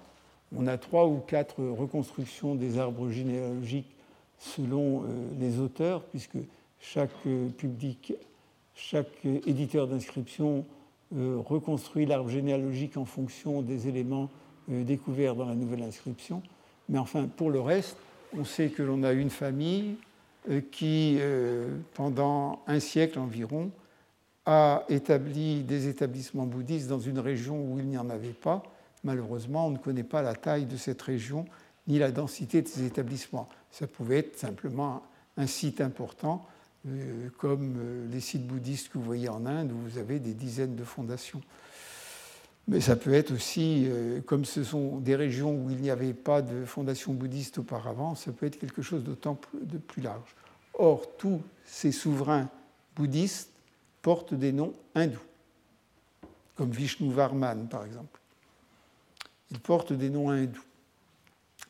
On 0.56 0.66
a 0.66 0.78
trois 0.78 1.06
ou 1.06 1.18
quatre 1.18 1.62
reconstructions 1.62 2.54
des 2.54 2.78
arbres 2.78 3.10
généalogiques 3.10 3.94
selon 4.38 5.02
euh, 5.02 5.06
les 5.38 5.58
auteurs, 5.58 6.02
puisque 6.04 6.38
chaque 6.80 7.10
public, 7.56 8.14
chaque 8.74 9.24
éditeur 9.24 9.88
d'inscription 9.88 10.64
euh, 11.16 11.36
reconstruit 11.38 12.06
l'arbre 12.06 12.28
généalogique 12.28 12.96
en 12.96 13.04
fonction 13.04 13.62
des 13.62 13.86
éléments 13.86 14.30
euh, 14.70 14.82
découverts 14.82 15.36
dans 15.36 15.44
la 15.44 15.54
nouvelle 15.54 15.82
inscription. 15.82 16.42
Mais 16.88 16.98
enfin, 16.98 17.28
pour 17.36 17.50
le 17.50 17.60
reste, 17.60 17.96
on 18.36 18.44
sait 18.44 18.68
que 18.70 18.82
l'on 18.82 19.04
a 19.04 19.12
une 19.12 19.30
famille 19.30 19.96
euh, 20.50 20.60
qui, 20.72 21.18
pendant 21.94 22.62
un 22.66 22.80
siècle 22.80 23.18
environ, 23.18 23.70
a 24.44 24.84
établi 24.88 25.62
des 25.62 25.88
établissements 25.88 26.46
bouddhistes 26.46 26.88
dans 26.88 26.98
une 26.98 27.18
région 27.18 27.62
où 27.62 27.78
il 27.78 27.86
n'y 27.86 27.98
en 27.98 28.10
avait 28.10 28.28
pas. 28.30 28.62
Malheureusement, 29.04 29.68
on 29.68 29.70
ne 29.70 29.78
connaît 29.78 30.02
pas 30.02 30.22
la 30.22 30.34
taille 30.34 30.66
de 30.66 30.76
cette 30.76 31.02
région 31.02 31.44
ni 31.86 31.98
la 31.98 32.10
densité 32.10 32.62
de 32.62 32.68
ces 32.68 32.84
établissements. 32.84 33.48
Ça 33.70 33.86
pouvait 33.86 34.18
être 34.18 34.38
simplement 34.38 35.02
un 35.36 35.46
site 35.46 35.80
important 35.80 36.46
euh, 36.86 37.28
comme 37.38 37.76
euh, 37.78 38.06
les 38.10 38.20
sites 38.20 38.46
bouddhistes 38.46 38.88
que 38.90 38.98
vous 38.98 39.04
voyez 39.04 39.28
en 39.28 39.46
Inde, 39.46 39.72
où 39.72 39.76
vous 39.76 39.98
avez 39.98 40.18
des 40.18 40.34
dizaines 40.34 40.76
de 40.76 40.84
fondations. 40.84 41.40
Mais 42.66 42.80
ça 42.80 42.96
peut 42.96 43.12
être 43.12 43.32
aussi, 43.32 43.84
euh, 43.86 44.20
comme 44.22 44.44
ce 44.44 44.64
sont 44.64 44.98
des 44.98 45.16
régions 45.16 45.54
où 45.54 45.70
il 45.70 45.78
n'y 45.78 45.90
avait 45.90 46.14
pas 46.14 46.40
de 46.40 46.64
fondation 46.64 47.12
bouddhiste 47.12 47.58
auparavant, 47.58 48.14
ça 48.14 48.32
peut 48.32 48.46
être 48.46 48.58
quelque 48.58 48.82
chose 48.82 49.04
d'autant 49.04 49.38
de 49.54 49.78
plus 49.78 50.02
large. 50.02 50.34
Or, 50.74 51.16
tous 51.18 51.42
ces 51.64 51.92
souverains 51.92 52.48
bouddhistes 52.96 53.50
portent 54.02 54.34
des 54.34 54.52
noms 54.52 54.72
hindous, 54.94 55.18
comme 56.56 56.70
Vishnu 56.70 57.12
Varman 57.12 57.68
par 57.68 57.84
exemple. 57.84 58.20
Ils 59.54 59.60
portent 59.60 59.92
des 59.92 60.10
noms 60.10 60.30
hindous. 60.30 60.64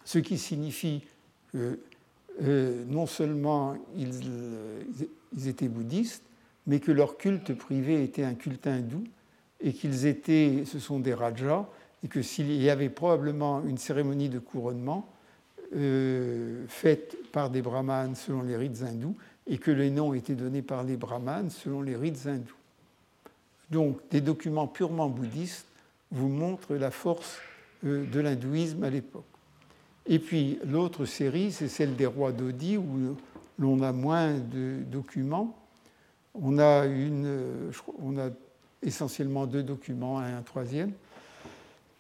Ce 0.04 0.18
qui 0.18 0.38
signifie 0.38 1.04
que 1.52 1.78
euh, 2.42 2.84
non 2.88 3.06
seulement 3.06 3.76
ils, 3.96 5.48
étaient 5.48 5.68
bouddhistes, 5.68 6.22
mais 6.66 6.80
que 6.80 6.90
leur 6.92 7.18
culte 7.18 7.54
privé 7.54 8.02
était 8.02 8.24
un 8.24 8.34
culte 8.34 8.66
hindou 8.66 9.04
et 9.60 9.72
qu'ils 9.72 10.06
étaient, 10.06 10.64
ce 10.66 10.78
sont 10.78 10.98
des 10.98 11.14
rajas, 11.14 11.66
et 12.02 12.08
que 12.08 12.22
s'il 12.22 12.50
y 12.52 12.70
avait 12.70 12.88
probablement 12.88 13.62
une 13.64 13.78
cérémonie 13.78 14.28
de 14.28 14.38
couronnement 14.38 15.08
euh, 15.76 16.64
faite 16.68 17.16
par 17.32 17.50
des 17.50 17.62
brahmanes 17.62 18.14
selon 18.14 18.42
les 18.42 18.56
rites 18.56 18.82
hindous, 18.82 19.16
et 19.46 19.58
que 19.58 19.70
les 19.70 19.90
noms 19.90 20.14
étaient 20.14 20.34
donnés 20.34 20.62
par 20.62 20.84
les 20.84 20.96
brahmanes 20.96 21.50
selon 21.50 21.82
les 21.82 21.96
rites 21.96 22.26
hindous. 22.26 22.56
Donc, 23.70 23.98
des 24.10 24.20
documents 24.20 24.66
purement 24.66 25.08
bouddhistes 25.08 25.66
vous 26.10 26.28
montrent 26.28 26.74
la 26.74 26.90
force 26.90 27.38
euh, 27.38 27.53
de 27.84 28.20
l'hindouisme 28.20 28.82
à 28.82 28.90
l'époque. 28.90 29.24
Et 30.06 30.18
puis, 30.18 30.58
l'autre 30.66 31.04
série, 31.06 31.52
c'est 31.52 31.68
celle 31.68 31.96
des 31.96 32.06
rois 32.06 32.32
d'Odi, 32.32 32.76
où 32.76 33.16
l'on 33.58 33.82
a 33.82 33.92
moins 33.92 34.34
de 34.34 34.82
documents. 34.90 35.56
On 36.34 36.58
a, 36.58 36.86
une, 36.86 37.70
on 38.02 38.18
a 38.18 38.30
essentiellement 38.82 39.46
deux 39.46 39.62
documents 39.62 40.22
et 40.22 40.30
un 40.30 40.42
troisième, 40.42 40.92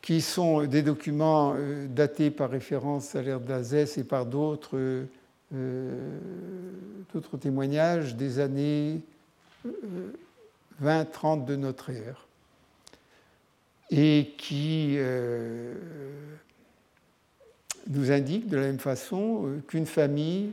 qui 0.02 0.20
sont 0.20 0.64
des 0.66 0.82
documents 0.82 1.54
euh, 1.56 1.86
datés 1.88 2.30
par 2.30 2.50
référence 2.50 3.14
à 3.14 3.22
l'ère 3.22 3.40
d'Azès 3.40 3.96
et 3.96 4.04
par 4.04 4.26
d'autres 4.26 5.06
euh, 5.54 6.18
témoignages 7.40 8.14
des 8.14 8.38
années 8.38 9.00
20-30 10.82 11.42
euh, 11.42 11.44
de 11.46 11.56
notre 11.56 11.88
ère, 11.88 12.23
et 13.90 14.34
qui 14.38 14.94
euh, 14.96 15.74
nous 17.88 18.10
indiquent 18.10 18.48
de 18.48 18.56
la 18.56 18.62
même 18.62 18.78
façon 18.78 19.60
qu'une 19.68 19.86
famille, 19.86 20.52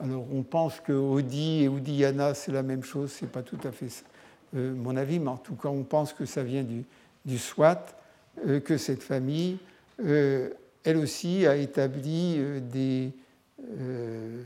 alors 0.00 0.26
on 0.32 0.42
pense 0.42 0.80
que 0.80 0.92
Odi 0.92 1.64
et 1.64 1.68
Oudiana 1.68 2.34
c'est 2.34 2.52
la 2.52 2.62
même 2.62 2.82
chose, 2.82 3.12
c'est 3.12 3.30
pas 3.30 3.42
tout 3.42 3.58
à 3.64 3.72
fait 3.72 3.88
ça, 3.88 4.04
mon 4.52 4.96
avis, 4.96 5.18
mais 5.18 5.28
en 5.28 5.36
tout 5.36 5.54
cas 5.54 5.68
on 5.68 5.82
pense 5.82 6.12
que 6.12 6.24
ça 6.24 6.42
vient 6.42 6.64
du, 6.64 7.38
Swat, 7.38 7.84
que 8.64 8.78
cette 8.78 9.02
famille, 9.02 9.58
elle 9.98 10.96
aussi, 10.98 11.46
a 11.46 11.56
établi 11.56 12.40
des 12.70 13.12
euh, 13.76 14.42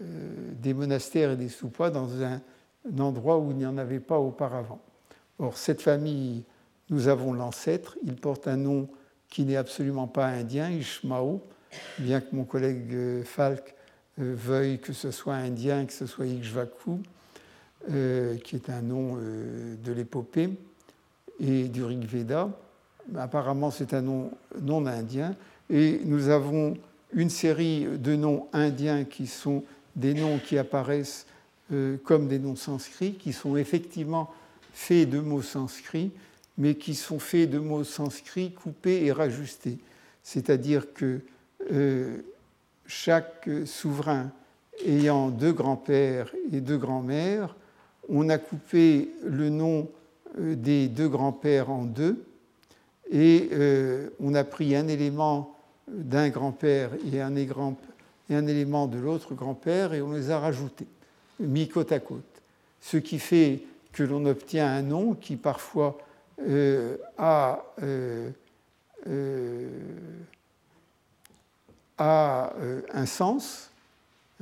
euh, 0.00 0.74
monastères 0.74 1.32
et 1.32 1.36
des 1.36 1.48
soupas 1.48 1.90
dans 1.90 2.22
un, 2.22 2.40
endroit 2.98 3.38
où 3.38 3.50
il 3.50 3.56
n'y 3.56 3.66
en 3.66 3.76
avait 3.76 4.00
pas 4.00 4.18
auparavant. 4.18 4.80
Or, 5.38 5.58
cette 5.58 5.82
famille, 5.82 6.44
nous 6.90 7.08
avons 7.08 7.32
l'ancêtre, 7.32 7.96
il 8.04 8.16
porte 8.16 8.48
un 8.48 8.56
nom 8.56 8.88
qui 9.28 9.44
n'est 9.44 9.56
absolument 9.56 10.06
pas 10.06 10.26
indien, 10.26 10.70
Ishmao, 10.70 11.40
bien 11.98 12.20
que 12.20 12.34
mon 12.34 12.44
collègue 12.44 12.92
euh, 12.92 13.24
Falk 13.24 13.74
veuille 14.18 14.80
que 14.80 14.92
ce 14.92 15.10
soit 15.10 15.34
indien, 15.34 15.86
que 15.86 15.92
ce 15.92 16.04
soit 16.04 16.26
Ikshvaku, 16.26 17.00
qui 17.88 18.56
est 18.56 18.68
un 18.68 18.82
nom 18.82 19.16
de 19.16 19.92
l'épopée 19.92 20.50
et 21.38 21.68
du 21.68 21.82
Rig 21.82 22.04
Veda. 22.04 22.50
Apparemment, 23.16 23.70
c'est 23.70 23.94
un 23.94 24.02
nom 24.02 24.30
non 24.60 24.84
indien. 24.84 25.34
Et 25.70 26.00
nous 26.04 26.28
avons 26.28 26.76
une 27.12 27.30
série 27.30 27.86
de 27.98 28.14
noms 28.14 28.48
indiens 28.52 29.04
qui 29.04 29.26
sont 29.26 29.64
des 29.96 30.14
noms 30.14 30.38
qui 30.38 30.58
apparaissent 30.58 31.26
euh, 31.72 31.96
comme 32.04 32.28
des 32.28 32.38
noms 32.38 32.56
sanscrits, 32.56 33.14
qui 33.14 33.32
sont 33.32 33.56
effectivement 33.56 34.32
faits 34.72 35.08
de 35.08 35.20
mots 35.20 35.42
sanscrits, 35.42 36.10
mais 36.58 36.74
qui 36.74 36.94
sont 36.94 37.18
faits 37.18 37.50
de 37.50 37.58
mots 37.58 37.84
sanscrits 37.84 38.52
coupés 38.52 39.04
et 39.04 39.12
rajustés. 39.12 39.78
C'est-à-dire 40.22 40.92
que 40.92 41.20
euh, 41.72 42.18
chaque 42.86 43.48
souverain 43.64 44.30
ayant 44.86 45.28
deux 45.30 45.52
grands-pères 45.52 46.32
et 46.52 46.60
deux 46.60 46.78
grands-mères, 46.78 47.56
on 48.08 48.28
a 48.28 48.38
coupé 48.38 49.10
le 49.24 49.48
nom 49.48 49.88
euh, 50.38 50.54
des 50.54 50.88
deux 50.88 51.08
grands-pères 51.08 51.70
en 51.70 51.84
deux, 51.84 52.24
et 53.12 53.50
on 54.20 54.34
a 54.34 54.44
pris 54.44 54.76
un 54.76 54.86
élément 54.86 55.56
d'un 55.88 56.28
grand-père 56.28 56.90
et 57.12 57.20
un 57.20 57.34
élément 57.34 58.86
de 58.86 58.98
l'autre 58.98 59.34
grand-père 59.34 59.92
et 59.92 60.00
on 60.00 60.12
les 60.12 60.30
a 60.30 60.38
rajoutés, 60.38 60.86
mis 61.40 61.68
côte 61.68 61.92
à 61.92 61.98
côte. 61.98 62.22
Ce 62.80 62.96
qui 62.96 63.18
fait 63.18 63.62
que 63.92 64.02
l'on 64.02 64.24
obtient 64.26 64.68
un 64.68 64.82
nom 64.82 65.14
qui 65.14 65.36
parfois 65.36 65.98
euh, 66.42 66.96
a, 67.18 67.64
euh, 67.82 68.30
euh, 69.06 69.68
a 71.98 72.52
un 72.92 73.06
sens 73.06 73.70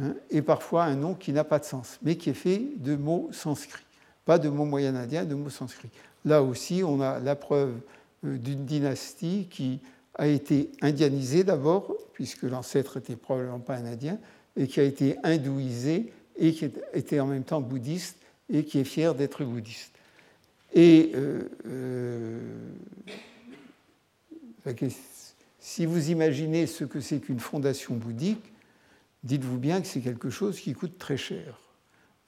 hein, 0.00 0.14
et 0.30 0.42
parfois 0.42 0.84
un 0.84 0.94
nom 0.94 1.14
qui 1.14 1.32
n'a 1.32 1.44
pas 1.44 1.58
de 1.58 1.64
sens, 1.64 1.98
mais 2.02 2.16
qui 2.16 2.30
est 2.30 2.34
fait 2.34 2.62
de 2.76 2.96
mots 2.96 3.28
sanscrits, 3.32 3.84
pas 4.24 4.38
de 4.38 4.48
mots 4.48 4.64
moyen-indiens, 4.64 5.24
de 5.24 5.34
mots 5.34 5.50
sanscrits. 5.50 5.90
Là 6.24 6.42
aussi, 6.42 6.82
on 6.84 7.00
a 7.00 7.18
la 7.18 7.36
preuve 7.36 7.74
d'une 8.22 8.64
dynastie 8.64 9.48
qui 9.50 9.80
a 10.14 10.26
été 10.26 10.70
indianisé 10.82 11.44
d'abord, 11.44 11.94
puisque 12.12 12.42
l'ancêtre 12.42 12.98
n'était 12.98 13.16
probablement 13.16 13.60
pas 13.60 13.76
un 13.76 13.86
Indien, 13.86 14.18
et 14.56 14.66
qui 14.66 14.80
a 14.80 14.82
été 14.82 15.16
hindouisé 15.22 16.12
et 16.36 16.52
qui 16.52 16.70
était 16.92 17.20
en 17.20 17.26
même 17.26 17.44
temps 17.44 17.60
bouddhiste 17.60 18.16
et 18.50 18.64
qui 18.64 18.78
est 18.80 18.84
fier 18.84 19.14
d'être 19.14 19.44
bouddhiste. 19.44 19.92
Et 20.74 21.12
euh, 21.14 21.48
euh, 21.66 22.40
si 25.60 25.86
vous 25.86 26.10
imaginez 26.10 26.66
ce 26.66 26.84
que 26.84 27.00
c'est 27.00 27.20
qu'une 27.20 27.40
fondation 27.40 27.94
bouddhique, 27.94 28.52
dites-vous 29.24 29.58
bien 29.58 29.80
que 29.80 29.86
c'est 29.86 30.00
quelque 30.00 30.30
chose 30.30 30.60
qui 30.60 30.74
coûte 30.74 30.98
très 30.98 31.16
cher. 31.16 31.58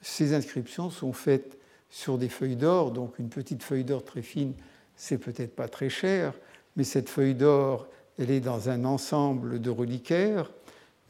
Ces 0.00 0.32
inscriptions 0.34 0.90
sont 0.90 1.12
faites 1.12 1.58
sur 1.90 2.16
des 2.16 2.28
feuilles 2.28 2.56
d'or, 2.56 2.92
donc 2.92 3.18
une 3.18 3.28
petite 3.28 3.62
feuille 3.62 3.84
d'or 3.84 4.04
très 4.04 4.22
fine, 4.22 4.54
c'est 4.96 5.18
peut-être 5.18 5.54
pas 5.54 5.68
très 5.68 5.90
cher, 5.90 6.32
mais 6.76 6.84
cette 6.84 7.08
feuille 7.08 7.34
d'or, 7.34 7.88
elle 8.18 8.30
est 8.30 8.40
dans 8.40 8.68
un 8.68 8.84
ensemble 8.84 9.60
de 9.60 9.70
reliquaires, 9.70 10.50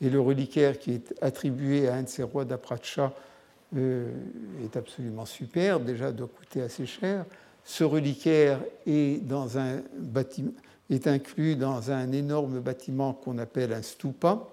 et 0.00 0.08
le 0.08 0.20
reliquaire 0.20 0.78
qui 0.78 0.92
est 0.92 1.14
attribué 1.20 1.88
à 1.88 1.94
un 1.94 2.02
de 2.02 2.08
ces 2.08 2.22
rois 2.22 2.44
d'Apracha 2.44 3.12
euh, 3.76 4.10
est 4.64 4.76
absolument 4.76 5.26
super, 5.26 5.80
déjà 5.80 6.12
doit 6.12 6.28
coûter 6.28 6.62
assez 6.62 6.86
cher. 6.86 7.24
Ce 7.64 7.84
reliquaire 7.84 8.60
est 8.86 9.20
inclus 11.06 11.56
dans 11.56 11.90
un 11.90 12.12
énorme 12.12 12.60
bâtiment 12.60 13.12
qu'on 13.12 13.38
appelle 13.38 13.72
un 13.72 13.82
stupa. 13.82 14.48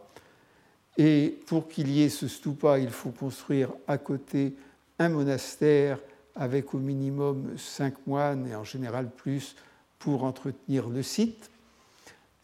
Et 0.97 1.39
pour 1.47 1.67
qu'il 1.67 1.89
y 1.89 2.03
ait 2.03 2.09
ce 2.09 2.27
stupa, 2.27 2.79
il 2.79 2.89
faut 2.89 3.11
construire 3.11 3.71
à 3.87 3.97
côté 3.97 4.55
un 4.99 5.09
monastère 5.09 5.99
avec 6.35 6.73
au 6.73 6.79
minimum 6.79 7.57
cinq 7.57 7.95
moines 8.05 8.47
et 8.47 8.55
en 8.55 8.63
général 8.63 9.09
plus 9.09 9.55
pour 9.99 10.23
entretenir 10.23 10.89
le 10.89 11.01
site. 11.01 11.49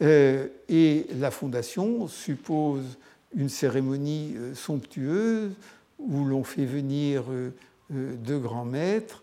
Euh, 0.02 0.48
et 0.68 1.06
la 1.18 1.30
fondation 1.30 2.08
suppose 2.08 2.98
une 3.36 3.48
cérémonie 3.48 4.34
euh, 4.36 4.54
somptueuse 4.54 5.52
où 6.06 6.24
l'on 6.24 6.44
fait 6.44 6.66
venir 6.66 7.24
euh, 7.30 7.52
deux 7.90 8.38
grands 8.38 8.64
maîtres 8.64 9.22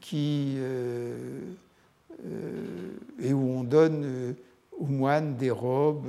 qui, 0.00 0.56
et 3.20 3.32
où 3.32 3.50
on 3.50 3.64
donne 3.64 4.34
aux 4.78 4.86
moines 4.86 5.34
des 5.36 5.50
robes 5.50 6.06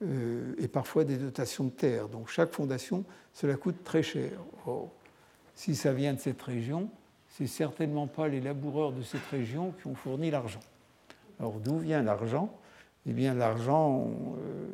et 0.00 0.68
parfois 0.68 1.02
des 1.02 1.16
dotations 1.16 1.64
de 1.64 1.70
terre. 1.70 2.08
Donc 2.08 2.28
chaque 2.28 2.52
fondation, 2.52 3.04
cela 3.32 3.56
coûte 3.56 3.82
très 3.82 4.04
cher. 4.04 4.30
Or, 4.66 4.90
si 5.56 5.74
ça 5.74 5.92
vient 5.92 6.14
de 6.14 6.20
cette 6.20 6.40
région, 6.42 6.88
c'est 7.28 7.46
certainement 7.46 8.06
pas 8.06 8.28
les 8.28 8.40
laboureurs 8.40 8.92
de 8.92 9.02
cette 9.02 9.26
région 9.30 9.72
qui 9.80 9.86
ont 9.86 9.94
fourni 9.94 10.30
l'argent. 10.30 10.60
Alors 11.40 11.54
d'où 11.54 11.78
vient 11.78 12.02
l'argent? 12.02 12.52
Eh 13.06 13.12
bien 13.12 13.34
l'argent, 13.34 14.10
euh, 14.38 14.66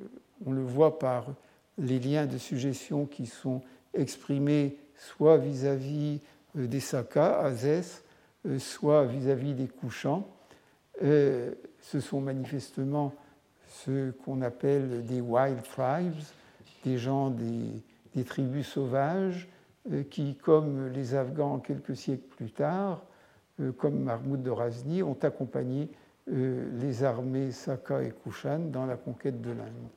on, 0.44 0.52
le 0.52 0.62
voit 0.62 0.98
par 0.98 1.26
les 1.78 1.98
liens 1.98 2.26
de 2.26 2.36
suggestion 2.36 3.06
qui 3.06 3.26
sont 3.26 3.62
exprimés 3.94 4.78
soit 4.96 5.36
vis-à-vis 5.38 6.20
euh, 6.56 6.66
des 6.66 6.80
Sakas, 6.80 7.40
Azès, 7.40 8.04
euh, 8.46 8.58
soit 8.58 9.04
vis-à-vis 9.04 9.54
des 9.54 9.68
couchants. 9.68 10.28
ce 11.00 12.00
sont 12.00 12.20
manifestement 12.20 13.14
ce 13.68 14.10
qu'on 14.10 14.42
appelle 14.42 15.04
des 15.04 15.20
wild 15.20 15.62
tribes, 15.62 16.24
des 16.84 16.98
gens 16.98 17.30
des, 17.30 18.24
tribus 18.24 18.66
sauvages 18.66 19.48
qui, 20.10 20.34
comme 20.34 20.88
les 20.88 21.14
Afghans 21.14 21.60
quelques 21.60 21.94
siècles 21.94 22.26
plus 22.36 22.50
tard, 22.50 23.04
comme 23.76 24.02
Mahmoud 24.02 24.42
de 24.42 24.50
Razni, 24.50 25.04
ont 25.04 25.16
accompagné 25.22 25.88
euh, 26.30 26.68
les 26.80 27.04
armées 27.04 27.52
Saka 27.52 28.02
et 28.02 28.12
Kushan 28.12 28.70
dans 28.70 28.84
la 28.84 28.96
conquête 28.96 29.40
de 29.40 29.50
l'Inde. 29.50 29.88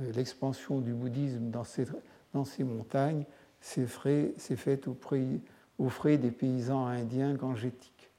Euh, 0.00 0.12
l'expansion 0.12 0.80
du 0.80 0.92
bouddhisme 0.92 1.50
dans 1.50 1.64
ces, 1.64 1.86
dans 2.32 2.44
ces 2.44 2.64
montagnes 2.64 3.24
s'est 3.60 3.86
faite 3.86 4.88
au 4.88 5.88
frais 5.88 6.18
des 6.18 6.30
paysans 6.30 6.86
indiens 6.86 7.34
gangétiques. 7.34 8.10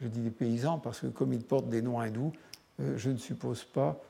Je 0.00 0.08
dis 0.08 0.20
des 0.20 0.30
paysans 0.30 0.78
parce 0.78 1.00
que 1.00 1.06
comme 1.06 1.32
ils 1.32 1.44
portent 1.44 1.68
des 1.68 1.82
noms 1.82 1.98
hindous, 2.00 2.32
je 2.78 3.10
ne 3.10 3.16
suppose 3.16 3.64
pas 3.64 4.00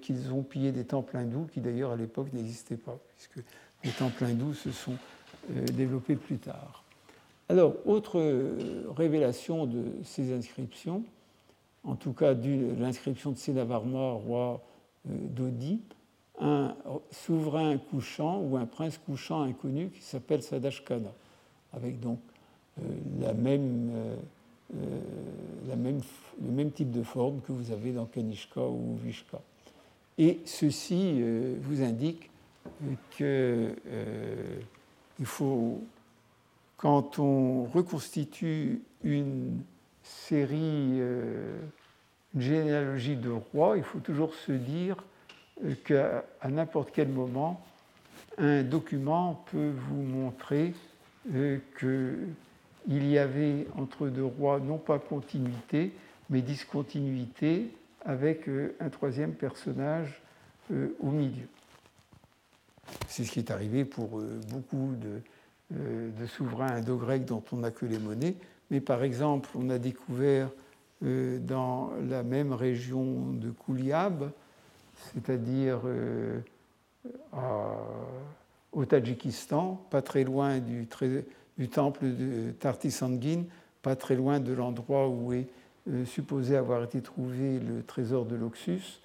qu'ils 0.00 0.32
ont 0.32 0.42
pillé 0.42 0.70
des 0.70 0.84
temples 0.84 1.16
hindous, 1.16 1.46
qui 1.52 1.60
d'ailleurs 1.60 1.92
à 1.92 1.96
l'époque 1.96 2.32
n'existaient 2.32 2.76
pas, 2.76 2.98
puisque 3.16 3.46
les 3.84 3.90
temples 3.90 4.24
hindous 4.24 4.54
se 4.54 4.70
sont 4.70 4.96
développés 5.48 6.16
plus 6.16 6.38
tard. 6.38 6.84
Alors, 7.48 7.74
autre 7.86 8.20
révélation 8.94 9.66
de 9.66 9.84
ces 10.04 10.32
inscriptions, 10.32 11.04
en 11.84 11.96
tout 11.96 12.12
cas 12.12 12.34
l'inscription 12.34 13.32
de 13.32 13.36
Sénavarma, 13.36 14.12
roi 14.12 14.62
d'Odi, 15.04 15.82
un 16.40 16.74
souverain 17.10 17.78
couchant 17.78 18.40
ou 18.40 18.56
un 18.56 18.66
prince 18.66 18.98
couchant 18.98 19.42
inconnu 19.42 19.90
qui 19.90 20.02
s'appelle 20.02 20.42
Sadashkana, 20.42 21.12
avec 21.72 22.00
donc 22.00 22.18
euh, 22.80 22.82
la 23.20 23.34
même, 23.34 23.90
euh, 23.94 24.16
euh, 24.76 25.00
la 25.68 25.76
même, 25.76 26.00
le 26.42 26.50
même 26.50 26.70
type 26.70 26.90
de 26.90 27.02
forme 27.02 27.40
que 27.42 27.52
vous 27.52 27.70
avez 27.70 27.92
dans 27.92 28.06
Kanishka 28.06 28.62
ou 28.62 28.96
Vishka. 29.02 29.40
Et 30.18 30.40
ceci 30.44 31.22
vous 31.62 31.82
indique 31.82 32.30
qu'il 33.16 33.74
faut, 35.24 35.82
quand 36.76 37.18
on 37.18 37.64
reconstitue 37.64 38.82
une 39.02 39.62
série, 40.02 41.00
une 41.00 42.40
généalogie 42.40 43.16
de 43.16 43.30
rois, 43.30 43.78
il 43.78 43.82
faut 43.82 44.00
toujours 44.00 44.34
se 44.34 44.52
dire 44.52 45.02
qu'à 45.84 46.24
n'importe 46.48 46.90
quel 46.92 47.08
moment, 47.08 47.60
un 48.38 48.62
document 48.62 49.44
peut 49.50 49.72
vous 49.88 50.02
montrer 50.02 50.74
euh, 51.34 51.58
qu'il 51.78 53.06
y 53.08 53.18
avait 53.18 53.66
entre 53.76 54.08
deux 54.08 54.24
rois 54.24 54.58
non 54.58 54.78
pas 54.78 54.98
continuité, 54.98 55.92
mais 56.30 56.42
discontinuité 56.42 57.70
avec 58.04 58.48
euh, 58.48 58.74
un 58.80 58.88
troisième 58.88 59.34
personnage 59.34 60.20
euh, 60.72 60.88
au 61.00 61.10
milieu. 61.10 61.46
C'est 63.06 63.24
ce 63.24 63.30
qui 63.30 63.38
est 63.38 63.50
arrivé 63.50 63.84
pour 63.84 64.20
beaucoup 64.50 64.94
de, 65.00 65.20
souverains 66.26 66.72
indo-grecs 66.72 67.24
dont 67.24 67.42
on 67.52 67.58
n'a 67.58 67.70
que 67.70 67.86
les 67.86 67.98
monnaies. 67.98 68.34
Mais 68.70 68.80
par 68.80 69.04
exemple, 69.04 69.48
on 69.54 69.70
a 69.70 69.78
découvert 69.78 70.50
dans 71.00 71.90
la 72.08 72.22
même 72.22 72.52
région 72.52 73.32
de 73.32 73.50
Kouliab 73.50 74.30
c'est-à-dire 75.12 75.80
euh, 75.84 76.40
au 78.72 78.84
Tadjikistan, 78.84 79.84
pas 79.90 80.02
très 80.02 80.24
loin 80.24 80.58
du, 80.58 80.86
temple 81.68 82.04
de 82.04 82.52
Tartisangin, 82.52 83.44
pas 83.82 83.96
très 83.96 84.16
loin 84.16 84.40
de 84.40 84.52
l'endroit 84.52 85.08
où 85.08 85.32
est 85.32 85.46
euh, 85.90 86.04
supposé 86.04 86.56
avoir 86.56 86.84
été 86.84 87.00
trouvé 87.00 87.58
le 87.58 87.82
trésor 87.82 88.24
de 88.24 88.36
l'Oxus, 88.36 89.00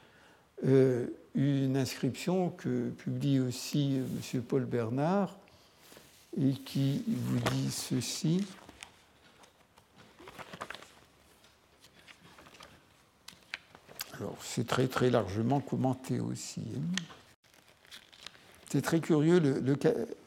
euh, 0.66 1.08
une 1.36 1.78
inscription 1.78 2.50
que 2.50 2.90
publie 2.90 3.40
aussi 3.40 4.02
M. 4.34 4.42
Paul 4.42 4.66
Bernard 4.66 5.38
et 6.40 6.52
qui 6.52 7.04
vous 7.08 7.40
dit 7.52 7.72
ceci. 7.72 8.46
Alors, 14.18 14.36
c'est 14.42 14.66
très 14.66 14.88
très 14.88 15.10
largement 15.10 15.60
commenté 15.60 16.20
aussi. 16.20 16.62
C'est 18.70 18.82
très 18.82 19.00
curieux, 19.00 19.42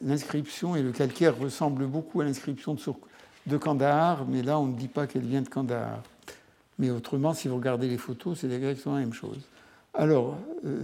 l'inscription 0.01 0.75
et 0.75 0.81
le 0.81 0.91
calcaire 0.91 1.37
ressemblent 1.37 1.85
beaucoup 1.85 2.21
à 2.21 2.25
l'inscription 2.25 2.75
de, 3.45 3.57
Kandahar, 3.57 4.25
mais 4.27 4.41
là 4.41 4.57
on 4.59 4.65
ne 4.65 4.75
dit 4.75 4.87
pas 4.87 5.05
qu'elle 5.05 5.25
vient 5.25 5.41
de 5.41 5.49
Kandahar. 5.49 6.01
Mais 6.79 6.89
autrement, 6.89 7.33
si 7.33 7.47
vous 7.47 7.57
regardez 7.57 7.87
les 7.87 7.97
photos, 7.97 8.39
c'est 8.39 8.51
exactement 8.51 8.95
la 8.95 9.01
même 9.01 9.13
chose. 9.13 9.37
Alors, 9.93 10.37
euh, 10.65 10.81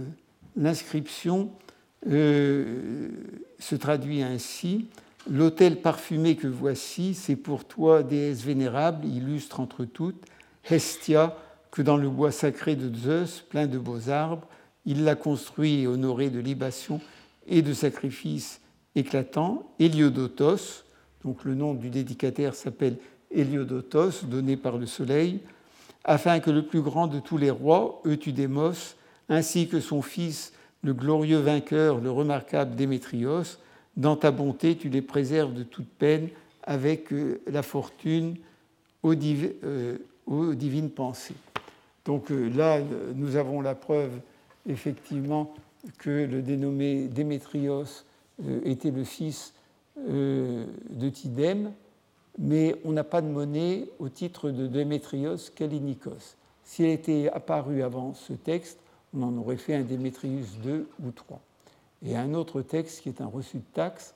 l'inscription 0.56 1.50
euh, 2.06 3.08
se 3.58 3.74
traduit 3.74 4.22
ainsi 4.22 4.86
L'autel 5.30 5.82
parfumé 5.82 6.36
que 6.36 6.46
voici, 6.46 7.12
c'est 7.12 7.36
pour 7.36 7.66
toi, 7.66 8.02
déesse 8.02 8.42
vénérable, 8.42 9.06
illustre 9.06 9.60
entre 9.60 9.84
toutes, 9.84 10.24
Hestia, 10.70 11.36
que 11.70 11.82
dans 11.82 11.96
le 11.96 12.08
bois 12.08 12.32
sacré 12.32 12.76
de 12.76 12.94
Zeus, 12.94 13.44
plein 13.48 13.66
de 13.66 13.78
beaux 13.78 14.08
arbres, 14.08 14.46
il 14.86 15.04
l'a 15.04 15.14
construit 15.14 15.82
et 15.82 15.86
honoré 15.86 16.30
de 16.30 16.40
libations 16.40 17.00
et 17.46 17.62
de 17.62 17.72
sacrifices 17.72 18.60
éclatants, 18.94 19.70
Héliodotos, 19.78 20.84
donc 21.24 21.44
le 21.44 21.54
nom 21.54 21.74
du 21.74 21.90
dédicataire 21.90 22.54
s'appelle 22.54 22.96
Héliodotos, 23.30 24.24
donné 24.24 24.56
par 24.56 24.78
le 24.78 24.86
soleil, 24.86 25.40
afin 26.04 26.40
que 26.40 26.50
le 26.50 26.64
plus 26.64 26.80
grand 26.80 27.06
de 27.06 27.20
tous 27.20 27.36
les 27.36 27.50
rois, 27.50 28.00
Eutudémos, 28.06 28.96
ainsi 29.28 29.68
que 29.68 29.80
son 29.80 30.00
fils, 30.00 30.52
le 30.82 30.94
glorieux 30.94 31.38
vainqueur, 31.38 32.00
le 32.00 32.10
remarquable 32.10 32.76
Démétrios, 32.76 33.58
dans 33.96 34.16
ta 34.16 34.30
bonté, 34.30 34.76
tu 34.76 34.88
les 34.88 35.02
préserves 35.02 35.52
de 35.52 35.64
toute 35.64 35.88
peine 35.88 36.28
avec 36.62 37.12
euh, 37.12 37.40
la 37.46 37.62
fortune 37.62 38.36
aux, 39.02 39.14
euh, 39.14 39.98
aux 40.26 40.54
divines 40.54 40.90
pensées. 40.90 41.34
Donc 42.04 42.30
euh, 42.30 42.48
là, 42.48 42.80
nous 43.14 43.36
avons 43.36 43.60
la 43.60 43.74
preuve 43.74 44.12
effectivement 44.68 45.54
que 45.98 46.26
le 46.26 46.42
dénommé 46.42 47.08
Démétrios 47.08 48.04
euh, 48.44 48.60
était 48.64 48.90
le 48.90 49.04
fils 49.04 49.54
euh, 49.98 50.66
de 50.90 51.08
Tidème, 51.08 51.72
mais 52.38 52.76
on 52.84 52.92
n'a 52.92 53.04
pas 53.04 53.20
de 53.20 53.28
monnaie 53.28 53.88
au 53.98 54.08
titre 54.08 54.50
de 54.50 54.66
Démétrios 54.66 55.36
Kalinikos. 55.54 56.36
S'il 56.64 56.86
était 56.86 57.30
apparu 57.32 57.82
avant 57.82 58.14
ce 58.14 58.32
texte, 58.32 58.78
on 59.14 59.22
en 59.22 59.36
aurait 59.38 59.56
fait 59.56 59.74
un 59.74 59.82
Démétrius 59.82 60.58
2 60.62 60.88
ou 61.04 61.10
3. 61.10 61.40
Et 62.04 62.16
un 62.16 62.34
autre 62.34 62.62
texte, 62.62 63.00
qui 63.00 63.08
est 63.08 63.20
un 63.20 63.26
reçu 63.26 63.56
de 63.56 63.64
taxe, 63.72 64.14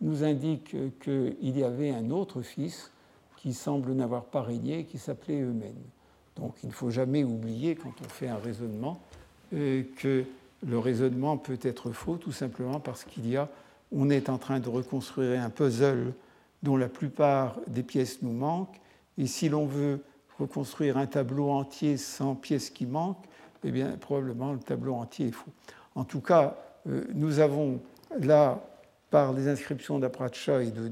nous 0.00 0.22
indique 0.22 0.76
qu'il 1.00 1.58
y 1.58 1.64
avait 1.64 1.90
un 1.90 2.10
autre 2.10 2.42
fils 2.42 2.92
qui 3.36 3.54
semble 3.54 3.92
n'avoir 3.92 4.24
pas 4.24 4.42
régné, 4.42 4.84
qui 4.84 4.98
s'appelait 4.98 5.40
Eumène. 5.40 5.82
Donc 6.36 6.54
il 6.62 6.68
ne 6.68 6.74
faut 6.74 6.90
jamais 6.90 7.24
oublier, 7.24 7.76
quand 7.76 7.92
on 8.04 8.08
fait 8.08 8.28
un 8.28 8.36
raisonnement, 8.36 9.00
euh, 9.52 9.82
que 9.96 10.24
le 10.66 10.78
raisonnement 10.78 11.36
peut 11.36 11.58
être 11.62 11.92
faux, 11.92 12.16
tout 12.16 12.32
simplement 12.32 12.80
parce 12.80 13.04
qu'il 13.04 13.28
y 13.28 13.36
a, 13.36 13.48
on 13.92 14.10
est 14.10 14.28
en 14.28 14.38
train 14.38 14.60
de 14.60 14.68
reconstruire 14.68 15.40
un 15.42 15.50
puzzle 15.50 16.12
dont 16.62 16.76
la 16.76 16.88
plupart 16.88 17.58
des 17.66 17.82
pièces 17.82 18.22
nous 18.22 18.32
manquent, 18.32 18.80
et 19.18 19.26
si 19.26 19.48
l'on 19.48 19.66
veut 19.66 20.00
reconstruire 20.38 20.96
un 20.96 21.06
tableau 21.06 21.50
entier 21.50 21.96
sans 21.96 22.34
pièces 22.34 22.70
qui 22.70 22.86
manquent, 22.86 23.24
eh 23.62 23.70
bien 23.70 23.96
probablement 23.98 24.52
le 24.52 24.58
tableau 24.58 24.94
entier 24.94 25.28
est 25.28 25.32
faux. 25.32 25.50
En 25.94 26.04
tout 26.04 26.20
cas, 26.20 26.56
euh, 26.88 27.04
nous 27.14 27.38
avons 27.38 27.80
là, 28.18 28.60
par 29.10 29.32
les 29.32 29.46
inscriptions 29.48 29.98
d'Apracha 29.98 30.62
et 30.62 30.70
de 30.70 30.90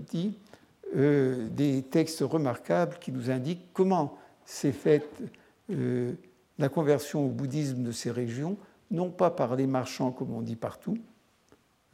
euh, 0.94 1.48
des 1.48 1.82
textes 1.82 2.20
remarquables 2.20 2.98
qui 3.00 3.10
nous 3.10 3.30
indiquent 3.30 3.72
comment 3.72 4.16
s'est 4.44 4.72
faite 4.72 5.22
euh, 5.70 6.12
la 6.58 6.68
conversion 6.68 7.24
au 7.26 7.28
bouddhisme 7.28 7.82
de 7.82 7.92
ces 7.92 8.10
régions, 8.10 8.56
non 8.90 9.10
pas 9.10 9.30
par 9.30 9.56
les 9.56 9.66
marchands 9.66 10.10
comme 10.10 10.32
on 10.32 10.42
dit 10.42 10.56
partout, 10.56 10.98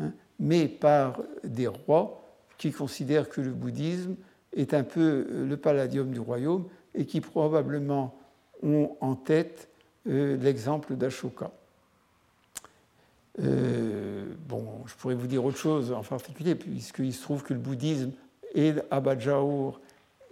hein, 0.00 0.12
mais 0.38 0.68
par 0.68 1.22
des 1.44 1.66
rois 1.66 2.24
qui 2.56 2.72
considèrent 2.72 3.28
que 3.28 3.40
le 3.40 3.52
bouddhisme 3.52 4.16
est 4.54 4.74
un 4.74 4.82
peu 4.82 5.26
euh, 5.30 5.46
le 5.46 5.56
palladium 5.56 6.10
du 6.10 6.20
royaume 6.20 6.66
et 6.94 7.06
qui 7.06 7.20
probablement 7.20 8.18
ont 8.62 8.96
en 9.00 9.14
tête 9.14 9.68
euh, 10.08 10.36
l'exemple 10.36 10.96
d'Ashoka. 10.96 11.50
bon, 13.38 14.64
je 14.86 14.94
pourrais 14.96 15.14
vous 15.14 15.28
dire 15.28 15.44
autre 15.44 15.58
chose 15.58 15.92
en 15.92 16.02
particulier, 16.02 16.56
puisqu'il 16.56 17.14
se 17.14 17.22
trouve 17.22 17.44
que 17.44 17.54
le 17.54 17.60
bouddhisme 17.60 18.10
est 18.54 18.82
à 18.90 19.00
Bajaur 19.00 19.80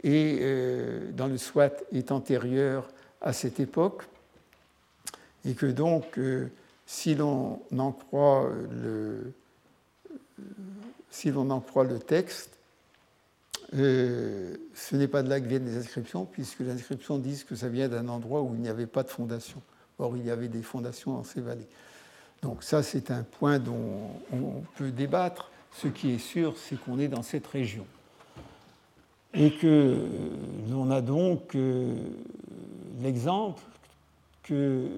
et 0.02 0.38
euh, 0.40 1.10
dans 1.12 1.26
le 1.26 1.38
Swat 1.38 1.72
est 1.92 2.12
antérieur 2.12 2.88
à 3.20 3.32
cette 3.32 3.60
époque, 3.60 4.02
et 5.44 5.54
que 5.54 5.66
donc, 5.66 6.18
euh, 6.18 6.50
si 6.86 7.14
l'on 7.14 7.60
en 7.76 7.92
croit 7.92 8.50
le, 8.70 9.32
si 11.10 11.30
l'on 11.30 11.50
en 11.50 11.60
croit 11.60 11.84
le 11.84 11.98
texte, 11.98 12.50
euh, 13.74 14.56
ce 14.74 14.96
n'est 14.96 15.08
pas 15.08 15.22
de 15.22 15.28
là 15.28 15.40
que 15.40 15.46
viennent 15.46 15.66
les 15.66 15.76
inscriptions, 15.76 16.24
puisque 16.24 16.60
les 16.60 16.70
inscriptions 16.70 17.18
disent 17.18 17.44
que 17.44 17.56
ça 17.56 17.68
vient 17.68 17.88
d'un 17.88 18.08
endroit 18.08 18.42
où 18.42 18.54
il 18.54 18.60
n'y 18.60 18.68
avait 18.68 18.86
pas 18.86 19.02
de 19.02 19.08
fondation. 19.08 19.60
Or, 19.98 20.16
il 20.16 20.24
y 20.24 20.30
avait 20.30 20.48
des 20.48 20.62
fondations 20.62 21.14
dans 21.14 21.24
ces 21.24 21.40
vallées. 21.40 21.66
Donc 22.42 22.62
ça, 22.62 22.82
c'est 22.82 23.10
un 23.10 23.22
point 23.22 23.58
dont 23.58 24.10
on 24.32 24.62
peut 24.76 24.90
débattre. 24.90 25.50
Ce 25.72 25.88
qui 25.88 26.12
est 26.12 26.18
sûr, 26.18 26.56
c'est 26.56 26.76
qu'on 26.76 26.98
est 26.98 27.08
dans 27.08 27.22
cette 27.22 27.46
région 27.46 27.86
et 29.36 29.50
que 29.50 29.96
l'on 30.70 30.90
a 30.90 31.00
donc 31.00 31.54
euh, 31.54 31.94
l'exemple 33.00 33.62
que 34.42 34.88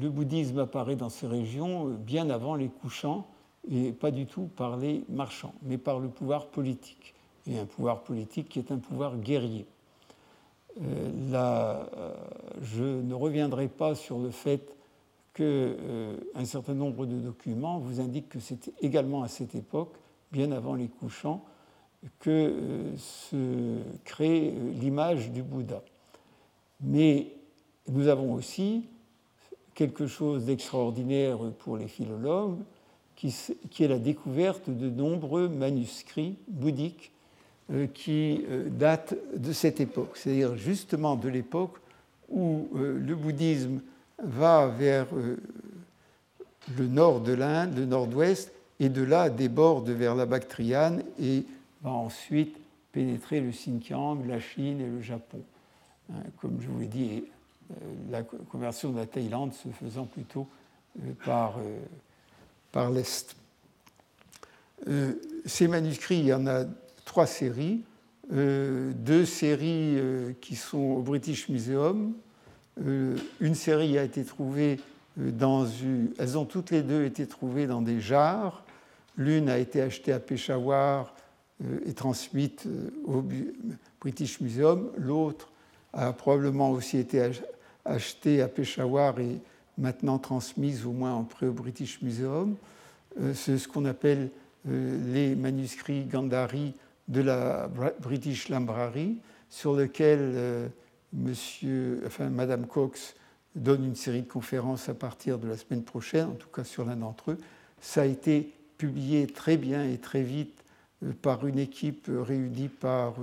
le 0.00 0.10
bouddhisme 0.10 0.58
apparaît 0.58 0.96
dans 0.96 1.08
ces 1.08 1.26
régions 1.26 1.86
bien 1.86 2.28
avant 2.30 2.54
les 2.54 2.68
couchants 2.68 3.26
et 3.70 3.92
pas 3.92 4.10
du 4.10 4.26
tout 4.26 4.48
par 4.56 4.76
les 4.76 5.04
marchands, 5.08 5.54
mais 5.62 5.78
par 5.78 5.98
le 5.98 6.08
pouvoir 6.08 6.46
politique, 6.48 7.14
et 7.48 7.58
un 7.58 7.64
pouvoir 7.64 8.02
politique 8.02 8.48
qui 8.48 8.58
est 8.58 8.70
un 8.70 8.78
pouvoir 8.78 9.16
guerrier. 9.16 9.66
là, 11.30 11.88
je 12.62 12.84
ne 12.84 13.14
reviendrai 13.14 13.66
pas 13.66 13.94
sur 13.94 14.18
le 14.18 14.30
fait 14.30 14.76
qu'un 15.34 16.44
certain 16.44 16.74
nombre 16.74 17.06
de 17.06 17.16
documents 17.16 17.78
vous 17.78 18.00
indiquent 18.00 18.28
que 18.28 18.40
c'était 18.40 18.72
également 18.80 19.22
à 19.22 19.28
cette 19.28 19.54
époque, 19.54 19.94
bien 20.32 20.52
avant 20.52 20.74
les 20.74 20.88
couchants, 20.88 21.44
que 22.20 22.54
se 22.96 23.78
crée 24.04 24.52
l'image 24.80 25.30
du 25.30 25.42
Bouddha. 25.42 25.82
Mais 26.80 27.28
nous 27.88 28.08
avons 28.08 28.34
aussi 28.34 28.84
quelque 29.74 30.06
chose 30.06 30.44
d'extraordinaire 30.46 31.38
pour 31.58 31.76
les 31.76 31.88
philologues, 31.88 32.58
qui, 33.16 33.32
est 33.80 33.88
la 33.88 33.98
découverte 33.98 34.68
de 34.68 34.90
nombreux 34.90 35.48
manuscrits 35.48 36.36
bouddhiques 36.48 37.12
euh, 37.72 37.86
qui 37.86 38.44
euh, 38.48 38.68
datent 38.68 39.14
de 39.34 39.52
cette 39.52 39.80
époque, 39.80 40.16
c'est-à-dire 40.16 40.56
justement 40.56 41.16
de 41.16 41.28
l'époque 41.28 41.76
où 42.28 42.68
euh, 42.76 42.98
le 42.98 43.14
bouddhisme 43.14 43.80
va 44.22 44.66
vers 44.66 45.06
le 46.76 46.86
nord 46.86 47.20
de 47.20 47.32
l'Inde, 47.32 47.76
le 47.76 47.86
nord-ouest, 47.86 48.52
et 48.80 48.88
de 48.88 49.02
là 49.02 49.30
déborde 49.30 49.88
vers 49.88 50.14
la 50.14 50.26
Bactriane 50.26 51.02
et 51.20 51.44
va 51.86 51.92
ensuite 51.92 52.58
pénétrer 52.90 53.40
le 53.40 53.50
Xinjiang, 53.50 54.26
la 54.26 54.40
Chine 54.40 54.80
et 54.80 54.88
le 54.88 55.00
Japon. 55.00 55.40
Hein, 56.10 56.16
comme 56.40 56.60
je 56.60 56.66
vous 56.66 56.80
l'ai 56.80 56.88
dit, 56.88 57.24
euh, 57.70 57.74
la 58.10 58.22
conversion 58.22 58.90
de 58.90 58.98
la 58.98 59.06
Thaïlande 59.06 59.52
se 59.52 59.68
faisant 59.68 60.04
plutôt 60.04 60.48
euh, 60.98 61.12
par, 61.24 61.58
euh, 61.58 61.78
par 62.72 62.90
l'Est. 62.90 63.36
Ces 65.46 65.68
manuscrits, 65.68 66.18
il 66.18 66.26
y 66.26 66.34
en 66.34 66.46
a 66.46 66.64
trois 67.06 67.26
séries. 67.26 67.82
deux 68.30 69.24
séries 69.24 69.96
qui 70.42 70.54
sont 70.54 70.76
au 70.76 71.00
British 71.00 71.48
Museum. 71.48 72.12
une 72.76 73.54
série 73.54 73.96
a 73.96 74.04
été 74.04 74.22
trouvée 74.22 74.78
dans 75.16 75.66
une... 75.66 76.12
Elles 76.18 76.36
ont 76.36 76.44
toutes 76.44 76.72
les 76.72 76.82
deux 76.82 77.06
été 77.06 77.26
trouvées 77.26 77.66
dans 77.66 77.80
des 77.80 78.00
jars. 78.00 78.64
L'une 79.16 79.48
a 79.48 79.56
été 79.56 79.80
achetée 79.80 80.12
à 80.12 80.20
Peshawar 80.20 81.14
et 81.86 81.94
transmise 81.94 82.50
au 83.04 83.24
British 84.00 84.40
Museum. 84.40 84.90
L'autre 84.98 85.50
a 85.92 86.12
probablement 86.12 86.70
aussi 86.70 86.98
été 86.98 87.30
achetée 87.84 88.42
à 88.42 88.48
Peshawar 88.48 89.18
et 89.20 89.40
maintenant 89.78 90.18
transmise 90.18 90.86
au 90.86 90.92
moins 90.92 91.14
en 91.14 91.24
prêt 91.24 91.46
au 91.46 91.52
British 91.52 92.02
Museum. 92.02 92.56
Euh, 93.20 93.34
c'est 93.34 93.58
ce 93.58 93.68
qu'on 93.68 93.84
appelle 93.84 94.30
euh, 94.68 95.12
les 95.12 95.34
manuscrits 95.34 96.04
Gandhari 96.04 96.74
de 97.08 97.20
la 97.20 97.68
British 98.00 98.48
Library, 98.48 99.18
sur 99.48 99.74
lequel 99.74 100.18
euh, 100.20 100.68
monsieur, 101.12 102.02
enfin, 102.06 102.28
Madame 102.28 102.66
Cox 102.66 103.14
donne 103.54 103.84
une 103.84 103.94
série 103.94 104.22
de 104.22 104.28
conférences 104.28 104.88
à 104.88 104.94
partir 104.94 105.38
de 105.38 105.48
la 105.48 105.56
semaine 105.56 105.82
prochaine, 105.82 106.28
en 106.28 106.34
tout 106.34 106.48
cas 106.48 106.64
sur 106.64 106.84
l'un 106.84 106.96
d'entre 106.96 107.32
eux. 107.32 107.38
Ça 107.80 108.02
a 108.02 108.06
été 108.06 108.52
publié 108.76 109.26
très 109.26 109.56
bien 109.56 109.88
et 109.88 109.98
très 109.98 110.22
vite 110.22 110.55
par 111.22 111.46
une 111.46 111.58
équipe 111.58 112.08
réunie 112.08 112.68
par 112.68 113.16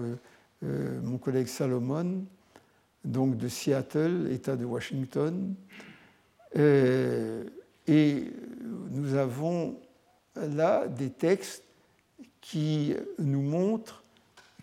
mon 0.62 1.18
collègue 1.18 1.48
Salomon, 1.48 2.24
donc 3.04 3.38
de 3.38 3.48
Seattle, 3.48 4.30
État 4.32 4.56
de 4.56 4.66
Washington. 4.66 5.56
Euh, 6.56 7.44
et 7.88 8.32
nous 8.92 9.16
avons 9.16 9.80
là 10.36 10.88
des 10.88 11.10
textes 11.10 11.64
qui 12.42 12.94
nous 13.20 13.42
montrent 13.42 14.04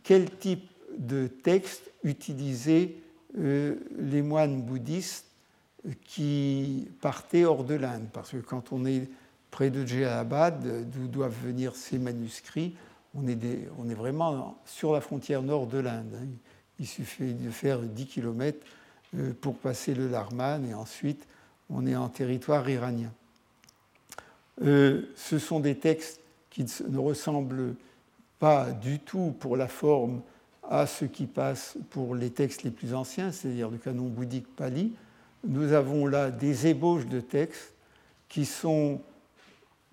quel 0.03 0.31
type 0.31 0.70
de 0.97 1.27
texte 1.27 1.91
utilisaient 2.03 2.95
euh, 3.39 3.77
les 3.99 4.23
moines 4.23 4.62
bouddhistes 4.62 5.27
qui 6.05 6.89
partaient 7.01 7.45
hors 7.45 7.65
de 7.65 7.74
l'Inde. 7.74 8.09
Parce 8.12 8.31
que 8.31 8.39
quand 8.39 8.73
on 8.73 8.85
est 8.87 9.09
près 9.51 9.70
de 9.70 9.85
Djellabad, 9.85 10.91
d'où 10.91 11.09
doivent 11.09 11.37
venir 11.45 11.74
ces 11.74 11.99
manuscrits, 11.99 12.74
on 13.15 13.27
est, 13.27 13.95
vraiment 13.95 14.59
sur 14.65 14.93
la 14.93 15.01
frontière 15.01 15.43
nord 15.43 15.66
de 15.66 15.78
l'Inde. 15.78 16.15
Hein. 16.15 16.27
Il 16.78 16.87
suffit 16.87 17.35
de 17.35 17.51
faire 17.51 17.81
10 17.81 18.07
km 18.07 18.59
euh, 19.16 19.32
pour 19.41 19.57
passer 19.57 19.95
le 19.95 20.09
Larman 20.09 20.65
et 20.66 20.74
ensuite 20.74 21.27
on 21.69 21.87
est 21.87 21.97
en 21.97 22.09
territoire 22.09 22.69
iranien. 22.69 23.12
Euh, 24.62 25.03
ce 25.16 25.39
sont 25.39 25.61
des 25.61 25.77
textes 25.77 26.20
qui 26.51 26.65
ne 26.89 26.99
ressemblent 26.99 27.74
pas 28.39 28.70
du 28.70 28.99
tout 28.99 29.35
pour 29.39 29.57
la 29.57 29.69
forme 29.69 30.23
à 30.69 30.87
ce 30.87 31.05
qui 31.05 31.27
passe 31.27 31.77
pour 31.91 32.15
les 32.15 32.31
textes 32.31 32.62
les 32.62 32.70
plus 32.70 32.95
anciens, 32.95 33.32
c'est-à-dire 33.32 33.70
le 33.70 33.78
canon 33.78 34.07
bouddhique 34.07 34.55
pali. 34.57 34.93
Nous 35.45 35.73
avons 35.73 36.07
là 36.07 36.31
des 36.31 36.66
ébauches 36.66 37.07
de 37.07 37.20
textes 37.20 37.73
qui 38.28 38.45
sont, 38.45 39.01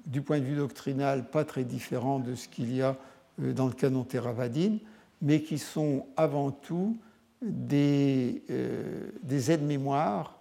du 0.07 0.21
point 0.21 0.39
de 0.39 0.45
vue 0.45 0.55
doctrinal, 0.55 1.29
pas 1.29 1.45
très 1.45 1.63
différents 1.63 2.19
de 2.19 2.33
ce 2.33 2.47
qu'il 2.47 2.73
y 2.73 2.81
a 2.81 2.97
euh, 3.41 3.53
dans 3.53 3.67
le 3.67 3.73
canon 3.73 4.03
Theravadin, 4.03 4.77
mais 5.21 5.41
qui 5.41 5.59
sont 5.59 6.07
avant 6.15 6.51
tout 6.51 6.97
des, 7.41 8.41
euh, 8.49 9.09
des 9.21 9.51
aides-mémoires 9.51 10.39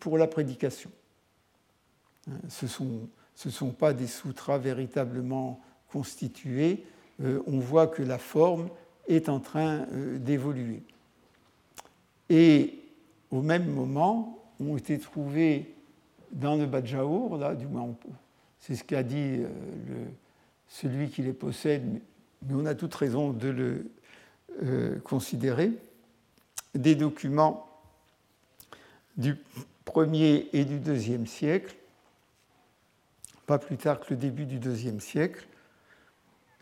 pour 0.00 0.18
la 0.18 0.26
prédication. 0.26 0.90
Ce 2.48 2.64
ne 2.64 2.70
sont, 2.70 3.08
ce 3.34 3.50
sont 3.50 3.70
pas 3.70 3.92
des 3.92 4.08
sutras 4.08 4.58
véritablement 4.58 5.60
constitués. 5.92 6.84
Euh, 7.22 7.40
on 7.46 7.60
voit 7.60 7.86
que 7.86 8.02
la 8.02 8.18
forme 8.18 8.68
est 9.06 9.28
en 9.28 9.38
train 9.38 9.86
d'évoluer. 10.18 10.82
Et 12.28 12.80
au 13.30 13.40
même 13.40 13.72
moment, 13.72 14.36
ont 14.58 14.76
été 14.76 14.98
trouvés 14.98 15.74
dans 16.32 16.56
le 16.56 16.66
Badjaour, 16.66 17.36
là, 17.36 17.54
du 17.54 17.66
moins, 17.66 17.94
c'est 18.66 18.74
ce 18.74 18.82
qu'a 18.82 19.04
dit 19.04 19.36
le, 19.38 19.46
celui 20.68 21.08
qui 21.08 21.22
les 21.22 21.32
possède, 21.32 22.00
mais 22.42 22.54
on 22.54 22.66
a 22.66 22.74
toute 22.74 22.94
raison 22.96 23.30
de 23.30 23.48
le 23.48 23.86
euh, 24.64 24.98
considérer 25.00 25.70
des 26.74 26.96
documents 26.96 27.68
du 29.16 29.36
1er 29.86 30.48
et 30.52 30.64
du 30.64 30.80
2e 30.80 31.26
siècle, 31.26 31.76
pas 33.46 33.58
plus 33.58 33.76
tard 33.76 34.00
que 34.00 34.06
le 34.10 34.16
début 34.16 34.46
du 34.46 34.58
2e 34.58 34.98
siècle, 34.98 35.46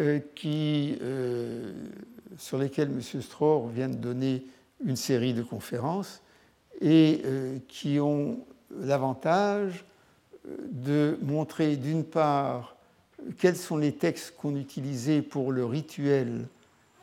euh, 0.02 0.20
qui, 0.35 0.98
euh, 1.01 1.72
sur 2.36 2.59
lesquels 2.59 2.89
M. 2.89 3.01
Strauer 3.01 3.70
vient 3.72 3.89
de 3.89 3.97
donner 3.97 4.44
une 4.85 4.97
série 4.97 5.32
de 5.32 5.43
conférences 5.43 6.20
et 6.82 7.22
qui 7.68 8.01
ont 8.01 8.44
l'avantage 8.70 9.85
de 10.70 11.18
montrer 11.22 11.76
d'une 11.76 12.04
part 12.04 12.76
quels 13.38 13.56
sont 13.56 13.76
les 13.76 13.92
textes 13.92 14.34
qu'on 14.36 14.56
utilisait 14.56 15.22
pour 15.22 15.52
le 15.52 15.64
rituel 15.64 16.46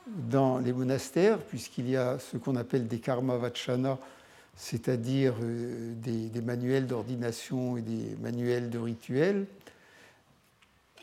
dans 0.07 0.59
les 0.59 0.73
monastères, 0.73 1.39
puisqu'il 1.39 1.89
y 1.89 1.95
a 1.95 2.19
ce 2.19 2.37
qu'on 2.37 2.55
appelle 2.55 2.87
des 2.87 2.99
karma 2.99 3.37
vachana, 3.37 3.97
c'est-à-dire 4.55 5.35
euh, 5.41 5.93
des, 5.95 6.41
manuels 6.41 6.87
d'ordination 6.87 7.77
et 7.77 7.81
des 7.81 8.15
manuels 8.21 8.69
de 8.69 8.77
rituels, 8.77 9.45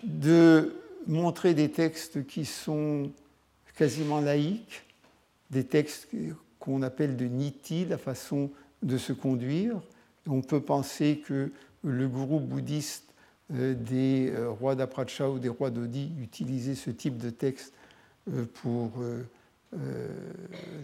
de 0.04 0.76
montrer 1.06 1.54
des 1.54 1.70
textes 1.70 2.26
qui 2.26 2.44
sont 2.44 3.10
quasiment 3.76 4.20
laïques, 4.20 4.82
des 5.50 5.64
textes 5.64 6.08
qu'on 6.58 6.82
appelle 6.82 7.16
de 7.16 7.24
niti, 7.24 7.84
la 7.86 7.98
façon 7.98 8.50
de 8.82 8.98
se 8.98 9.12
conduire. 9.12 9.80
On 10.26 10.42
peut 10.42 10.60
penser 10.60 11.22
que 11.26 11.50
le 11.84 12.08
gourou 12.08 12.40
bouddhiste 12.40 13.08
euh, 13.54 13.74
des 13.74 14.30
euh, 14.30 14.50
rois 14.50 14.74
d'Apracha 14.74 15.30
ou 15.30 15.38
des 15.38 15.48
rois 15.48 15.70
d'Odi 15.70 16.12
utilisait 16.20 16.74
ce 16.74 16.90
type 16.90 17.16
de 17.16 17.30
texte 17.30 17.72
euh, 18.32 18.44
pour 18.54 18.92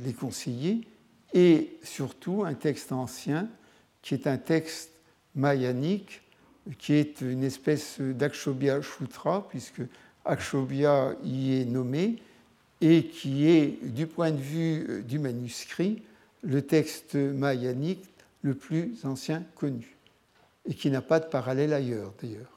les 0.04 0.12
conseiller, 0.12 0.86
et 1.32 1.78
surtout 1.82 2.44
un 2.44 2.52
texte 2.52 2.92
ancien 2.92 3.48
qui 4.02 4.12
est 4.12 4.26
un 4.26 4.36
texte 4.36 4.90
mayanique, 5.34 6.20
qui 6.78 6.92
est 6.92 7.22
une 7.22 7.44
espèce 7.44 7.98
d'Akshobhya 7.98 8.82
Shutra, 8.82 9.48
puisque 9.48 9.80
Akshobhya 10.26 11.16
y 11.24 11.62
est 11.62 11.64
nommé, 11.64 12.18
et 12.82 13.06
qui 13.06 13.48
est, 13.48 13.82
du 13.82 14.06
point 14.06 14.32
de 14.32 14.40
vue 14.40 15.02
du 15.08 15.18
manuscrit, 15.18 16.02
le 16.42 16.60
texte 16.60 17.14
mayanique 17.14 18.04
le 18.42 18.52
plus 18.52 19.02
ancien 19.04 19.42
connu, 19.54 19.93
et 20.66 20.74
qui 20.74 20.90
n'a 20.90 21.02
pas 21.02 21.20
de 21.20 21.26
parallèle 21.26 21.72
ailleurs 21.72 22.12
d'ailleurs. 22.20 22.50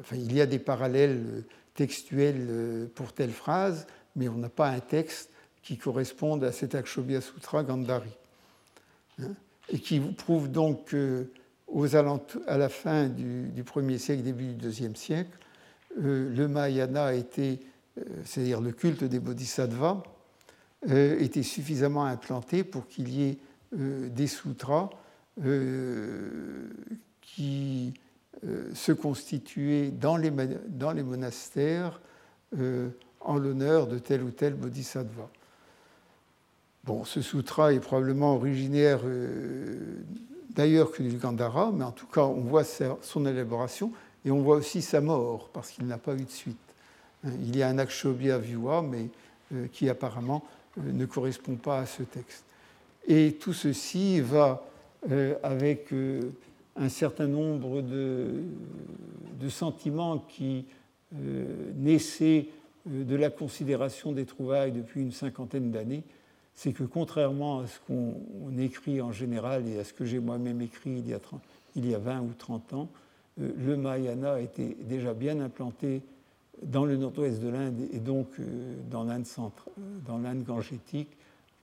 Enfin, 0.00 0.16
il 0.16 0.34
y 0.34 0.40
a 0.40 0.46
des 0.46 0.58
parallèles 0.58 1.44
textuel 1.76 2.46
euh, 2.48 2.86
pour 2.94 3.12
telle 3.12 3.30
phrase, 3.30 3.86
mais 4.16 4.28
on 4.28 4.38
n'a 4.38 4.48
pas 4.48 4.68
un 4.68 4.80
texte 4.80 5.30
qui 5.62 5.76
corresponde 5.76 6.42
à 6.42 6.52
cet 6.52 6.74
Akshobhya 6.74 7.20
Sutra 7.20 7.62
Gandhari. 7.62 8.10
Hein, 9.20 9.34
et 9.68 9.78
qui 9.78 10.00
prouve 10.00 10.50
donc 10.50 10.90
qu'aux 10.90 11.96
à 11.96 12.58
la 12.58 12.68
fin 12.68 13.08
du, 13.08 13.50
1er 13.62 13.98
siècle, 13.98 14.22
début 14.22 14.54
du 14.54 14.68
2e 14.68 14.94
siècle, 14.94 15.38
euh, 16.02 16.34
le 16.34 16.48
Mahayana 16.48 17.08
euh, 17.08 17.56
c'est-à-dire 18.24 18.60
le 18.60 18.72
culte 18.72 19.04
des 19.04 19.20
bodhisattvas, 19.20 20.02
était 20.86 21.42
suffisamment 21.42 22.04
implanté 22.04 22.62
pour 22.62 22.86
qu'il 22.86 23.08
y 23.08 23.24
ait 23.24 23.38
des 23.72 24.28
sutras 24.28 24.90
qui 27.20 27.94
se 28.74 28.92
constituaient 28.92 29.90
dans 29.90 30.16
les, 30.16 30.30
dans 30.68 30.92
les 30.92 31.02
monastères 31.02 32.00
en 33.20 33.36
l'honneur 33.36 33.86
de 33.86 33.98
tel 33.98 34.22
ou 34.22 34.30
tel 34.30 34.54
bodhisattva. 34.54 35.28
Bon, 36.84 37.04
ce 37.04 37.20
sutra 37.20 37.72
est 37.72 37.80
probablement 37.80 38.34
originaire 38.36 39.00
d'ailleurs 40.50 40.90
que 40.90 41.02
du 41.02 41.16
Gandhara, 41.16 41.70
mais 41.72 41.84
en 41.84 41.92
tout 41.92 42.06
cas, 42.06 42.22
on 42.22 42.40
voit 42.40 42.64
son 42.64 43.26
élaboration 43.26 43.92
et 44.24 44.30
on 44.30 44.40
voit 44.40 44.56
aussi 44.56 44.82
sa 44.82 45.00
mort, 45.00 45.50
parce 45.52 45.70
qu'il 45.70 45.86
n'a 45.86 45.98
pas 45.98 46.14
eu 46.14 46.24
de 46.24 46.30
suite. 46.30 46.56
Il 47.24 47.56
y 47.56 47.62
a 47.62 47.68
un 47.68 47.78
Akshobhya 47.78 48.38
Vyuha, 48.38 48.82
mais 48.82 49.08
euh, 49.54 49.68
qui 49.72 49.88
apparemment 49.88 50.44
euh, 50.78 50.92
ne 50.92 51.06
correspond 51.06 51.54
pas 51.54 51.78
à 51.78 51.86
ce 51.86 52.02
texte. 52.02 52.44
Et 53.06 53.34
tout 53.34 53.52
ceci 53.52 54.20
va 54.20 54.48
euh, 54.50 54.75
avec 55.42 55.92
un 56.76 56.88
certain 56.88 57.26
nombre 57.26 57.82
de, 57.82 58.42
sentiments 59.48 60.18
qui 60.18 60.64
naissaient 61.76 62.48
de 62.86 63.16
la 63.16 63.30
considération 63.30 64.12
des 64.12 64.26
trouvailles 64.26 64.72
depuis 64.72 65.00
une 65.00 65.12
cinquantaine 65.12 65.70
d'années, 65.70 66.02
c'est 66.56 66.72
que 66.72 66.84
contrairement 66.84 67.60
à 67.60 67.66
ce 67.66 67.78
qu'on 67.86 68.58
écrit 68.58 69.00
en 69.00 69.12
général 69.12 69.68
et 69.68 69.78
à 69.78 69.84
ce 69.84 69.92
que 69.92 70.04
j'ai 70.04 70.18
moi-même 70.18 70.62
écrit 70.62 70.90
il 70.90 71.08
y, 71.08 71.14
a 71.14 71.20
il 71.76 71.88
y, 71.88 71.94
a 71.94 71.98
20 71.98 72.22
ou 72.22 72.32
30 72.36 72.72
ans, 72.72 72.88
euh, 73.40 73.50
le 73.58 73.76
Mahayana 73.76 74.40
était 74.40 74.76
déjà 74.80 75.12
bien 75.12 75.38
implanté 75.40 76.00
dans 76.62 76.86
le 76.86 76.96
nord-ouest 76.96 77.40
de 77.40 77.48
l'Inde 77.48 77.86
et 77.92 77.98
donc 77.98 78.28
euh, 78.40 78.74
euh, 78.92 79.22
dans 80.06 80.18
l'Inde 80.18 80.44
gangétique 80.44 81.10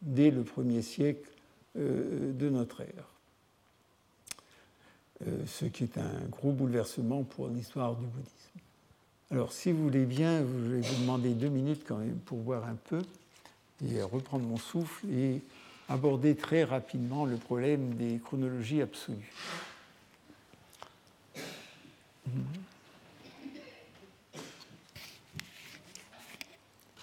dès 0.04 0.30
le 0.30 0.44
premier 0.44 0.82
siècle 0.82 1.30
de 1.76 2.50
notre 2.50 2.82
ère. 2.82 3.13
Ce 5.48 5.66
qui 5.66 5.84
est 5.84 5.98
un 5.98 6.28
gros 6.32 6.52
bouleversement 6.52 7.24
pour 7.24 7.48
l'histoire 7.48 7.96
du 7.96 8.06
bouddhisme. 8.06 8.34
Alors, 9.32 9.52
si 9.52 9.72
vous 9.72 9.84
voulez 9.84 10.06
bien, 10.06 10.40
je 10.40 10.76
vais 10.76 10.82
vous 10.82 11.02
demander 11.02 11.30
deux 11.34 11.50
minutes 11.50 11.84
quand 11.88 11.98
même 11.98 12.18
pour 12.26 12.40
voir 12.40 12.66
un 12.66 12.76
peu 12.76 13.02
et 13.84 14.02
reprendre 14.02 14.46
mon 14.46 14.58
souffle 14.58 15.08
et 15.10 15.42
aborder 15.90 16.36
très 16.36 16.64
rapidement 16.64 17.26
le 17.26 17.38
problème 17.38 17.96
des 17.96 18.20
chronologies 18.24 18.82
absolues. 18.82 19.34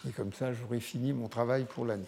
Et 0.09 0.13
comme 0.13 0.33
ça, 0.33 0.53
j'aurai 0.55 0.81
fini 0.81 1.13
mon 1.13 1.29
travail 1.29 1.65
pour 1.65 1.85
l'année. 1.85 2.07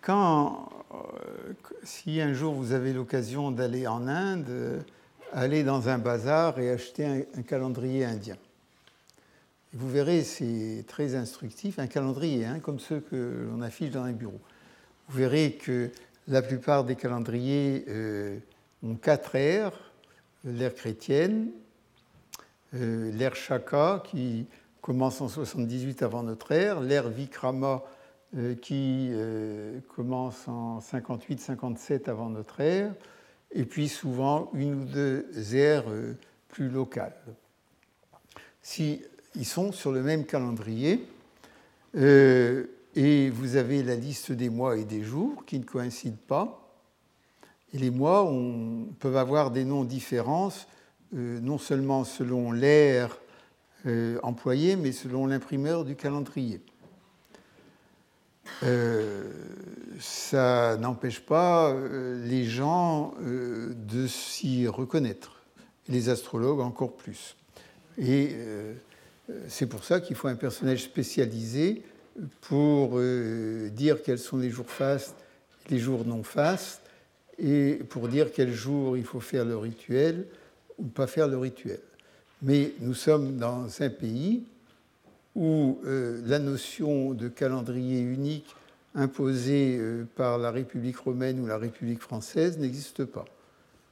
Quand, 0.00 0.68
euh, 0.92 1.52
si 1.82 2.20
un 2.20 2.32
jour 2.32 2.54
vous 2.54 2.72
avez 2.72 2.92
l'occasion 2.92 3.50
d'aller 3.50 3.86
en 3.86 4.08
Inde, 4.08 4.84
allez 5.32 5.64
dans 5.64 5.88
un 5.88 5.98
bazar 5.98 6.58
et 6.58 6.70
acheter 6.70 7.26
un 7.34 7.42
calendrier 7.42 8.04
indien. 8.04 8.36
Vous 9.74 9.88
verrez, 9.88 10.22
c'est 10.22 10.84
très 10.86 11.14
instructif, 11.14 11.78
un 11.78 11.86
calendrier, 11.86 12.44
hein, 12.44 12.60
comme 12.60 12.78
ceux 12.78 13.00
que 13.00 13.48
l'on 13.50 13.62
affiche 13.62 13.90
dans 13.90 14.04
les 14.04 14.12
bureaux. 14.12 14.40
Vous 15.08 15.18
verrez 15.18 15.54
que 15.54 15.90
la 16.28 16.42
plupart 16.42 16.84
des 16.84 16.94
calendriers 16.94 17.84
euh, 17.88 18.38
ont 18.82 18.96
quatre 18.96 19.34
ères, 19.34 19.72
l'ère 20.44 20.74
chrétienne, 20.74 21.48
euh, 22.74 23.10
l'ère 23.12 23.34
Shaka 23.34 24.02
qui 24.04 24.46
commence 24.82 25.22
en 25.22 25.28
78 25.28 26.02
avant 26.02 26.22
notre 26.22 26.52
ère, 26.52 26.80
l'ère 26.80 27.08
Vikrama 27.08 27.82
euh, 28.36 28.54
qui 28.54 29.10
commence 29.94 30.48
en 30.48 30.80
58-57 30.80 32.10
avant 32.10 32.28
notre 32.28 32.60
ère, 32.60 32.92
et 33.54 33.64
puis 33.64 33.88
souvent 33.88 34.50
une 34.54 34.82
ou 34.82 34.84
deux 34.84 35.54
ères 35.54 35.84
plus 36.48 36.68
locales. 36.68 37.14
Si 38.62 39.02
ils 39.34 39.46
sont 39.46 39.72
sur 39.72 39.92
le 39.92 40.02
même 40.02 40.24
calendrier. 40.24 41.06
Euh, 41.96 42.66
et 42.94 43.30
vous 43.30 43.56
avez 43.56 43.82
la 43.82 43.96
liste 43.96 44.32
des 44.32 44.50
mois 44.50 44.76
et 44.76 44.84
des 44.84 45.02
jours 45.02 45.44
qui 45.46 45.58
ne 45.58 45.64
coïncident 45.64 46.18
pas. 46.26 46.58
Et 47.72 47.78
les 47.78 47.90
mois 47.90 48.30
peuvent 48.98 49.16
avoir 49.16 49.50
des 49.50 49.64
noms 49.64 49.84
différents, 49.84 50.50
euh, 51.14 51.40
non 51.40 51.56
seulement 51.56 52.04
selon 52.04 52.52
l'ère 52.52 53.18
euh, 53.86 54.18
employée, 54.22 54.76
mais 54.76 54.92
selon 54.92 55.26
l'imprimeur 55.26 55.84
du 55.84 55.96
calendrier. 55.96 56.60
Ça 59.98 60.76
n'empêche 60.78 61.20
pas 61.20 61.74
les 62.24 62.44
gens 62.44 63.14
de 63.20 64.06
s'y 64.06 64.66
reconnaître, 64.66 65.42
les 65.88 66.08
astrologues 66.08 66.60
encore 66.60 66.94
plus. 66.96 67.36
Et 67.98 68.36
c'est 69.48 69.66
pour 69.66 69.84
ça 69.84 70.00
qu'il 70.00 70.16
faut 70.16 70.28
un 70.28 70.34
personnage 70.34 70.82
spécialisé 70.82 71.82
pour 72.42 72.98
euh, 72.98 73.70
dire 73.70 74.02
quels 74.02 74.18
sont 74.18 74.36
les 74.36 74.50
jours 74.50 74.70
fastes 74.70 75.16
les 75.70 75.78
jours 75.78 76.04
non 76.04 76.22
fastes, 76.22 76.82
et 77.38 77.74
pour 77.88 78.08
dire 78.08 78.32
quel 78.32 78.52
jour 78.52 78.96
il 78.96 79.04
faut 79.04 79.20
faire 79.20 79.44
le 79.44 79.56
rituel 79.56 80.26
ou 80.78 80.84
pas 80.84 81.06
faire 81.06 81.28
le 81.28 81.38
rituel. 81.38 81.80
Mais 82.42 82.72
nous 82.80 82.94
sommes 82.94 83.36
dans 83.36 83.66
un 83.82 83.90
pays 83.90 84.44
où 85.34 85.80
euh, 85.84 86.20
la 86.26 86.38
notion 86.38 87.14
de 87.14 87.28
calendrier 87.28 88.00
unique 88.00 88.54
imposée 88.94 89.78
euh, 89.78 90.06
par 90.16 90.38
la 90.38 90.50
République 90.50 90.98
romaine 90.98 91.40
ou 91.40 91.46
la 91.46 91.58
République 91.58 92.00
française 92.00 92.58
n'existe 92.58 93.04
pas. 93.04 93.24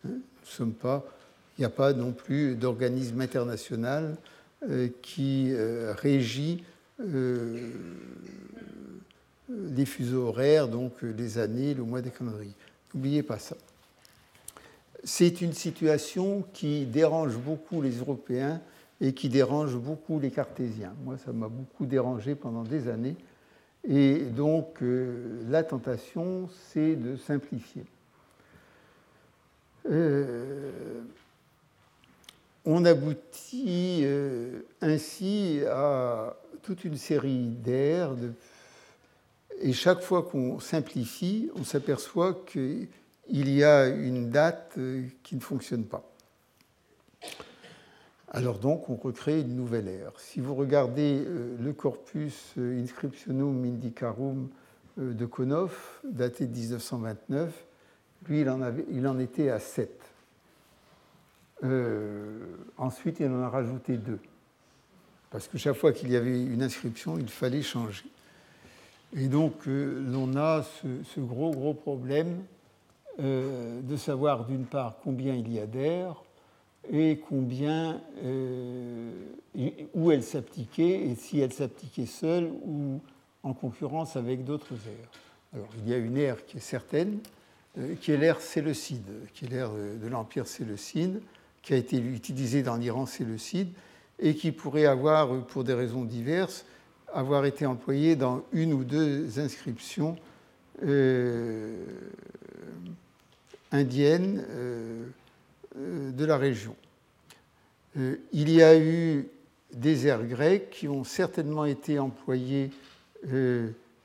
Hein. 0.06 0.18
sommes 0.44 0.74
pas, 0.74 1.04
il 1.56 1.62
n'y 1.62 1.64
a 1.64 1.70
pas 1.70 1.92
non 1.92 2.12
plus 2.12 2.56
d'organisme 2.56 3.20
international 3.20 4.16
euh, 4.68 4.88
qui 5.02 5.54
régit 5.96 6.64
les 9.48 9.86
fuseaux 9.86 10.28
horaires, 10.28 10.68
donc 10.68 11.00
les 11.00 11.38
années, 11.38 11.72
le 11.72 11.82
mois 11.82 12.02
des 12.02 12.10
calendriers. 12.10 12.52
N'oubliez 12.92 13.22
pas 13.22 13.38
ça. 13.38 13.56
C'est 15.02 15.40
une 15.40 15.54
situation 15.54 16.44
qui 16.52 16.84
dérange 16.84 17.38
beaucoup 17.38 17.80
les 17.80 17.96
Européens 17.96 18.60
et 19.00 19.14
qui 19.14 19.28
dérange 19.28 19.76
beaucoup 19.76 20.20
les 20.20 20.30
Cartésiens. 20.30 20.94
Moi, 21.04 21.16
ça 21.18 21.32
m'a 21.32 21.48
beaucoup 21.48 21.86
dérangé 21.86 22.34
pendant 22.34 22.62
des 22.62 22.88
années. 22.88 23.16
Et 23.88 24.18
donc, 24.18 24.78
la 25.48 25.62
tentation, 25.62 26.48
c'est 26.68 26.96
de 26.96 27.16
simplifier 27.16 27.84
on 32.64 32.84
aboutit 32.84 34.00
euh, 34.02 34.62
ainsi 34.80 35.60
à 35.68 36.36
toute 36.62 36.84
une 36.84 36.96
série 36.96 37.48
d'aires. 37.48 38.14
Et 39.60 39.72
chaque 39.72 40.02
fois 40.02 40.22
qu'on 40.22 40.60
simplifie, 40.60 41.50
on 41.56 41.64
s'aperçoit 41.64 42.44
qu'il 42.46 42.88
y 43.28 43.64
a 43.64 43.88
une 43.88 44.30
date 44.30 44.74
euh, 44.78 45.06
qui 45.22 45.36
ne 45.36 45.40
fonctionne 45.40 45.84
pas. 45.84 46.04
Alors 48.30 48.58
donc, 48.58 48.88
on 48.88 48.94
recrée 48.94 49.40
une 49.40 49.56
nouvelle 49.56 49.88
ère. 49.88 50.12
Si 50.18 50.40
vous 50.40 50.54
regardez 50.54 51.24
euh, 51.26 51.56
le 51.60 51.72
corpus 51.72 52.54
Inscriptionum 52.56 53.64
Indicarum 53.64 54.48
de 54.96 55.26
Konoff, 55.26 56.00
daté 56.04 56.46
de 56.46 56.56
1929, 56.56 57.66
lui, 58.28 58.40
il 58.40 59.06
en, 59.06 59.18
était 59.18 59.48
à 59.48 59.58
7. 59.58 59.90
Euh, 61.64 62.56
ensuite, 62.76 63.20
il 63.20 63.28
en 63.28 63.42
a 63.42 63.48
rajouté 63.48 63.96
deux. 63.96 64.18
Parce 65.30 65.48
que 65.48 65.58
chaque 65.58 65.76
fois 65.76 65.92
qu'il 65.92 66.10
y 66.10 66.16
avait 66.16 66.42
une 66.42 66.62
inscription, 66.62 67.18
il 67.18 67.28
fallait 67.28 67.62
changer. 67.62 68.04
Et 69.16 69.26
donc, 69.26 69.66
euh, 69.66 70.04
l'on 70.06 70.36
a 70.36 70.62
ce, 70.62 71.20
gros, 71.20 71.50
gros 71.50 71.74
problème 71.74 72.42
euh, 73.20 73.80
de 73.82 73.96
savoir 73.96 74.44
d'une 74.44 74.64
part 74.64 74.96
combien 75.02 75.34
il 75.34 75.52
y 75.52 75.58
a 75.58 75.66
d'air 75.66 76.22
et 76.92 77.20
combien, 77.28 78.00
où 79.94 80.10
elle 80.10 80.22
s'appliquait 80.22 81.08
et 81.08 81.14
si 81.14 81.40
elle 81.40 81.52
s'appliquait 81.52 82.06
seule 82.06 82.50
ou 82.64 83.00
en 83.42 83.52
concurrence 83.52 84.16
avec 84.16 84.44
d'autres 84.44 84.74
aires. 84.74 85.10
Alors, 85.54 85.68
il 85.78 85.90
y 85.90 85.94
a 85.94 85.98
une 85.98 86.16
aire 86.16 86.44
qui 86.46 86.58
est 86.58 86.60
certaine, 86.60 87.18
qui 88.00 88.12
est 88.12 88.16
l'ère 88.16 88.40
séleucide, 88.40 89.06
qui 89.34 89.44
est 89.44 89.48
l'ère 89.48 89.70
de 89.72 90.08
l'Empire 90.08 90.46
séleucide, 90.46 91.20
qui 91.62 91.74
a 91.74 91.76
été 91.76 91.98
utilisé 91.98 92.62
dans 92.62 92.76
l'Iran 92.76 93.06
séleucide 93.06 93.68
et 94.18 94.34
qui 94.34 94.52
pourrait 94.52 94.86
avoir, 94.86 95.44
pour 95.46 95.64
des 95.64 95.74
raisons 95.74 96.04
diverses, 96.04 96.64
avoir 97.12 97.44
été 97.44 97.66
employé 97.66 98.16
dans 98.16 98.42
une 98.52 98.72
ou 98.72 98.84
deux 98.84 99.38
inscriptions 99.38 100.16
euh, 100.84 101.74
indiennes 103.72 104.44
euh, 104.48 105.04
euh, 105.04 105.06
de 105.76 106.24
la 106.24 106.36
région. 106.36 106.74
il 107.96 108.50
y 108.50 108.62
a 108.62 108.78
eu 108.78 109.28
des 109.72 110.06
airs 110.06 110.24
grecs 110.24 110.70
qui 110.70 110.88
ont 110.88 111.04
certainement 111.04 111.64
été 111.64 111.98
employés 111.98 112.70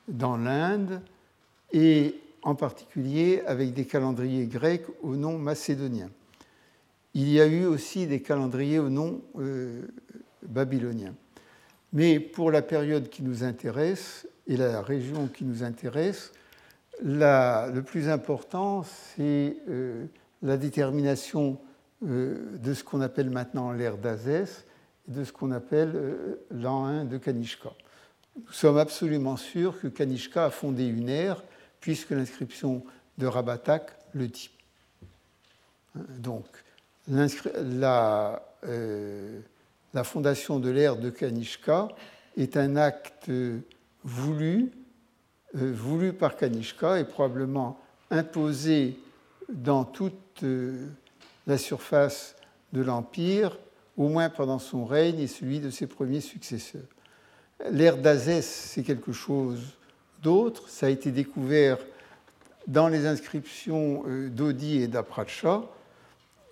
dans 0.08 0.36
l'Inde 0.36 1.00
et 1.72 2.14
en 2.42 2.54
particulier 2.54 3.42
avec 3.46 3.74
des 3.74 3.84
calendriers 3.84 4.46
grecs 4.46 4.86
au 5.02 5.16
nom 5.16 5.36
macédonien. 5.36 6.08
Il 7.14 7.28
y 7.28 7.40
a 7.40 7.46
eu 7.46 7.64
aussi 7.64 8.06
des 8.06 8.20
calendriers 8.20 8.78
au 8.78 8.88
nom 8.88 9.20
euh, 9.38 9.82
babylonien. 10.42 11.14
Mais 11.92 12.20
pour 12.20 12.50
la 12.50 12.62
période 12.62 13.08
qui 13.08 13.22
nous 13.22 13.42
intéresse 13.42 14.28
et 14.46 14.56
la 14.56 14.82
région 14.82 15.26
qui 15.26 15.44
nous 15.44 15.64
intéresse, 15.64 16.32
le 17.02 17.80
plus 17.80 18.08
important, 18.08 18.84
c'est 18.84 19.56
euh, 19.68 20.04
la 20.42 20.56
détermination 20.56 21.58
euh, 22.04 22.56
de 22.58 22.74
ce 22.74 22.84
qu'on 22.84 23.00
appelle 23.00 23.30
maintenant 23.30 23.72
l'ère 23.72 23.96
d'Azès 23.96 24.64
et 25.08 25.12
de 25.12 25.24
ce 25.24 25.32
qu'on 25.32 25.52
appelle 25.52 26.38
l'an 26.50 26.84
1 26.84 27.04
de 27.04 27.18
Kanishka. 27.18 27.70
Nous 28.36 28.52
sommes 28.52 28.78
absolument 28.78 29.36
sûrs 29.36 29.80
que 29.80 29.88
Kanishka 29.88 30.46
a 30.46 30.50
fondé 30.50 30.86
une 30.86 31.08
ère 31.08 31.42
puisque 31.80 32.10
l'inscription 32.10 32.84
de 33.18 33.26
Rabatak 33.26 33.96
le 34.12 34.28
dit. 34.28 34.50
Donc, 36.18 36.44
la, 37.08 38.42
euh, 38.64 39.40
la, 39.94 40.04
fondation 40.04 40.58
de 40.58 40.70
l'ère 40.70 40.96
de 40.96 41.10
Kanishka 41.10 41.88
est 42.36 42.56
un 42.56 42.76
acte 42.76 43.30
voulu, 44.04 44.70
euh, 45.56 45.72
voulu 45.72 46.12
par 46.12 46.36
Kanishka 46.36 46.98
et 46.98 47.04
probablement 47.04 47.80
imposé 48.10 48.98
dans 49.48 49.84
toute 49.84 50.42
euh, 50.42 50.88
la 51.46 51.58
surface 51.58 52.36
de 52.72 52.82
l'Empire, 52.82 53.58
au 53.96 54.08
moins 54.08 54.28
pendant 54.28 54.58
son 54.58 54.84
règne 54.84 55.20
et 55.20 55.26
celui 55.26 55.60
de 55.60 55.70
ses 55.70 55.86
premiers 55.86 56.20
successeurs. 56.20 56.82
L'ère 57.70 57.96
d'Azès, 57.96 58.42
c'est 58.42 58.82
quelque 58.82 59.12
chose 59.12 59.62
d'autre. 60.22 60.68
Ça 60.68 60.86
a 60.86 60.88
été 60.90 61.10
découvert 61.10 61.78
dans 62.66 62.88
les 62.88 63.06
inscriptions 63.06 64.04
euh, 64.06 64.28
d'Odi 64.28 64.82
et 64.82 64.88
d'Apracha, 64.88 65.62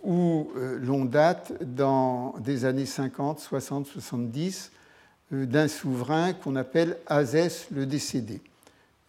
où 0.03 0.51
euh, 0.57 0.79
l'on 0.81 1.05
date 1.05 1.53
dans 1.63 2.35
des 2.39 2.65
années 2.65 2.87
50, 2.87 3.41
60, 3.41 3.87
70 3.87 4.71
d'un 5.31 5.69
souverain 5.69 6.33
qu'on 6.33 6.55
appelle 6.55 6.99
Azès 7.07 7.67
le 7.73 7.87
décédé. 7.87 8.41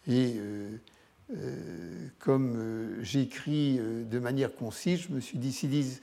Et 0.08 0.40
comme 2.18 2.96
j'écris 3.02 3.78
de 3.78 4.18
manière 4.18 4.54
concise, 4.54 5.00
je 5.08 5.12
me 5.12 5.20
suis 5.20 5.38
dit, 5.38 5.52
s'ils 5.52 5.70
disent 5.70 6.00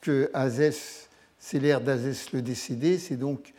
que 0.00 0.30
Azès, 0.32 1.08
c'est 1.38 1.58
l'ère 1.58 1.80
d'Azès 1.80 2.32
le 2.32 2.40
décédé, 2.40 2.98
c'est 2.98 3.16
donc 3.16 3.52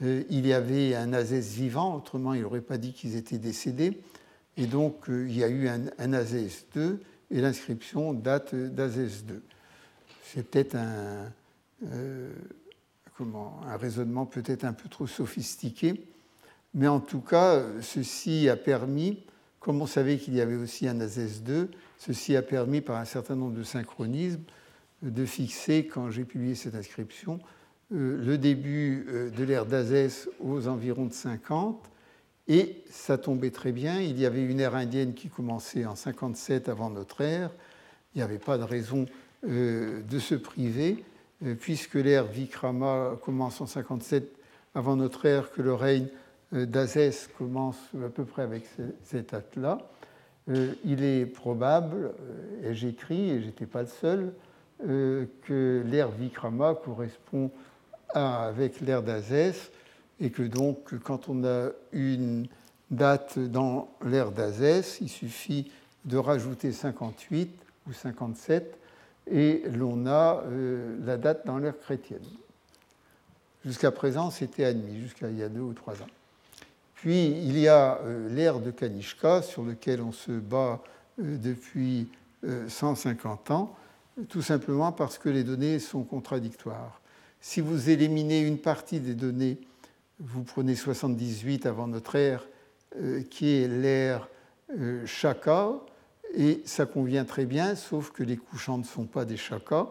il 0.00 0.46
y 0.46 0.52
avait 0.52 0.94
un 0.94 1.12
Azès 1.12 1.54
vivant, 1.54 1.96
autrement 1.96 2.34
il 2.34 2.42
n'aurait 2.42 2.60
pas 2.60 2.78
dit 2.78 2.92
qu'ils 2.92 3.16
étaient 3.16 3.38
décédés. 3.38 4.00
Et 4.56 4.66
donc, 4.66 5.08
euh, 5.08 5.26
il 5.28 5.36
y 5.36 5.44
a 5.44 5.48
eu 5.48 5.68
un, 5.68 5.86
un 5.98 6.08
2 6.74 7.00
et 7.30 7.40
l'inscription 7.40 8.12
date 8.12 8.54
d'Azès 8.54 9.24
2. 9.24 9.42
C'est 10.22 10.48
peut-être 10.48 10.74
un, 10.74 11.32
euh, 11.90 12.32
comment, 13.16 13.60
un 13.66 13.76
raisonnement 13.76 14.26
peut-être 14.26 14.64
un 14.64 14.72
peu 14.72 14.88
trop 14.88 15.06
sophistiqué, 15.06 16.04
mais 16.74 16.88
en 16.88 17.00
tout 17.00 17.20
cas, 17.20 17.62
ceci 17.80 18.48
a 18.48 18.56
permis, 18.56 19.24
comme 19.62 19.80
on 19.80 19.86
savait 19.86 20.18
qu'il 20.18 20.34
y 20.34 20.40
avait 20.40 20.56
aussi 20.56 20.88
un 20.88 21.00
Azès 21.00 21.42
2, 21.42 21.70
ceci 21.98 22.36
a 22.36 22.42
permis 22.42 22.80
par 22.80 22.96
un 22.96 23.04
certain 23.04 23.36
nombre 23.36 23.56
de 23.56 23.62
synchronismes 23.62 24.42
de 25.02 25.24
fixer, 25.24 25.86
quand 25.86 26.10
j'ai 26.10 26.24
publié 26.24 26.54
cette 26.54 26.74
inscription, 26.74 27.40
euh, 27.92 28.22
le 28.24 28.38
début 28.38 29.06
de 29.36 29.44
l'ère 29.44 29.66
d'Azès 29.66 30.28
aux 30.40 30.68
environs 30.68 31.06
de 31.06 31.12
50 31.12 31.90
et 32.48 32.82
ça 32.90 33.18
tombait 33.18 33.50
très 33.50 33.72
bien, 33.72 34.00
il 34.00 34.18
y 34.18 34.26
avait 34.26 34.44
une 34.44 34.60
ère 34.60 34.74
indienne 34.74 35.14
qui 35.14 35.28
commençait 35.28 35.86
en 35.86 35.94
57 35.94 36.68
avant 36.68 36.90
notre 36.90 37.20
ère, 37.20 37.50
il 38.14 38.18
n'y 38.18 38.22
avait 38.22 38.38
pas 38.38 38.58
de 38.58 38.64
raison 38.64 39.06
euh, 39.48 40.02
de 40.02 40.18
se 40.18 40.34
priver, 40.34 41.04
euh, 41.44 41.54
puisque 41.54 41.94
l'ère 41.94 42.26
Vikrama 42.26 43.18
commence 43.22 43.60
en 43.60 43.66
57 43.66 44.32
avant 44.74 44.96
notre 44.96 45.26
ère, 45.26 45.52
que 45.52 45.62
le 45.62 45.74
règne 45.74 46.06
euh, 46.06 46.08
d'Azès 46.52 47.28
commence 47.38 47.78
à 48.04 48.08
peu 48.08 48.24
près 48.24 48.42
avec 48.42 48.64
cette 49.04 49.30
date-là. 49.30 49.78
Il 50.48 51.02
est 51.02 51.26
probable, 51.26 52.12
et 52.62 52.74
j'écris, 52.74 53.30
et 53.30 53.40
je 53.40 53.46
n'étais 53.46 53.66
pas 53.66 53.82
le 53.82 53.88
seul, 53.88 54.32
que 54.80 55.82
l'ère 55.86 56.10
Vikrama 56.10 56.74
correspond 56.74 57.50
avec 58.12 58.80
l'ère 58.80 59.02
d'Azès, 59.02 59.70
et 60.20 60.30
que 60.30 60.42
donc 60.42 60.98
quand 61.04 61.28
on 61.28 61.44
a 61.44 61.70
une 61.92 62.46
date 62.90 63.38
dans 63.38 63.88
l'ère 64.04 64.30
d'Azès, 64.30 64.98
il 65.00 65.08
suffit 65.08 65.72
de 66.04 66.16
rajouter 66.16 66.72
58 66.72 67.50
ou 67.88 67.92
57 67.92 68.78
et 69.30 69.62
l'on 69.74 70.06
a 70.06 70.42
euh, 70.46 70.96
la 71.04 71.16
date 71.16 71.46
dans 71.46 71.58
l'ère 71.58 71.78
chrétienne. 71.78 72.24
Jusqu'à 73.64 73.90
présent, 73.90 74.30
c'était 74.30 74.64
admis, 74.64 75.00
jusqu'à 75.00 75.30
il 75.30 75.38
y 75.38 75.42
a 75.42 75.48
deux 75.48 75.60
ou 75.60 75.72
trois 75.72 75.94
ans. 76.02 76.08
Puis 77.02 77.26
il 77.26 77.58
y 77.58 77.68
a 77.68 77.98
euh, 78.02 78.28
l'ère 78.28 78.60
de 78.60 78.70
Kanishka 78.70 79.42
sur 79.42 79.64
lequel 79.64 80.00
on 80.00 80.12
se 80.12 80.32
bat 80.32 80.80
euh, 81.20 81.36
depuis 81.36 82.08
150 82.66 83.52
ans, 83.52 83.76
tout 84.28 84.42
simplement 84.42 84.90
parce 84.90 85.16
que 85.16 85.28
les 85.28 85.44
données 85.44 85.78
sont 85.78 86.02
contradictoires. 86.02 87.00
Si 87.40 87.60
vous 87.60 87.88
éliminez 87.88 88.40
une 88.40 88.58
partie 88.58 88.98
des 88.98 89.14
données 89.14 89.60
vous 90.22 90.44
prenez 90.44 90.76
78 90.76 91.66
avant 91.66 91.88
notre 91.88 92.14
ère, 92.16 92.46
euh, 93.00 93.22
qui 93.22 93.56
est 93.56 93.68
l'ère 93.68 94.28
euh, 94.78 95.04
Shaka, 95.04 95.72
et 96.34 96.62
ça 96.64 96.86
convient 96.86 97.24
très 97.24 97.44
bien, 97.44 97.74
sauf 97.74 98.10
que 98.10 98.22
les 98.22 98.36
couchants 98.36 98.78
ne 98.78 98.84
sont 98.84 99.04
pas 99.04 99.24
des 99.24 99.36
Shaka, 99.36 99.88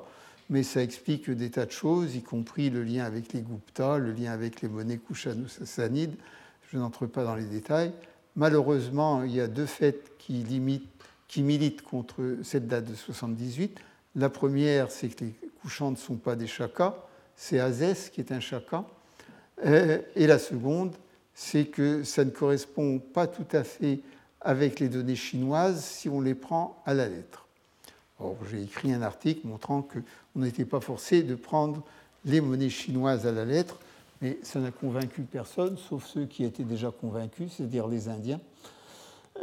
mais 0.49 0.63
ça 0.63 0.81
explique 0.81 1.29
des 1.29 1.51
tas 1.51 1.65
de 1.65 1.71
choses, 1.71 2.15
y 2.15 2.23
compris 2.23 2.69
le 2.69 2.83
lien 2.83 3.03
avec 3.03 3.33
les 3.33 3.41
Gupta, 3.41 3.97
le 3.97 4.11
lien 4.11 4.31
avec 4.31 4.61
les 4.61 4.69
monnaies 4.69 4.99
Kushano-Sassanides. 4.99 6.15
Je 6.71 6.77
n'entre 6.77 7.05
pas 7.05 7.25
dans 7.25 7.35
les 7.35 7.45
détails. 7.45 7.91
Malheureusement, 8.37 9.23
il 9.23 9.35
y 9.35 9.41
a 9.41 9.47
deux 9.47 9.65
faits 9.65 10.17
qui, 10.17 10.45
militent 11.41 11.81
contre 11.81 12.37
cette 12.43 12.67
date 12.67 12.85
de 12.85 12.95
78. 12.95 13.77
La 14.15 14.29
première, 14.29 14.89
c'est 14.89 15.09
que 15.09 15.25
les 15.25 15.35
couchants 15.61 15.91
ne 15.91 15.97
sont 15.97 16.15
pas 16.15 16.37
des 16.37 16.47
Shaka, 16.47 16.95
c'est 17.35 17.59
Azès 17.59 18.09
qui 18.09 18.21
est 18.21 18.31
un 18.31 18.39
Shaka. 18.39 18.85
Euh, 19.65 19.99
et 20.15 20.27
la 20.27 20.39
seconde, 20.39 20.95
c'est 21.33 21.65
que 21.65 22.05
ça 22.05 22.23
ne 22.23 22.29
correspond 22.29 22.99
pas 22.99 23.27
tout 23.27 23.47
à 23.51 23.65
fait 23.65 23.99
avec 24.39 24.79
les 24.79 24.87
données 24.87 25.17
chinoises 25.17 25.83
si 25.83 26.07
on 26.07 26.21
les 26.21 26.35
prend 26.35 26.81
à 26.85 26.93
la 26.93 27.09
lettre. 27.09 27.47
J'ai 28.49 28.61
écrit 28.61 28.93
un 28.93 29.01
article 29.01 29.45
montrant 29.45 29.81
qu'on 29.81 30.39
n'était 30.39 30.65
pas 30.65 30.79
forcé 30.79 31.23
de 31.23 31.35
prendre 31.35 31.83
les 32.23 32.39
monnaies 32.39 32.69
chinoises 32.69 33.27
à 33.27 33.31
la 33.31 33.43
lettre, 33.43 33.79
mais 34.21 34.39
ça 34.43 34.59
n'a 34.59 34.71
convaincu 34.71 35.23
personne, 35.23 35.77
sauf 35.77 36.05
ceux 36.05 36.25
qui 36.25 36.43
étaient 36.43 36.63
déjà 36.63 36.91
convaincus, 36.91 37.53
c'est-à-dire 37.53 37.87
les 37.87 38.09
Indiens. 38.09 38.39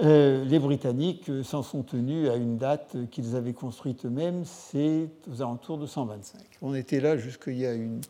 Euh, 0.03 0.45
les 0.45 0.59
Britanniques 0.59 1.31
s'en 1.43 1.63
sont 1.63 1.83
tenus 1.83 2.29
à 2.29 2.37
une 2.37 2.59
date 2.59 2.97
qu'ils 3.11 3.37
avaient 3.37 3.55
construite 3.55 4.05
eux-mêmes, 4.05 4.45
c'est 4.45 5.09
aux 5.31 5.43
alentours 5.43 5.79
de 5.79 5.87
125. 5.87 6.41
On 6.63 6.75
était 6.75 7.01
là 7.01 7.17
jusqu'il 7.17 7.59
y 7.59 7.67
a 7.67 7.73
une 7.73 8.01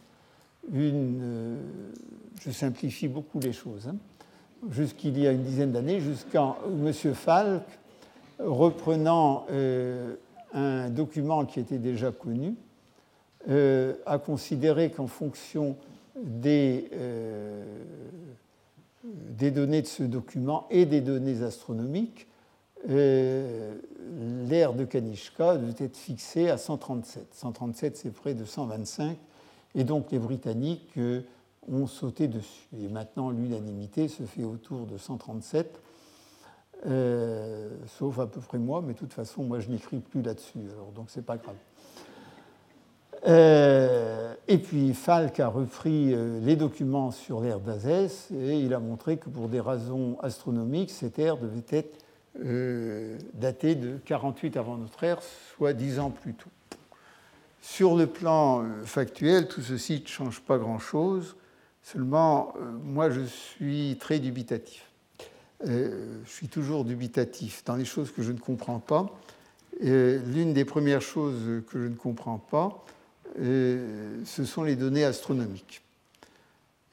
euh, 0.75 1.57
je 2.41 2.51
simplifie 2.51 3.09
beaucoup 3.09 3.41
les 3.41 3.53
choses, 3.53 3.89
hein, 3.89 3.97
jusqu'il 4.71 5.19
y 5.19 5.27
a 5.27 5.33
une 5.33 5.43
dizaine 5.43 5.73
d'années, 5.73 6.01
jusqu'à 6.01 6.57
M. 6.67 6.93
Falk, 6.93 7.63
reprenant 8.39 9.47
euh, 9.51 10.15
un 10.53 10.91
document 10.91 11.45
qui 11.45 11.61
était 11.61 11.79
déjà 11.79 12.13
connu, 12.13 12.55
euh, 13.49 13.95
a 14.07 14.19
considéré 14.19 14.91
qu'en 14.91 15.07
fonction 15.07 15.77
des, 16.25 16.91
des, 19.05 19.51
données 19.51 19.83
de 19.83 19.87
ce 19.87 20.03
document 20.03 20.67
et 20.71 20.87
des 20.87 21.01
données 21.01 21.43
astronomiques, 21.43 22.27
l'ère 22.89 24.73
de 24.75 24.85
Kanishka 24.85 25.57
devait 25.57 25.85
être 25.85 25.97
fixée 25.97 26.49
à 26.51 26.59
137. 26.59 27.35
137, 27.35 27.97
c'est 27.97 28.11
près 28.11 28.35
de 28.35 28.45
125 28.45 29.19
et 29.75 29.85
donc 29.85 30.11
les 30.11 30.19
Britanniques 30.19 30.97
euh, 30.99 31.23
ont 31.71 31.87
sauté 31.87 32.29
dessus. 32.29 32.69
Et 32.79 32.89
maintenant, 32.89 33.31
l'unanimité 33.31 34.09
se 34.09 34.25
fait 34.25 34.45
autour 34.45 34.87
de 34.87 34.97
137, 34.97 35.81
euh, 36.87 37.71
sauf 37.87 38.19
à 38.19 38.27
peu 38.27 38.41
près 38.41 38.59
moi, 38.59 38.83
mais 38.85 38.95
de 38.95 38.99
toute 38.99 39.13
façon, 39.13 39.45
moi, 39.45 39.61
je 39.61 39.69
n'écris 39.69 39.99
plus 39.99 40.23
là-dessus, 40.23 40.61
alors 40.73 40.93
donc 40.93 41.11
c'est 41.11 41.25
pas 41.25 41.37
grave. 41.37 41.57
Euh, 43.27 44.35
et 44.47 44.59
puis 44.59 44.95
Falk 44.95 45.41
a 45.41 45.49
repris 45.49 46.15
les 46.41 46.57
documents 46.57 47.11
sur 47.11 47.41
l'ère 47.41 47.61
d'Azès 47.61 48.29
et 48.33 48.61
il 48.61 48.73
a 48.73 48.79
montré 48.79 49.17
que 49.17 49.29
pour 49.29 49.49
des 49.49 49.61
raisons 49.61 50.17
astronomiques, 50.21 50.91
cette 50.91 51.19
ère 51.19 51.37
devait 51.37 51.65
être 51.71 51.99
datée 53.35 53.75
de 53.75 53.99
48 54.05 54.57
avant 54.57 54.77
notre 54.77 55.03
ère, 55.03 55.19
soit 55.57 55.73
10 55.73 55.99
ans 55.99 56.11
plus 56.11 56.35
tôt. 56.35 56.51
Sur 57.61 57.97
le 57.97 58.07
plan 58.07 58.63
euh, 58.63 58.85
factuel, 58.85 59.49
tout 59.49 59.61
ceci 59.61 60.01
ne 60.01 60.07
change 60.07 60.41
pas 60.41 60.57
grand-chose, 60.59 61.37
seulement 61.83 62.55
euh, 62.57 62.71
moi 62.83 63.11
je 63.11 63.21
suis 63.21 63.97
très 64.01 64.21
dubitatif. 64.21 64.85
je 65.65 66.01
suis 66.25 66.49
toujours 66.49 66.85
dubitatif 66.85 67.65
dans 67.65 67.75
les 67.75 67.85
choses 67.85 68.13
que 68.13 68.23
je 68.23 68.33
ne 68.33 68.39
comprends 68.39 68.79
pas. 68.79 69.07
L'une 69.81 70.55
des 70.55 70.65
premières 70.65 71.03
choses 71.03 71.63
que 71.69 71.83
je 71.83 71.89
ne 71.89 71.95
comprends 71.95 72.39
pas, 72.39 72.85
ce 73.37 74.45
sont 74.45 74.63
les 74.63 74.77
données 74.77 75.05
astronomiques. 75.05 75.83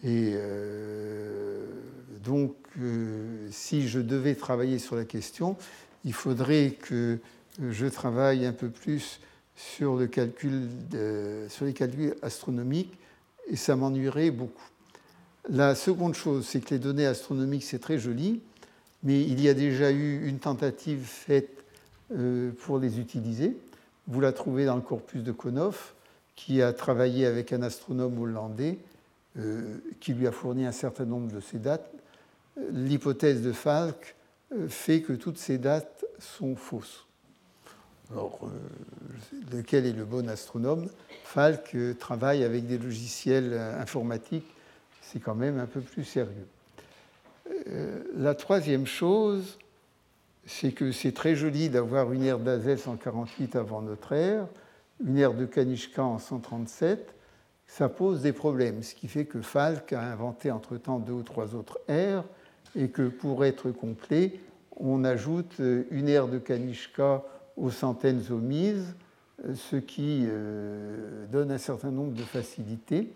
Et 0.04 0.34
euh, 0.36 1.66
donc, 2.24 2.56
euh, 2.80 3.48
si 3.52 3.88
je 3.88 4.00
devais 4.00 4.36
travailler 4.36 4.78
sur 4.78 4.96
la 4.96 5.06
question, 5.06 5.58
il 6.04 6.14
faudrait 6.14 6.72
que 6.80 7.18
je 7.72 7.88
travaille 7.88 8.46
un 8.46 8.54
peu 8.54 8.70
plus 8.70 9.20
sur, 9.56 9.96
le 9.96 10.08
calcul 10.08 10.68
sur 11.50 11.66
les 11.66 11.74
calculs 11.74 12.16
astronomiques, 12.22 12.98
et 13.48 13.56
ça 13.56 13.76
m'ennuierait 13.76 14.32
beaucoup. 14.32 14.70
La 15.50 15.76
seconde 15.76 16.14
chose, 16.16 16.46
c'est 16.46 16.60
que 16.60 16.72
les 16.72 16.80
données 16.80 17.06
astronomiques, 17.06 17.64
c'est 17.64 17.80
très 17.80 17.98
joli, 17.98 18.42
mais 19.04 19.22
il 19.22 19.42
y 19.42 19.50
a 19.50 19.54
déjà 19.54 19.92
eu 19.92 20.28
une 20.28 20.40
tentative 20.40 21.04
faite 21.04 21.64
euh, 22.14 22.52
pour 22.62 22.78
les 22.78 23.00
utiliser. 23.00 23.58
Vous 24.08 24.22
la 24.22 24.34
trouvez 24.34 24.66
dans 24.66 24.76
le 24.76 24.82
corpus 24.82 25.24
de 25.24 25.32
Konoff, 25.32 25.95
qui 26.36 26.62
a 26.62 26.74
travaillé 26.74 27.26
avec 27.26 27.54
un 27.54 27.62
astronome 27.62 28.20
hollandais 28.20 28.78
euh, 29.38 29.80
qui 30.00 30.14
lui 30.14 30.28
a 30.28 30.32
fourni 30.32 30.66
un 30.66 30.72
certain 30.72 31.06
nombre 31.06 31.32
de 31.32 31.40
ces 31.40 31.60
dates, 31.60 31.92
l'hypothèse 32.72 33.42
de 33.42 33.52
Falk 33.52 34.16
euh, 34.54 34.68
fait 34.70 35.02
que 35.02 35.14
toutes 35.14 35.38
ces 35.38 35.58
dates 35.58 36.06
sont 36.20 36.56
fausses. 36.56 37.06
Alors, 38.12 38.40
euh, 38.44 39.56
lequel 39.56 39.86
est 39.86 39.94
le 39.94 40.06
bon 40.06 40.30
astronome? 40.30 40.88
Falk 41.24 41.76
travaille 42.00 42.44
avec 42.44 42.68
des 42.68 42.78
logiciels 42.78 43.54
informatiques, 43.54 44.48
c'est 45.02 45.20
quand 45.20 45.36
même 45.36 45.60
un 45.60 45.66
peu 45.66 45.82
plus 45.82 46.06
sérieux. 46.06 46.48
La 48.16 48.36
troisième 48.36 48.86
chose, 48.86 49.58
c'est 50.46 50.72
que 50.72 50.92
c'est 50.92 51.12
très 51.12 51.36
joli 51.36 51.70
d'avoir 51.70 52.14
une 52.14 52.24
ère 52.24 52.40
d'Azès 52.40 52.88
en 52.88 52.96
48 52.96 53.56
avant 53.56 53.82
notre 53.82 54.14
ère, 54.14 54.48
une 55.04 55.18
ère 55.18 55.34
de 55.34 55.46
Kanishka 55.46 56.04
en 56.04 56.20
137, 56.20 57.14
ça 57.68 57.90
pose 57.90 58.22
des 58.22 58.34
problèmes, 58.34 58.84
ce 58.84 58.96
qui 58.96 59.08
fait 59.08 59.26
que 59.26 59.42
Falk 59.42 59.92
a 59.94 60.02
inventé 60.02 60.52
entre-temps 60.52 61.00
deux 61.00 61.14
ou 61.14 61.24
trois 61.24 61.56
autres 61.56 61.80
aires, 61.88 62.24
et 62.76 62.90
que 62.90 63.08
pour 63.08 63.46
être 63.46 63.72
complet, 63.72 64.40
on 64.78 65.04
ajoute 65.04 65.60
une 65.92 66.10
aire 66.10 66.28
de 66.28 66.38
Kanishka 66.38 67.24
aux 67.58 67.72
centaines 67.72 68.24
omises, 68.32 68.96
ce 69.54 69.76
qui 69.76 70.26
euh, 70.28 71.26
donne 71.32 71.52
un 71.52 71.58
certain 71.58 71.92
nombre 71.92 72.14
de 72.14 72.24
facilités. 72.24 73.12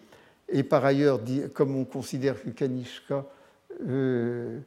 Et 0.50 0.64
par 0.64 0.86
ailleurs, 0.86 1.20
comme 1.54 1.76
on 1.76 1.86
considère 1.86 2.42
que 2.42 2.50
Kanishka 2.50 3.26
euh, 3.88 4.60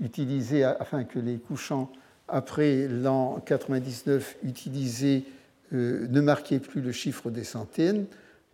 utilisait, 0.00 0.62
afin 0.62 1.04
que 1.04 1.18
les 1.18 1.38
couchants 1.38 1.90
après 2.28 2.86
l'an 2.88 3.40
99 3.44 4.36
utilisés 4.42 5.24
euh, 5.72 6.06
ne 6.08 6.20
marquaient 6.20 6.58
plus 6.58 6.80
le 6.80 6.92
chiffre 6.92 7.30
des 7.30 7.44
centaines, 7.44 8.06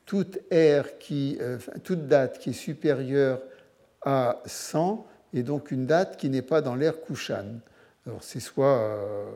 toute, 0.07 0.39
qui, 1.01 1.37
euh, 1.41 1.59
toute 1.83 2.07
date 2.07 2.39
qui 2.39 2.51
est 2.51 2.55
supérieure 2.55 3.41
à 4.03 4.41
100 4.47 5.05
est 5.35 5.43
donc 5.43 5.71
une 5.71 5.87
date 5.87 6.17
qui 6.17 6.31
n'est 6.31 6.43
pas 6.43 6.61
dans 6.61 6.75
l'ère 6.75 7.03
Kushan. 7.03 7.61
Alors 8.07 8.23
c'est 8.23 8.41
soit 8.41 8.79
euh, 8.79 9.31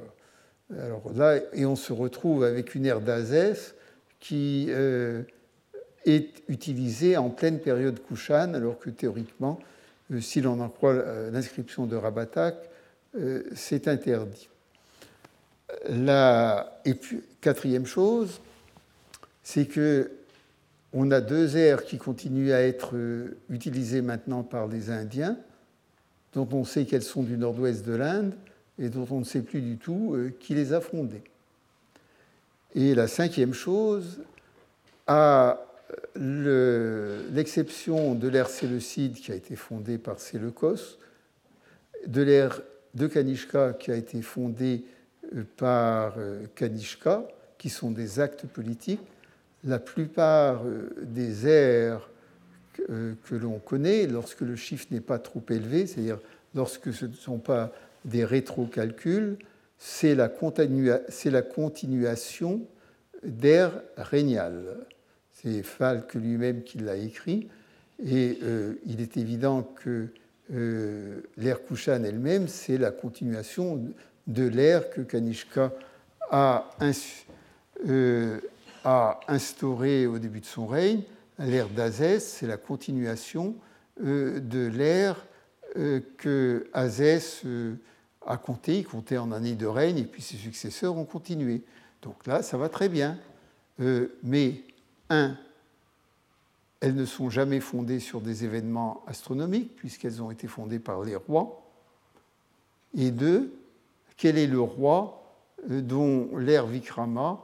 alors 0.79 1.11
là 1.15 1.39
et 1.53 1.67
on 1.67 1.77
se 1.77 1.93
retrouve 1.93 2.45
avec 2.45 2.75
une 2.75 2.87
ère 2.87 3.01
d'Azès 3.01 3.75
qui 4.21 4.71
est 4.71 6.43
utilisée 6.49 7.17
en 7.17 7.29
pleine 7.29 7.59
période 7.59 8.01
Kushan, 8.07 8.55
alors 8.55 8.79
que 8.79 8.89
théoriquement, 8.89 9.59
si 10.21 10.41
l'on 10.41 10.61
en 10.61 10.69
croit 10.69 10.95
l'inscription 11.33 11.87
de 11.87 11.97
Rabatak, 11.97 12.55
c'est 13.55 13.89
interdit. 13.89 14.49
La 15.89 16.81
et 16.85 16.95
puis, 16.95 17.23
quatrième 17.41 17.87
chose, 17.87 18.41
c'est 19.43 19.67
que 19.67 20.11
on 20.93 21.11
a 21.11 21.21
deux 21.21 21.57
aires 21.57 21.85
qui 21.85 21.97
continuent 21.97 22.53
à 22.53 22.61
être 22.61 22.91
euh, 22.95 23.39
utilisées 23.49 24.03
maintenant 24.03 24.43
par 24.43 24.67
les 24.67 24.91
Indiens, 24.91 25.39
dont 26.35 26.47
on 26.53 26.65
sait 26.65 26.85
qu'elles 26.85 27.03
sont 27.03 27.23
du 27.23 27.39
nord-ouest 27.39 27.87
de 27.87 27.95
l'Inde 27.95 28.35
et 28.79 28.91
dont 28.91 29.07
on 29.11 29.21
ne 29.21 29.25
sait 29.25 29.41
plus 29.41 29.63
du 29.63 29.79
tout 29.79 30.15
euh, 30.15 30.35
qui 30.39 30.55
les 30.55 30.75
a 30.75 30.81
fondées. 30.81 31.23
Et 32.75 32.95
la 32.95 33.07
cinquième 33.07 33.55
chose, 33.55 34.21
à 35.07 35.61
l'exception 36.17 38.15
de 38.15 38.29
l'ère 38.29 38.49
séleucide 38.49 39.15
qui 39.15 39.33
a 39.33 39.35
été 39.35 39.57
fondée 39.57 39.99
par 39.99 40.21
Séleucos, 40.21 40.99
de 42.07 42.23
l'ère 42.23 42.63
de 42.95 43.07
Kanishka 43.07 43.75
qui 43.75 43.91
a 43.91 43.97
été 43.97 44.23
fondée 44.23 44.85
par 45.57 46.15
Kanishka, 46.55 47.25
qui 47.59 47.71
sont 47.71 47.91
des 47.91 48.19
actes 48.19 48.47
politiques, 48.47 49.01
la 49.65 49.79
plupart 49.79 50.63
euh, 50.65 50.91
des 51.03 51.47
aires 51.47 52.09
euh, 52.91 53.15
que, 53.25 53.35
l'on 53.35 53.59
connaît, 53.59 54.07
lorsque 54.07 54.41
le 54.41 54.57
chiffre 54.57 54.87
n'est 54.91 55.01
pas 55.01 55.19
trop 55.19 55.43
élevé, 55.51 55.87
c'est-à-dire 55.87 56.19
lorsque 56.55 56.93
ce 56.93 57.07
ne 57.07 57.15
sont 57.15 57.39
pas 57.39 57.73
des 58.05 58.25
rétrocalculs, 58.25 59.37
c'est 59.79 60.15
la, 60.15 60.29
la, 60.29 61.43
continuation 61.43 62.61
d'air 63.23 63.73
régnales. 63.97 64.77
C'est 65.33 65.63
Falk 65.63 66.15
lui-même 66.15 66.63
qui 66.63 66.79
l'a 66.79 66.97
écrit, 66.97 67.49
et 68.05 68.39
euh, 68.43 68.75
il 68.87 69.01
est 69.01 69.17
évident 69.17 69.63
que 69.63 70.09
l'ère 71.39 71.65
Kushan 71.65 72.05
elle-même, 72.05 72.47
c'est 72.47 72.77
la 72.77 72.91
continuation 72.91 73.81
de 74.27 74.47
l'ère 74.47 74.91
que 74.91 75.01
Kanishka 75.01 75.73
a, 76.31 76.71
a 78.85 79.21
instauré 79.29 80.07
au 80.07 80.19
début 80.19 80.41
de 80.41 80.47
son 80.47 80.67
règne. 80.67 81.03
L'ère 81.39 81.69
d'Azès, 81.69 82.21
c'est 82.21 82.47
la 82.47 82.57
continuation 82.57 83.55
euh, 84.01 84.41
de 84.41 84.67
l'ère 84.67 85.27
euh, 85.77 86.01
que 86.17 86.69
Azès 86.73 87.43
euh, 87.45 87.75
a 88.27 88.37
compté. 88.37 88.79
Il 88.79 88.85
comptait 88.85 89.19
en 89.19 89.33
années 89.33 89.55
de 89.55 89.67
règne 89.67 89.99
et 89.99 90.05
puis 90.05 90.23
ses 90.23 90.37
successeurs 90.37 90.97
ont 90.97 91.05
continué. 91.05 91.63
Donc 92.01 92.27
là, 92.27 92.43
ça 92.43 92.57
va 92.57 92.69
très 92.69 92.89
bien. 92.89 93.19
mais, 94.23 94.63
un, 95.11 95.37
elles 96.81 96.95
ne 96.95 97.05
sont 97.05 97.31
jamais 97.31 97.61
fondées 97.61 98.01
sur 98.01 98.21
des 98.21 98.45
événements 98.45 99.03
astronomiques, 99.07 99.77
puisqu'elles 99.77 100.23
ont 100.23 100.31
été 100.31 100.49
fondées 100.49 100.79
par 100.79 101.03
les 101.03 101.17
rois. 101.17 101.63
Et 102.97 103.11
deux, 103.11 103.53
quel 104.23 104.39
est 104.39 104.47
le 104.47 104.61
roi 104.61 105.21
dont 105.67 106.37
l'ère 106.39 106.69
Vikrama 106.69 107.41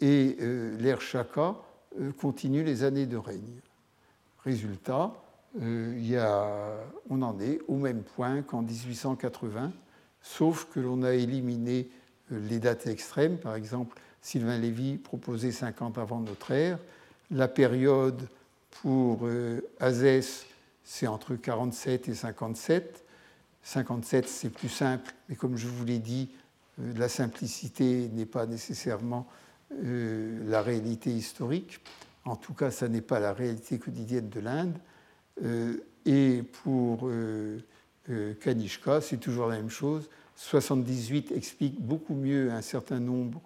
et 0.00 0.38
euh, 0.40 0.74
l'ère 0.78 1.02
Shaka 1.02 1.56
euh, 2.00 2.10
continue 2.12 2.64
les 2.64 2.84
années 2.84 3.04
de 3.04 3.18
règne. 3.18 3.60
Résultat, 4.42 5.12
euh, 5.60 6.82
on 7.10 7.20
en 7.20 7.38
est 7.38 7.60
au 7.68 7.76
même 7.76 8.02
point 8.02 8.40
qu'en 8.40 8.62
1880, 8.62 9.72
sauf 10.22 10.66
que 10.72 10.80
l'on 10.80 11.02
a 11.02 11.12
éliminé 11.12 11.90
les 12.30 12.60
dates 12.60 12.86
extrêmes. 12.86 13.36
Par 13.36 13.54
exemple, 13.54 14.00
Sylvain 14.22 14.56
Lévy 14.56 14.96
proposait 14.96 15.52
50 15.52 15.98
avant 15.98 16.20
notre 16.20 16.50
ère. 16.50 16.78
La 17.30 17.46
période 17.46 18.26
pour 18.70 19.28
Azès, 19.80 20.46
c'est 20.82 21.08
entre 21.08 21.36
47 21.36 22.08
et 22.08 22.14
57. 22.14 23.05
57, 23.66 24.28
c'est 24.28 24.50
plus 24.50 24.68
simple, 24.68 25.12
mais 25.28 25.34
comme 25.34 25.56
je 25.56 25.66
vous 25.66 25.84
l'ai 25.84 25.98
dit, 25.98 26.30
la 26.78 27.08
simplicité 27.08 28.08
n'est 28.14 28.24
pas 28.24 28.46
nécessairement 28.46 29.26
euh, 29.72 30.38
la 30.48 30.62
réalité 30.62 31.10
historique. 31.10 31.80
En 32.24 32.36
tout 32.36 32.54
cas, 32.54 32.70
ça 32.70 32.86
n'est 32.86 33.00
pas 33.00 33.18
la 33.18 33.32
réalité 33.32 33.80
quotidienne 33.80 34.28
de 34.28 34.38
l'Inde. 34.38 34.78
Euh, 35.42 35.78
et 36.04 36.44
pour 36.62 37.08
euh, 37.08 37.58
Kanishka, 38.40 39.00
c'est 39.00 39.16
toujours 39.16 39.48
la 39.48 39.56
même 39.56 39.70
chose. 39.70 40.08
78 40.36 41.32
explique 41.32 41.80
beaucoup 41.80 42.14
mieux 42.14 42.52
un 42.52 42.62
certain 42.62 43.00
nombre 43.00 43.42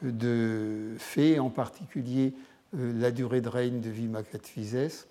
de 0.00 0.94
faits, 0.96 1.40
en 1.40 1.50
particulier 1.50 2.32
la 2.72 3.10
durée 3.10 3.42
de 3.42 3.50
règne 3.50 3.80
de 3.80 3.90
Vimakatvises, 3.90 5.06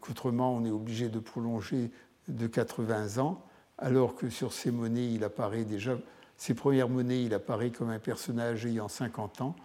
qu'autrement 0.00 0.56
on 0.56 0.64
est 0.64 0.70
obligé 0.70 1.08
de 1.08 1.18
prolonger 1.18 1.90
de 2.28 2.46
80 2.46 3.18
ans, 3.18 3.44
alors 3.78 4.14
que 4.14 4.30
sur 4.30 4.52
ces 4.52 4.70
monnaies, 4.70 5.12
il 5.12 5.24
apparaît 5.24 5.64
déjà 5.64 5.96
ses 6.36 6.54
premières 6.54 6.88
monnaies, 6.88 7.22
il 7.22 7.34
apparaît 7.34 7.70
comme 7.70 7.90
un 7.90 8.00
personnage 8.00 8.66
ayant 8.66 8.88
50 8.88 9.42
ans. 9.42 9.56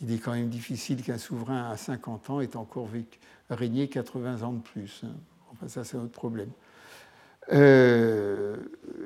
Il 0.00 0.12
est 0.12 0.18
quand 0.18 0.32
même 0.32 0.48
difficile 0.48 1.02
qu'un 1.02 1.18
souverain 1.18 1.70
à 1.70 1.76
50 1.76 2.30
ans 2.30 2.40
ait 2.40 2.56
encore 2.56 2.88
régné 3.50 3.88
80 3.88 4.42
ans 4.42 4.52
de 4.52 4.60
plus. 4.60 5.02
Hein. 5.04 5.14
Enfin, 5.52 5.68
ça, 5.68 5.82
c'est 5.82 5.96
un 5.96 6.02
autre 6.02 6.12
problème. 6.12 6.50
Euh, 7.52 8.56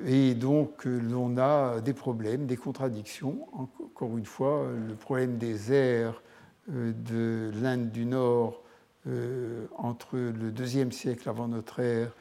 et 0.06 0.35
donc, 0.35 0.85
l'on 0.85 1.39
a 1.39 1.81
des 1.81 1.94
problèmes, 1.94 2.47
des 2.47 2.56
contradictions. 2.56 3.48
Encore 3.52 4.16
une 4.16 4.27
fois, 4.27 4.66
le 4.89 4.94
problème 4.94 5.39
des 5.39 5.73
airs 5.73 6.23
euh, 6.70 6.93
de 6.93 7.51
l'Inde 7.60 7.90
du 7.90 8.05
Nord 8.05 8.62
euh, 9.06 9.66
entre 9.77 10.19
le 10.19 10.51
deuxième 10.51 10.93
siècle 10.93 11.28
avant 11.28 11.48
notre 11.48 11.81
ère 11.81 12.12